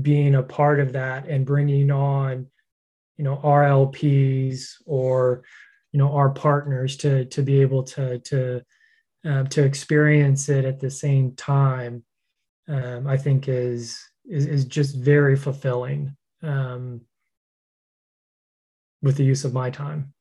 being 0.02 0.34
a 0.34 0.42
part 0.42 0.80
of 0.80 0.92
that 0.92 1.26
and 1.28 1.46
bringing 1.46 1.90
on 1.90 2.46
you 3.16 3.24
know 3.24 3.40
our 3.42 3.64
lps 3.64 4.74
or 4.84 5.42
you 5.92 5.98
know 5.98 6.12
our 6.12 6.30
partners 6.30 6.96
to 6.96 7.24
to 7.26 7.42
be 7.42 7.60
able 7.60 7.82
to 7.82 8.18
to 8.18 8.62
um, 9.28 9.46
to 9.48 9.62
experience 9.62 10.48
it 10.48 10.64
at 10.64 10.80
the 10.80 10.90
same 10.90 11.32
time 11.36 12.02
um, 12.68 13.06
i 13.06 13.16
think 13.16 13.48
is, 13.48 14.00
is 14.24 14.46
is 14.46 14.64
just 14.64 14.96
very 14.96 15.36
fulfilling 15.36 16.16
um, 16.42 17.00
with 19.02 19.16
the 19.16 19.24
use 19.24 19.44
of 19.44 19.52
my 19.52 19.70
time. 19.70 20.12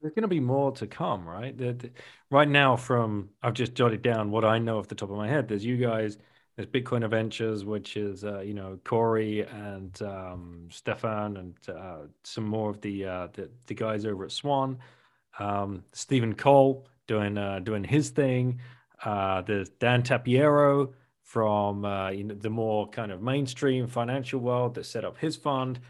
There's 0.00 0.14
going 0.14 0.22
to 0.22 0.28
be 0.28 0.40
more 0.40 0.72
to 0.72 0.86
come 0.86 1.26
right? 1.26 1.56
The, 1.56 1.72
the, 1.74 1.90
right 2.30 2.48
now 2.48 2.76
from 2.76 3.28
i've 3.42 3.54
just 3.54 3.74
jotted 3.74 4.02
down 4.02 4.30
what 4.30 4.44
i 4.44 4.58
know 4.58 4.78
off 4.78 4.88
the 4.88 4.94
top 4.94 5.10
of 5.10 5.16
my 5.16 5.28
head. 5.28 5.48
There's 5.48 5.64
you 5.64 5.76
guys 5.76 6.16
there's 6.56 6.68
Bitcoiner 6.68 7.08
Ventures, 7.08 7.64
which 7.64 7.96
is 7.96 8.24
uh, 8.24 8.40
you 8.40 8.54
know 8.54 8.78
Corey 8.84 9.46
and 9.46 10.00
um, 10.02 10.68
Stefan 10.70 11.36
and 11.38 11.54
uh, 11.74 12.00
some 12.24 12.44
more 12.44 12.68
of 12.70 12.80
the, 12.82 13.06
uh, 13.06 13.28
the, 13.32 13.48
the 13.66 13.74
guys 13.74 14.04
over 14.04 14.24
at 14.24 14.32
Swan. 14.32 14.78
Um, 15.38 15.84
Stephen 15.92 16.34
Cole 16.34 16.86
doing 17.10 17.36
uh, 17.36 17.58
doing 17.58 17.84
his 17.84 18.10
thing. 18.10 18.60
Uh, 19.04 19.42
there's 19.42 19.68
Dan 19.68 20.02
Tapiero 20.02 20.92
from 21.24 21.84
uh, 21.84 22.10
you 22.10 22.24
know 22.24 22.34
the 22.34 22.50
more 22.50 22.88
kind 22.88 23.10
of 23.10 23.20
mainstream 23.20 23.88
financial 23.88 24.40
world 24.40 24.76
that 24.76 24.86
set 24.86 25.04
up 25.04 25.18
his 25.18 25.36
fund. 25.36 25.80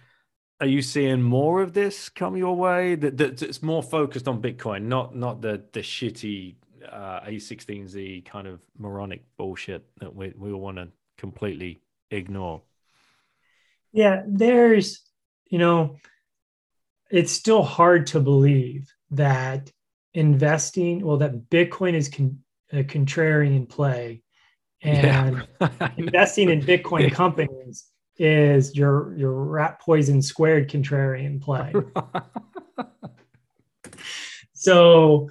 Are 0.60 0.66
you 0.66 0.82
seeing 0.82 1.22
more 1.22 1.62
of 1.62 1.72
this 1.74 2.08
come 2.08 2.36
your 2.36 2.56
way? 2.56 2.94
That 2.94 3.18
that's 3.18 3.42
it's 3.42 3.62
more 3.62 3.82
focused 3.82 4.26
on 4.26 4.40
Bitcoin, 4.40 4.84
not 4.84 5.14
not 5.14 5.42
the 5.42 5.62
the 5.72 5.80
shitty 5.80 6.56
uh, 6.90 7.20
A16Z 7.20 8.24
kind 8.24 8.46
of 8.46 8.60
moronic 8.78 9.22
bullshit 9.36 9.84
that 10.00 10.14
we, 10.14 10.32
we 10.36 10.52
want 10.54 10.78
to 10.78 10.88
completely 11.18 11.82
ignore. 12.10 12.62
Yeah, 13.92 14.22
there's, 14.26 15.02
you 15.46 15.58
know, 15.58 15.96
it's 17.10 17.32
still 17.32 17.62
hard 17.62 18.06
to 18.08 18.20
believe 18.20 18.92
that 19.10 19.70
investing, 20.14 21.04
well, 21.04 21.18
that 21.18 21.50
Bitcoin 21.50 21.94
is 21.94 22.08
con- 22.08 22.40
a 22.72 22.84
contrarian 22.84 23.68
play 23.68 24.22
and 24.82 25.44
yeah. 25.60 25.90
investing 25.96 26.48
in 26.50 26.62
Bitcoin 26.62 27.12
companies 27.12 27.86
is 28.16 28.76
your 28.76 29.16
your 29.16 29.32
rat 29.32 29.80
poison 29.80 30.22
squared 30.22 30.70
contrarian 30.70 31.40
play. 31.40 31.72
so 34.54 35.28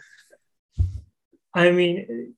I 1.54 1.72
mean, 1.72 2.36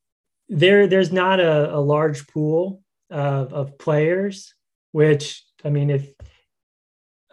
there 0.49 0.87
there's 0.87 1.11
not 1.11 1.39
a, 1.39 1.75
a 1.75 1.79
large 1.79 2.27
pool 2.27 2.81
of, 3.09 3.53
of 3.53 3.77
players, 3.77 4.53
which 4.91 5.43
I 5.63 5.69
mean, 5.69 5.89
if 5.89 6.11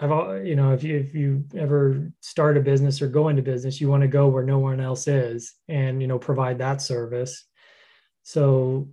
I've 0.01 0.47
you 0.47 0.55
know 0.55 0.73
if 0.73 0.85
you 0.85 0.97
if 0.97 1.15
you 1.15 1.45
ever 1.57 2.13
start 2.21 2.57
a 2.57 2.61
business 2.61 3.03
or 3.03 3.09
go 3.09 3.29
into 3.29 3.43
business, 3.43 3.81
you 3.81 3.89
want 3.89 4.03
to 4.03 4.09
go 4.09 4.29
where 4.29 4.45
no 4.45 4.59
one 4.59 4.81
else 4.81 5.09
is, 5.09 5.55
and 5.69 6.01
you 6.01 6.07
know 6.07 6.19
provide 6.19 6.59
that 6.59 6.81
service. 6.81 7.45
So 8.23 8.89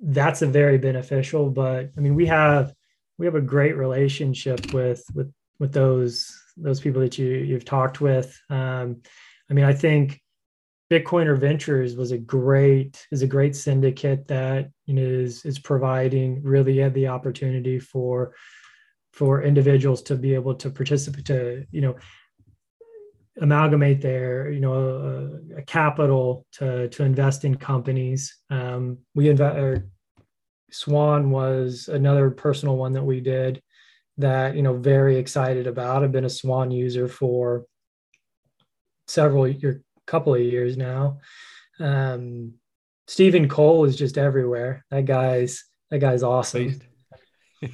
that's 0.00 0.42
a 0.42 0.46
very 0.46 0.78
beneficial. 0.78 1.50
But 1.50 1.90
I 1.96 2.00
mean, 2.00 2.14
we 2.14 2.26
have 2.26 2.74
we 3.18 3.26
have 3.26 3.34
a 3.34 3.40
great 3.40 3.76
relationship 3.76 4.72
with 4.72 5.02
with 5.14 5.32
with 5.58 5.72
those 5.72 6.30
those 6.56 6.80
people 6.80 7.00
that 7.00 7.18
you 7.18 7.28
you've 7.28 7.64
talked 7.64 8.00
with. 8.00 8.38
Um, 8.50 9.02
I 9.50 9.54
mean, 9.54 9.64
I 9.64 9.72
think 9.72 10.20
Bitcoiner 10.90 11.38
Ventures 11.38 11.96
was 11.96 12.10
a 12.10 12.18
great 12.18 13.06
is 13.10 13.22
a 13.22 13.26
great 13.26 13.56
syndicate 13.56 14.28
that 14.28 14.70
you 14.86 14.94
know, 14.94 15.02
is 15.02 15.44
is 15.44 15.58
providing 15.58 16.42
really 16.42 16.78
had 16.78 16.94
the 16.94 17.08
opportunity 17.08 17.78
for 17.78 18.34
for 19.12 19.42
individuals 19.42 20.02
to 20.02 20.16
be 20.16 20.34
able 20.34 20.54
to 20.54 20.70
participate 20.70 21.26
to 21.26 21.66
you 21.70 21.80
know 21.80 21.96
amalgamate 23.40 24.00
their 24.00 24.50
you 24.50 24.60
know 24.60 24.74
a, 24.74 25.58
a 25.58 25.62
capital 25.62 26.46
to 26.52 26.88
to 26.88 27.04
invest 27.04 27.44
in 27.44 27.56
companies. 27.56 28.36
Um, 28.50 28.98
we 29.14 29.28
invest. 29.28 29.82
Swan 30.72 31.30
was 31.30 31.88
another 31.88 32.30
personal 32.30 32.76
one 32.76 32.92
that 32.92 33.02
we 33.02 33.20
did 33.20 33.60
that 34.18 34.54
you 34.54 34.62
know 34.62 34.76
very 34.76 35.16
excited 35.16 35.66
about. 35.66 36.04
I've 36.04 36.12
been 36.12 36.24
a 36.24 36.30
Swan 36.30 36.70
user 36.70 37.08
for 37.08 37.64
several 39.08 39.48
year 39.48 39.82
couple 40.06 40.34
of 40.34 40.40
years 40.40 40.76
now. 40.76 41.18
Um, 41.78 42.54
Stephen 43.06 43.48
Cole 43.48 43.84
is 43.84 43.96
just 43.96 44.18
everywhere. 44.18 44.84
That 44.90 45.04
guy's 45.04 45.64
that 45.90 45.98
guy's 45.98 46.22
awesome. 46.22 46.80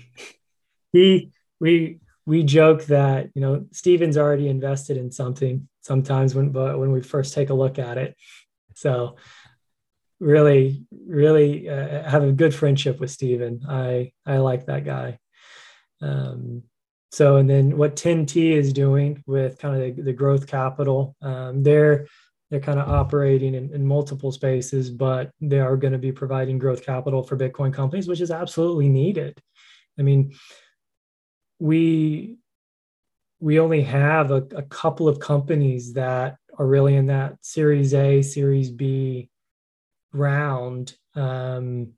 he 0.96 1.30
we 1.60 2.00
we 2.24 2.42
joke 2.42 2.84
that 2.86 3.30
you 3.34 3.40
know 3.40 3.66
Stephen's 3.72 4.16
already 4.16 4.48
invested 4.48 4.96
in 4.96 5.10
something 5.10 5.68
sometimes 5.82 6.34
when 6.34 6.50
but 6.50 6.78
when 6.78 6.92
we 6.92 7.00
first 7.00 7.34
take 7.34 7.50
a 7.50 7.54
look 7.54 7.78
at 7.78 7.98
it. 7.98 8.16
So 8.74 9.16
really 10.18 10.84
really 11.06 11.68
uh, 11.68 12.08
have 12.08 12.24
a 12.24 12.32
good 12.32 12.54
friendship 12.54 12.98
with 13.00 13.10
Stephen. 13.10 13.62
I 13.68 14.12
I 14.24 14.38
like 14.38 14.66
that 14.66 14.84
guy. 14.84 15.18
Um, 16.00 16.62
so 17.12 17.36
and 17.36 17.48
then 17.48 17.76
what 17.76 17.96
10T 17.96 18.52
is 18.52 18.72
doing 18.72 19.22
with 19.26 19.58
kind 19.58 19.74
of 19.74 19.96
the, 19.96 20.02
the 20.02 20.12
growth 20.12 20.46
capital, 20.46 21.16
um, 21.22 21.62
they're 21.62 22.06
they're 22.50 22.60
kind 22.60 22.78
of 22.78 22.88
operating 22.88 23.54
in, 23.54 23.74
in 23.74 23.84
multiple 23.84 24.30
spaces, 24.30 24.88
but 24.88 25.30
they 25.40 25.58
are 25.58 25.76
going 25.76 25.92
to 25.92 25.98
be 25.98 26.12
providing 26.12 26.58
growth 26.58 26.84
capital 26.84 27.22
for 27.24 27.36
Bitcoin 27.36 27.74
companies, 27.74 28.06
which 28.06 28.20
is 28.20 28.30
absolutely 28.30 28.88
needed. 28.88 29.40
I 29.98 30.02
mean, 30.02 30.32
we 31.58 32.38
we 33.40 33.60
only 33.60 33.82
have 33.82 34.30
a, 34.30 34.46
a 34.56 34.62
couple 34.62 35.08
of 35.08 35.20
companies 35.20 35.92
that 35.94 36.36
are 36.58 36.66
really 36.66 36.96
in 36.96 37.06
that 37.06 37.36
Series 37.42 37.92
A, 37.92 38.22
Series 38.22 38.70
B 38.70 39.28
round. 40.12 40.96
Um, 41.14 41.92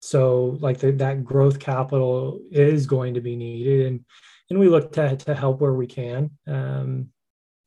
so 0.00 0.58
like 0.60 0.78
the, 0.78 0.92
that 0.92 1.24
growth 1.24 1.58
capital 1.58 2.40
is 2.50 2.86
going 2.86 3.14
to 3.14 3.20
be 3.20 3.36
needed, 3.36 3.86
and 3.86 4.04
and 4.50 4.58
we 4.58 4.68
look 4.68 4.92
to 4.92 5.16
to 5.16 5.34
help 5.34 5.60
where 5.60 5.74
we 5.74 5.86
can. 5.86 6.30
Um, 6.46 7.08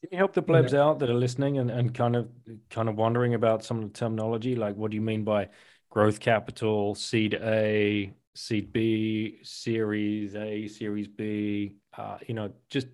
can 0.01 0.11
you 0.11 0.17
help 0.17 0.33
the 0.33 0.41
plebs 0.41 0.71
yeah. 0.71 0.79
out 0.79 0.99
that 0.99 1.09
are 1.09 1.13
listening 1.15 1.57
and, 1.57 1.69
and 1.69 1.93
kind 1.93 2.15
of 2.15 2.29
kind 2.69 2.87
of 2.87 2.95
wondering 2.95 3.33
about 3.33 3.63
some 3.63 3.79
of 3.79 3.91
the 3.91 3.99
terminology? 3.99 4.55
Like, 4.55 4.75
what 4.75 4.91
do 4.91 4.95
you 4.95 5.01
mean 5.01 5.23
by 5.23 5.49
growth 5.89 6.19
capital, 6.19 6.95
seed 6.95 7.33
A, 7.33 8.13
seed 8.39 8.71
B, 8.71 9.39
series 9.43 10.35
A, 10.35 10.67
series 10.67 11.07
B? 11.07 11.75
Uh, 11.97 12.17
you 12.27 12.33
know, 12.33 12.51
just 12.69 12.87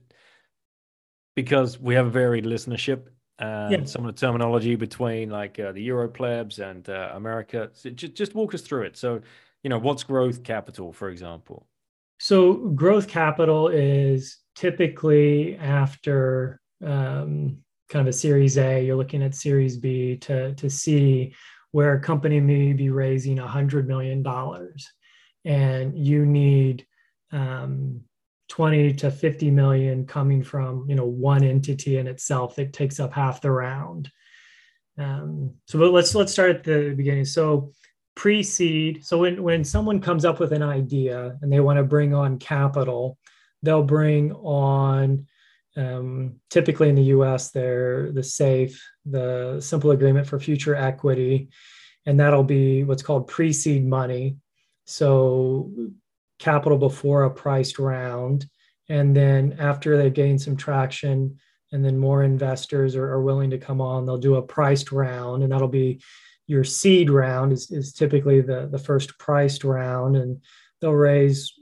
because 1.35 1.79
we 1.79 1.95
have 1.95 2.07
a 2.07 2.09
varied 2.09 2.45
listenership 2.45 3.07
and 3.39 3.71
yeah. 3.71 3.83
some 3.85 4.05
of 4.05 4.15
the 4.15 4.19
terminology 4.19 4.75
between 4.75 5.29
like 5.29 5.59
uh, 5.59 5.71
the 5.71 5.81
Euro 5.83 6.07
plebs 6.07 6.59
and 6.59 6.89
uh, 6.89 7.11
America. 7.13 7.69
So 7.73 7.89
just 7.89 8.15
just 8.15 8.35
walk 8.35 8.53
us 8.53 8.61
through 8.61 8.83
it. 8.83 8.97
So, 8.97 9.21
you 9.63 9.69
know, 9.69 9.77
what's 9.77 10.03
growth 10.03 10.43
capital, 10.43 10.93
for 10.93 11.09
example? 11.09 11.67
So, 12.19 12.53
growth 12.53 13.07
capital 13.07 13.67
is 13.67 14.37
typically 14.55 15.57
after 15.57 16.61
um, 16.83 17.57
kind 17.89 18.01
of 18.01 18.07
a 18.07 18.13
Series 18.13 18.57
A, 18.57 18.83
you're 18.83 18.95
looking 18.95 19.21
at 19.21 19.35
Series 19.35 19.77
B 19.77 20.17
to 20.17 20.55
to 20.55 20.69
see 20.69 21.35
where 21.71 21.93
a 21.93 21.99
company 21.99 22.39
may 22.39 22.71
be 22.71 22.89
raising 22.89 23.39
a 23.39 23.47
hundred 23.47 23.85
million 23.85 24.23
dollars, 24.23 24.89
and 25.45 25.97
you 25.97 26.25
need 26.25 26.85
um, 27.31 28.01
20 28.49 28.93
to 28.93 29.11
50 29.11 29.51
million 29.51 30.05
coming 30.05 30.43
from 30.43 30.85
you 30.87 30.95
know 30.95 31.05
one 31.05 31.43
entity 31.43 31.97
in 31.97 32.07
itself 32.07 32.55
that 32.55 32.73
takes 32.73 32.99
up 32.99 33.13
half 33.13 33.41
the 33.41 33.51
round. 33.51 34.11
Um, 34.97 35.53
so 35.67 35.77
let's 35.77 36.15
let's 36.15 36.31
start 36.31 36.51
at 36.51 36.63
the 36.63 36.93
beginning. 36.95 37.25
So 37.25 37.71
pre-seed. 38.15 39.05
So 39.05 39.19
when 39.19 39.43
when 39.43 39.63
someone 39.63 39.99
comes 40.01 40.25
up 40.25 40.39
with 40.39 40.53
an 40.53 40.63
idea 40.63 41.37
and 41.41 41.51
they 41.51 41.59
want 41.59 41.77
to 41.77 41.83
bring 41.83 42.13
on 42.13 42.39
capital, 42.39 43.17
they'll 43.61 43.83
bring 43.83 44.31
on 44.33 45.27
um, 45.77 46.35
typically 46.49 46.89
in 46.89 46.95
the 46.95 47.03
US, 47.03 47.51
they're 47.51 48.11
the 48.11 48.23
SAFE, 48.23 48.81
the 49.05 49.59
simple 49.59 49.91
agreement 49.91 50.27
for 50.27 50.39
future 50.39 50.75
equity, 50.75 51.49
and 52.05 52.19
that'll 52.19 52.43
be 52.43 52.83
what's 52.83 53.03
called 53.03 53.27
pre 53.27 53.51
seed 53.51 53.85
money. 53.85 54.37
So, 54.85 55.71
capital 56.39 56.77
before 56.77 57.23
a 57.23 57.31
priced 57.31 57.79
round. 57.79 58.47
and 58.89 59.15
then 59.15 59.55
after 59.57 59.97
they 59.97 60.09
gain 60.09 60.37
some 60.37 60.55
traction 60.55 61.39
and 61.71 61.83
then 61.83 61.97
more 61.97 62.23
investors 62.23 62.95
are, 62.95 63.09
are 63.11 63.21
willing 63.21 63.49
to 63.49 63.57
come 63.57 63.81
on 63.81 64.05
they'll 64.05 64.17
do 64.17 64.35
a 64.35 64.41
priced 64.41 64.91
round 64.91 65.41
and 65.41 65.51
that'll 65.51 65.67
be 65.67 65.99
your 66.47 66.63
seed 66.63 67.09
round 67.09 67.51
is, 67.51 67.71
is 67.71 67.93
typically 67.93 68.41
the, 68.41 68.67
the 68.71 68.77
first 68.77 69.17
priced 69.17 69.63
round 69.63 70.15
and 70.15 70.39
they'll 70.79 70.91
raise 70.91 71.53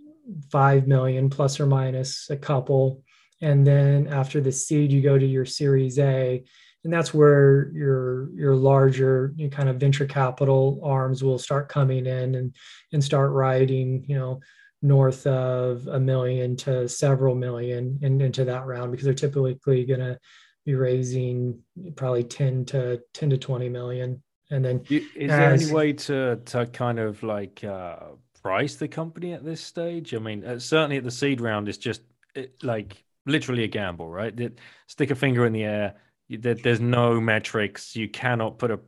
5 0.51 0.87
million 0.87 1.29
plus 1.29 1.59
or 1.59 1.65
minus 1.65 2.29
a 2.29 2.35
couple 2.35 3.03
and 3.41 3.65
then 3.65 4.07
after 4.07 4.41
the 4.41 4.51
seed 4.51 4.91
you 4.91 5.01
go 5.01 5.17
to 5.17 5.25
your 5.25 5.45
series 5.45 5.97
a 5.99 6.43
and 6.83 6.91
that's 6.91 7.13
where 7.13 7.71
your 7.71 8.29
your 8.35 8.55
larger 8.55 9.33
kind 9.51 9.69
of 9.69 9.77
venture 9.77 10.05
capital 10.05 10.79
arms 10.83 11.23
will 11.23 11.39
start 11.39 11.69
coming 11.69 12.05
in 12.05 12.35
and 12.35 12.55
and 12.91 13.03
start 13.03 13.31
riding 13.31 14.03
you 14.07 14.17
know 14.17 14.39
north 14.83 15.25
of 15.25 15.87
a 15.87 15.99
million 15.99 16.57
to 16.57 16.87
several 16.89 17.33
million 17.33 17.97
in, 18.01 18.19
into 18.19 18.43
that 18.43 18.65
round 18.65 18.91
because 18.91 19.05
they're 19.05 19.13
typically 19.13 19.85
going 19.85 20.01
to 20.01 20.19
be 20.65 20.75
raising 20.75 21.59
probably 21.95 22.23
10 22.23 22.65
to 22.65 23.01
10 23.13 23.31
to 23.31 23.37
20 23.37 23.69
million. 23.69 24.21
And 24.51 24.63
then 24.63 24.83
is 24.89 25.03
as, 25.17 25.29
there 25.29 25.53
any 25.53 25.71
way 25.71 25.93
to 25.93 26.35
to 26.45 26.65
kind 26.67 26.99
of 26.99 27.23
like 27.23 27.63
uh 27.63 27.97
price 28.41 28.75
the 28.75 28.89
company 28.89 29.33
at 29.33 29.43
this 29.43 29.61
stage? 29.61 30.13
I 30.13 30.19
mean 30.19 30.43
uh, 30.43 30.59
certainly 30.59 30.97
at 30.97 31.03
the 31.03 31.11
seed 31.11 31.41
round 31.41 31.69
it's 31.69 31.77
just 31.77 32.01
it, 32.35 32.61
like 32.61 33.03
literally 33.25 33.63
a 33.63 33.67
gamble 33.67 34.09
right? 34.09 34.37
It, 34.37 34.59
stick 34.87 35.11
a 35.11 35.15
finger 35.15 35.45
in 35.45 35.53
the 35.53 35.63
air 35.63 35.95
there's 36.37 36.79
no 36.81 37.19
metrics. 37.19 37.95
You 37.95 38.09
cannot 38.09 38.57
put 38.59 38.71
a, 38.71 38.79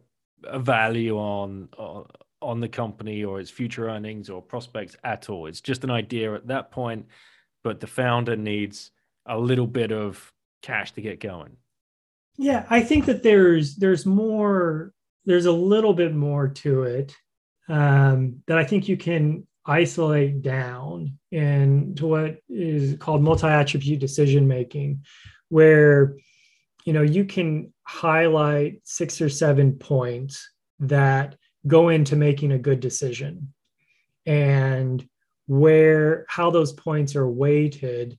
a 0.43 0.59
value 0.59 1.17
on, 1.17 1.69
on 1.77 2.05
on 2.41 2.59
the 2.59 2.69
company 2.69 3.23
or 3.23 3.39
its 3.39 3.49
future 3.49 3.89
earnings 3.89 4.30
or 4.30 4.41
prospects 4.41 4.95
at 5.03 5.30
all. 5.30 5.47
It's 5.47 5.61
just 5.61 5.84
an 5.84 5.89
idea 5.89 6.35
at 6.35 6.47
that 6.47 6.69
point, 6.69 7.07
but 7.63 7.80
the 7.80 7.88
founder 7.88 8.35
needs 8.35 8.91
a 9.26 9.38
little 9.38 9.65
bit 9.65 9.91
of 9.91 10.31
cash 10.61 10.91
to 10.93 11.01
get 11.01 11.19
going. 11.19 11.57
Yeah, 12.38 12.65
I 12.69 12.81
think 12.81 13.05
that 13.05 13.23
there's 13.23 13.76
there's 13.77 14.05
more 14.05 14.93
there's 15.26 15.45
a 15.45 15.51
little 15.51 15.93
bit 15.93 16.13
more 16.13 16.47
to 16.47 16.84
it 16.84 17.15
um, 17.67 18.43
that 18.47 18.57
I 18.57 18.63
think 18.63 18.88
you 18.88 18.97
can 18.97 19.47
isolate 19.65 20.43
down 20.43 21.17
into 21.31 22.05
what 22.05 22.38
is 22.47 22.97
called 22.99 23.23
multi-attribute 23.23 23.99
decision 23.99 24.47
making, 24.47 25.03
where 25.49 26.17
you 26.86 26.94
know 26.94 27.02
you 27.02 27.26
can 27.26 27.74
highlight 27.84 28.80
six 28.84 29.22
or 29.22 29.30
seven 29.30 29.74
points 29.74 30.49
that 30.80 31.36
go 31.68 31.90
into 31.90 32.16
making 32.16 32.52
a 32.52 32.60
good 32.60 32.80
decision. 32.80 33.53
And 34.26 35.07
where 35.48 36.26
how 36.28 36.49
those 36.49 36.74
points 36.74 37.16
are 37.16 37.30
weighted 37.30 38.18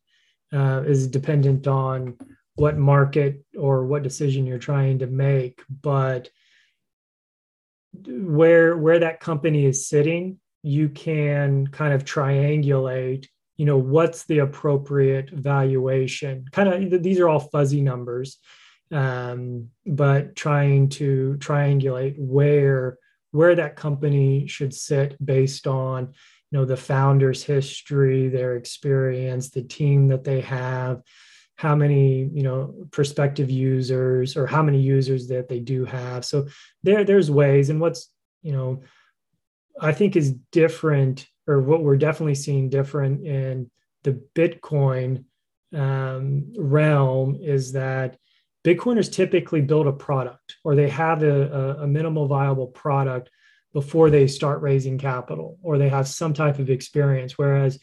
uh, 0.52 0.82
is 0.86 1.08
dependent 1.08 1.66
on 1.66 2.16
what 2.54 2.78
market 2.78 3.44
or 3.58 3.84
what 3.84 4.02
decision 4.02 4.46
you're 4.46 4.58
trying 4.58 5.00
to 5.00 5.06
make. 5.06 5.60
But 5.82 6.30
where 8.06 8.76
where 8.76 8.98
that 8.98 9.20
company 9.20 9.64
is 9.64 9.88
sitting 9.88 10.38
you 10.66 10.88
can 10.88 11.64
kind 11.68 11.94
of 11.94 12.04
triangulate 12.04 13.28
you 13.56 13.64
know 13.64 13.78
what's 13.78 14.24
the 14.24 14.38
appropriate 14.38 15.30
valuation? 15.30 16.46
Kind 16.52 16.92
of 16.92 17.02
these 17.02 17.20
are 17.20 17.28
all 17.28 17.40
fuzzy 17.40 17.80
numbers 17.80 18.38
um, 18.92 19.70
but 19.84 20.36
trying 20.36 20.88
to 20.90 21.36
triangulate 21.38 22.14
where 22.18 22.98
where 23.32 23.54
that 23.54 23.76
company 23.76 24.46
should 24.46 24.72
sit 24.72 25.16
based 25.24 25.66
on 25.66 26.14
you 26.50 26.58
know 26.58 26.64
the 26.64 26.76
founder's 26.76 27.42
history 27.42 28.28
their 28.28 28.56
experience 28.56 29.50
the 29.50 29.62
team 29.62 30.08
that 30.08 30.24
they 30.24 30.40
have 30.40 31.02
how 31.56 31.74
many 31.74 32.30
you 32.32 32.42
know 32.42 32.74
prospective 32.90 33.50
users 33.50 34.36
or 34.36 34.46
how 34.46 34.62
many 34.62 34.80
users 34.80 35.28
that 35.28 35.48
they 35.48 35.58
do 35.58 35.84
have. 35.84 36.24
So 36.24 36.46
there 36.82 37.04
there's 37.04 37.30
ways. 37.30 37.70
And 37.70 37.80
what's 37.80 38.10
you 38.42 38.52
know 38.52 38.82
i 39.80 39.92
think 39.92 40.14
is 40.14 40.32
different 40.52 41.26
or 41.46 41.60
what 41.60 41.82
we're 41.82 41.96
definitely 41.96 42.34
seeing 42.34 42.68
different 42.68 43.24
in 43.26 43.70
the 44.02 44.20
Bitcoin 44.34 45.24
um, 45.74 46.52
realm 46.56 47.38
is 47.40 47.72
that 47.72 48.18
Bitcoiners 48.64 49.12
typically 49.12 49.60
build 49.60 49.86
a 49.86 49.92
product 49.92 50.56
or 50.64 50.74
they 50.74 50.88
have 50.88 51.22
a, 51.22 51.76
a, 51.80 51.86
minimal 51.86 52.26
viable 52.26 52.66
product 52.66 53.30
before 53.72 54.10
they 54.10 54.26
start 54.26 54.60
raising 54.62 54.98
capital 54.98 55.58
or 55.62 55.78
they 55.78 55.88
have 55.88 56.08
some 56.08 56.34
type 56.34 56.58
of 56.58 56.70
experience. 56.70 57.38
Whereas 57.38 57.78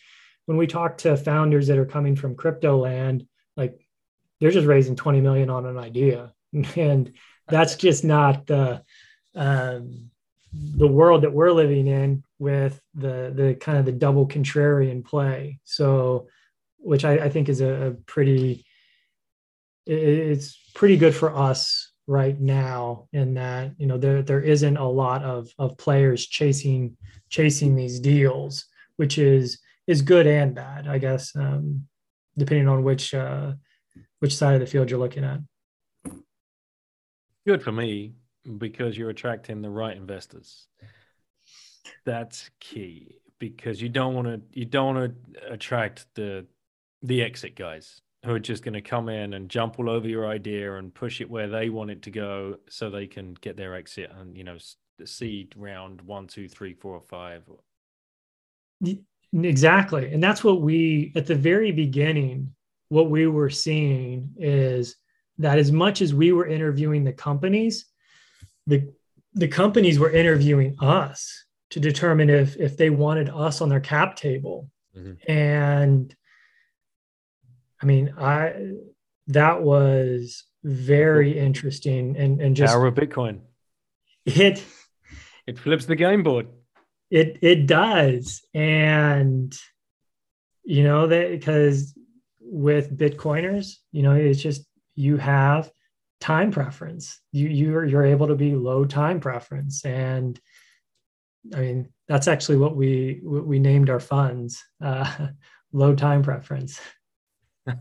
when 0.45 0.57
we 0.57 0.67
talk 0.67 0.97
to 0.99 1.15
founders 1.15 1.67
that 1.67 1.77
are 1.77 1.85
coming 1.85 2.15
from 2.15 2.35
crypto 2.35 2.77
land, 2.77 3.25
like 3.55 3.79
they're 4.39 4.51
just 4.51 4.67
raising 4.67 4.95
20 4.95 5.21
million 5.21 5.49
on 5.49 5.65
an 5.65 5.77
idea. 5.77 6.33
And 6.75 7.13
that's 7.47 7.75
just 7.75 8.03
not 8.03 8.45
the 8.45 8.83
um, 9.35 10.11
the 10.53 10.87
world 10.87 11.23
that 11.23 11.33
we're 11.33 11.51
living 11.51 11.87
in 11.87 12.23
with 12.39 12.79
the 12.93 13.31
the 13.35 13.55
kind 13.59 13.77
of 13.77 13.85
the 13.85 13.91
double 13.91 14.27
contrarian 14.27 15.03
play. 15.03 15.59
So, 15.63 16.27
which 16.77 17.05
I, 17.05 17.13
I 17.13 17.29
think 17.29 17.49
is 17.49 17.61
a, 17.61 17.87
a 17.87 17.91
pretty 17.91 18.65
it's 19.85 20.57
pretty 20.75 20.95
good 20.95 21.13
for 21.13 21.35
us 21.35 21.91
right 22.07 22.39
now 22.39 23.07
in 23.13 23.33
that 23.33 23.71
you 23.77 23.87
know 23.87 23.97
there 23.97 24.21
there 24.21 24.41
isn't 24.41 24.77
a 24.77 24.87
lot 24.87 25.23
of 25.23 25.49
of 25.57 25.77
players 25.77 26.25
chasing 26.25 26.95
chasing 27.29 27.75
these 27.75 27.99
deals, 27.99 28.65
which 28.97 29.17
is 29.17 29.59
is 29.87 30.01
good 30.01 30.27
and 30.27 30.55
bad, 30.55 30.87
I 30.87 30.97
guess, 30.97 31.35
um, 31.35 31.87
depending 32.37 32.67
on 32.67 32.83
which 32.83 33.13
uh, 33.13 33.53
which 34.19 34.35
side 34.35 34.53
of 34.55 34.59
the 34.61 34.67
field 34.67 34.89
you're 34.89 34.99
looking 34.99 35.23
at. 35.23 35.39
Good 37.45 37.61
for 37.61 37.73
me 37.73 38.13
because 38.57 38.97
you're 38.97 39.09
attracting 39.09 39.61
the 39.61 39.69
right 39.69 39.95
investors. 39.95 40.67
That's 42.05 42.49
key 42.59 43.17
because 43.39 43.81
you 43.81 43.89
don't 43.89 44.13
want 44.13 44.27
to 44.27 44.41
you 44.57 44.65
don't 44.65 44.95
want 44.95 45.13
to 45.33 45.51
attract 45.51 46.05
the 46.15 46.45
the 47.01 47.21
exit 47.21 47.55
guys 47.55 48.01
who 48.23 48.33
are 48.33 48.39
just 48.39 48.63
going 48.63 48.73
to 48.73 48.81
come 48.81 49.09
in 49.09 49.33
and 49.33 49.49
jump 49.49 49.79
all 49.79 49.89
over 49.89 50.07
your 50.07 50.27
idea 50.27 50.75
and 50.75 50.93
push 50.93 51.19
it 51.19 51.29
where 51.29 51.49
they 51.49 51.69
want 51.69 51.91
it 51.91 52.01
to 52.03 52.11
go 52.11 52.55
so 52.69 52.89
they 52.89 53.05
can 53.05 53.33
get 53.41 53.57
their 53.57 53.75
exit 53.75 54.09
and 54.17 54.37
you 54.37 54.43
know 54.43 54.57
seed 55.03 55.53
round 55.57 56.01
one 56.03 56.27
two 56.27 56.47
three 56.47 56.73
four 56.73 57.01
five 57.01 57.43
exactly 59.33 60.13
and 60.13 60.23
that's 60.23 60.43
what 60.43 60.61
we 60.61 61.11
at 61.15 61.25
the 61.25 61.35
very 61.35 61.71
beginning 61.71 62.53
what 62.89 63.09
we 63.09 63.27
were 63.27 63.49
seeing 63.49 64.29
is 64.37 64.95
that 65.37 65.57
as 65.57 65.71
much 65.71 66.01
as 66.01 66.13
we 66.13 66.31
were 66.31 66.47
interviewing 66.47 67.03
the 67.03 67.11
companies 67.11 67.87
the 68.67 68.93
the 69.33 69.47
companies 69.47 69.99
were 69.99 70.11
interviewing 70.11 70.75
us 70.79 71.45
to 71.71 71.79
determine 71.79 72.29
if 72.29 72.55
if 72.57 72.77
they 72.77 72.89
wanted 72.89 73.29
us 73.29 73.61
on 73.61 73.69
their 73.69 73.79
cap 73.79 74.15
table. 74.15 74.69
Mm-hmm. 74.95 75.31
and 75.31 76.15
i 77.81 77.85
mean 77.87 78.13
i 78.19 78.53
that 79.25 79.63
was 79.63 80.45
very 80.63 81.37
interesting 81.37 82.15
and 82.17 82.41
and 82.41 82.55
just 82.55 82.73
power 82.73 82.87
of 82.87 82.95
bitcoin. 82.95 83.41
It 84.25 84.63
it 85.45 85.59
flips 85.59 85.85
the 85.85 85.95
game 85.95 86.23
board. 86.23 86.47
It 87.09 87.39
it 87.41 87.67
does. 87.67 88.41
And 88.53 89.53
you 90.63 90.83
know 90.83 91.07
that 91.07 91.31
because 91.31 91.93
with 92.39 92.97
bitcoiners 92.97 93.75
you 93.91 94.03
know 94.03 94.13
it's 94.13 94.41
just 94.41 94.65
you 94.95 95.17
have 95.17 95.69
time 96.23 96.51
preference. 96.51 97.19
You 97.33 97.49
you're 97.49 97.83
you're 97.85 98.05
able 98.05 98.27
to 98.27 98.35
be 98.35 98.55
low 98.55 98.85
time 98.85 99.19
preference, 99.19 99.83
and 99.83 100.39
I 101.53 101.59
mean 101.59 101.89
that's 102.07 102.29
actually 102.29 102.57
what 102.57 102.77
we 102.77 103.19
what 103.23 103.45
we 103.45 103.59
named 103.59 103.89
our 103.89 103.99
funds 103.99 104.63
uh, 104.81 105.27
low 105.73 105.93
time 105.93 106.23
preference. 106.23 106.79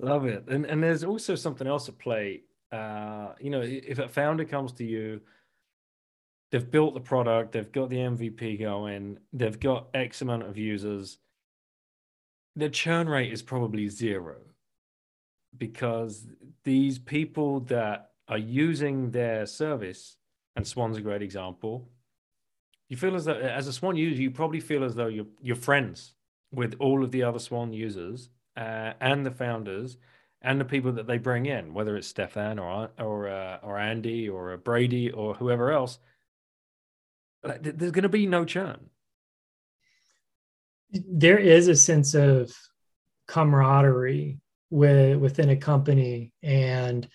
Love 0.00 0.26
it, 0.26 0.44
and 0.48 0.66
and 0.66 0.82
there's 0.82 1.04
also 1.04 1.36
something 1.36 1.68
else 1.68 1.88
at 1.88 1.98
play. 1.98 2.42
Uh, 2.72 3.34
you 3.40 3.50
know, 3.50 3.62
if 3.64 4.00
a 4.00 4.08
founder 4.08 4.44
comes 4.44 4.72
to 4.72 4.84
you, 4.84 5.20
they've 6.50 6.70
built 6.70 6.94
the 6.94 7.00
product, 7.00 7.52
they've 7.52 7.70
got 7.70 7.90
the 7.90 7.96
MVP 7.96 8.58
going, 8.58 9.18
they've 9.32 9.60
got 9.60 9.86
X 9.94 10.20
amount 10.22 10.42
of 10.42 10.56
users. 10.56 11.18
The 12.56 12.68
churn 12.68 13.08
rate 13.08 13.32
is 13.32 13.42
probably 13.42 13.88
zero 13.88 14.49
because 15.56 16.26
these 16.64 16.98
people 16.98 17.60
that 17.60 18.10
are 18.28 18.38
using 18.38 19.10
their 19.10 19.46
service, 19.46 20.16
and 20.56 20.66
Swan's 20.66 20.96
a 20.96 21.00
great 21.00 21.22
example. 21.22 21.88
You 22.88 22.96
feel 22.96 23.14
as 23.14 23.24
though, 23.24 23.34
as 23.34 23.66
a 23.66 23.72
Swan 23.72 23.96
user, 23.96 24.20
you 24.20 24.30
probably 24.30 24.60
feel 24.60 24.84
as 24.84 24.94
though 24.94 25.06
you're 25.06 25.26
you're 25.40 25.56
friends 25.56 26.14
with 26.52 26.74
all 26.78 27.04
of 27.04 27.10
the 27.10 27.22
other 27.22 27.38
Swan 27.38 27.72
users 27.72 28.30
uh, 28.56 28.92
and 29.00 29.24
the 29.24 29.30
founders 29.30 29.96
and 30.42 30.60
the 30.60 30.64
people 30.64 30.92
that 30.92 31.06
they 31.06 31.18
bring 31.18 31.46
in, 31.46 31.74
whether 31.74 31.96
it's 31.96 32.08
Stefan 32.08 32.58
or 32.58 32.90
or 32.98 33.28
uh, 33.28 33.58
or 33.62 33.78
Andy 33.78 34.28
or 34.28 34.56
Brady 34.56 35.10
or 35.10 35.34
whoever 35.34 35.70
else. 35.70 35.98
There's 37.42 37.92
going 37.92 38.02
to 38.02 38.08
be 38.08 38.26
no 38.26 38.44
churn. 38.44 38.90
there 40.92 41.38
is 41.38 41.68
a 41.68 41.76
sense 41.76 42.14
of 42.14 42.52
camaraderie 43.26 44.40
with, 44.70 45.18
within 45.18 45.50
a 45.50 45.56
company. 45.56 46.32
And 46.42 47.08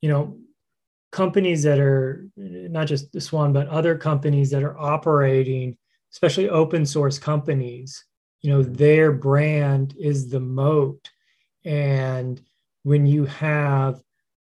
you 0.00 0.08
know 0.08 0.38
companies 1.10 1.62
that 1.64 1.80
are 1.80 2.28
not 2.36 2.86
just 2.86 3.20
swan 3.20 3.52
but 3.52 3.66
other 3.68 3.96
companies 3.96 4.50
that 4.50 4.62
are 4.62 4.78
operating 4.78 5.74
especially 6.12 6.50
open 6.50 6.84
source 6.84 7.18
companies 7.18 8.04
you 8.40 8.50
know 8.50 8.62
their 8.62 9.12
brand 9.12 9.94
is 9.98 10.30
the 10.30 10.40
moat. 10.40 11.10
And 11.64 12.40
when 12.82 13.06
you 13.06 13.24
have 13.26 14.00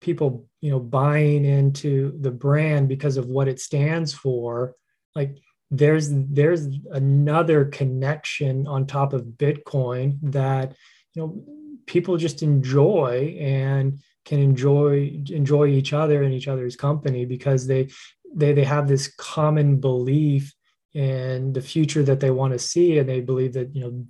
people 0.01 0.47
you 0.60 0.70
know 0.70 0.81
buying 0.81 1.44
into 1.44 2.16
the 2.20 2.31
brand 2.31 2.89
because 2.89 3.16
of 3.16 3.26
what 3.26 3.48
it 3.48 3.60
stands 3.60 4.12
for 4.12 4.74
like 5.14 5.39
there's 5.70 6.09
there's 6.10 6.66
another 6.90 7.64
connection 7.64 8.66
on 8.66 8.86
top 8.86 9.12
of 9.12 9.22
bitcoin 9.22 10.18
that 10.22 10.74
you 11.14 11.22
know 11.22 11.44
people 11.86 12.16
just 12.16 12.43
enjoy 12.43 13.36
and 13.40 13.98
can 14.24 14.39
enjoy 14.39 15.23
enjoy 15.31 15.66
each 15.66 15.93
other 15.93 16.23
and 16.23 16.32
each 16.32 16.48
other's 16.48 16.77
company 16.77 17.24
because 17.24 17.66
they 17.66 17.89
they 18.35 18.52
they 18.52 18.65
have 18.65 18.89
this 18.89 19.09
common 19.16 19.81
belief 19.81 20.55
in 20.94 21.52
the 21.52 21.61
future 21.61 22.02
that 22.02 22.20
they 22.20 22.31
want 22.31 22.52
to 22.52 22.59
see 22.59 22.98
and 22.98 23.09
they 23.09 23.20
believe 23.20 23.52
that 23.52 23.74
you 23.74 23.82
know 23.82 24.06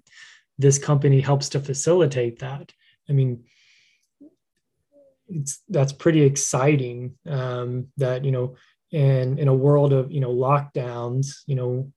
this 0.59 0.78
company 0.78 1.20
helps 1.20 1.48
to 1.48 1.60
facilitate 1.60 2.38
that. 2.38 2.72
I 3.09 3.12
mean 3.12 3.44
it's 5.28 5.62
that's 5.68 5.92
pretty 5.92 6.22
exciting 6.22 7.14
um, 7.28 7.88
that 7.96 8.24
you 8.24 8.30
know 8.30 8.56
in 8.90 9.38
in 9.38 9.48
a 9.48 9.55
world 9.55 9.92
of 9.92 10.12
you 10.12 10.20
know 10.20 10.32
lockdowns 10.32 11.38
you 11.46 11.56
know 11.56 11.92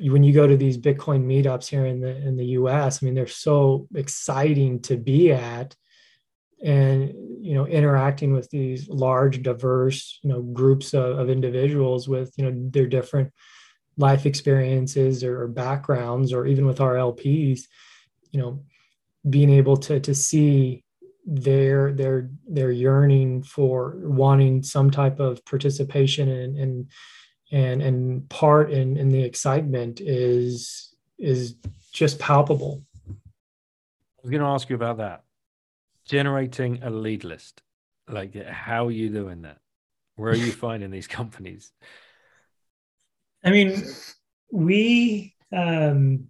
when 0.00 0.22
you 0.22 0.32
go 0.32 0.46
to 0.46 0.56
these 0.56 0.78
bitcoin 0.78 1.24
meetups 1.24 1.68
here 1.68 1.86
in 1.86 2.00
the 2.00 2.16
in 2.16 2.36
the 2.36 2.44
us 2.44 3.02
i 3.02 3.06
mean 3.06 3.14
they're 3.14 3.26
so 3.26 3.86
exciting 3.94 4.80
to 4.80 4.96
be 4.96 5.32
at 5.32 5.74
and 6.62 7.12
you 7.40 7.54
know 7.54 7.66
interacting 7.66 8.32
with 8.32 8.48
these 8.50 8.88
large 8.88 9.42
diverse 9.42 10.18
you 10.22 10.30
know 10.30 10.42
groups 10.42 10.94
of, 10.94 11.18
of 11.18 11.30
individuals 11.30 12.08
with 12.08 12.32
you 12.36 12.44
know 12.44 12.70
their 12.70 12.86
different 12.86 13.32
life 13.96 14.24
experiences 14.24 15.24
or, 15.24 15.42
or 15.42 15.48
backgrounds 15.48 16.32
or 16.32 16.46
even 16.46 16.66
with 16.66 16.80
our 16.80 16.94
lps 16.94 17.62
you 18.30 18.40
know 18.40 18.62
being 19.28 19.50
able 19.50 19.76
to 19.76 20.00
to 20.00 20.14
see 20.14 20.82
their 21.26 21.92
their 21.92 22.30
their 22.48 22.70
yearning 22.70 23.42
for 23.42 23.96
wanting 24.02 24.62
some 24.62 24.90
type 24.90 25.20
of 25.20 25.44
participation 25.44 26.28
and 26.28 26.58
and 26.58 26.90
and, 27.50 27.82
and 27.82 28.28
part 28.28 28.70
in, 28.70 28.96
in 28.96 29.08
the 29.08 29.22
excitement 29.22 30.00
is 30.00 30.94
is 31.18 31.56
just 31.92 32.18
palpable. 32.18 32.82
I 33.08 34.22
was 34.22 34.30
going 34.30 34.42
to 34.42 34.48
ask 34.48 34.68
you 34.70 34.76
about 34.76 34.98
that. 34.98 35.22
Generating 36.06 36.82
a 36.82 36.90
lead 36.90 37.24
list. 37.24 37.62
Like 38.08 38.34
how 38.46 38.86
are 38.86 38.92
you 38.92 39.10
doing 39.10 39.42
that? 39.42 39.58
Where 40.16 40.32
are 40.32 40.36
you 40.36 40.52
finding 40.66 40.90
these 40.90 41.06
companies? 41.06 41.72
I 43.44 43.50
mean, 43.50 43.82
we 44.52 45.34
um 45.52 46.28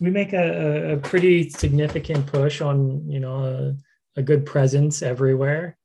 we 0.00 0.10
make 0.10 0.32
a, 0.32 0.94
a 0.94 0.96
pretty 0.98 1.50
significant 1.50 2.26
push 2.26 2.60
on 2.60 3.08
you 3.08 3.20
know 3.20 3.44
a, 4.16 4.20
a 4.20 4.22
good 4.22 4.44
presence 4.44 5.02
everywhere 5.02 5.78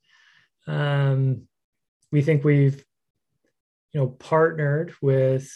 um, 0.70 1.48
we 2.12 2.22
think 2.22 2.44
we've 2.44 2.84
you 3.94 3.99
know 3.99 4.07
partnered 4.07 4.94
with 5.02 5.52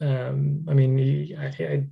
um, 0.00 0.64
i 0.68 0.74
mean 0.74 1.36
I, 1.38 1.46
I, 1.46 1.84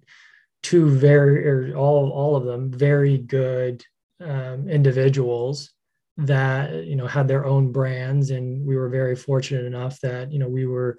two 0.63 0.89
very 0.89 1.47
or 1.47 1.77
all 1.77 2.11
all 2.11 2.37
of 2.37 2.45
them 2.45 2.71
very 2.71 3.19
good 3.19 3.85
um, 4.21 4.69
individuals 4.69 5.73
that 6.19 6.85
you 6.85 6.97
know 6.97 7.07
had 7.07 7.29
their 7.29 7.47
own 7.47 7.73
brands. 7.73 8.31
And 8.31 8.65
we 8.67 8.77
were 8.77 8.89
very 8.89 9.17
fortunate 9.17 9.65
enough 9.65 10.01
that 10.01 10.33
you 10.33 10.39
know 10.39 10.49
we 10.49 10.67
were 10.67 10.99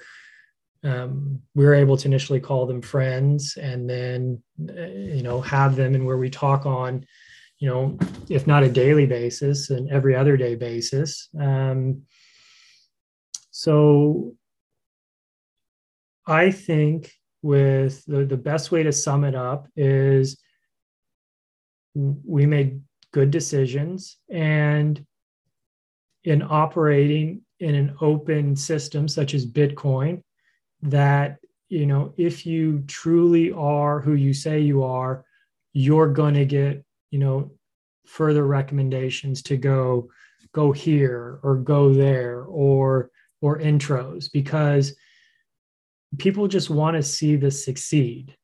um, 0.83 1.41
we 1.55 1.65
were 1.65 1.75
able 1.75 1.97
to 1.97 2.07
initially 2.07 2.39
call 2.39 2.65
them 2.65 2.81
friends 2.81 3.57
and 3.57 3.89
then 3.89 4.41
you 4.57 5.23
know 5.23 5.41
have 5.41 5.75
them 5.75 5.95
and 5.95 6.05
where 6.05 6.17
we 6.17 6.29
talk 6.29 6.65
on 6.65 7.05
you 7.59 7.69
know 7.69 7.97
if 8.29 8.47
not 8.47 8.63
a 8.63 8.69
daily 8.69 9.05
basis 9.05 9.69
and 9.69 9.89
every 9.89 10.15
other 10.15 10.37
day 10.37 10.55
basis. 10.55 11.29
Um, 11.39 12.03
so 13.63 14.33
i 16.27 16.51
think 16.51 17.13
with 17.41 18.03
the, 18.05 18.25
the 18.25 18.35
best 18.35 18.73
way 18.73 18.83
to 18.83 18.91
sum 18.91 19.23
it 19.23 19.35
up 19.35 19.67
is 19.77 20.37
we 21.95 22.45
made 22.45 22.81
good 23.13 23.31
decisions 23.31 24.17
and 24.29 25.05
in 26.25 26.41
operating 26.41 27.41
in 27.61 27.73
an 27.75 27.95
open 28.01 28.53
system 28.53 29.07
such 29.07 29.33
as 29.33 29.45
bitcoin 29.45 30.21
that 30.81 31.37
you 31.69 31.85
know 31.85 32.13
if 32.17 32.45
you 32.45 32.83
truly 32.87 33.49
are 33.53 34.01
who 34.01 34.15
you 34.15 34.33
say 34.33 34.59
you 34.59 34.83
are 34.83 35.23
you're 35.71 36.11
going 36.11 36.33
to 36.33 36.45
get 36.45 36.83
you 37.11 37.19
know 37.19 37.49
further 38.05 38.45
recommendations 38.45 39.41
to 39.41 39.55
go 39.55 40.09
go 40.51 40.73
here 40.73 41.39
or 41.43 41.55
go 41.55 41.93
there 41.93 42.43
or 42.43 43.09
or 43.43 43.59
intros 43.59 44.31
because 44.31 44.95
people 46.17 46.47
just 46.47 46.69
want 46.69 46.95
to 46.95 47.03
see 47.03 47.35
this 47.35 47.63
succeed. 47.63 48.35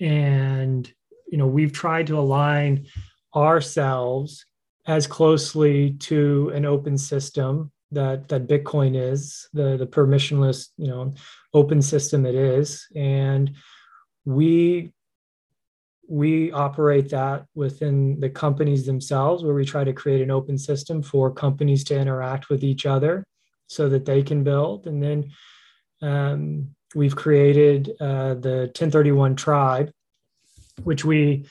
And 0.00 0.92
you 1.30 1.38
know 1.38 1.46
we've 1.46 1.72
tried 1.72 2.08
to 2.08 2.18
align 2.18 2.86
ourselves 3.34 4.44
as 4.86 5.06
closely 5.06 5.92
to 5.92 6.50
an 6.54 6.66
open 6.66 6.98
system 6.98 7.70
that 7.92 8.28
that 8.28 8.48
bitcoin 8.48 8.96
is 8.96 9.48
the 9.52 9.76
the 9.76 9.86
permissionless 9.86 10.70
you 10.76 10.88
know 10.88 11.14
open 11.54 11.80
system 11.80 12.26
it 12.26 12.34
is. 12.34 12.84
And 12.96 13.52
we 14.24 14.92
we 16.08 16.50
operate 16.50 17.08
that 17.10 17.46
within 17.54 18.18
the 18.18 18.28
companies 18.28 18.84
themselves 18.86 19.44
where 19.44 19.54
we 19.54 19.64
try 19.64 19.84
to 19.84 19.92
create 19.92 20.20
an 20.20 20.32
open 20.32 20.58
system 20.58 21.00
for 21.00 21.30
companies 21.30 21.84
to 21.84 21.96
interact 21.96 22.48
with 22.48 22.64
each 22.64 22.86
other 22.86 23.24
so 23.72 23.88
that 23.88 24.04
they 24.04 24.22
can 24.22 24.44
build. 24.44 24.86
And 24.86 25.02
then 25.02 25.30
um, 26.02 26.74
we've 26.94 27.16
created 27.16 27.92
uh, 28.00 28.34
the 28.34 28.70
Ten31 28.74 29.36
tribe 29.36 29.92
which 30.84 31.04
we 31.04 31.46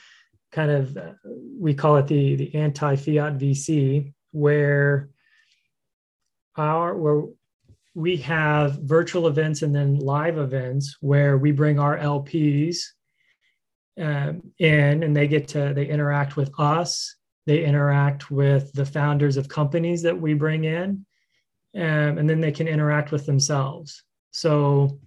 kind 0.50 0.70
of 0.70 0.96
uh, 0.96 1.12
we 1.58 1.74
call 1.74 1.96
it 1.96 2.06
the 2.06 2.36
the 2.36 2.54
anti-fiat 2.54 3.38
vc 3.38 4.12
where 4.32 5.08
our 6.56 6.96
where 6.96 7.24
we 7.94 8.16
have 8.16 8.80
virtual 8.80 9.26
events 9.26 9.62
and 9.62 9.74
then 9.74 9.98
live 9.98 10.38
events 10.38 10.96
where 11.00 11.36
we 11.36 11.52
bring 11.52 11.78
our 11.78 11.98
LPs 11.98 12.78
um, 14.00 14.42
in 14.58 15.02
and 15.02 15.14
they 15.14 15.28
get 15.28 15.48
to 15.48 15.72
they 15.74 15.86
interact 15.86 16.36
with 16.36 16.50
us. 16.58 17.16
They 17.44 17.64
interact 17.64 18.30
with 18.30 18.72
the 18.72 18.86
founders 18.86 19.36
of 19.36 19.48
companies 19.48 20.00
that 20.02 20.18
we 20.18 20.32
bring 20.32 20.64
in 20.64 21.04
um, 21.74 22.18
and 22.18 22.28
then 22.28 22.40
they 22.40 22.52
can 22.52 22.68
interact 22.68 23.12
with 23.12 23.26
themselves 23.26 24.02
so 24.30 24.98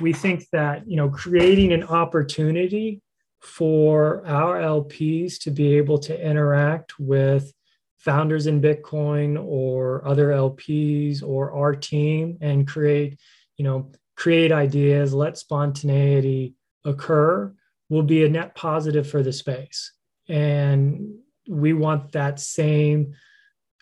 we 0.00 0.12
think 0.12 0.46
that 0.52 0.88
you 0.88 0.96
know 0.96 1.08
creating 1.08 1.72
an 1.72 1.84
opportunity 1.84 3.00
for 3.40 4.24
our 4.26 4.60
lps 4.60 5.38
to 5.40 5.50
be 5.50 5.76
able 5.76 5.98
to 5.98 6.18
interact 6.26 6.98
with 6.98 7.52
founders 8.00 8.46
in 8.46 8.62
Bitcoin 8.62 9.38
or 9.38 10.06
other 10.06 10.28
LPs 10.28 11.22
or 11.22 11.52
our 11.52 11.74
team 11.74 12.38
and 12.40 12.66
create, 12.66 13.18
you 13.58 13.64
know, 13.64 13.92
create 14.16 14.52
ideas, 14.52 15.12
let 15.12 15.36
spontaneity 15.36 16.54
occur 16.84 17.54
will 17.90 18.02
be 18.02 18.24
a 18.24 18.28
net 18.28 18.54
positive 18.54 19.08
for 19.08 19.22
the 19.22 19.32
space. 19.32 19.92
And 20.28 21.18
we 21.48 21.74
want 21.74 22.12
that 22.12 22.40
same 22.40 23.14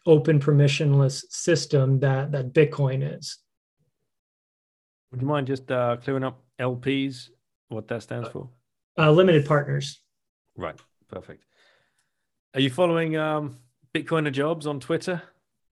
open 0.08 0.40
permissionless 0.40 1.24
system 1.30 2.00
that 2.00 2.32
that 2.32 2.52
Bitcoin 2.52 3.18
is. 3.18 3.38
Would 5.10 5.20
you 5.20 5.26
mind 5.26 5.46
just 5.46 5.70
uh, 5.70 5.96
clearing 5.96 6.24
up 6.24 6.42
LPs, 6.58 7.30
what 7.68 7.88
that 7.88 8.02
stands 8.02 8.28
for? 8.28 8.48
Uh, 8.98 9.10
limited 9.10 9.46
partners. 9.46 10.00
Right. 10.56 10.78
Perfect. 11.08 11.44
Are 12.54 12.60
you 12.60 12.68
following 12.68 13.16
um, 13.16 13.58
Bitcoiner 13.94 14.32
jobs 14.32 14.66
on 14.66 14.80
Twitter. 14.80 15.22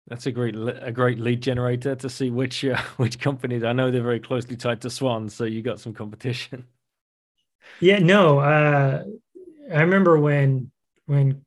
That's 0.08 0.26
a 0.26 0.32
great 0.32 0.54
a 0.54 0.92
great 0.92 1.18
lead 1.18 1.40
generator 1.40 1.94
to 1.96 2.10
see 2.10 2.30
which 2.30 2.64
uh, 2.64 2.76
which 2.96 3.18
companies. 3.18 3.64
I 3.64 3.72
know 3.72 3.90
they're 3.90 4.02
very 4.02 4.20
closely 4.20 4.56
tied 4.56 4.82
to 4.82 4.90
Swan, 4.90 5.28
so 5.28 5.44
you 5.44 5.62
got 5.62 5.80
some 5.80 5.94
competition. 5.94 6.66
Yeah, 7.80 7.98
no. 7.98 8.38
Uh, 8.38 9.04
I 9.72 9.80
remember 9.80 10.18
when 10.18 10.70
when 11.06 11.44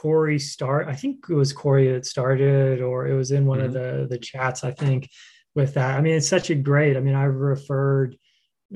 Corey 0.00 0.38
start. 0.38 0.88
I 0.88 0.94
think 0.94 1.26
it 1.28 1.34
was 1.34 1.52
Corey 1.52 1.92
that 1.92 2.06
started, 2.06 2.80
or 2.80 3.06
it 3.06 3.14
was 3.14 3.32
in 3.32 3.44
one 3.44 3.58
mm-hmm. 3.58 3.66
of 3.66 3.72
the 3.74 4.06
the 4.08 4.18
chats. 4.18 4.64
I 4.64 4.70
think 4.70 5.10
with 5.54 5.74
that. 5.74 5.98
I 5.98 6.00
mean, 6.00 6.14
it's 6.14 6.28
such 6.28 6.48
a 6.48 6.54
great. 6.54 6.96
I 6.96 7.00
mean, 7.00 7.14
I've 7.14 7.34
referred 7.34 8.16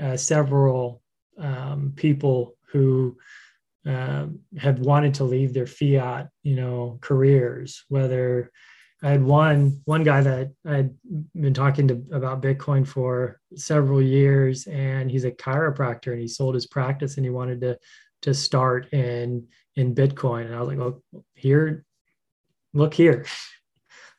uh, 0.03 0.19
several 0.19 1.01
um, 1.39 1.95
people 1.97 2.57
who 2.71 3.17
uh, 3.89 4.27
have 4.59 4.81
wanted 4.81 5.15
to 5.15 5.25
leave 5.25 5.55
their 5.55 5.67
fiat, 5.67 6.29
you 6.43 6.57
know, 6.57 6.99
careers. 7.01 7.85
Whether 7.89 8.51
I 9.03 9.09
had 9.09 9.25
one 9.25 9.81
one 9.87 10.05
guy 10.05 10.21
that 10.21 10.51
I 10.67 10.77
had 10.77 10.95
been 11.35 11.55
talking 11.55 11.89
to 11.89 11.95
about 12.13 12.43
Bitcoin 12.43 12.87
for 12.87 13.41
several 13.55 14.03
years, 14.03 14.67
and 14.67 15.11
he's 15.11 15.25
a 15.25 15.31
chiropractor, 15.31 16.13
and 16.13 16.21
he 16.21 16.29
sold 16.29 16.55
his 16.55 16.67
practice, 16.67 17.17
and 17.17 17.25
he 17.25 17.31
wanted 17.31 17.63
to 17.63 17.79
to 18.25 18.35
start 18.35 18.93
in 18.93 19.47
in 19.77 19.95
Bitcoin. 19.95 20.47
And 20.47 20.55
I 20.55 20.61
was 20.61 20.69
like, 20.69 20.79
well, 20.79 21.03
here, 21.35 21.85
look 22.73 22.95
here. 22.95 23.27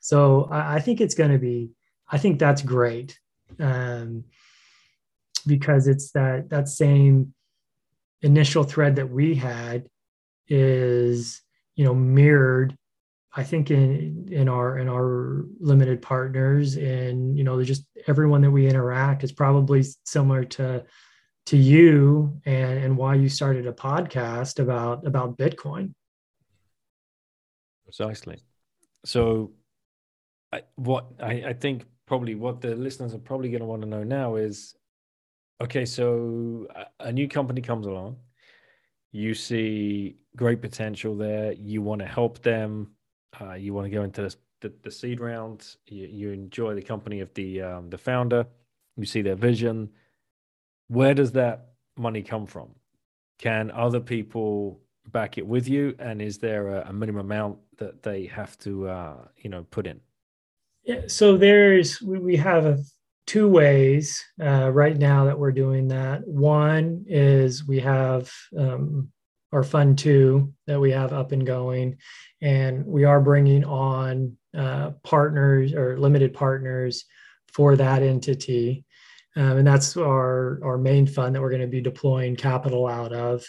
So 0.02 0.48
I, 0.52 0.76
I 0.76 0.80
think 0.82 1.02
it's 1.02 1.15
going 1.15 1.32
to 1.32 1.40
be. 1.40 1.72
I 2.07 2.19
think 2.19 2.38
that's 2.38 2.61
great. 2.61 3.19
Um, 3.60 4.26
because 5.48 5.88
it's 5.88 6.11
that 6.11 6.49
that 6.49 6.69
same 6.69 7.34
initial 8.22 8.64
thread 8.64 8.95
that 8.95 9.10
we 9.10 9.36
had 9.36 9.88
is 10.48 11.41
you 11.76 11.84
know 11.84 11.94
mirrored 11.94 12.76
i 13.36 13.44
think 13.44 13.72
in 13.72 14.27
in 14.32 14.48
our 14.48 14.77
in 14.77 14.88
our 14.88 15.45
limited 15.60 16.02
partners 16.02 16.76
and 16.76 17.38
you 17.38 17.44
know 17.44 17.61
just 17.64 17.86
everyone 18.07 18.41
that 18.41 18.52
we 18.52 18.68
interact 18.68 19.23
is 19.23 19.32
probably 19.32 19.84
similar 20.06 20.44
to 20.44 20.84
to 21.45 21.57
you 21.57 22.39
and 22.45 22.80
and 22.84 22.97
why 22.97 23.15
you 23.15 23.30
started 23.30 23.67
a 23.67 23.73
podcast 23.73 24.59
about 24.59 25.05
about 25.05 25.38
bitcoin 25.38 25.93
precisely 27.84 28.39
so 29.05 29.51
I, 30.51 30.61
what 30.76 31.05
I, 31.22 31.43
I 31.47 31.53
think 31.53 31.85
probably 32.05 32.35
what 32.35 32.61
the 32.61 32.76
listeners 32.76 33.13
are 33.13 33.19
probably 33.19 33.49
going 33.49 33.61
to 33.61 33.67
want 33.67 33.81
to 33.81 33.88
know 33.88 34.03
now 34.03 34.35
is 34.35 34.76
Okay, 35.61 35.85
so 35.85 36.67
a 36.99 37.11
new 37.11 37.30
company 37.30 37.61
comes 37.61 37.88
along. 37.88 38.17
You 39.13 39.34
see 39.34 40.17
great 40.35 40.61
potential 40.61 41.15
there. 41.15 41.53
You 41.53 41.81
want 41.81 42.01
to 42.01 42.07
help 42.07 42.41
them. 42.41 42.91
Uh, 43.39 43.53
you 43.53 43.73
want 43.73 43.85
to 43.85 43.89
go 43.89 44.03
into 44.03 44.23
the, 44.23 44.35
the, 44.61 44.73
the 44.84 44.91
seed 44.91 45.22
round. 45.22 45.65
You, 45.88 46.07
you, 46.07 46.31
enjoy 46.31 46.76
the 46.76 46.81
company 46.81 47.22
of 47.22 47.34
the 47.35 47.61
um, 47.61 47.89
the 47.89 47.97
founder. 47.97 48.45
You 48.97 49.05
see 49.05 49.22
their 49.22 49.35
vision. 49.35 49.89
Where 50.88 51.14
does 51.14 51.32
that 51.34 51.70
money 51.98 52.22
come 52.22 52.45
from? 52.45 52.70
Can 53.40 53.72
other 53.72 53.99
people 53.99 54.82
back 55.12 55.38
it 55.38 55.45
with 55.45 55.68
you? 55.68 55.95
And 55.99 56.22
is 56.22 56.38
there 56.38 56.68
a, 56.70 56.90
a 56.90 56.94
minimum 56.94 57.26
amount 57.26 57.57
that 57.78 58.03
they 58.03 58.26
have 58.28 58.57
to 58.60 58.88
uh, 58.88 59.18
you 59.38 59.49
know 59.49 59.64
put 59.64 59.88
in? 59.88 59.99
Yeah, 60.84 61.02
so 61.07 61.38
there's 61.38 62.02
we, 62.02 62.20
we 62.20 62.36
have 62.38 62.66
a 62.66 62.78
two 63.28 63.48
ways 63.48 64.24
uh, 64.41 64.72
right 64.72 64.98
now 64.98 65.26
that 65.26 65.38
we're 65.38 65.52
doing 65.52 65.88
that. 65.88 66.26
One 66.28 67.06
is 67.07 67.68
we 67.68 67.80
have 67.80 68.32
um, 68.57 69.10
our 69.52 69.64
Fund 69.64 69.98
Two 69.98 70.53
that 70.68 70.80
we 70.80 70.91
have 70.91 71.12
up 71.12 71.32
and 71.32 71.45
going, 71.45 71.98
and 72.41 72.86
we 72.86 73.03
are 73.03 73.20
bringing 73.20 73.66
on 73.66 74.38
uh, 74.56 74.91
partners 75.03 75.74
or 75.74 75.98
limited 75.98 76.34
partners 76.34 77.06
for 77.52 77.76
that 77.76 78.03
entity. 78.03 78.86
Um, 79.36 79.57
and 79.57 79.68
that's 79.68 79.98
our, 79.98 80.60
our 80.64 80.78
main 80.78 81.07
fund 81.07 81.36
that 81.36 81.41
we're 81.41 81.49
going 81.49 81.62
to 81.62 81.68
be 81.68 81.82
deploying 81.82 82.36
capital 82.36 82.88
out 82.88 83.12
of. 83.12 83.45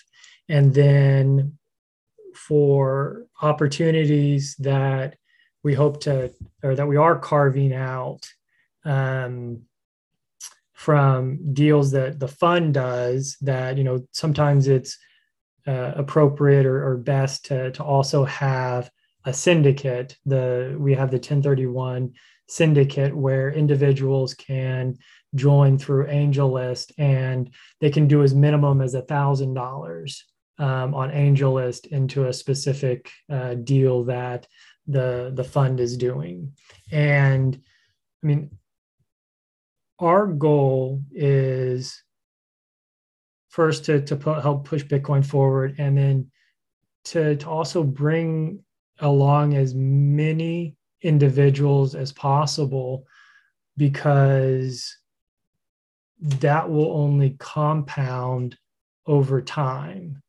And 0.48 0.74
then 0.74 1.58
for 2.34 3.26
opportunities 3.40 4.56
that 4.56 5.16
we 5.62 5.74
hope 5.74 6.00
to, 6.02 6.32
or 6.62 6.74
that 6.74 6.86
we 6.86 6.96
are 6.96 7.18
carving 7.18 7.72
out 7.72 8.28
um, 8.84 9.62
from 10.76 11.54
deals 11.54 11.90
that 11.90 12.20
the 12.20 12.28
fund 12.28 12.74
does 12.74 13.36
that 13.40 13.78
you 13.78 13.82
know 13.82 14.06
sometimes 14.12 14.68
it's 14.68 14.98
uh, 15.66 15.92
appropriate 15.96 16.66
or, 16.66 16.86
or 16.86 16.96
best 16.98 17.46
to, 17.46 17.72
to 17.72 17.82
also 17.82 18.24
have 18.24 18.90
a 19.24 19.32
syndicate 19.32 20.16
the 20.26 20.76
we 20.78 20.94
have 20.94 21.10
the 21.10 21.18
Ten31 21.18 22.12
syndicate 22.46 23.16
where 23.16 23.50
individuals 23.50 24.34
can 24.34 24.96
join 25.36 25.78
through 25.78 26.06
AngelList 26.06 26.92
and 26.98 27.50
they 27.80 27.90
can 27.90 28.08
do 28.08 28.22
as 28.22 28.34
minimum 28.34 28.80
as 28.80 28.94
a 28.94 29.02
thousand 29.02 29.54
dollars 29.54 30.24
um, 30.58 30.94
on 30.94 31.10
AngelList 31.10 31.86
into 31.86 32.26
a 32.26 32.32
specific 32.32 33.10
uh, 33.30 33.54
deal 33.54 34.04
that 34.04 34.46
the 34.86 35.32
the 35.34 35.44
fund 35.44 35.80
is 35.80 35.96
doing. 35.96 36.52
And 36.90 37.60
i 38.22 38.26
mean 38.26 38.50
our 39.98 40.26
goal 40.26 41.02
is 41.12 42.02
first 43.48 43.86
to, 43.86 44.02
to 44.02 44.16
put, 44.16 44.42
help 44.42 44.66
push 44.66 44.84
Bitcoin 44.84 45.24
forward 45.24 45.76
and 45.78 45.96
then 45.96 46.30
to, 47.04 47.36
to 47.36 47.48
also 47.48 47.82
bring 47.82 48.62
along 48.98 49.54
as 49.54 49.74
many 49.74 50.76
individuals 51.02 51.94
as 51.94 52.12
possible 52.12 53.06
because 53.76 54.96
that 56.20 56.70
will 56.70 56.92
only 56.92 57.30
compound 57.38 58.56
over 59.06 59.40
time. 59.40 60.22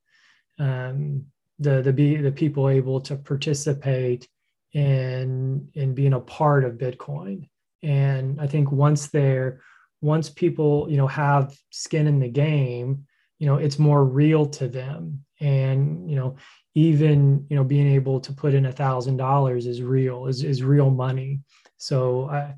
Um, 0.59 1.25
the 1.59 1.81
the 1.81 1.93
be 1.93 2.17
the 2.17 2.31
people 2.31 2.69
able 2.69 3.01
to 3.01 3.15
participate 3.15 4.27
in 4.73 5.69
in 5.73 5.93
being 5.93 6.13
a 6.13 6.19
part 6.19 6.63
of 6.63 6.77
Bitcoin. 6.77 7.49
And 7.83 8.41
i 8.41 8.47
think 8.47 8.71
once 8.71 9.07
they're 9.07 9.61
once 10.01 10.29
people 10.29 10.87
you 10.89 10.97
know 10.97 11.07
have 11.07 11.55
skin 11.71 12.07
in 12.07 12.19
the 12.19 12.29
game 12.29 13.05
you 13.39 13.47
know 13.47 13.55
it's 13.55 13.79
more 13.79 14.03
real 14.03 14.45
to 14.45 14.67
them. 14.67 15.23
And 15.39 16.09
you 16.09 16.15
know 16.15 16.35
even 16.75 17.45
you 17.49 17.55
know 17.55 17.63
being 17.63 17.87
able 17.87 18.19
to 18.21 18.33
put 18.33 18.53
in 18.53 18.65
a 18.65 18.71
thousand 18.71 19.17
dollars 19.17 19.65
is 19.65 19.81
real 19.81 20.27
is, 20.27 20.43
is 20.43 20.63
real 20.63 20.89
money. 20.89 21.41
So 21.77 22.29
I, 22.29 22.55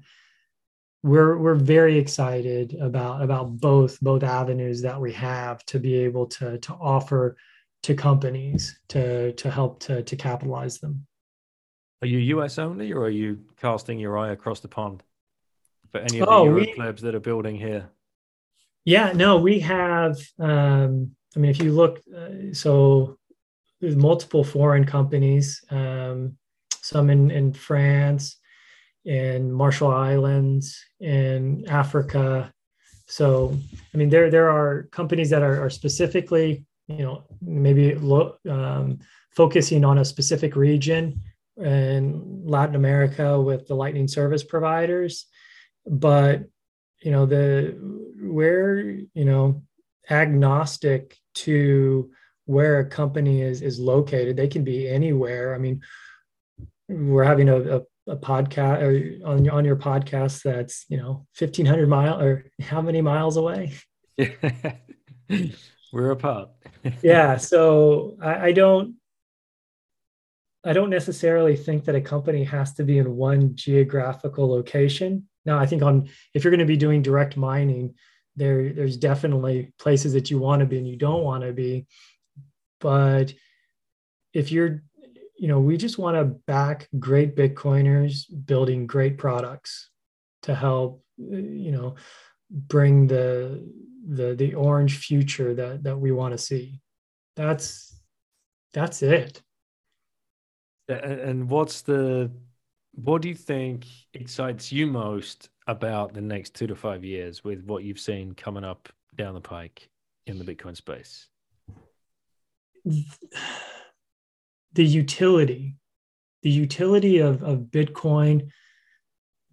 we're 1.03 1.37
we're 1.37 1.55
very 1.55 1.97
excited 1.97 2.75
about 2.81 3.21
about 3.21 3.57
both 3.57 3.99
both 4.01 4.23
avenues 4.23 4.81
that 4.81 4.99
we 4.99 5.13
have 5.13 5.63
to 5.65 5.79
be 5.79 5.95
able 5.95 6.25
to 6.25 6.57
to 6.59 6.73
offer 6.73 7.37
to 7.83 7.95
companies 7.95 8.79
to 8.89 9.31
to 9.33 9.49
help 9.49 9.79
to 9.79 10.03
to 10.03 10.15
capitalize 10.15 10.79
them 10.79 11.05
are 12.01 12.07
you 12.07 12.41
us 12.41 12.57
only 12.57 12.93
or 12.93 13.03
are 13.03 13.09
you 13.09 13.39
casting 13.57 13.99
your 13.99 14.17
eye 14.17 14.31
across 14.31 14.61
the 14.61 14.67
pond 14.67 15.03
for 15.91 15.99
any 15.99 16.19
of 16.19 16.27
the 16.27 16.33
oh, 16.33 16.45
Euro 16.45 16.59
we, 16.61 16.73
clubs 16.73 17.01
that 17.01 17.15
are 17.15 17.19
building 17.19 17.55
here? 17.55 17.89
Yeah, 18.85 19.11
no, 19.13 19.37
we 19.37 19.59
have. 19.59 20.17
Um, 20.39 21.15
I 21.35 21.39
mean, 21.39 21.51
if 21.51 21.61
you 21.61 21.73
look, 21.73 22.01
uh, 22.15 22.53
so 22.53 23.17
there's 23.81 23.95
multiple 23.95 24.43
foreign 24.43 24.85
companies, 24.85 25.63
um, 25.69 26.37
some 26.81 27.09
in, 27.09 27.31
in 27.31 27.53
France, 27.53 28.37
in 29.05 29.51
Marshall 29.51 29.91
Islands, 29.91 30.83
in 30.99 31.65
Africa. 31.69 32.51
So, 33.07 33.57
I 33.93 33.97
mean, 33.97 34.09
there 34.09 34.29
there 34.29 34.49
are 34.49 34.83
companies 34.91 35.29
that 35.31 35.41
are, 35.41 35.65
are 35.65 35.69
specifically, 35.69 36.65
you 36.87 37.03
know, 37.03 37.23
maybe 37.41 37.95
lo- 37.95 38.37
um, 38.49 38.99
focusing 39.31 39.83
on 39.83 39.97
a 39.97 40.05
specific 40.05 40.55
region 40.55 41.21
in 41.57 42.43
Latin 42.45 42.75
America 42.75 43.39
with 43.39 43.67
the 43.67 43.75
Lightning 43.75 44.07
service 44.07 44.43
providers. 44.43 45.25
But 45.85 46.43
you 47.01 47.11
know 47.11 47.25
the 47.25 47.77
where 48.21 48.79
you 48.79 49.25
know 49.25 49.63
agnostic 50.09 51.17
to 51.33 52.11
where 52.45 52.79
a 52.79 52.85
company 52.85 53.41
is 53.41 53.61
is 53.61 53.79
located. 53.79 54.35
They 54.35 54.47
can 54.47 54.63
be 54.63 54.87
anywhere. 54.87 55.55
I 55.55 55.57
mean 55.57 55.81
we're 56.87 57.23
having 57.23 57.49
a, 57.49 57.77
a, 57.77 57.81
a 58.09 58.17
podcast 58.17 58.81
or 58.81 59.27
on, 59.27 59.45
your 59.45 59.53
on 59.53 59.65
your 59.65 59.75
podcast 59.75 60.43
that's 60.43 60.85
you 60.89 60.97
know 60.97 61.25
1500 61.37 61.87
mile 61.87 62.19
or 62.19 62.45
how 62.61 62.81
many 62.81 63.01
miles 63.01 63.37
away? 63.37 63.73
We're 65.91 66.11
apart 66.11 66.49
yeah 67.01 67.37
so 67.37 68.15
I, 68.21 68.47
I 68.47 68.51
don't 68.51 68.95
i 70.63 70.71
don't 70.71 70.89
necessarily 70.89 71.55
think 71.55 71.85
that 71.85 71.95
a 71.95 72.01
company 72.01 72.43
has 72.43 72.73
to 72.75 72.83
be 72.83 72.99
in 72.99 73.15
one 73.15 73.55
geographical 73.55 74.49
location. 74.49 75.27
Now, 75.45 75.57
I 75.57 75.65
think 75.65 75.81
on 75.81 76.09
if 76.33 76.43
you're 76.43 76.51
going 76.51 76.59
to 76.59 76.65
be 76.65 76.77
doing 76.77 77.01
direct 77.01 77.37
mining, 77.37 77.95
there 78.35 78.71
there's 78.73 78.97
definitely 78.97 79.73
places 79.79 80.13
that 80.13 80.29
you 80.29 80.37
want 80.37 80.59
to 80.59 80.65
be 80.65 80.77
and 80.77 80.87
you 80.87 80.97
don't 80.97 81.23
want 81.23 81.43
to 81.43 81.53
be. 81.53 81.87
But 82.79 83.33
if 84.33 84.51
you're, 84.51 84.83
you 85.39 85.47
know, 85.47 85.59
we 85.61 85.77
just 85.77 85.97
want 85.97 86.17
to 86.17 86.25
back 86.25 86.89
great 86.99 87.33
Bitcoiners 87.35 88.25
building 88.45 88.85
great 88.85 89.17
products 89.17 89.89
to 90.43 90.53
help, 90.53 91.01
uh, 91.19 91.37
you 91.37 91.71
know, 91.71 91.95
bring 92.51 93.07
the 93.07 93.65
the 94.05 94.35
the 94.35 94.53
orange 94.53 94.97
future 94.97 95.53
that 95.53 95.83
that 95.83 95.97
we 95.97 96.11
want 96.11 96.33
to 96.33 96.37
see. 96.37 96.81
That's 97.37 98.01
that's 98.73 99.01
it. 99.01 99.41
And 100.89 101.49
what's 101.49 101.81
the 101.81 102.31
what 102.95 103.21
do 103.21 103.29
you 103.29 103.35
think 103.35 103.85
excites 104.13 104.73
you 104.73 104.87
most 104.87 105.49
about 105.67 106.13
the 106.13 106.21
next 106.21 106.53
two 106.53 106.67
to 106.67 106.75
five 106.75 107.05
years 107.05 107.45
with 107.45 107.63
what 107.63 107.83
you've 107.83 107.99
seen 107.99 108.33
coming 108.33 108.65
up 108.65 108.89
down 109.15 109.35
the 109.35 109.41
pike 109.41 109.89
in 110.27 110.37
the 110.37 110.43
Bitcoin 110.43 110.75
space? 110.75 111.29
The 114.73 114.85
utility, 114.85 115.75
the 116.43 116.49
utility 116.49 117.19
of, 117.19 117.43
of 117.43 117.59
Bitcoin, 117.71 118.49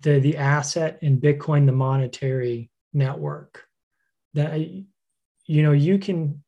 the, 0.03 0.21
the 0.21 0.37
asset 0.37 0.99
in 1.03 1.21
Bitcoin, 1.21 1.67
the 1.67 1.73
monetary 1.73 2.71
network 2.93 3.65
that, 4.35 4.61
you 4.61 5.63
know, 5.63 5.73
you 5.73 5.99
can 5.99 6.43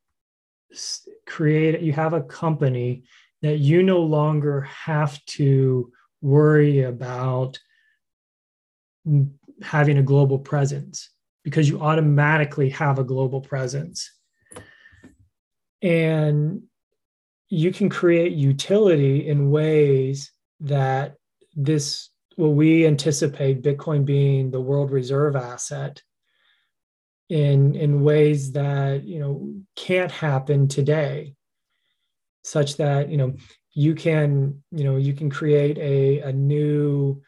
create, 1.27 1.81
you 1.81 1.93
have 1.93 2.12
a 2.12 2.23
company 2.23 3.05
that 3.43 3.59
you 3.59 3.82
no 3.82 4.01
longer 4.01 4.62
have 4.62 5.24
to 5.24 5.90
worry 6.20 6.82
about 6.82 7.59
having 9.62 9.99
a 9.99 10.03
global 10.03 10.39
presence 10.39 11.11
because 11.45 11.69
you 11.69 11.81
automatically 11.81 12.69
have 12.69 12.99
a 12.99 13.05
global 13.05 13.40
presence. 13.40 14.12
And 15.81 16.65
you 17.49 17.73
can 17.73 17.89
create 17.89 18.33
utility 18.33 19.27
in 19.27 19.51
ways 19.51 20.33
that 20.61 21.15
this, 21.55 22.11
what 22.37 22.51
we 22.51 22.87
anticipate 22.87 23.62
Bitcoin 23.62 24.05
being 24.05 24.51
the 24.51 24.61
world 24.61 24.91
reserve 24.91 25.35
asset 25.37 26.03
in, 27.29 27.75
in 27.75 28.03
ways 28.03 28.53
that, 28.53 29.05
you 29.05 29.19
know, 29.19 29.55
can't 29.77 30.11
happen 30.11 30.69
today, 30.69 31.35
such 32.45 32.77
that, 32.77 33.11
you 33.11 33.16
know, 33.16 33.35
you 33.73 33.95
can, 33.95 34.62
you 34.70 34.85
know, 34.85 34.97
you 34.97 35.12
can 35.12 35.31
create 35.31 35.79
a, 35.79 36.20
a 36.20 36.33
new 36.33 37.23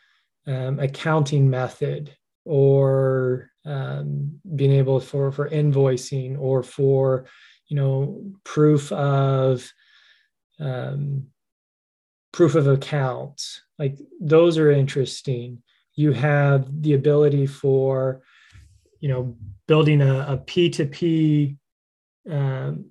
um, 0.46 0.78
accounting 0.80 1.48
method 1.48 2.14
or 2.44 3.50
um, 3.64 4.40
being 4.56 4.72
able 4.72 5.00
for 5.00 5.30
for 5.30 5.48
invoicing 5.50 6.38
or 6.38 6.62
for 6.62 7.26
you 7.68 7.76
know 7.76 8.22
proof 8.44 8.90
of 8.92 9.70
um, 10.60 11.26
proof 12.32 12.54
of 12.54 12.66
accounts 12.66 13.62
like 13.80 13.98
those 14.20 14.58
are 14.58 14.70
interesting. 14.70 15.62
You 15.94 16.12
have 16.12 16.82
the 16.82 16.92
ability 16.92 17.46
for 17.46 18.22
you 19.00 19.08
know 19.08 19.36
building 19.66 20.02
a 20.02 20.26
a 20.28 20.38
p2p 20.38 21.56
um, 22.30 22.90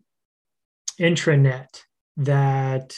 intranet 1.00 1.84
that 2.18 2.96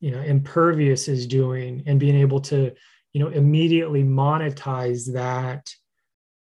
you 0.00 0.10
know 0.10 0.20
impervious 0.22 1.08
is 1.08 1.26
doing 1.26 1.82
and 1.86 2.00
being 2.00 2.16
able 2.16 2.40
to 2.40 2.72
you 3.12 3.20
know 3.20 3.28
immediately 3.28 4.02
monetize 4.02 5.12
that 5.12 5.70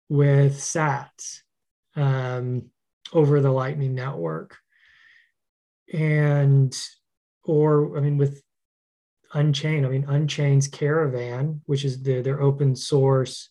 with 0.10 0.58
sats 0.58 1.42
um, 1.96 2.64
over 3.14 3.42
the 3.42 3.52
lightning 3.52 3.94
network. 3.94 4.58
And 5.94 6.76
or 7.44 7.98
i 7.98 8.02
mean 8.02 8.18
with 8.18 8.42
unchained 9.34 9.86
i 9.86 9.90
mean 9.90 10.06
unchained's 10.06 10.68
caravan 10.68 11.62
which 11.66 11.86
is 11.86 12.02
the, 12.04 12.22
their 12.22 12.42
open 12.42 12.76
source 12.76 13.50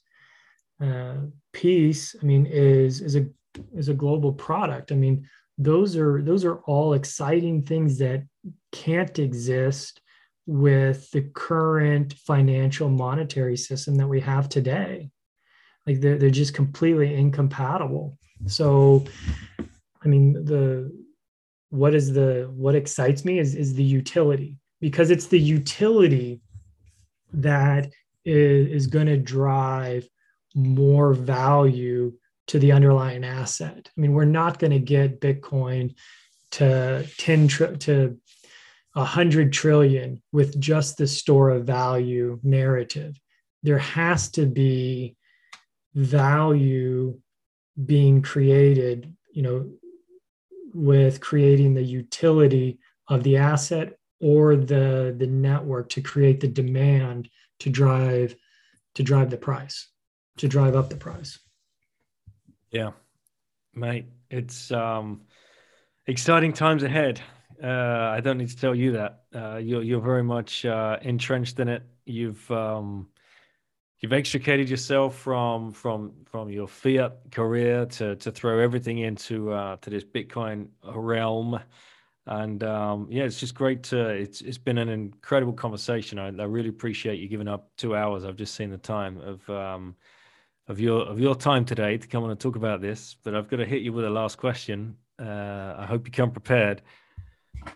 uh, 0.80 1.16
piece 1.52 2.14
i 2.20 2.24
mean 2.24 2.46
is 2.46 3.00
is 3.00 3.16
a 3.16 3.26
is 3.74 3.88
a 3.88 3.94
global 3.94 4.32
product 4.32 4.92
i 4.92 4.94
mean 4.94 5.28
those 5.58 5.96
are 5.96 6.22
those 6.22 6.44
are 6.44 6.58
all 6.60 6.94
exciting 6.94 7.62
things 7.62 7.98
that 7.98 8.24
can't 8.70 9.18
exist 9.18 10.00
with 10.46 11.10
the 11.12 11.22
current 11.34 12.14
financial 12.14 12.88
monetary 12.88 13.56
system 13.56 13.94
that 13.96 14.08
we 14.08 14.20
have 14.20 14.48
today. 14.48 15.10
Like 15.86 16.00
they're, 16.00 16.18
they're 16.18 16.30
just 16.30 16.54
completely 16.54 17.14
incompatible. 17.14 18.18
So, 18.46 19.04
I 20.04 20.08
mean, 20.08 20.32
the 20.32 20.92
what 21.72 21.94
is 21.94 22.12
the 22.12 22.50
what 22.54 22.74
excites 22.74 23.24
me 23.24 23.38
is 23.38 23.54
is 23.54 23.74
the 23.74 23.82
utility 23.82 24.58
because 24.78 25.10
it's 25.10 25.28
the 25.28 25.40
utility 25.40 26.42
that 27.32 27.90
is, 28.26 28.68
is 28.68 28.86
going 28.88 29.06
to 29.06 29.16
drive 29.16 30.06
more 30.54 31.14
value 31.14 32.12
to 32.48 32.58
the 32.58 32.72
underlying 32.72 33.24
asset. 33.24 33.88
I 33.88 34.00
mean, 34.00 34.12
we're 34.12 34.26
not 34.26 34.58
going 34.58 34.72
to 34.72 34.78
get 34.78 35.20
Bitcoin 35.20 35.94
to 36.52 37.08
10 37.16 37.48
tri- 37.48 37.74
to 37.74 38.18
a 38.94 39.04
hundred 39.04 39.54
trillion 39.54 40.20
with 40.30 40.60
just 40.60 40.98
the 40.98 41.06
store 41.06 41.48
of 41.48 41.64
value 41.64 42.38
narrative. 42.42 43.18
There 43.62 43.78
has 43.78 44.30
to 44.32 44.44
be 44.44 45.16
value 45.94 47.18
being 47.82 48.20
created, 48.20 49.16
you 49.32 49.40
know, 49.40 49.70
with 50.72 51.20
creating 51.20 51.74
the 51.74 51.82
utility 51.82 52.78
of 53.08 53.22
the 53.22 53.36
asset 53.36 53.98
or 54.20 54.56
the 54.56 55.14
the 55.18 55.26
network 55.26 55.88
to 55.90 56.00
create 56.00 56.40
the 56.40 56.48
demand 56.48 57.28
to 57.58 57.70
drive 57.70 58.34
to 58.94 59.02
drive 59.02 59.30
the 59.30 59.36
price, 59.36 59.88
to 60.36 60.48
drive 60.48 60.76
up 60.76 60.90
the 60.90 60.96
price. 60.96 61.38
Yeah, 62.70 62.92
mate, 63.74 64.06
it's 64.30 64.70
um 64.70 65.22
exciting 66.06 66.52
times 66.52 66.82
ahead. 66.82 67.20
Uh, 67.62 68.12
I 68.16 68.20
don't 68.20 68.38
need 68.38 68.48
to 68.48 68.56
tell 68.56 68.74
you 68.74 68.92
that. 68.92 69.24
Uh, 69.34 69.56
you're 69.56 69.82
you're 69.82 70.00
very 70.00 70.24
much 70.24 70.64
uh, 70.64 70.98
entrenched 71.02 71.60
in 71.60 71.68
it. 71.68 71.82
You've 72.04 72.50
um, 72.50 73.08
you've 74.02 74.12
extricated 74.12 74.68
yourself 74.68 75.16
from 75.16 75.72
from 75.72 76.12
from 76.26 76.50
your 76.50 76.66
fiat 76.66 77.16
career 77.30 77.86
to 77.86 78.16
to 78.16 78.30
throw 78.30 78.58
everything 78.58 78.98
into 78.98 79.52
uh, 79.52 79.76
to 79.76 79.90
this 79.90 80.04
Bitcoin 80.04 80.68
realm. 80.84 81.58
And 82.26 82.62
um, 82.62 83.08
yeah, 83.10 83.24
it's 83.24 83.40
just 83.40 83.54
great 83.54 83.82
to. 83.84 84.08
It's 84.10 84.42
it's 84.42 84.58
been 84.58 84.78
an 84.78 84.88
incredible 84.88 85.54
conversation. 85.54 86.18
I, 86.18 86.26
I 86.26 86.44
really 86.44 86.68
appreciate 86.68 87.18
you 87.18 87.28
giving 87.28 87.48
up 87.48 87.70
two 87.76 87.96
hours. 87.96 88.24
I've 88.24 88.36
just 88.36 88.54
seen 88.54 88.70
the 88.70 88.78
time 88.78 89.18
of 89.18 89.48
um, 89.50 89.96
of 90.68 90.78
your 90.78 91.02
of 91.02 91.18
your 91.18 91.34
time 91.34 91.64
today 91.64 91.96
to 91.96 92.06
come 92.06 92.22
on 92.24 92.30
and 92.30 92.38
talk 92.38 92.56
about 92.56 92.80
this. 92.80 93.16
But 93.22 93.34
I've 93.34 93.48
got 93.48 93.56
to 93.56 93.66
hit 93.66 93.82
you 93.82 93.92
with 93.92 94.04
a 94.04 94.10
last 94.10 94.36
question. 94.38 94.96
Uh, 95.18 95.74
I 95.78 95.86
hope 95.86 96.06
you 96.06 96.12
come 96.12 96.30
prepared. 96.30 96.82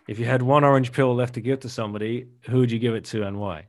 If 0.09 0.19
you 0.19 0.25
had 0.25 0.43
one 0.43 0.65
orange 0.65 0.91
pill 0.91 1.15
left 1.15 1.35
to 1.35 1.41
give 1.41 1.61
to 1.61 1.69
somebody, 1.69 2.27
who 2.49 2.59
would 2.59 2.73
you 2.73 2.81
give 2.81 2.95
it 2.95 3.05
to 3.07 3.25
and 3.25 3.39
why? 3.39 3.69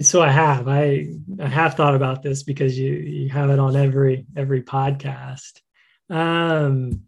So 0.00 0.20
I 0.20 0.30
have. 0.30 0.68
I 0.68 1.08
I 1.40 1.48
have 1.48 1.74
thought 1.74 1.94
about 1.94 2.22
this 2.22 2.42
because 2.42 2.78
you 2.78 2.92
you 2.92 3.28
have 3.30 3.50
it 3.50 3.58
on 3.58 3.76
every 3.76 4.26
every 4.36 4.62
podcast. 4.62 5.60
Um 6.10 7.02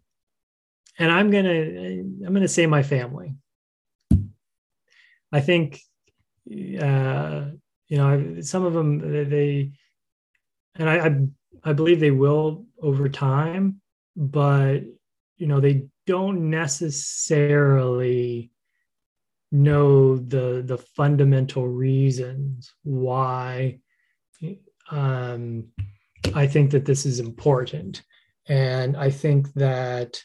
and 0.97 1.11
I'm 1.11 1.29
going 1.29 1.45
to 1.45 2.25
I'm 2.25 2.33
going 2.33 2.41
to 2.41 2.47
say 2.47 2.65
my 2.65 2.83
family. 2.83 3.35
I 5.31 5.41
think 5.41 5.81
uh 6.49 7.45
you 7.87 7.97
know, 7.97 8.41
some 8.41 8.65
of 8.65 8.73
them 8.73 9.29
they 9.29 9.71
and 10.75 10.89
I 10.89 11.07
I, 11.07 11.27
I 11.63 11.73
believe 11.73 11.99
they 11.99 12.11
will 12.11 12.65
over 12.81 13.07
time, 13.07 13.81
but 14.15 14.79
you 15.37 15.47
know, 15.47 15.59
they 15.59 15.85
don't 16.07 16.49
necessarily 16.49 18.51
know 19.51 20.17
the 20.17 20.61
the 20.65 20.77
fundamental 20.77 21.67
reasons 21.67 22.73
why 22.83 23.79
um, 24.91 25.67
I 26.33 26.47
think 26.47 26.71
that 26.71 26.85
this 26.85 27.05
is 27.05 27.19
important, 27.19 28.03
and 28.47 28.95
I 28.95 29.09
think 29.09 29.53
that 29.53 30.21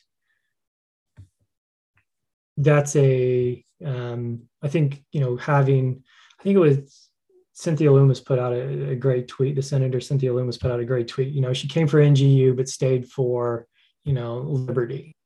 that's 2.56 2.96
a 2.96 3.64
um, 3.84 4.42
I 4.62 4.68
think 4.68 5.05
you 5.12 5.20
know 5.20 5.36
having 5.36 6.02
I 6.38 6.42
think 6.42 6.56
it 6.56 6.60
was 6.60 7.09
Cynthia 7.52 7.92
Lummis 7.92 8.20
put 8.20 8.38
out 8.38 8.52
a, 8.52 8.90
a, 8.90 8.96
great 8.96 9.28
tweet. 9.28 9.55
The 9.55 9.62
Senator 9.62 10.01
Cynthia 10.01 10.32
Lummis 10.32 10.59
put 10.59 10.72
out 10.72 10.80
a 10.80 10.84
great 10.84 11.06
tweet. 11.06 11.32
You 11.32 11.40
know, 11.40 11.52
she 11.52 11.68
came 11.68 11.86
for 11.86 12.01
NGU 12.01 12.56
but 12.56 12.68
stayed 12.68 13.09
for 13.09 13.66
you 14.05 14.12
know 14.12 14.38
liberty, 14.38 15.16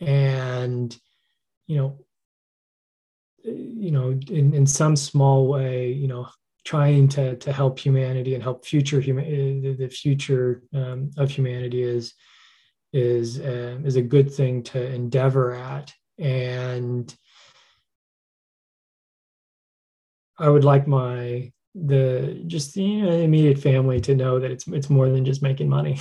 and 0.00 0.96
you 1.66 1.76
know 1.76 1.98
you 3.44 3.90
know 3.90 4.10
in, 4.30 4.54
in 4.54 4.66
some 4.66 4.96
small 4.96 5.46
way 5.46 5.92
you 5.92 6.08
know 6.08 6.26
trying 6.64 7.06
to 7.06 7.36
to 7.36 7.52
help 7.52 7.78
humanity 7.78 8.34
and 8.34 8.42
help 8.42 8.64
future 8.64 9.00
human 9.00 9.76
the 9.76 9.88
future 9.88 10.62
um, 10.74 11.10
of 11.18 11.30
humanity 11.30 11.82
is 11.82 12.14
is 12.94 13.40
uh, 13.40 13.78
is 13.84 13.96
a 13.96 14.02
good 14.02 14.32
thing 14.32 14.62
to 14.62 14.82
endeavor 14.82 15.52
at. 15.52 15.92
And 16.18 17.12
i 20.38 20.48
would 20.48 20.64
like 20.64 20.86
my 20.86 21.52
the 21.74 22.42
just 22.46 22.76
you 22.76 23.02
know 23.02 23.10
immediate 23.10 23.58
family 23.58 24.00
to 24.00 24.14
know 24.14 24.38
that 24.38 24.50
it's 24.50 24.66
it's 24.68 24.88
more 24.88 25.10
than 25.10 25.24
just 25.24 25.42
making 25.42 25.68
money. 25.68 25.98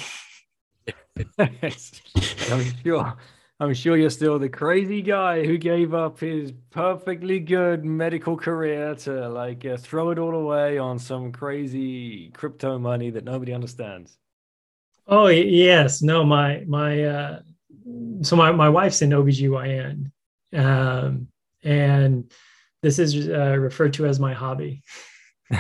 I'm 1.39 2.63
sure 2.83 3.17
I'm 3.64 3.73
sure 3.73 3.95
you're 3.95 4.10
still 4.10 4.38
the 4.38 4.49
crazy 4.49 5.02
guy 5.02 5.45
who 5.45 5.57
gave 5.57 5.94
up 5.94 6.19
his 6.19 6.52
perfectly 6.69 7.40
good 7.40 7.85
medical 7.85 8.35
career 8.35 8.94
to 8.95 9.30
like 9.30 9.65
uh, 9.65 9.77
throw 9.77 10.10
it 10.10 10.19
all 10.19 10.35
away 10.35 10.77
on 10.77 10.99
some 10.99 11.31
crazy 11.31 12.30
crypto 12.31 12.77
money 12.77 13.10
that 13.11 13.23
nobody 13.23 13.53
understands. 13.53 14.18
Oh 15.07 15.27
yes, 15.27 16.02
no, 16.02 16.26
my 16.26 16.65
my 16.68 17.03
uh, 17.06 17.40
so 18.22 18.35
my, 18.35 18.52
my 18.52 18.68
wife's 18.68 19.02
an 19.02 19.11
OBGYN. 19.11 20.11
Um, 20.52 21.30
and 21.64 22.30
this 22.81 22.99
is 22.99 23.30
uh, 23.30 23.56
referred 23.57 23.94
to 23.94 24.06
as 24.06 24.19
my 24.19 24.34
hobby. 24.34 24.84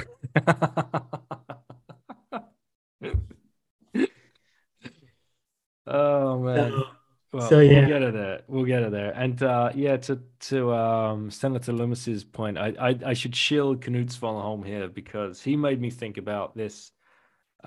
oh 5.87 6.39
man. 6.39 6.71
So, 6.71 6.87
Well, 7.33 7.49
So, 7.49 7.59
yeah. 7.59 7.81
we'll 7.81 7.81
get 7.83 8.03
it 8.03 8.13
there. 8.13 8.43
We'll 8.47 8.65
get 8.65 8.83
it 8.83 8.91
there. 8.91 9.11
And 9.11 9.41
uh, 9.43 9.71
yeah, 9.75 9.97
to 9.97 10.21
to 10.41 10.73
um, 10.73 11.31
Senator 11.31 11.73
Lummis's 11.73 12.23
point, 12.23 12.57
I, 12.59 12.73
I 12.79 12.99
I 13.07 13.13
should 13.13 13.35
shield 13.35 13.81
Knut 13.81 14.07
Svanholm 14.17 14.65
here 14.65 14.87
because 14.87 15.41
he 15.41 15.55
made 15.57 15.81
me 15.81 15.89
think 15.89 16.17
about 16.17 16.55
this, 16.55 16.91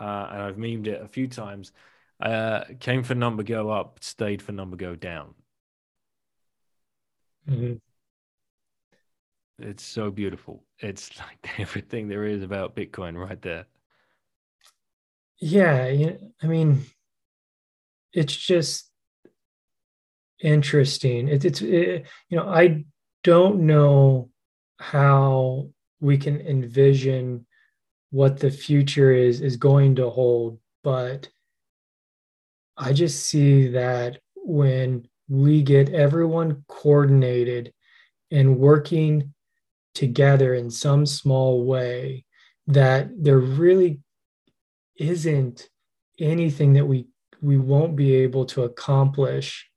uh, 0.01 0.28
and 0.32 0.43
I've 0.43 0.56
memed 0.56 0.88
it 0.88 1.02
a 1.02 1.09
few 1.09 1.28
times. 1.28 1.72
Uh, 2.20 2.64
came 2.80 3.02
for 3.05 3.14
number 3.16 3.44
go 3.44 3.70
up, 3.70 3.98
stayed 4.02 4.43
for 4.43 4.52
number 4.52 4.76
go 4.76 4.97
down. 4.97 5.34
mhm. 7.47 7.78
It's 9.59 9.82
so 9.84 10.10
beautiful. 10.10 10.64
It's 10.78 11.18
like 11.18 11.59
everything 11.60 12.09
there 12.09 12.24
is 12.24 12.43
about 12.43 12.74
Bitcoin 12.76 13.16
right 13.22 13.40
there. 13.43 13.66
yeah, 15.40 16.12
I 16.43 16.47
mean, 16.47 16.84
it's 18.12 18.34
just 18.36 18.90
interesting. 20.41 21.29
It, 21.29 21.45
it's, 21.45 21.63
it, 21.63 22.07
you 22.29 22.37
know, 22.37 22.49
I 22.49 22.85
don't 23.25 23.61
know 23.67 24.31
how 24.79 25.71
we 26.01 26.19
can 26.19 26.41
envision 26.41 27.47
what 28.11 28.39
the 28.39 28.51
future 28.51 29.13
is 29.13 29.41
is 29.41 29.57
going 29.57 29.97
to 29.97 30.11
hold, 30.11 30.59
but 30.85 31.29
I 32.77 32.93
just 32.93 33.25
see 33.25 33.69
that 33.69 34.21
when 34.37 35.09
we 35.29 35.63
get 35.63 35.93
everyone 35.93 36.65
coordinated 36.69 37.73
and 38.31 38.59
working 38.59 39.35
together 39.95 40.55
in 40.55 40.71
some 40.71 41.07
small 41.07 41.65
way, 41.65 42.25
that 42.67 43.09
there 43.17 43.39
really 43.39 44.01
isn't 44.99 45.69
anything 46.19 46.75
that 46.75 46.87
we 46.87 47.07
we 47.43 47.59
won't 47.59 47.97
be 47.97 48.15
able 48.15 48.47
to 48.47 48.65
accomplish 48.65 49.69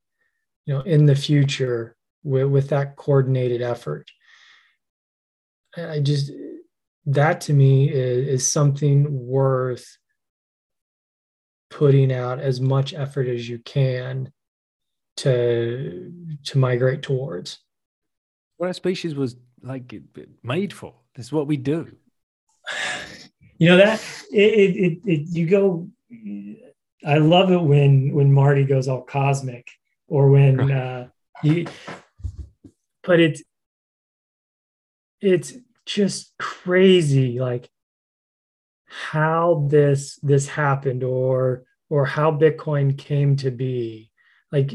you 0.70 0.76
know 0.76 0.82
in 0.82 1.08
the 1.08 1.16
future 1.16 1.96
with, 2.24 2.46
with 2.48 2.70
that 2.70 2.96
coordinated 2.96 3.60
effort 3.60 4.12
i 5.76 6.00
just 6.00 6.32
that 7.08 7.42
to 7.42 7.54
me 7.54 7.90
is, 7.90 8.28
is 8.28 8.52
something 8.52 9.08
worth 9.28 9.98
putting 11.72 12.14
out 12.14 12.40
as 12.40 12.62
much 12.62 12.94
effort 12.94 13.28
as 13.28 13.50
you 13.50 13.58
can 13.60 14.32
to 15.18 16.14
to 16.46 16.58
migrate 16.60 17.02
towards 17.02 17.58
What 18.58 18.68
our 18.68 18.74
species 18.74 19.16
was 19.16 19.38
like 19.64 19.92
made 20.44 20.72
for. 20.72 20.94
This 21.16 21.26
is 21.28 21.32
what 21.32 21.48
we 21.48 21.58
do. 21.58 21.92
you 23.58 23.68
know 23.70 23.78
that 23.78 24.00
it, 24.32 24.54
it, 24.54 24.78
it, 24.78 25.00
it 25.06 25.22
you 25.30 25.48
go 25.48 25.90
i 27.06 27.18
love 27.18 27.52
it 27.52 27.62
when 27.62 28.14
when 28.14 28.32
marty 28.32 28.64
goes 28.64 28.88
all 28.88 29.02
cosmic 29.02 29.68
or 30.10 30.30
when 30.30 30.72
uh 30.72 31.08
you 31.44 31.66
but 33.04 33.20
it's 33.20 33.42
it's 35.22 35.54
just 35.86 36.34
crazy 36.38 37.40
like 37.40 37.70
how 38.90 39.68
this 39.70 40.20
this 40.22 40.48
happened 40.48 41.04
or 41.04 41.64
or 41.90 42.06
how 42.06 42.32
bitcoin 42.32 42.98
came 42.98 43.36
to 43.38 43.52
be. 43.52 44.12
Like 44.52 44.72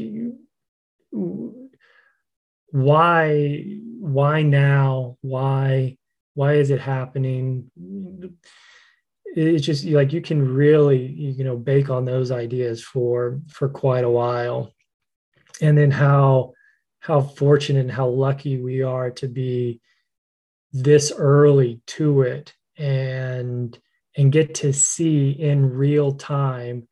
why 2.71 3.65
why 3.99 4.41
now? 4.41 5.17
Why 5.21 5.97
why 6.33 6.53
is 6.53 6.69
it 6.69 6.81
happening? 6.81 7.71
It's 9.35 9.65
just 9.65 9.85
like 9.85 10.13
you 10.13 10.21
can 10.21 10.53
really 10.53 11.05
you 11.07 11.43
know 11.43 11.57
bake 11.57 11.89
on 11.89 12.05
those 12.05 12.31
ideas 12.31 12.81
for 12.81 13.41
for 13.49 13.69
quite 13.69 14.03
a 14.03 14.09
while 14.09 14.71
and 15.61 15.77
then 15.77 15.91
how 15.91 16.53
how 16.99 17.21
fortunate 17.21 17.81
and 17.81 17.91
how 17.91 18.07
lucky 18.07 18.57
we 18.59 18.81
are 18.81 19.11
to 19.11 19.27
be 19.27 19.79
this 20.73 21.11
early 21.15 21.79
to 21.85 22.21
it 22.21 22.53
and 22.77 23.77
and 24.17 24.31
get 24.31 24.55
to 24.55 24.73
see 24.73 25.29
in 25.29 25.73
real 25.73 26.11
time 26.13 26.87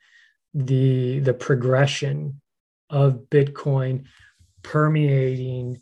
the 0.54 1.20
the 1.20 1.34
progression 1.34 2.40
of 2.90 3.26
bitcoin 3.30 4.06
permeating 4.62 5.82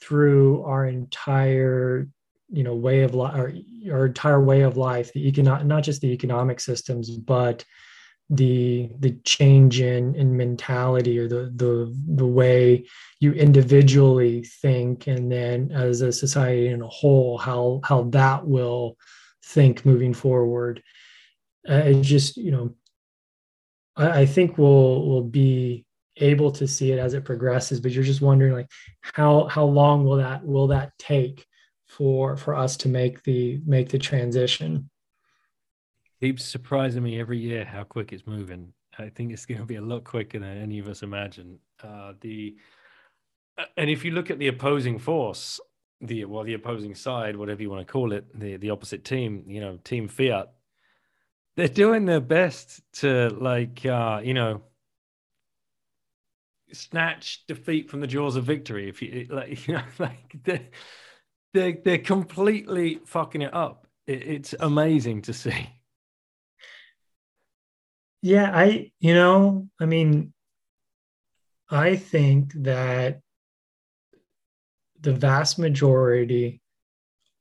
through 0.00 0.62
our 0.64 0.86
entire 0.86 2.08
you 2.50 2.64
know 2.64 2.74
way 2.74 3.02
of 3.02 3.14
life 3.14 3.34
our, 3.34 3.52
our 3.90 4.06
entire 4.06 4.40
way 4.40 4.62
of 4.62 4.76
life 4.76 5.12
the 5.12 5.28
economic 5.28 5.66
not 5.66 5.82
just 5.82 6.00
the 6.00 6.12
economic 6.12 6.60
systems 6.60 7.10
but 7.10 7.64
the 8.30 8.90
the 8.98 9.12
change 9.24 9.80
in 9.80 10.14
in 10.14 10.36
mentality 10.36 11.18
or 11.18 11.28
the 11.28 11.50
the 11.56 11.94
the 12.14 12.26
way 12.26 12.84
you 13.20 13.32
individually 13.32 14.44
think 14.44 15.06
and 15.06 15.32
then 15.32 15.70
as 15.72 16.02
a 16.02 16.12
society 16.12 16.68
in 16.68 16.82
a 16.82 16.88
whole 16.88 17.38
how 17.38 17.80
how 17.84 18.02
that 18.02 18.46
will 18.46 18.96
think 19.42 19.86
moving 19.86 20.12
forward. 20.12 20.82
Uh, 21.66 21.92
just 21.94 22.36
you 22.36 22.50
know 22.50 22.74
I, 23.96 24.20
I 24.20 24.26
think 24.26 24.58
we'll 24.58 25.08
we'll 25.08 25.22
be 25.22 25.86
able 26.18 26.50
to 26.52 26.66
see 26.66 26.92
it 26.92 26.98
as 26.98 27.14
it 27.14 27.24
progresses 27.24 27.80
but 27.80 27.92
you're 27.92 28.02
just 28.02 28.20
wondering 28.20 28.52
like 28.52 28.68
how 29.02 29.46
how 29.46 29.64
long 29.64 30.04
will 30.04 30.16
that 30.16 30.44
will 30.44 30.66
that 30.66 30.92
take 30.98 31.46
for 31.86 32.36
for 32.36 32.54
us 32.54 32.76
to 32.78 32.88
make 32.88 33.22
the 33.22 33.60
make 33.64 33.88
the 33.88 33.98
transition 33.98 34.90
Keeps 36.20 36.44
surprising 36.44 37.02
me 37.02 37.20
every 37.20 37.38
year 37.38 37.64
how 37.64 37.84
quick 37.84 38.12
it's 38.12 38.26
moving. 38.26 38.72
I 38.98 39.08
think 39.08 39.32
it's 39.32 39.46
going 39.46 39.60
to 39.60 39.66
be 39.66 39.76
a 39.76 39.80
lot 39.80 40.04
quicker 40.04 40.40
than 40.40 40.60
any 40.60 40.78
of 40.80 40.88
us 40.88 41.02
imagine. 41.02 41.58
Uh, 41.82 42.14
the 42.20 42.56
uh, 43.56 43.64
and 43.76 43.88
if 43.88 44.04
you 44.04 44.10
look 44.10 44.30
at 44.30 44.38
the 44.38 44.48
opposing 44.48 44.98
force, 44.98 45.60
the 46.00 46.24
well, 46.24 46.44
the 46.44 46.54
opposing 46.54 46.94
side, 46.94 47.36
whatever 47.36 47.62
you 47.62 47.70
want 47.70 47.86
to 47.86 47.92
call 47.92 48.12
it, 48.12 48.26
the 48.38 48.56
the 48.56 48.70
opposite 48.70 49.04
team, 49.04 49.44
you 49.46 49.60
know, 49.60 49.78
Team 49.84 50.08
Fiat, 50.08 50.50
they're 51.56 51.68
doing 51.68 52.04
their 52.04 52.20
best 52.20 52.80
to 52.94 53.28
like, 53.30 53.84
uh, 53.86 54.20
you 54.22 54.34
know, 54.34 54.62
snatch 56.72 57.44
defeat 57.46 57.90
from 57.90 58.00
the 58.00 58.06
jaws 58.06 58.36
of 58.36 58.44
victory. 58.44 58.88
If 58.88 59.02
you 59.02 59.26
like, 59.30 59.66
you 59.66 59.74
know, 59.74 59.82
like 59.98 60.36
they're 60.44 60.68
they're, 61.54 61.78
they're 61.84 61.98
completely 61.98 63.00
fucking 63.06 63.42
it 63.42 63.54
up. 63.54 63.86
It, 64.06 64.22
it's 64.26 64.54
amazing 64.60 65.22
to 65.22 65.32
see. 65.32 65.68
Yeah, 68.22 68.50
I, 68.52 68.90
you 68.98 69.14
know, 69.14 69.68
I 69.80 69.86
mean, 69.86 70.32
I 71.70 71.96
think 71.96 72.52
that 72.54 73.20
the 75.00 75.12
vast 75.12 75.58
majority 75.58 76.60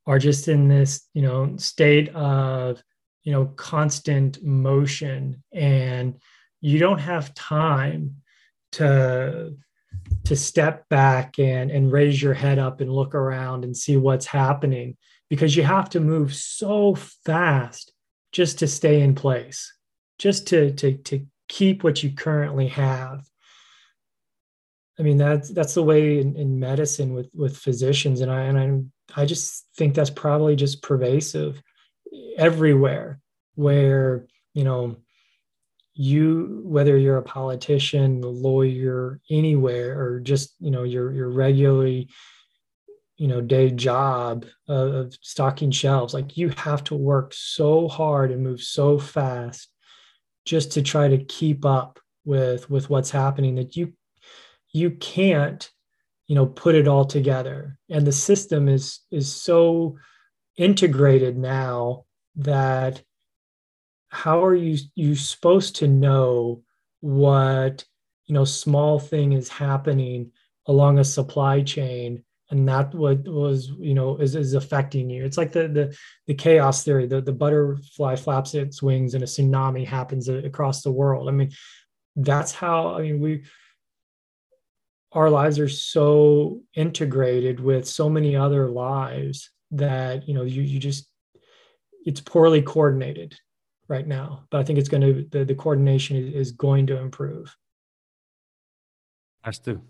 are 0.06 0.20
just 0.20 0.48
in 0.48 0.68
this, 0.68 1.08
you 1.14 1.22
know, 1.22 1.58
state 1.58 2.10
of, 2.10 2.82
you 3.24 3.32
know, 3.32 3.46
constant 3.46 4.44
motion. 4.44 5.44
And 5.52 6.20
you 6.62 6.80
don't 6.80 7.00
have 7.00 7.34
time 7.34 8.18
to 8.74 9.56
to 10.26 10.36
step 10.36 10.88
back 10.90 11.40
and 11.40 11.72
and 11.72 11.92
raise 11.92 12.22
your 12.22 12.34
head 12.34 12.60
up 12.60 12.82
and 12.82 12.92
look 12.92 13.16
around 13.16 13.64
and 13.64 13.76
see 13.76 13.98
what's 13.98 14.26
happening 14.26 14.96
because 15.30 15.56
you 15.56 15.64
have 15.64 15.90
to 15.90 16.00
move 16.00 16.34
so 16.34 16.96
fast 17.26 17.94
just 18.32 18.60
to 18.60 18.68
stay 18.68 19.02
in 19.02 19.16
place 19.16 19.74
just 20.18 20.48
to 20.48 20.72
to 20.74 20.98
to 20.98 21.26
keep 21.48 21.84
what 21.84 22.04
you 22.04 22.12
currently 22.12 22.68
have. 22.68 23.28
I 25.00 25.04
mean 25.04 25.18
that's 25.18 25.50
that's 25.50 25.76
the 25.76 25.84
way 25.84 26.20
in, 26.20 26.36
in 26.36 26.60
medicine 26.60 27.14
with 27.14 27.30
with 27.34 27.56
physicians 27.56 28.22
and 28.22 28.32
i 28.32 28.42
and 28.42 28.58
i'm 28.58 28.92
i 29.16 29.26
just 29.26 29.68
think 29.78 29.94
that's 29.94 30.10
probably 30.10 30.56
just 30.56 30.82
pervasive 30.82 31.62
everywhere 32.36 33.20
where 33.54 34.26
you 34.56 34.64
know 34.64 34.96
you 35.94 36.62
whether 36.64 36.98
you're 36.98 37.18
a 37.18 37.24
politician 37.24 38.24
a 38.24 38.28
lawyer 38.28 39.20
anywhere 39.30 40.00
or 40.00 40.20
just 40.20 40.56
you 40.60 40.72
know 40.72 40.84
your 40.84 41.12
your 41.12 41.30
regularly 41.30 42.10
you 43.18 43.28
know 43.28 43.42
day 43.42 43.70
job 43.70 44.46
of, 44.68 44.94
of 44.94 45.18
stocking 45.22 45.72
shelves 45.72 46.14
like 46.14 46.38
you 46.38 46.50
have 46.50 46.84
to 46.84 46.96
work 46.96 47.34
so 47.36 47.88
hard 47.88 48.32
and 48.32 48.44
move 48.44 48.62
so 48.62 48.98
fast 48.98 49.70
just 50.48 50.72
to 50.72 50.82
try 50.82 51.10
to 51.10 51.18
keep 51.26 51.66
up 51.66 52.00
with 52.26 52.70
with 52.70 52.90
what's 52.90 53.12
happening 53.12 53.56
that 53.56 53.76
you 53.76 53.94
you 54.72 54.92
can't 54.92 55.70
you 56.28 56.36
know 56.36 56.46
put 56.46 56.74
it 56.74 56.88
all 56.88 57.06
together. 57.06 57.78
And 57.90 58.08
the 58.08 58.12
system 58.12 58.68
is 58.68 59.02
is 59.12 59.34
so 59.34 59.98
integrated 60.58 61.38
now 61.38 62.06
that 62.38 63.04
how 64.10 64.44
are 64.44 64.56
you 64.56 64.78
you 64.96 65.16
supposed 65.16 65.76
to 65.78 65.88
know 65.88 66.64
what 67.02 67.86
you 68.26 68.34
know 68.34 68.46
small 68.46 69.00
thing 69.00 69.34
is 69.34 69.50
happening 69.50 70.32
along 70.66 70.98
a 70.98 71.04
supply 71.04 71.62
chain 71.62 72.24
and 72.50 72.68
that 72.68 72.94
what 72.94 73.28
was 73.28 73.72
you 73.80 73.94
know 73.94 74.18
is, 74.18 74.36
is 74.36 74.54
affecting 74.54 75.10
you. 75.10 75.26
It's 75.26 75.38
like 75.38 75.52
the 75.52 75.68
the 75.68 75.98
the 76.28 76.34
chaos 76.34 76.84
theory 76.84 77.06
the, 77.06 77.22
the 77.22 77.34
butterfly 77.34 78.16
flaps 78.16 78.54
its 78.54 78.82
wings 78.82 79.14
and 79.14 79.24
a 79.24 79.28
tsunami 79.28 79.86
happens 79.86 80.30
across 80.30 80.82
the 80.82 80.92
world. 80.92 81.28
I 81.28 81.32
mean 81.32 81.52
that's 82.18 82.52
how 82.52 82.96
i 82.96 83.02
mean 83.02 83.20
we 83.20 83.44
our 85.12 85.30
lives 85.30 85.60
are 85.60 85.70
so 85.70 86.62
integrated 86.74 87.60
with 87.60 87.88
so 87.88 88.10
many 88.10 88.36
other 88.36 88.68
lives 88.68 89.52
that 89.72 90.28
you 90.28 90.34
know 90.34 90.44
you, 90.44 90.64
you 90.64 90.80
just 90.80 91.08
it's 92.06 92.20
poorly 92.20 92.62
coordinated 92.62 93.36
right 93.88 94.08
now 94.08 94.44
but 94.50 94.60
i 94.60 94.64
think 94.64 94.80
it's 94.80 94.90
going 94.90 95.02
to 95.02 95.28
the, 95.30 95.46
the 95.46 95.56
coordination 95.56 96.34
is 96.34 96.52
going 96.52 96.88
to 96.88 96.98
improve. 96.98 97.56
Has 99.42 99.60
to 99.60 99.82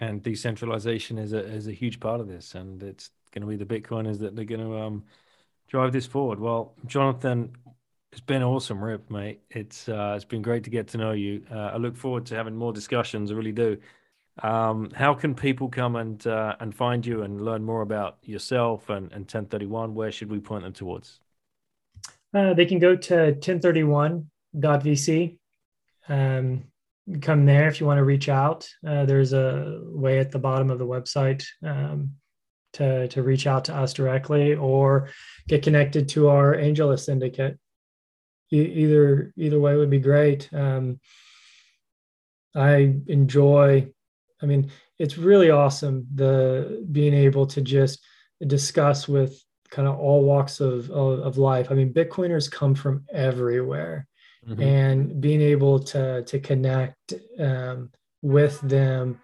and 0.00 0.22
decentralization 0.22 1.18
is 1.18 1.32
a 1.32 1.38
is 1.38 1.68
a 1.68 1.72
huge 1.72 2.00
part 2.00 2.20
of 2.20 2.28
this, 2.28 2.54
and 2.54 2.82
it's 2.82 3.10
going 3.32 3.42
to 3.42 3.48
be 3.48 3.56
the 3.56 3.66
Bitcoiners 3.66 4.18
that 4.18 4.34
they're 4.34 4.44
going 4.44 4.60
to 4.60 4.78
um, 4.78 5.04
drive 5.68 5.92
this 5.92 6.06
forward. 6.06 6.40
Well, 6.40 6.74
Jonathan, 6.86 7.52
it's 8.10 8.20
been 8.20 8.42
awesome, 8.42 8.82
Rip, 8.82 9.08
mate. 9.10 9.40
It's 9.50 9.88
uh, 9.88 10.14
it's 10.16 10.24
been 10.24 10.42
great 10.42 10.64
to 10.64 10.70
get 10.70 10.88
to 10.88 10.98
know 10.98 11.12
you. 11.12 11.44
Uh, 11.50 11.70
I 11.74 11.76
look 11.76 11.96
forward 11.96 12.26
to 12.26 12.34
having 12.34 12.56
more 12.56 12.72
discussions. 12.72 13.30
I 13.30 13.34
really 13.34 13.52
do. 13.52 13.76
Um, 14.42 14.90
how 14.94 15.12
can 15.12 15.34
people 15.34 15.68
come 15.68 15.96
and 15.96 16.26
uh, 16.26 16.56
and 16.60 16.74
find 16.74 17.04
you 17.04 17.22
and 17.22 17.44
learn 17.44 17.62
more 17.62 17.82
about 17.82 18.16
yourself 18.22 18.88
and, 18.88 19.12
and 19.12 19.28
Ten31? 19.28 19.92
Where 19.92 20.10
should 20.10 20.30
we 20.30 20.40
point 20.40 20.64
them 20.64 20.72
towards? 20.72 21.20
Uh, 22.32 22.54
they 22.54 22.64
can 22.64 22.78
go 22.78 22.96
to 22.96 23.34
ten31.vc. 23.34 25.36
Um, 26.08 26.64
come 27.20 27.46
there 27.46 27.68
if 27.68 27.80
you 27.80 27.86
want 27.86 27.98
to 27.98 28.04
reach 28.04 28.28
out. 28.28 28.68
Uh, 28.86 29.04
there's 29.04 29.32
a 29.32 29.80
way 29.84 30.18
at 30.18 30.30
the 30.30 30.38
bottom 30.38 30.70
of 30.70 30.78
the 30.78 30.86
website 30.86 31.44
um, 31.64 32.12
to, 32.74 33.08
to 33.08 33.22
reach 33.22 33.46
out 33.46 33.64
to 33.66 33.74
us 33.74 33.92
directly 33.92 34.54
or 34.54 35.08
get 35.48 35.62
connected 35.62 36.08
to 36.10 36.28
our 36.28 36.54
AngelList 36.56 37.04
syndicate. 37.04 37.58
E- 38.52 38.60
either 38.60 39.32
either 39.36 39.60
way 39.60 39.76
would 39.76 39.90
be 39.90 40.00
great. 40.00 40.48
Um, 40.52 41.00
I 42.54 42.94
enjoy. 43.06 43.90
I 44.42 44.46
mean, 44.46 44.70
it's 44.98 45.18
really 45.18 45.50
awesome 45.50 46.06
the 46.14 46.86
being 46.90 47.14
able 47.14 47.46
to 47.46 47.60
just 47.60 48.00
discuss 48.46 49.06
with 49.06 49.42
kind 49.70 49.86
of 49.86 49.98
all 49.98 50.24
walks 50.24 50.60
of, 50.60 50.90
of, 50.90 51.20
of 51.20 51.38
life. 51.38 51.68
I 51.70 51.74
mean, 51.74 51.92
Bitcoiners 51.92 52.50
come 52.50 52.74
from 52.74 53.04
everywhere 53.12 54.08
mm-hmm. 54.50 54.62
and 54.62 55.20
being 55.20 55.40
able 55.40 55.78
to 55.78 56.22
to 56.24 56.38
connect 56.38 57.14
um, 57.38 57.90
with 58.22 58.60
them 58.60 59.20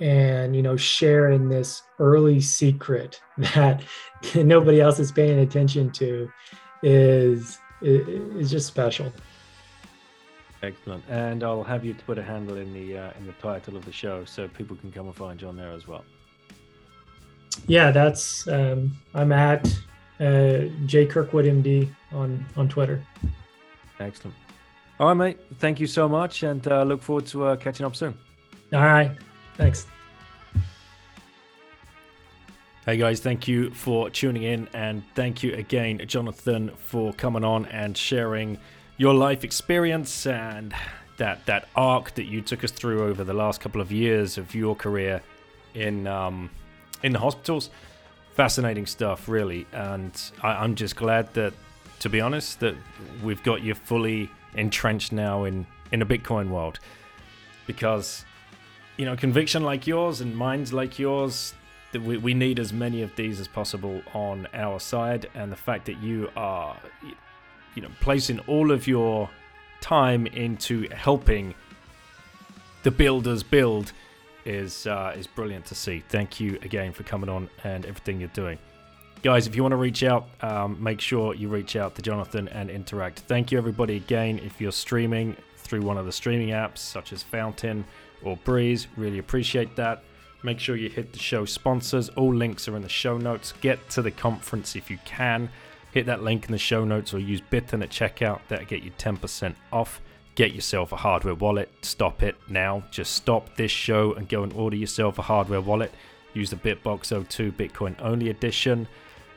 and 0.00 0.56
you 0.56 0.62
know 0.62 0.76
share 0.76 1.30
in 1.30 1.48
this 1.48 1.82
early 1.98 2.40
secret 2.40 3.20
that 3.38 3.82
nobody 4.34 4.80
else 4.80 4.98
is 4.98 5.12
paying 5.12 5.40
attention 5.40 5.90
to 5.90 6.30
is 6.82 7.58
is 7.82 8.50
just 8.50 8.66
special. 8.66 9.12
Excellent. 10.62 11.04
And 11.08 11.44
i'll 11.44 11.62
have 11.62 11.84
you 11.84 11.94
put 11.94 12.18
a 12.18 12.22
handle 12.22 12.56
in 12.56 12.72
the 12.72 12.98
uh, 12.98 13.10
in 13.18 13.26
the 13.26 13.32
title 13.34 13.76
of 13.76 13.84
the 13.84 13.92
show 13.92 14.24
so 14.24 14.48
people 14.48 14.76
can 14.76 14.90
come 14.90 15.06
and 15.06 15.14
find 15.14 15.40
you 15.40 15.48
on 15.48 15.56
there 15.56 15.72
as 15.72 15.86
well. 15.86 16.04
Yeah 17.66 17.90
that's 17.90 18.48
um, 18.48 18.96
i'm 19.14 19.30
at 19.30 19.66
uh, 20.20 20.64
j 20.86 21.06
kirkwood 21.06 21.44
md 21.44 21.94
on 22.12 22.44
on 22.56 22.68
twitter. 22.68 23.04
Excellent 24.00 24.34
all 25.04 25.14
right, 25.14 25.36
mate. 25.36 25.38
Thank 25.58 25.80
you 25.80 25.86
so 25.86 26.08
much, 26.08 26.44
and 26.44 26.66
uh, 26.66 26.82
look 26.82 27.02
forward 27.02 27.26
to 27.26 27.44
uh, 27.44 27.56
catching 27.56 27.84
up 27.84 27.94
soon. 27.94 28.16
All 28.72 28.80
right. 28.80 29.10
Thanks. 29.58 29.86
Hey 32.86 32.96
guys, 32.96 33.20
thank 33.20 33.46
you 33.46 33.68
for 33.70 34.08
tuning 34.08 34.44
in, 34.44 34.66
and 34.72 35.02
thank 35.14 35.42
you 35.42 35.52
again, 35.56 36.00
Jonathan, 36.06 36.70
for 36.78 37.12
coming 37.12 37.44
on 37.44 37.66
and 37.66 37.94
sharing 37.94 38.56
your 38.96 39.12
life 39.12 39.44
experience 39.44 40.26
and 40.26 40.74
that 41.18 41.44
that 41.44 41.68
arc 41.76 42.14
that 42.14 42.24
you 42.24 42.40
took 42.40 42.64
us 42.64 42.70
through 42.70 43.04
over 43.04 43.24
the 43.24 43.34
last 43.34 43.60
couple 43.60 43.82
of 43.82 43.92
years 43.92 44.38
of 44.38 44.54
your 44.54 44.74
career 44.74 45.20
in 45.74 46.06
um, 46.06 46.48
in 47.02 47.12
the 47.12 47.18
hospitals. 47.18 47.68
Fascinating 48.32 48.86
stuff, 48.86 49.28
really, 49.28 49.66
and 49.72 50.18
I, 50.42 50.52
I'm 50.64 50.74
just 50.74 50.96
glad 50.96 51.32
that, 51.34 51.52
to 52.00 52.08
be 52.08 52.22
honest, 52.22 52.60
that 52.60 52.74
we've 53.22 53.42
got 53.42 53.62
you 53.62 53.74
fully 53.74 54.30
entrenched 54.54 55.12
now 55.12 55.44
in 55.44 55.66
in 55.92 56.02
a 56.02 56.06
Bitcoin 56.06 56.48
world. 56.48 56.78
Because 57.66 58.24
you 58.96 59.04
know 59.04 59.16
conviction 59.16 59.62
like 59.62 59.86
yours 59.86 60.20
and 60.20 60.36
minds 60.36 60.72
like 60.72 60.98
yours 60.98 61.54
that 61.92 62.02
we, 62.02 62.16
we 62.16 62.34
need 62.34 62.58
as 62.58 62.72
many 62.72 63.02
of 63.02 63.14
these 63.14 63.38
as 63.40 63.48
possible 63.48 64.02
on 64.12 64.48
our 64.52 64.80
side. 64.80 65.28
And 65.34 65.50
the 65.50 65.56
fact 65.56 65.86
that 65.86 65.98
you 65.98 66.30
are 66.36 66.76
you 67.74 67.82
know 67.82 67.90
placing 68.00 68.38
all 68.40 68.70
of 68.70 68.86
your 68.86 69.28
time 69.80 70.26
into 70.26 70.88
helping 70.90 71.54
the 72.82 72.90
builders 72.90 73.42
build 73.42 73.92
is 74.44 74.86
uh, 74.86 75.14
is 75.16 75.26
brilliant 75.26 75.64
to 75.66 75.74
see. 75.74 76.02
Thank 76.08 76.40
you 76.40 76.58
again 76.62 76.92
for 76.92 77.02
coming 77.02 77.28
on 77.28 77.48
and 77.64 77.86
everything 77.86 78.20
you're 78.20 78.28
doing 78.30 78.58
guys, 79.24 79.46
if 79.46 79.56
you 79.56 79.62
want 79.62 79.72
to 79.72 79.76
reach 79.76 80.02
out, 80.02 80.28
um, 80.42 80.76
make 80.80 81.00
sure 81.00 81.34
you 81.34 81.48
reach 81.48 81.76
out 81.76 81.94
to 81.94 82.02
Jonathan 82.02 82.46
and 82.48 82.68
interact. 82.68 83.20
Thank 83.20 83.50
you, 83.50 83.56
everybody, 83.56 83.96
again. 83.96 84.38
If 84.40 84.60
you're 84.60 84.70
streaming 84.70 85.34
through 85.56 85.80
one 85.80 85.96
of 85.96 86.04
the 86.04 86.12
streaming 86.12 86.50
apps, 86.50 86.78
such 86.78 87.10
as 87.10 87.22
Fountain 87.22 87.86
or 88.22 88.36
Breez, 88.36 88.86
really 88.98 89.18
appreciate 89.18 89.76
that. 89.76 90.04
Make 90.42 90.60
sure 90.60 90.76
you 90.76 90.90
hit 90.90 91.14
the 91.14 91.18
show 91.18 91.46
sponsors. 91.46 92.10
All 92.10 92.34
links 92.34 92.68
are 92.68 92.76
in 92.76 92.82
the 92.82 92.88
show 92.90 93.16
notes. 93.16 93.54
Get 93.62 93.88
to 93.90 94.02
the 94.02 94.10
conference 94.10 94.76
if 94.76 94.90
you 94.90 94.98
can. 95.06 95.48
Hit 95.92 96.04
that 96.04 96.22
link 96.22 96.44
in 96.44 96.52
the 96.52 96.58
show 96.58 96.84
notes 96.84 97.14
or 97.14 97.18
use 97.18 97.40
Bittern 97.40 97.82
at 97.82 97.88
checkout. 97.88 98.40
That'll 98.48 98.66
get 98.66 98.82
you 98.82 98.90
10% 98.98 99.54
off. 99.72 100.02
Get 100.34 100.52
yourself 100.52 100.92
a 100.92 100.96
hardware 100.96 101.34
wallet. 101.34 101.70
Stop 101.80 102.22
it 102.22 102.36
now. 102.50 102.84
Just 102.90 103.14
stop 103.14 103.56
this 103.56 103.70
show 103.70 104.12
and 104.12 104.28
go 104.28 104.42
and 104.42 104.52
order 104.52 104.76
yourself 104.76 105.18
a 105.18 105.22
hardware 105.22 105.62
wallet. 105.62 105.94
Use 106.34 106.50
the 106.50 106.56
Bitbox 106.56 107.26
02 107.26 107.52
Bitcoin 107.52 107.96
only 108.02 108.28
edition 108.28 108.86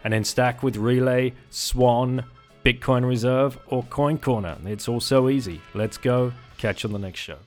and 0.03 0.13
then 0.13 0.23
stack 0.23 0.63
with 0.63 0.75
Relai, 0.75 1.33
Swan, 1.49 2.23
Bitcoin 2.65 3.07
Reserve, 3.07 3.57
or 3.67 3.83
Coin 3.83 4.17
Corner. 4.17 4.57
It's 4.65 4.87
all 4.87 4.99
so 4.99 5.29
easy. 5.29 5.61
Let's 5.73 5.97
go. 5.97 6.33
Catch 6.57 6.83
you 6.83 6.89
on 6.89 6.93
the 6.93 6.99
next 6.99 7.19
show. 7.19 7.37